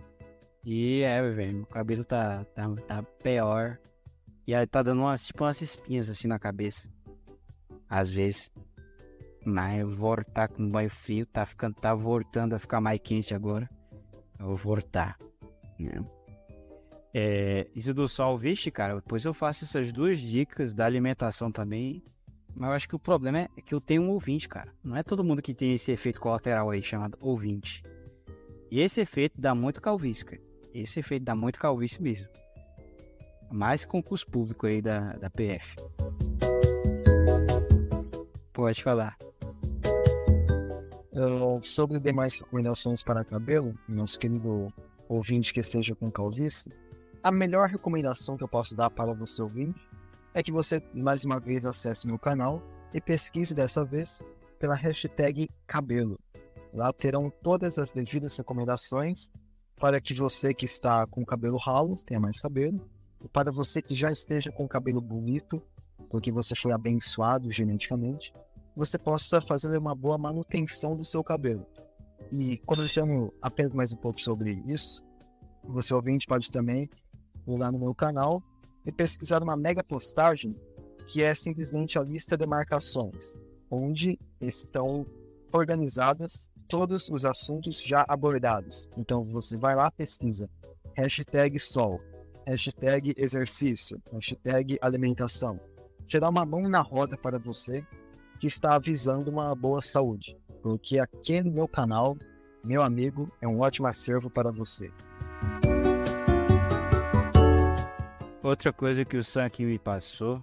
E 0.64 1.02
é, 1.02 1.22
velho, 1.30 1.58
meu 1.58 1.66
cabelo 1.66 2.04
tá, 2.04 2.44
tá, 2.54 2.74
tá 2.86 3.02
pior. 3.22 3.78
E 4.46 4.54
aí 4.54 4.66
tá 4.66 4.82
dando 4.82 5.02
umas, 5.02 5.26
tipo, 5.26 5.44
umas 5.44 5.60
espinhas 5.60 6.08
assim 6.08 6.26
na 6.26 6.38
cabeça. 6.38 6.88
Às 7.88 8.10
vezes. 8.10 8.50
Mas 9.44 9.80
eu 9.80 9.88
vou 9.88 10.16
voltar 10.16 10.48
com 10.48 10.68
banho 10.68 10.88
frio, 10.88 11.26
tá 11.26 11.44
ficando, 11.44 11.74
tá 11.74 11.94
voltando 11.94 12.54
a 12.54 12.58
ficar 12.58 12.80
mais 12.80 12.98
quente 13.02 13.34
agora. 13.34 13.68
Eu 14.38 14.46
vou 14.46 14.56
voltar. 14.56 15.18
Né? 15.78 16.04
É, 17.12 17.68
isso 17.74 17.92
do 17.92 18.08
sol, 18.08 18.36
vixe, 18.36 18.70
cara, 18.70 18.96
depois 18.96 19.24
eu 19.24 19.34
faço 19.34 19.64
essas 19.64 19.92
duas 19.92 20.18
dicas 20.18 20.72
da 20.72 20.86
alimentação 20.86 21.52
também. 21.52 22.02
Mas 22.56 22.68
eu 22.68 22.74
acho 22.74 22.88
que 22.88 22.96
o 22.96 22.98
problema 22.98 23.40
é 23.40 23.48
que 23.64 23.74
eu 23.74 23.80
tenho 23.80 24.02
um 24.02 24.10
ouvinte, 24.10 24.48
cara. 24.48 24.72
Não 24.82 24.96
é 24.96 25.02
todo 25.02 25.24
mundo 25.24 25.42
que 25.42 25.52
tem 25.52 25.74
esse 25.74 25.92
efeito 25.92 26.20
colateral 26.20 26.70
aí 26.70 26.82
chamado 26.82 27.18
ouvinte. 27.20 27.82
E 28.70 28.80
esse 28.80 29.00
efeito 29.00 29.40
dá 29.40 29.54
muito 29.54 29.82
calvície, 29.82 30.24
cara. 30.24 30.42
Esse 30.72 31.00
efeito 31.00 31.24
dá 31.24 31.34
muito 31.34 31.58
calvície 31.58 32.02
mesmo. 32.02 32.28
Mais 33.50 33.84
concurso 33.84 34.26
público 34.26 34.66
aí 34.66 34.80
da, 34.80 35.12
da 35.14 35.30
PF. 35.30 35.76
Pode 38.52 38.82
falar. 38.82 39.16
Sobre 41.62 42.00
demais 42.00 42.34
recomendações 42.34 43.02
para 43.02 43.24
cabelo, 43.24 43.78
nosso 43.88 44.18
querido 44.18 44.66
ouvinte 45.08 45.52
que 45.52 45.60
esteja 45.60 45.94
com 45.94 46.10
calvície, 46.10 46.72
a 47.22 47.30
melhor 47.30 47.68
recomendação 47.68 48.36
que 48.36 48.42
eu 48.42 48.48
posso 48.48 48.74
dar 48.74 48.90
para 48.90 49.14
você 49.14 49.40
ouvinte 49.40 49.80
é 50.34 50.42
que 50.42 50.50
você 50.50 50.82
mais 50.92 51.24
uma 51.24 51.38
vez 51.38 51.64
acesse 51.64 52.06
meu 52.06 52.18
canal 52.18 52.60
e 52.92 53.00
pesquise 53.00 53.54
dessa 53.54 53.84
vez 53.84 54.20
pela 54.58 54.74
hashtag 54.74 55.48
cabelo. 55.66 56.18
Lá 56.72 56.92
terão 56.92 57.30
todas 57.30 57.78
as 57.78 57.92
devidas 57.92 58.36
recomendações 58.36 59.30
para 59.76 60.00
que 60.00 60.14
você 60.14 60.52
que 60.52 60.64
está 60.64 61.06
com 61.06 61.24
cabelo 61.24 61.56
ralo 61.56 61.94
tenha 62.04 62.18
mais 62.18 62.40
cabelo, 62.40 62.80
e 63.22 63.28
para 63.28 63.52
você 63.52 63.80
que 63.80 63.94
já 63.94 64.10
esteja 64.10 64.50
com 64.50 64.66
cabelo 64.66 65.00
bonito, 65.00 65.62
porque 66.10 66.32
você 66.32 66.56
foi 66.56 66.72
abençoado 66.72 67.50
geneticamente, 67.52 68.34
você 68.76 68.98
possa 68.98 69.40
fazer 69.40 69.76
uma 69.76 69.94
boa 69.94 70.18
manutenção 70.18 70.96
do 70.96 71.04
seu 71.04 71.22
cabelo. 71.22 71.66
E 72.32 72.58
quando 72.58 72.82
eu 72.82 72.88
chamo 72.88 73.32
apenas 73.40 73.72
mais 73.72 73.92
um 73.92 73.96
pouco 73.96 74.20
sobre 74.20 74.62
isso, 74.66 75.04
você 75.62 75.94
ouvinte 75.94 76.26
pode 76.26 76.50
também 76.50 76.88
ir 77.46 77.58
lá 77.58 77.70
no 77.70 77.78
meu 77.78 77.94
canal 77.94 78.42
e 78.84 78.92
pesquisar 78.92 79.42
uma 79.42 79.56
mega 79.56 79.82
postagem 79.82 80.58
que 81.06 81.22
é 81.22 81.34
simplesmente 81.34 81.98
a 81.98 82.02
lista 82.02 82.36
de 82.36 82.46
marcações, 82.46 83.38
onde 83.70 84.18
estão 84.40 85.06
organizadas 85.52 86.50
todos 86.66 87.08
os 87.10 87.24
assuntos 87.24 87.82
já 87.82 88.04
abordados. 88.08 88.88
Então 88.96 89.22
você 89.22 89.56
vai 89.56 89.74
lá, 89.74 89.90
pesquisa 89.90 90.48
hashtag 90.96 91.58
sol, 91.58 92.00
hashtag 92.46 93.14
exercício, 93.16 94.00
hashtag 94.12 94.78
alimentação. 94.80 95.58
Será 96.06 96.28
uma 96.28 96.44
mão 96.44 96.68
na 96.68 96.80
roda 96.80 97.16
para 97.16 97.38
você 97.38 97.84
que 98.38 98.46
está 98.46 98.74
avisando 98.74 99.30
uma 99.30 99.54
boa 99.54 99.80
saúde, 99.82 100.36
porque 100.62 100.98
aqui 100.98 101.42
no 101.42 101.52
meu 101.52 101.68
canal, 101.68 102.16
meu 102.62 102.82
amigo, 102.82 103.30
é 103.40 103.48
um 103.48 103.60
ótimo 103.60 103.86
acervo 103.86 104.30
para 104.30 104.50
você. 104.50 104.90
Outra 108.42 108.72
coisa 108.72 109.04
que 109.04 109.16
o 109.16 109.24
Sanky 109.24 109.64
me 109.64 109.78
passou, 109.78 110.42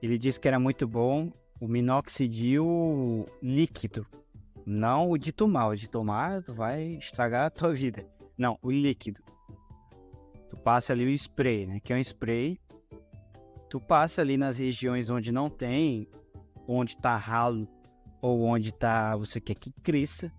ele 0.00 0.16
disse 0.18 0.38
que 0.38 0.46
era 0.46 0.58
muito 0.58 0.86
bom 0.86 1.32
o 1.60 1.66
minoxidil 1.66 3.26
líquido, 3.42 4.06
não 4.64 5.10
o 5.10 5.18
de 5.18 5.32
tomar. 5.32 5.68
O 5.68 5.76
de 5.76 5.88
tomar 5.88 6.40
vai 6.42 6.94
estragar 6.94 7.46
a 7.46 7.50
tua 7.50 7.72
vida. 7.72 8.06
Não, 8.36 8.58
o 8.62 8.70
líquido. 8.70 9.22
Tu 10.48 10.56
passa 10.58 10.92
ali 10.92 11.04
o 11.04 11.10
spray, 11.10 11.66
né? 11.66 11.80
Que 11.80 11.92
é 11.92 11.96
um 11.96 12.00
spray. 12.00 12.60
Tu 13.72 13.80
passa 13.80 14.20
ali 14.20 14.36
nas 14.36 14.58
regiões 14.58 15.08
onde 15.08 15.32
não 15.32 15.48
tem, 15.48 16.06
onde 16.68 16.94
tá 16.94 17.16
ralo 17.16 17.66
ou 18.20 18.42
onde 18.42 18.70
tá 18.70 19.16
você 19.16 19.40
quer 19.40 19.54
que 19.54 19.72
cresça, 19.82 20.30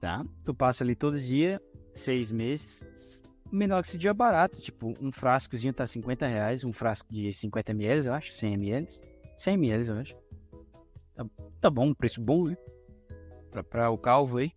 tá? 0.00 0.24
Tu 0.44 0.52
passa 0.52 0.82
ali 0.82 0.96
todo 0.96 1.20
dia, 1.20 1.62
seis 1.94 2.32
meses 2.32 2.84
o 3.52 3.54
minoxidil 3.54 4.10
é 4.10 4.14
barato, 4.14 4.60
tipo, 4.60 4.92
um 5.00 5.12
frascozinho 5.12 5.72
tá 5.72 5.86
50 5.86 6.26
reais, 6.26 6.64
um 6.64 6.72
frasco 6.72 7.12
de 7.12 7.32
50 7.32 7.70
ml, 7.70 8.06
eu 8.06 8.14
acho, 8.14 8.32
100 8.32 8.54
ml. 8.54 8.88
100 9.36 9.54
ml, 9.54 9.88
eu 9.88 9.98
acho. 9.98 10.16
Tá, 11.14 11.26
tá 11.60 11.70
bom, 11.70 11.94
preço 11.94 12.20
bom, 12.20 12.46
né? 12.48 12.56
Pra, 13.52 13.62
pra 13.62 13.90
o 13.90 13.96
calvo 13.96 14.38
aí, 14.38 14.50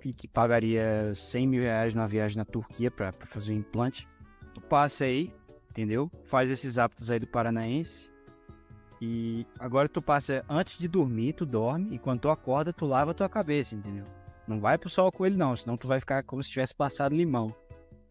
que, 0.00 0.14
que, 0.14 0.26
pagaria 0.26 1.14
100 1.14 1.46
mil 1.46 1.62
reais 1.62 1.94
numa 1.94 2.06
viagem 2.06 2.38
na 2.38 2.46
Turquia 2.46 2.90
pra, 2.90 3.12
pra 3.12 3.26
fazer 3.26 3.52
um 3.52 3.58
implante. 3.58 4.08
Tu 4.54 4.60
passa 4.62 5.04
aí, 5.04 5.30
entendeu? 5.72 6.10
Faz 6.24 6.50
esses 6.50 6.78
hábitos 6.78 7.10
aí 7.10 7.18
do 7.18 7.26
paranaense. 7.26 8.10
E 9.00 9.46
agora 9.58 9.88
tu 9.88 10.00
passa 10.00 10.44
antes 10.48 10.78
de 10.78 10.86
dormir, 10.86 11.32
tu 11.32 11.44
dorme, 11.44 11.94
e 11.94 11.98
quando 11.98 12.20
tu 12.20 12.30
acorda, 12.30 12.72
tu 12.72 12.86
lava 12.86 13.14
tua 13.14 13.28
cabeça, 13.28 13.74
entendeu? 13.74 14.04
Não 14.46 14.60
vai 14.60 14.78
pro 14.78 14.88
sol 14.88 15.10
com 15.10 15.26
ele 15.26 15.36
não, 15.36 15.56
senão 15.56 15.76
tu 15.76 15.88
vai 15.88 15.98
ficar 15.98 16.22
como 16.22 16.42
se 16.42 16.50
tivesse 16.50 16.74
passado 16.74 17.16
limão. 17.16 17.52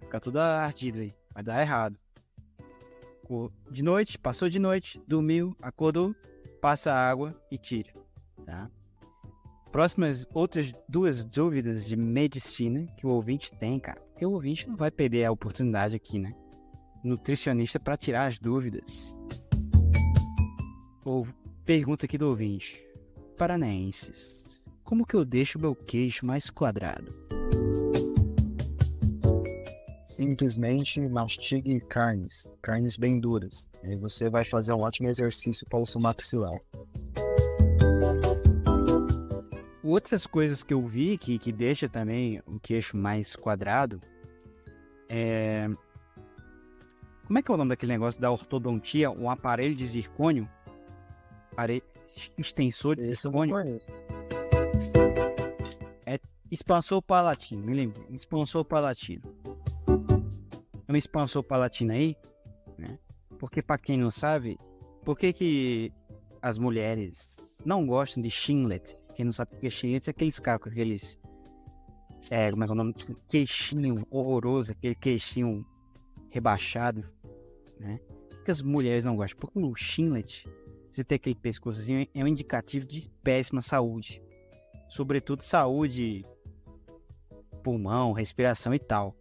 Fica 0.01 0.19
tudo 0.19 0.39
ardido 0.39 0.99
aí. 0.99 1.13
Vai 1.33 1.43
dar 1.43 1.61
errado. 1.61 1.97
De 3.69 3.81
noite, 3.81 4.17
passou 4.17 4.49
de 4.49 4.59
noite, 4.59 5.01
dormiu, 5.07 5.55
acordou, 5.61 6.13
passa 6.59 6.91
água 6.91 7.39
e 7.49 7.57
tira. 7.57 7.93
Tá? 8.45 8.69
Próximas 9.71 10.27
outras 10.33 10.73
duas 10.89 11.23
dúvidas 11.23 11.85
de 11.85 11.95
medicina 11.95 12.85
que 12.97 13.07
o 13.07 13.11
ouvinte 13.11 13.49
tem, 13.53 13.79
cara. 13.79 14.01
Porque 14.01 14.25
o 14.25 14.31
ouvinte 14.31 14.67
não 14.67 14.75
vai 14.75 14.91
perder 14.91 15.23
a 15.23 15.31
oportunidade 15.31 15.95
aqui, 15.95 16.19
né? 16.19 16.35
Nutricionista 17.03 17.79
para 17.79 17.97
tirar 17.97 18.27
as 18.27 18.37
dúvidas. 18.37 19.15
Ou 21.03 21.27
pergunta 21.65 22.05
aqui 22.05 22.17
do 22.17 22.27
ouvinte. 22.27 22.85
Paranaenses, 23.37 24.61
como 24.83 25.05
que 25.05 25.15
eu 25.15 25.25
deixo 25.25 25.59
meu 25.59 25.75
queixo 25.75 26.25
mais 26.25 26.49
quadrado? 26.49 27.21
simplesmente 30.11 30.99
mastigue 31.07 31.79
carnes, 31.79 32.51
carnes 32.61 32.97
bem 32.97 33.19
duras. 33.19 33.71
E 33.83 33.95
você 33.95 34.29
vai 34.29 34.43
fazer 34.43 34.73
um 34.73 34.81
ótimo 34.81 35.07
exercício 35.07 35.65
para 35.67 35.79
o 35.79 35.85
seu 35.85 36.01
maxilar. 36.01 36.59
Outras 39.83 40.27
coisas 40.27 40.63
que 40.63 40.73
eu 40.73 40.85
vi 40.85 41.17
que, 41.17 41.39
que 41.39 41.51
deixa 41.51 41.89
também 41.89 42.41
o 42.45 42.59
queixo 42.59 42.95
mais 42.95 43.35
quadrado 43.35 43.99
é. 45.09 45.67
Como 47.31 47.39
é 47.39 47.41
que 47.41 47.49
é 47.49 47.53
o 47.53 47.57
nome 47.57 47.69
daquele 47.69 47.93
negócio 47.93 48.19
da 48.19 48.29
ortodontia? 48.29 49.09
Um 49.09 49.29
aparelho 49.29 49.73
de 49.73 49.87
zircônio? 49.87 50.49
Apare... 51.53 51.81
Extensor 52.37 52.97
de 52.97 53.03
Esse 53.03 53.21
zircônio? 53.21 53.55
Expansor 56.51 57.01
palatino, 57.01 57.63
me 57.63 57.73
lembro. 57.73 58.05
Expansor 58.09 58.65
palatino. 58.65 59.23
É 60.85 60.91
um 60.91 60.95
expansor 60.97 61.41
palatino 61.41 61.93
aí, 61.93 62.17
né? 62.77 62.99
Porque 63.39 63.61
pra 63.61 63.77
quem 63.77 63.97
não 63.97 64.11
sabe, 64.11 64.59
por 65.05 65.17
que 65.17 65.31
que 65.31 65.93
as 66.41 66.57
mulheres 66.57 67.39
não 67.65 67.87
gostam 67.87 68.21
de 68.21 68.29
chinglet? 68.29 69.01
Quem 69.15 69.23
não 69.23 69.31
sabe 69.31 69.55
o 69.55 69.57
que 69.57 69.67
é 69.67 69.69
chinglet 69.69 70.05
é 70.05 70.11
aqueles 70.11 70.37
caras 70.37 70.63
com 70.63 70.67
aqueles... 70.67 71.17
É, 72.29 72.51
como 72.51 72.65
é 72.65 72.67
que 72.67 72.71
é 72.71 72.73
o 72.73 72.77
nome? 72.77 72.93
Queixinho 73.29 74.05
horroroso, 74.11 74.73
aquele 74.73 74.95
queixinho 74.95 75.65
rebaixado, 76.29 77.05
né? 77.81 77.99
Por 78.29 78.43
que 78.43 78.51
as 78.51 78.61
mulheres 78.61 79.03
não 79.03 79.15
gostam? 79.15 79.39
Porque 79.39 79.59
o 79.59 79.75
chinglet, 79.75 80.47
você 80.91 81.03
ter 81.03 81.15
aquele 81.15 81.35
pescoçozinho, 81.35 82.07
é 82.13 82.23
um 82.23 82.27
indicativo 82.27 82.85
de 82.85 83.09
péssima 83.23 83.61
saúde. 83.61 84.21
Sobretudo 84.87 85.41
saúde 85.41 86.23
pulmão, 87.63 88.11
respiração 88.11 88.73
e 88.73 88.79
tal. 88.79 89.15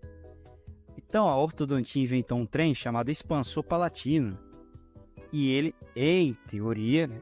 Então 0.96 1.28
a 1.28 1.36
ortodontia 1.36 2.02
inventou 2.02 2.38
um 2.38 2.46
trem 2.46 2.74
chamado 2.74 3.10
expansor 3.10 3.62
palatino. 3.64 4.38
E 5.32 5.52
ele, 5.52 5.74
em 5.94 6.34
teoria, 6.48 7.06
né? 7.06 7.20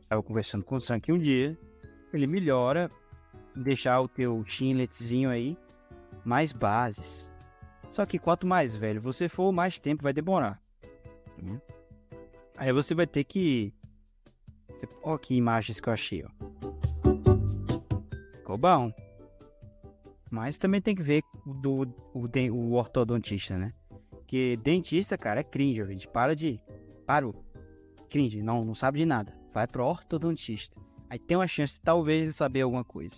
Estava 0.00 0.22
conversando 0.22 0.64
com 0.64 0.76
o 0.76 0.80
Sam 0.80 1.00
um 1.08 1.18
dia, 1.18 1.56
ele 2.12 2.26
melhora 2.26 2.90
deixar 3.54 4.00
o 4.00 4.08
teu 4.08 4.42
chinletzinho 4.46 5.30
aí 5.30 5.56
mais 6.24 6.52
bases. 6.52 7.31
Só 7.92 8.06
que 8.06 8.18
quanto 8.18 8.46
mais 8.46 8.74
velho 8.74 9.02
você 9.02 9.28
for, 9.28 9.52
mais 9.52 9.78
tempo 9.78 10.02
vai 10.02 10.14
demorar. 10.14 10.58
Né? 11.36 11.60
Aí 12.56 12.72
você 12.72 12.94
vai 12.94 13.06
ter 13.06 13.22
que. 13.22 13.74
Olha 15.02 15.18
que 15.18 15.34
imagens 15.34 15.78
que 15.78 15.88
eu 15.90 15.92
achei, 15.92 16.24
ó. 16.24 16.28
Ficou 18.32 18.56
bom. 18.56 18.90
Mas 20.30 20.56
também 20.56 20.80
tem 20.80 20.94
que 20.94 21.02
ver 21.02 21.22
do, 21.44 21.82
o, 22.14 22.26
o 22.50 22.72
ortodontista, 22.72 23.58
né? 23.58 23.74
Porque 24.08 24.58
dentista, 24.62 25.18
cara, 25.18 25.40
é 25.40 25.44
cringe, 25.44 25.84
gente. 25.84 26.08
Para 26.08 26.34
de. 26.34 26.58
Parou. 27.06 27.44
Cringe, 28.08 28.42
não, 28.42 28.64
não 28.64 28.74
sabe 28.74 29.00
de 29.00 29.04
nada. 29.04 29.36
Vai 29.52 29.66
pro 29.66 29.84
ortodontista. 29.84 30.80
Aí 31.10 31.18
tem 31.18 31.36
uma 31.36 31.46
chance 31.46 31.74
de 31.74 31.80
talvez 31.80 32.22
ele 32.22 32.32
saber 32.32 32.62
alguma 32.62 32.84
coisa. 32.84 33.16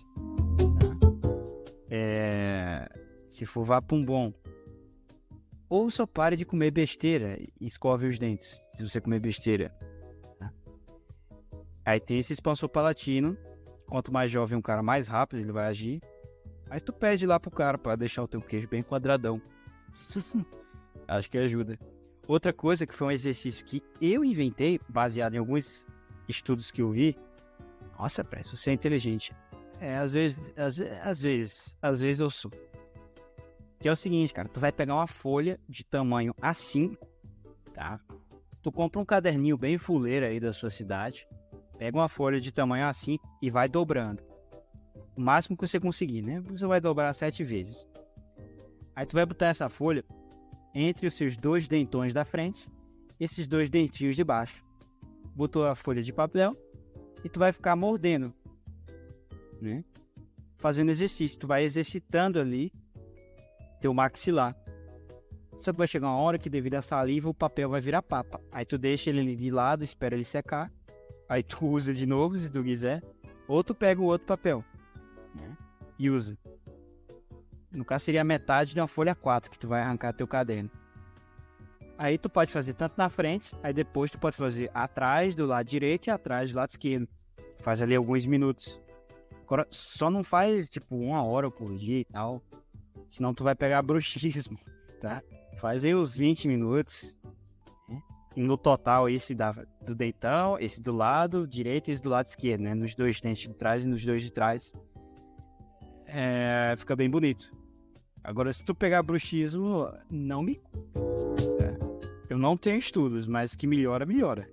É... 1.89 2.89
Se 3.29 3.45
for 3.45 3.63
vá 3.63 3.81
pra 3.81 3.95
um 3.95 4.03
bom. 4.03 4.33
Ou 5.69 5.89
só 5.89 6.05
pare 6.05 6.35
de 6.35 6.45
comer 6.45 6.71
besteira 6.71 7.37
e 7.39 7.65
escove 7.65 8.07
os 8.07 8.19
dentes. 8.19 8.61
Se 8.75 8.87
você 8.87 9.01
comer 9.01 9.19
besteira. 9.19 9.73
Aí 11.83 11.99
tem 11.99 12.19
esse 12.19 12.33
expansor 12.33 12.69
palatino. 12.69 13.37
Quanto 13.87 14.11
mais 14.11 14.31
jovem 14.31 14.57
um 14.57 14.61
cara, 14.61 14.81
mais 14.81 15.07
rápido 15.07 15.39
ele 15.39 15.51
vai 15.51 15.67
agir. 15.67 16.01
Aí 16.69 16.79
tu 16.79 16.91
pede 16.91 17.27
lá 17.27 17.39
pro 17.39 17.51
cara 17.51 17.77
para 17.77 17.95
deixar 17.95 18.23
o 18.23 18.27
teu 18.27 18.41
queijo 18.41 18.67
bem 18.67 18.81
quadradão. 18.81 19.41
Acho 21.07 21.29
que 21.29 21.37
ajuda. 21.37 21.77
Outra 22.27 22.51
coisa 22.51 22.87
que 22.87 22.95
foi 22.95 23.07
um 23.07 23.11
exercício 23.11 23.63
que 23.63 23.83
eu 24.01 24.25
inventei, 24.25 24.79
baseado 24.89 25.35
em 25.35 25.37
alguns 25.37 25.85
estudos 26.27 26.71
que 26.71 26.81
eu 26.81 26.91
vi. 26.91 27.15
Nossa, 27.99 28.23
parece 28.23 28.57
você 28.57 28.71
é 28.71 28.73
inteligente. 28.73 29.31
É, 29.79 29.97
às 29.97 30.13
vezes, 30.13 30.51
às, 30.57 30.79
às 30.81 31.21
vezes, 31.21 31.77
às 31.81 31.99
vezes 31.99 32.19
eu 32.19 32.29
sou. 32.29 32.51
Que 33.79 33.89
é 33.89 33.91
o 33.91 33.95
seguinte, 33.95 34.33
cara, 34.33 34.47
tu 34.47 34.59
vai 34.59 34.71
pegar 34.71 34.95
uma 34.95 35.07
folha 35.07 35.59
de 35.67 35.83
tamanho 35.83 36.33
A5, 36.35 36.97
tá? 37.73 37.99
Tu 38.61 38.71
compra 38.71 38.99
um 38.99 39.05
caderninho 39.05 39.57
bem 39.57 39.77
fuleiro 39.77 40.25
aí 40.25 40.39
da 40.39 40.53
sua 40.53 40.69
cidade, 40.69 41.27
pega 41.77 41.97
uma 41.97 42.09
folha 42.09 42.39
de 42.39 42.51
tamanho 42.51 42.85
A5 42.85 43.19
e 43.41 43.49
vai 43.49 43.67
dobrando 43.67 44.23
o 45.15 45.21
máximo 45.21 45.55
que 45.55 45.65
você 45.65 45.79
conseguir, 45.79 46.21
né? 46.21 46.41
Você 46.41 46.67
vai 46.67 46.81
dobrar 46.81 47.13
sete 47.13 47.43
vezes. 47.43 47.87
Aí 48.95 49.05
tu 49.05 49.13
vai 49.13 49.25
botar 49.25 49.47
essa 49.47 49.69
folha 49.69 50.03
entre 50.73 51.07
os 51.07 51.13
seus 51.13 51.37
dois 51.37 51.67
dentões 51.67 52.13
da 52.13 52.25
frente, 52.25 52.69
esses 53.19 53.47
dois 53.47 53.69
dentinhos 53.69 54.15
de 54.15 54.23
baixo. 54.23 54.63
Botou 55.33 55.65
a 55.65 55.75
folha 55.75 56.03
de 56.03 56.11
papel 56.11 56.51
e 57.23 57.29
tu 57.29 57.39
vai 57.39 57.51
ficar 57.51 57.75
mordendo, 57.75 58.33
né? 59.61 59.83
Fazendo 60.57 60.91
exercício, 60.91 61.39
tu 61.39 61.47
vai 61.47 61.63
exercitando 61.63 62.39
ali 62.39 62.71
teu 63.85 63.93
maxilar. 63.93 64.55
Só 65.55 65.71
que 65.71 65.77
vai 65.77 65.87
chegar 65.87 66.07
uma 66.07 66.17
hora 66.17 66.39
que 66.39 66.49
devido 66.49 66.73
à 66.73 66.81
saliva 66.81 67.29
o 67.29 67.33
papel 67.33 67.69
vai 67.69 67.79
virar 67.79 68.01
papa. 68.01 68.41
Aí 68.51 68.65
tu 68.65 68.79
deixa 68.79 69.11
ele 69.11 69.35
de 69.35 69.51
lado, 69.51 69.83
espera 69.83 70.15
ele 70.15 70.23
secar. 70.23 70.71
Aí 71.29 71.43
tu 71.43 71.63
usa 71.69 71.93
de 71.93 72.07
novo 72.07 72.35
se 72.35 72.51
tu 72.51 72.63
quiser. 72.63 73.03
Ou 73.47 73.63
tu 73.63 73.75
pega 73.75 74.01
o 74.01 74.05
outro 74.05 74.25
papel 74.25 74.65
né? 75.39 75.55
E 75.99 76.09
usa. 76.09 76.35
No 77.71 77.85
caso, 77.85 78.05
seria 78.05 78.23
metade 78.23 78.73
de 78.73 78.79
uma 78.79 78.87
folha 78.87 79.13
4 79.13 79.51
que 79.51 79.59
tu 79.59 79.67
vai 79.67 79.81
arrancar 79.81 80.13
teu 80.13 80.27
caderno. 80.27 80.71
Aí 81.97 82.17
tu 82.17 82.27
pode 82.27 82.51
fazer 82.51 82.73
tanto 82.73 82.97
na 82.97 83.07
frente, 83.07 83.55
aí 83.61 83.71
depois 83.71 84.09
tu 84.09 84.17
pode 84.17 84.35
fazer 84.35 84.71
atrás 84.73 85.35
do 85.35 85.45
lado 85.45 85.67
direito 85.67 86.07
e 86.07 86.09
atrás 86.09 86.51
do 86.51 86.55
lado 86.55 86.69
esquerdo. 86.69 87.07
Faz 87.59 87.81
ali 87.81 87.95
alguns 87.95 88.25
minutos. 88.25 88.81
Agora, 89.43 89.67
só 89.69 90.09
não 90.09 90.23
faz 90.23 90.67
tipo 90.67 90.95
uma 90.95 91.23
hora 91.23 91.51
por 91.51 91.75
dia 91.75 91.99
e 91.99 92.05
tal. 92.05 92.41
Senão 93.09 93.33
tu 93.33 93.43
vai 93.43 93.55
pegar 93.55 93.81
bruxismo, 93.81 94.57
tá? 94.99 95.21
Faz 95.57 95.83
aí 95.85 95.95
uns 95.95 96.15
20 96.15 96.47
minutos. 96.47 97.15
Né? 97.87 98.01
No 98.35 98.57
total, 98.57 99.09
esse 99.09 99.33
da, 99.33 99.51
do 99.81 99.95
deitão, 99.95 100.57
esse 100.59 100.81
do 100.81 100.91
lado 100.91 101.47
direito 101.47 101.89
e 101.89 101.93
esse 101.93 102.01
do 102.01 102.09
lado 102.09 102.25
esquerdo, 102.27 102.61
né? 102.61 102.73
Nos 102.73 102.95
dois 102.95 103.21
dentes 103.21 103.47
de 103.47 103.53
trás 103.53 103.85
e 103.85 103.87
nos 103.87 104.03
dois 104.03 104.21
de 104.21 104.31
trás 104.31 104.73
é, 106.07 106.73
fica 106.77 106.95
bem 106.95 107.09
bonito. 107.09 107.51
Agora, 108.23 108.51
se 108.51 108.63
tu 108.63 108.73
pegar 108.73 109.03
bruxismo, 109.03 109.91
não 110.09 110.41
me. 110.41 110.61
É. 111.61 111.75
Eu 112.29 112.37
não 112.37 112.55
tenho 112.57 112.79
estudos, 112.79 113.27
mas 113.27 113.55
que 113.55 113.67
melhora, 113.67 114.05
melhora. 114.05 114.49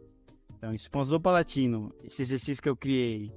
Então, 0.57 0.75
expansor 0.75 1.21
palatino, 1.21 1.93
esse 2.05 2.23
exercício 2.23 2.63
que 2.63 2.69
eu 2.69 2.77
criei, 2.77 3.33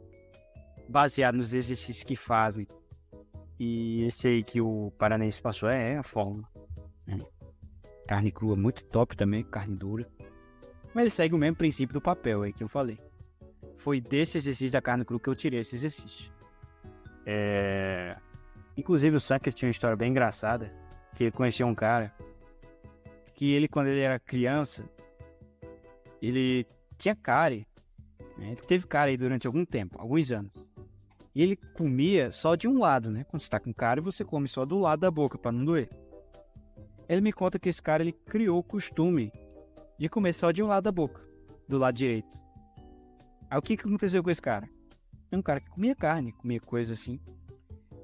baseado 0.89 1.35
nos 1.35 1.53
exercícios 1.53 2.03
que 2.03 2.15
fazem, 2.15 2.67
e 3.59 4.03
esse 4.03 4.27
aí 4.27 4.43
que 4.43 4.59
o 4.59 4.91
Paranense 4.97 5.41
passou 5.41 5.69
é, 5.69 5.93
é 5.93 5.97
a 5.97 6.03
fórmula. 6.03 6.47
Né? 7.07 7.19
Carne 8.07 8.31
crua 8.31 8.55
muito 8.55 8.83
top 8.85 9.15
também, 9.15 9.43
carne 9.43 9.75
dura. 9.75 10.07
Mas 10.93 11.03
ele 11.03 11.09
segue 11.09 11.35
o 11.35 11.37
mesmo 11.37 11.55
princípio 11.55 11.93
do 11.93 12.01
papel 12.01 12.43
aí 12.43 12.53
que 12.53 12.63
eu 12.63 12.69
falei. 12.69 12.99
Foi 13.77 13.99
desse 13.99 14.37
exercício 14.37 14.71
da 14.71 14.81
carne 14.81 15.05
crua 15.05 15.19
que 15.19 15.29
eu 15.29 15.35
tirei 15.35 15.61
esse 15.61 15.75
exercício. 15.75 16.31
É... 17.25 18.17
Inclusive 18.77 19.15
o 19.15 19.19
Sucker 19.19 19.53
tinha 19.53 19.67
uma 19.67 19.71
história 19.71 19.95
bem 19.95 20.11
engraçada, 20.11 20.71
que 21.15 21.23
ele 21.23 21.31
conhecia 21.31 21.65
um 21.65 21.75
cara 21.75 22.13
que 23.33 23.51
ele, 23.51 23.67
quando 23.67 23.87
ele 23.87 23.99
era 23.99 24.19
criança, 24.19 24.89
ele 26.21 26.65
tinha 26.97 27.15
cárie. 27.15 27.67
Né? 28.37 28.47
Ele 28.47 28.61
teve 28.61 28.87
cárie 28.87 29.17
durante 29.17 29.45
algum 29.45 29.65
tempo, 29.65 29.99
alguns 29.99 30.31
anos. 30.31 30.51
E 31.35 31.43
ele 31.43 31.57
comia 31.57 32.31
só 32.31 32.55
de 32.55 32.65
um 32.65 32.79
lado, 32.79 33.11
né? 33.11 33.25
Quando 33.25 33.41
você 33.41 33.49
tá 33.49 33.59
com 33.59 33.73
cárie, 33.73 34.01
você 34.01 34.23
come 34.23 34.47
só 34.47 34.65
do 34.65 34.79
lado 34.79 35.01
da 35.01 35.11
boca 35.11 35.37
para 35.37 35.51
não 35.51 35.65
doer. 35.65 35.89
Ele 37.09 37.19
me 37.19 37.33
conta 37.33 37.59
que 37.59 37.67
esse 37.67 37.81
cara 37.81 38.01
ele 38.01 38.13
criou 38.13 38.57
o 38.57 38.63
costume 38.63 39.33
de 39.99 40.07
comer 40.07 40.31
só 40.31 40.51
de 40.51 40.63
um 40.63 40.67
lado 40.67 40.85
da 40.85 40.91
boca, 40.93 41.21
do 41.67 41.77
lado 41.77 41.93
direito. 41.93 42.39
Aí 43.49 43.59
o 43.59 43.61
que, 43.61 43.75
que 43.75 43.85
aconteceu 43.85 44.23
com 44.23 44.29
esse 44.29 44.41
cara? 44.41 44.69
É 45.29 45.35
um 45.37 45.41
cara 45.41 45.59
que 45.59 45.69
comia 45.69 45.93
carne, 45.93 46.31
comia 46.31 46.59
coisa 46.61 46.93
assim. 46.93 47.19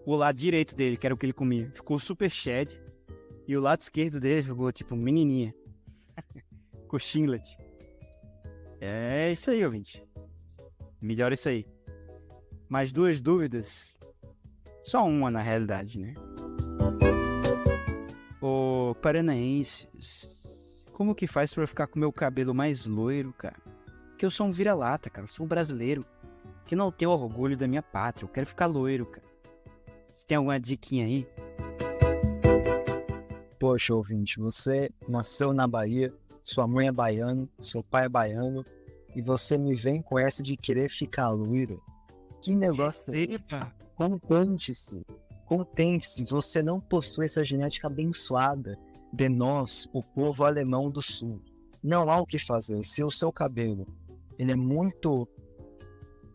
O 0.05 0.13
lado 0.15 0.35
direito 0.35 0.75
dele, 0.75 0.97
que 0.97 1.07
era 1.07 1.15
o 1.15 1.17
que 1.17 1.25
ele 1.25 1.33
comia, 1.33 1.71
ficou 1.73 1.97
super 1.97 2.29
shed. 2.29 2.77
E 3.47 3.55
o 3.55 3.61
lado 3.61 3.81
esquerdo 3.81 4.19
dele 4.19 4.43
ficou 4.43 4.71
tipo 4.73 4.93
menininha. 4.93 5.55
ficou. 6.89 7.57
É 8.81 9.31
isso 9.31 9.51
aí, 9.51 9.63
ouvinte. 9.63 10.03
Melhor 11.01 11.31
isso 11.31 11.47
aí. 11.47 11.65
Mais 12.71 12.93
duas 12.93 13.19
dúvidas. 13.19 13.99
Só 14.81 15.05
uma, 15.05 15.29
na 15.29 15.41
realidade, 15.41 15.99
né? 15.99 16.13
Ô, 18.41 18.95
paranaenses, 19.01 20.47
como 20.93 21.13
que 21.13 21.27
faz 21.27 21.53
para 21.53 21.67
ficar 21.67 21.87
com 21.87 21.99
meu 21.99 22.13
cabelo 22.13 22.55
mais 22.55 22.85
loiro, 22.85 23.33
cara? 23.33 23.57
Porque 24.11 24.25
eu 24.25 24.31
sou 24.31 24.47
um 24.47 24.51
vira-lata, 24.51 25.09
cara. 25.09 25.27
Eu 25.27 25.29
sou 25.29 25.45
um 25.45 25.49
brasileiro 25.49 26.05
que 26.65 26.73
não 26.73 26.93
tenho 26.93 27.11
orgulho 27.11 27.57
da 27.57 27.67
minha 27.67 27.83
pátria. 27.83 28.23
Eu 28.23 28.29
quero 28.29 28.47
ficar 28.47 28.67
loiro, 28.67 29.05
cara. 29.05 29.27
Você 30.15 30.25
tem 30.25 30.37
alguma 30.37 30.57
diquinha 30.57 31.05
aí? 31.05 31.27
Poxa, 33.59 33.93
ouvinte, 33.93 34.39
você 34.39 34.89
nasceu 35.09 35.51
na 35.51 35.67
Bahia, 35.67 36.13
sua 36.41 36.65
mãe 36.65 36.87
é 36.87 36.91
baiana, 36.91 37.49
seu 37.59 37.83
pai 37.83 38.05
é 38.05 38.09
baiano, 38.09 38.63
e 39.13 39.21
você 39.21 39.57
me 39.57 39.75
vem 39.75 40.01
com 40.01 40.17
essa 40.17 40.41
de 40.41 40.55
querer 40.55 40.89
ficar 40.89 41.27
loiro. 41.31 41.75
Que 42.41 42.55
negócio 42.55 43.13
é 43.13 43.19
esse? 43.21 43.55
Contente-se. 43.95 45.05
Contente-se. 45.45 46.25
Você 46.25 46.63
não 46.63 46.79
possui 46.79 47.25
essa 47.25 47.43
genética 47.43 47.87
abençoada 47.87 48.77
de 49.13 49.29
nós, 49.29 49.87
o 49.93 50.01
povo 50.01 50.43
alemão 50.43 50.89
do 50.89 51.01
sul. 51.01 51.39
Não 51.83 52.09
há 52.09 52.19
o 52.19 52.25
que 52.25 52.39
fazer. 52.39 52.83
Se 52.83 53.03
o 53.03 53.11
seu 53.11 53.31
cabelo 53.31 53.85
ele 54.39 54.53
é 54.53 54.55
muito 54.55 55.27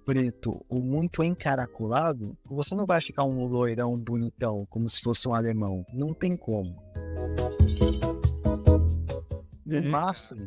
preto 0.04 0.64
ou 0.68 0.80
muito 0.80 1.24
encaracolado, 1.24 2.36
você 2.44 2.76
não 2.76 2.86
vai 2.86 3.00
ficar 3.00 3.24
um 3.24 3.44
loirão 3.46 3.98
bonitão, 3.98 4.64
como 4.70 4.88
se 4.88 5.00
fosse 5.00 5.26
um 5.28 5.34
alemão. 5.34 5.84
Não 5.92 6.14
tem 6.14 6.36
como. 6.36 6.80
No 9.64 9.82
máximo, 9.82 10.46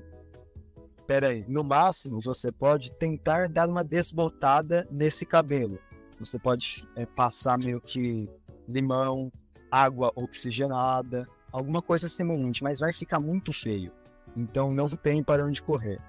peraí, 1.09 1.43
no 1.47 1.63
máximo 1.63 2.21
você 2.21 2.51
pode 2.51 2.93
tentar 2.93 3.49
dar 3.49 3.67
uma 3.67 3.83
desbotada 3.83 4.87
nesse 4.91 5.25
cabelo. 5.25 5.79
Você 6.19 6.37
pode 6.37 6.87
é, 6.95 7.03
passar 7.03 7.57
meio 7.57 7.81
que 7.81 8.29
limão, 8.67 9.31
água 9.71 10.11
oxigenada, 10.15 11.27
alguma 11.51 11.81
coisa 11.81 12.07
semelhante, 12.07 12.63
mas 12.63 12.79
vai 12.79 12.93
ficar 12.93 13.19
muito 13.19 13.51
feio. 13.51 13.91
Então 14.37 14.71
não 14.71 14.87
tem 14.87 15.23
para 15.23 15.43
onde 15.43 15.63
correr. 15.63 15.99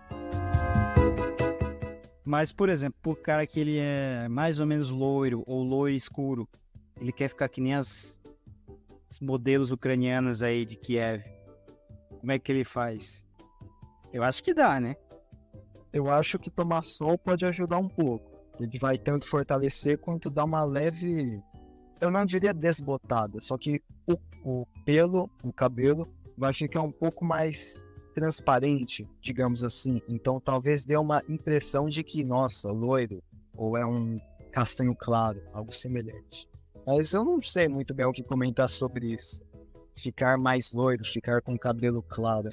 Mas, 2.22 2.52
por 2.52 2.68
exemplo, 2.68 2.98
por 3.00 3.16
cara 3.16 3.46
que 3.46 3.58
ele 3.58 3.78
é 3.78 4.28
mais 4.28 4.60
ou 4.60 4.66
menos 4.66 4.90
loiro 4.90 5.42
ou 5.46 5.62
loiro 5.62 5.96
escuro, 5.96 6.46
ele 7.00 7.10
quer 7.10 7.28
ficar 7.28 7.48
que 7.48 7.62
nem 7.62 7.74
as, 7.74 8.20
as 9.10 9.18
modelos 9.18 9.70
ucranianas 9.70 10.42
aí 10.42 10.66
de 10.66 10.76
Kiev. 10.76 11.24
Como 12.20 12.32
é 12.32 12.38
que 12.38 12.52
ele 12.52 12.64
faz? 12.64 13.24
Eu 14.12 14.22
acho 14.22 14.42
que 14.42 14.52
dá, 14.52 14.80
né? 14.80 14.96
Eu 15.92 16.10
acho 16.10 16.38
que 16.38 16.50
tomar 16.50 16.82
sol 16.82 17.18
pode 17.18 17.44
ajudar 17.44 17.78
um 17.78 17.88
pouco. 17.88 18.30
Ele 18.58 18.78
vai 18.78 18.98
tanto 18.98 19.26
fortalecer 19.26 19.98
quanto 19.98 20.30
dar 20.30 20.44
uma 20.44 20.64
leve. 20.64 21.40
Eu 22.00 22.10
não 22.10 22.24
diria 22.26 22.52
desbotada, 22.52 23.40
só 23.40 23.56
que 23.56 23.82
o, 24.06 24.16
o 24.44 24.66
pelo, 24.84 25.30
o 25.42 25.52
cabelo, 25.52 26.08
vai 26.36 26.52
ficar 26.52 26.82
um 26.82 26.92
pouco 26.92 27.24
mais 27.24 27.78
transparente, 28.14 29.08
digamos 29.20 29.62
assim. 29.62 30.00
Então 30.08 30.40
talvez 30.40 30.84
dê 30.84 30.96
uma 30.96 31.22
impressão 31.28 31.88
de 31.88 32.02
que, 32.02 32.24
nossa, 32.24 32.70
loiro, 32.70 33.22
ou 33.54 33.76
é 33.76 33.84
um 33.84 34.18
castanho 34.50 34.94
claro, 34.94 35.42
algo 35.52 35.74
semelhante. 35.74 36.48
Mas 36.86 37.12
eu 37.12 37.24
não 37.24 37.42
sei 37.42 37.68
muito 37.68 37.94
bem 37.94 38.06
o 38.06 38.12
que 38.12 38.22
comentar 38.22 38.68
sobre 38.68 39.12
isso. 39.14 39.42
Ficar 39.96 40.38
mais 40.38 40.72
loiro, 40.72 41.04
ficar 41.04 41.42
com 41.42 41.58
cabelo 41.58 42.02
claro. 42.02 42.48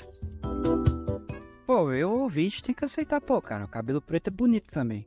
Pô, 1.67 1.91
eu 1.91 2.09
ouvinte 2.09 2.63
tem 2.63 2.73
que 2.73 2.85
aceitar, 2.85 3.19
pô, 3.19 3.41
cara. 3.41 3.65
O 3.65 3.67
cabelo 3.67 4.01
preto 4.01 4.29
é 4.29 4.31
bonito 4.31 4.71
também. 4.71 5.05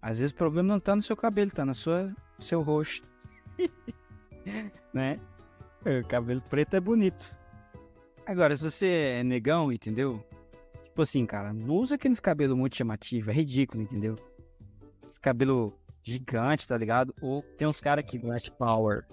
Às 0.00 0.18
vezes 0.18 0.30
o 0.30 0.34
problema 0.34 0.68
não 0.68 0.78
tá 0.78 0.94
no 0.94 1.00
seu 1.00 1.16
cabelo, 1.16 1.50
tá 1.50 1.64
na 1.64 1.72
sua 1.72 2.14
seu 2.38 2.60
rosto. 2.60 3.10
né? 4.92 5.18
O 5.80 6.06
cabelo 6.06 6.42
preto 6.42 6.74
é 6.74 6.80
bonito. 6.80 7.38
Agora, 8.26 8.54
se 8.54 8.62
você 8.62 9.20
é 9.20 9.24
negão, 9.24 9.72
entendeu? 9.72 10.22
Tipo 10.84 11.00
assim, 11.00 11.24
cara, 11.24 11.50
não 11.50 11.76
usa 11.76 11.94
aqueles 11.94 12.20
cabelos 12.20 12.58
muito 12.58 12.76
chamativos, 12.76 13.28
é 13.28 13.32
ridículo, 13.32 13.82
entendeu? 13.82 14.14
Esse 15.10 15.18
cabelo 15.18 15.80
gigante, 16.02 16.68
tá 16.68 16.76
ligado? 16.76 17.14
Ou 17.22 17.40
tem 17.56 17.66
uns 17.66 17.80
caras 17.80 18.04
que. 18.04 18.18
Black 18.18 18.50
Power. 18.50 19.06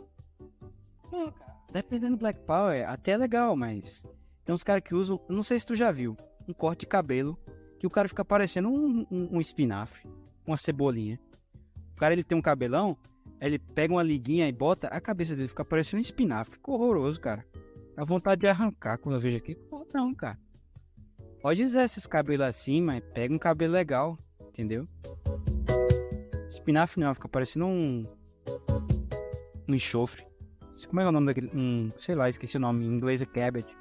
Não, 1.10 1.32
cara, 1.32 1.56
dependendo 1.72 2.18
do 2.18 2.20
Black 2.20 2.42
Power, 2.42 2.90
até 2.90 3.12
é 3.12 3.18
legal, 3.18 3.56
mas. 3.56 4.06
Tem 4.44 4.54
uns 4.54 4.64
caras 4.64 4.84
que 4.84 4.94
usam. 4.94 5.18
Não 5.30 5.42
sei 5.42 5.58
se 5.58 5.66
tu 5.66 5.76
já 5.76 5.94
viu. 5.94 6.18
Um 6.50 6.54
corte 6.54 6.82
de 6.82 6.88
cabelo. 6.88 7.38
Que 7.78 7.86
o 7.86 7.90
cara 7.90 8.08
fica 8.08 8.26
parecendo 8.26 8.70
um, 8.70 9.06
um, 9.12 9.38
um 9.38 9.40
espinafre. 9.40 10.02
Uma 10.48 10.58
cebolinha. 10.58 11.20
O 11.94 11.96
cara 11.96 12.14
ele 12.14 12.24
tem 12.24 12.36
um 12.36 12.42
cabelão. 12.42 12.98
Ele 13.40 13.60
pega 13.60 13.94
uma 13.94 14.02
liguinha 14.02 14.48
e 14.48 14.52
bota. 14.52 14.88
A 14.88 15.00
cabeça 15.00 15.36
dele 15.36 15.48
fica 15.48 15.64
parecendo 15.64 16.00
um 16.00 16.02
espinafre. 16.02 16.54
Ficou 16.54 16.74
horroroso, 16.74 17.22
cara. 17.22 17.46
A 17.96 18.04
vontade 18.04 18.42
de 18.42 18.48
arrancar 18.48 18.98
quando 18.98 19.16
eu 19.16 19.22
vejo 19.22 19.38
aqui. 19.38 19.54
Pô, 19.54 19.88
não, 19.94 20.14
cara. 20.16 20.40
Pode 21.40 21.64
usar 21.64 21.84
esses 21.84 22.08
cabelos 22.08 22.48
assim, 22.48 22.82
mas 22.82 23.02
pega 23.14 23.34
um 23.34 23.38
cabelo 23.38 23.74
legal, 23.74 24.18
entendeu? 24.50 24.88
Espinafre 26.50 27.00
não, 27.00 27.14
fica 27.14 27.30
parecendo 27.30 27.68
um. 27.68 28.06
Um 29.68 29.76
enxofre. 29.76 30.26
Como 30.88 31.00
é, 31.00 31.04
é 31.04 31.08
o 31.08 31.12
nome 31.12 31.28
daquele. 31.28 31.52
Um, 31.54 31.92
sei 31.98 32.16
lá, 32.16 32.30
esqueci 32.30 32.58
o 32.58 32.60
nome. 32.60 32.86
Em 32.86 32.90
inglês 32.90 33.22
é 33.22 33.26
cabbage. 33.26 33.76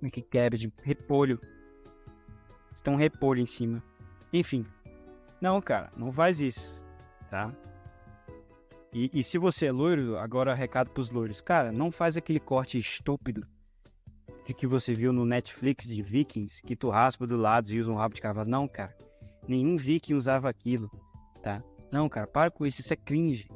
Como 0.00 0.08
é 0.08 0.10
que 0.10 0.20
é 0.20 0.22
cabbage? 0.22 0.72
Repolho. 0.82 1.38
Um 2.88 2.96
repolho 2.96 3.42
em 3.42 3.46
cima. 3.46 3.82
Enfim. 4.32 4.64
Não, 5.40 5.60
cara, 5.60 5.92
não 5.94 6.10
faz 6.10 6.40
isso. 6.40 6.82
Tá? 7.30 7.54
E, 8.92 9.10
e, 9.12 9.22
se 9.22 9.36
você 9.36 9.66
é 9.66 9.72
loiro, 9.72 10.16
agora 10.18 10.54
recado 10.54 10.90
pros 10.90 11.10
loiros. 11.10 11.42
Cara, 11.42 11.70
não 11.70 11.92
faz 11.92 12.16
aquele 12.16 12.40
corte 12.40 12.78
estúpido 12.78 13.46
de 14.46 14.54
que 14.54 14.66
você 14.66 14.94
viu 14.94 15.12
no 15.12 15.26
Netflix 15.26 15.86
de 15.86 16.02
Vikings, 16.02 16.62
que 16.62 16.74
tu 16.74 16.88
raspa 16.88 17.26
do 17.26 17.36
lado 17.36 17.70
e 17.70 17.78
usa 17.78 17.92
um 17.92 17.94
rabo 17.94 18.14
de 18.14 18.22
cavalo. 18.22 18.48
Não, 18.48 18.66
cara. 18.66 18.96
Nenhum 19.46 19.76
viking 19.76 20.14
usava 20.14 20.48
aquilo, 20.48 20.90
tá? 21.42 21.62
Não, 21.92 22.08
cara, 22.08 22.26
para 22.26 22.50
com 22.50 22.64
isso, 22.64 22.80
isso 22.80 22.92
é 22.92 22.96
cringe. 22.96 23.48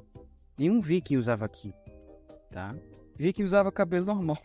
Nenhum 0.59 0.81
viking 0.81 1.17
usava 1.17 1.45
aquilo, 1.47 1.75
tá? 2.51 2.77
Viking 3.17 3.43
usava 3.45 3.73
cabelo 3.73 4.07
normal. 4.07 4.39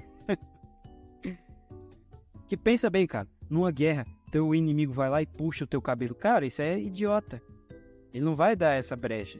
Que 2.50 2.58
pensa 2.58 2.90
bem, 2.90 3.08
cara, 3.08 3.28
numa 3.50 3.72
guerra, 3.72 4.06
teu 4.32 4.54
inimigo 4.54 4.92
vai 4.92 5.10
lá 5.10 5.22
e 5.22 5.26
puxa 5.26 5.64
o 5.64 5.68
teu 5.68 5.82
cabelo. 5.82 6.14
Cara, 6.14 6.46
isso 6.46 6.62
é 6.62 6.78
idiota. 6.78 7.42
Ele 8.14 8.26
não 8.26 8.36
vai 8.36 8.56
dar 8.56 8.74
essa 8.74 8.96
brecha 8.96 9.40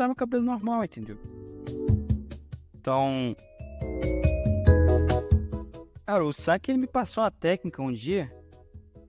usava 0.00 0.14
cabelo 0.14 0.42
normal, 0.42 0.84
entendeu? 0.84 1.18
Então. 2.74 3.36
Cara, 6.06 6.24
o 6.24 6.32
Saki 6.32 6.70
ele 6.70 6.78
me 6.78 6.86
passou 6.86 7.22
uma 7.22 7.30
técnica 7.30 7.82
um 7.82 7.92
dia. 7.92 8.32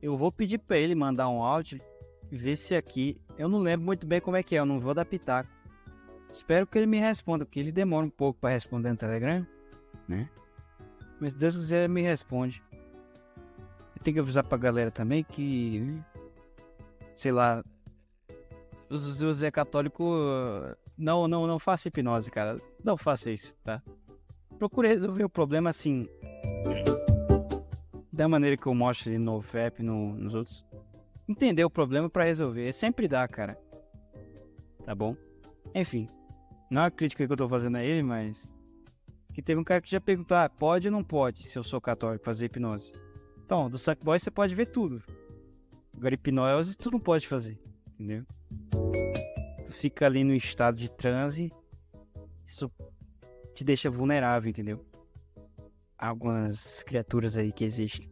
Eu 0.01 0.17
vou 0.17 0.31
pedir 0.31 0.57
para 0.57 0.77
ele 0.77 0.93
mandar 0.93 1.29
um 1.29 1.41
áudio 1.41 1.79
e 2.29 2.35
ver 2.35 2.57
se 2.57 2.75
aqui. 2.75 3.19
Eu 3.37 3.47
não 3.47 3.59
lembro 3.59 3.85
muito 3.85 4.05
bem 4.05 4.19
como 4.19 4.35
é 4.35 4.43
que 4.43 4.55
é, 4.55 4.59
eu 4.59 4.65
não 4.65 4.79
vou 4.79 4.93
dar 4.93 5.05
pitaco. 5.05 5.49
Espero 6.29 6.67
que 6.67 6.77
ele 6.77 6.87
me 6.87 6.97
responda, 6.97 7.45
porque 7.45 7.59
ele 7.59 7.71
demora 7.71 8.05
um 8.05 8.09
pouco 8.09 8.39
para 8.39 8.51
responder 8.51 8.89
no 8.89 8.97
Telegram, 8.97 9.45
né? 10.07 10.29
Mas 11.19 11.33
Deus 11.33 11.55
quiser, 11.55 11.85
ele 11.85 11.93
me 11.93 12.01
responde. 12.01 12.63
Tenho 14.03 14.15
que 14.15 14.19
avisar 14.19 14.43
pra 14.43 14.57
galera 14.57 14.91
também 14.91 15.23
que. 15.23 16.01
Sei 17.13 17.31
lá, 17.31 17.63
o 18.89 19.33
Zé 19.33 19.51
Católico. 19.51 20.03
Não, 20.97 21.27
não, 21.27 21.47
não 21.47 21.59
faça 21.59 21.87
hipnose, 21.87 22.29
cara. 22.29 22.57
Não 22.83 22.97
faça 22.97 23.31
isso, 23.31 23.55
tá? 23.63 23.81
Procure 24.57 24.87
resolver 24.87 25.23
o 25.23 25.29
problema 25.29 25.69
assim. 25.69 26.07
Da 28.11 28.27
maneira 28.27 28.57
que 28.57 28.67
eu 28.67 28.75
mostro 28.75 29.09
ali 29.09 29.17
no 29.17 29.41
FEP, 29.41 29.81
no, 29.81 30.13
nos 30.15 30.35
outros. 30.35 30.65
Entender 31.27 31.63
o 31.63 31.69
problema 31.69 32.09
para 32.09 32.25
resolver. 32.25 32.71
Sempre 32.73 33.07
dá, 33.07 33.27
cara. 33.27 33.57
Tá 34.83 34.93
bom? 34.93 35.15
Enfim. 35.73 36.07
Não 36.69 36.81
é 36.81 36.85
uma 36.85 36.91
crítica 36.91 37.25
que 37.25 37.31
eu 37.31 37.37
tô 37.37 37.47
fazendo 37.47 37.77
a 37.77 37.83
ele, 37.83 38.03
mas. 38.03 38.53
Que 39.33 39.41
teve 39.41 39.61
um 39.61 39.63
cara 39.63 39.81
que 39.81 39.89
já 39.89 40.01
perguntou: 40.01 40.35
ah, 40.35 40.49
pode 40.49 40.87
ou 40.87 40.91
não 40.91 41.03
pode, 41.03 41.43
se 41.43 41.57
eu 41.57 41.63
sou 41.63 41.79
católico, 41.79 42.25
fazer 42.25 42.47
hipnose? 42.47 42.91
Então, 43.51 43.69
do 43.69 43.77
Sackboy 43.77 44.17
você 44.17 44.31
pode 44.31 44.55
ver 44.55 44.67
tudo. 44.67 45.03
Agora, 45.93 46.13
hipnose 46.13 46.77
tu 46.77 46.89
não 46.89 47.01
pode 47.01 47.27
fazer. 47.27 47.59
Entendeu? 47.99 48.25
Tu 49.65 49.73
fica 49.73 50.05
ali 50.05 50.23
no 50.23 50.33
estado 50.33 50.77
de 50.77 50.89
transe, 50.89 51.51
isso 52.47 52.71
te 53.53 53.65
deixa 53.65 53.89
vulnerável, 53.89 54.49
entendeu? 54.49 54.85
Algumas 55.97 56.81
criaturas 56.83 57.35
aí 57.35 57.51
que 57.51 57.65
existem. 57.65 58.09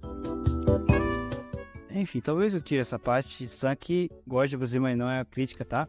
Enfim, 1.89 2.19
talvez 2.19 2.53
eu 2.53 2.59
tire 2.59 2.81
essa 2.81 2.99
parte. 2.99 3.47
Sank 3.47 4.09
gosta 4.27 4.49
de 4.49 4.57
você, 4.57 4.77
mas 4.77 4.97
não 4.97 5.09
é 5.09 5.21
a 5.21 5.25
crítica, 5.25 5.63
tá? 5.63 5.87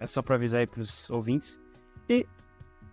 É 0.00 0.06
só 0.06 0.22
pra 0.22 0.36
avisar 0.36 0.60
aí 0.60 0.66
pros 0.66 1.10
ouvintes. 1.10 1.60
E 2.08 2.26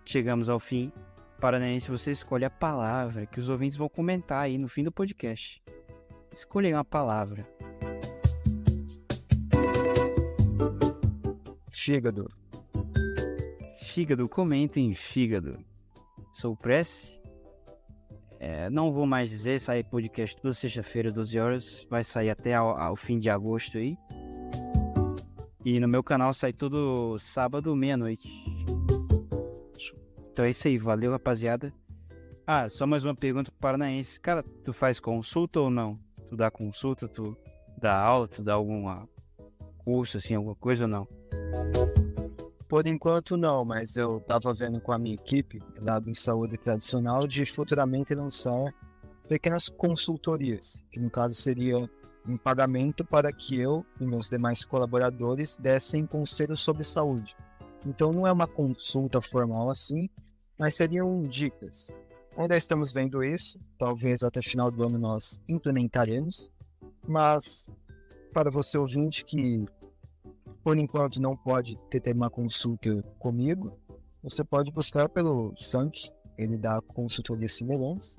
chegamos 0.03 0.49
ao 0.49 0.59
fim. 0.59 0.91
Paranaense, 1.39 1.89
você 1.89 2.11
escolhe 2.11 2.43
a 2.43 2.49
palavra 2.49 3.25
que 3.25 3.39
os 3.39 3.47
ouvintes 3.47 3.77
vão 3.77 3.87
comentar 3.87 4.41
aí 4.41 4.57
no 4.57 4.67
fim 4.67 4.83
do 4.83 4.91
podcast. 4.91 5.63
Escolha 6.33 6.75
uma 6.75 6.83
palavra. 6.83 7.47
Fígado. 11.69 12.27
Fígado, 13.77 14.27
comentem 14.27 14.95
fígado. 14.95 15.63
Sou 16.33 16.57
Press. 16.57 17.19
É, 18.39 18.67
não 18.71 18.91
vou 18.91 19.05
mais 19.05 19.29
dizer, 19.29 19.59
sai 19.59 19.83
podcast 19.83 20.35
toda 20.41 20.55
sexta-feira, 20.55 21.11
12 21.11 21.39
horas. 21.39 21.87
Vai 21.87 22.03
sair 22.03 22.31
até 22.31 22.55
ao, 22.55 22.79
ao, 22.79 22.95
fim 22.95 23.19
de 23.19 23.29
agosto 23.29 23.77
aí. 23.77 23.95
E 25.63 25.79
no 25.79 25.87
meu 25.87 26.03
canal 26.03 26.33
sai 26.33 26.51
todo 26.51 27.15
sábado, 27.19 27.75
meia-noite. 27.75 28.27
Então 30.31 30.45
é 30.45 30.49
isso 30.49 30.67
aí, 30.67 30.79
valeu 30.79 31.11
rapaziada. 31.11 31.71
Ah, 32.47 32.67
só 32.67 32.87
mais 32.87 33.05
uma 33.05 33.13
pergunta 33.13 33.51
pro 33.51 33.59
Paranaense. 33.59 34.19
Cara, 34.19 34.41
tu 34.41 34.73
faz 34.73 34.99
consulta 34.99 35.59
ou 35.59 35.69
não? 35.69 36.02
Tu 36.33 36.37
dá 36.37 36.49
consulta, 36.49 37.07
tu 37.07 37.37
dá 37.77 37.95
aula, 37.95 38.27
tu 38.27 38.41
dá 38.41 38.55
algum 38.55 38.85
curso, 39.85 40.17
assim, 40.17 40.33
alguma 40.33 40.55
coisa 40.55 40.85
ou 40.85 40.89
não? 40.89 41.07
Por 42.67 42.87
enquanto 42.87 43.37
não, 43.37 43.63
mas 43.63 43.95
eu 43.95 44.17
estava 44.17 44.51
vendo 44.51 44.81
com 44.81 44.91
a 44.91 44.97
minha 44.97 45.13
equipe 45.13 45.61
lá 45.79 45.99
do 45.99 46.15
Saúde 46.15 46.57
Tradicional 46.57 47.27
de 47.27 47.45
futuramente 47.45 48.15
lançar 48.15 48.73
pequenas 49.29 49.69
consultorias, 49.69 50.83
que 50.91 50.99
no 50.99 51.07
caso 51.07 51.35
seria 51.35 51.87
em 52.27 52.35
pagamento 52.35 53.05
para 53.05 53.31
que 53.31 53.59
eu 53.59 53.85
e 54.01 54.03
meus 54.07 54.27
demais 54.27 54.65
colaboradores 54.65 55.55
dessem 55.57 56.03
conselhos 56.03 56.61
sobre 56.61 56.83
saúde. 56.83 57.37
Então 57.85 58.09
não 58.09 58.25
é 58.25 58.31
uma 58.31 58.47
consulta 58.47 59.21
formal 59.21 59.69
assim, 59.69 60.09
mas 60.57 60.73
seriam 60.73 61.21
dicas. 61.21 61.93
Ainda 62.35 62.57
estamos 62.57 62.91
vendo 62.91 63.23
isso, 63.23 63.59
talvez 63.77 64.23
até 64.23 64.41
final 64.41 64.71
do 64.71 64.83
ano 64.83 64.97
nós 64.97 65.39
implementaremos, 65.47 66.51
mas 67.07 67.69
para 68.33 68.49
você 68.49 68.77
ouvinte 68.77 69.23
que 69.23 69.65
por 70.63 70.77
enquanto 70.77 71.21
não 71.21 71.37
pode 71.37 71.77
ter 71.89 72.15
uma 72.15 72.29
consulta 72.29 73.03
comigo, 73.19 73.77
você 74.23 74.43
pode 74.43 74.71
buscar 74.71 75.09
pelo 75.09 75.53
Sank, 75.57 76.09
ele 76.37 76.57
dá 76.57 76.81
consultoria 76.81 77.49
semelhantes, 77.49 78.17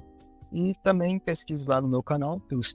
e 0.53 0.74
também 0.85 1.19
pesquise 1.19 1.66
lá 1.66 1.81
no 1.81 1.89
meu 1.89 2.03
canal, 2.03 2.39
pelos 2.39 2.73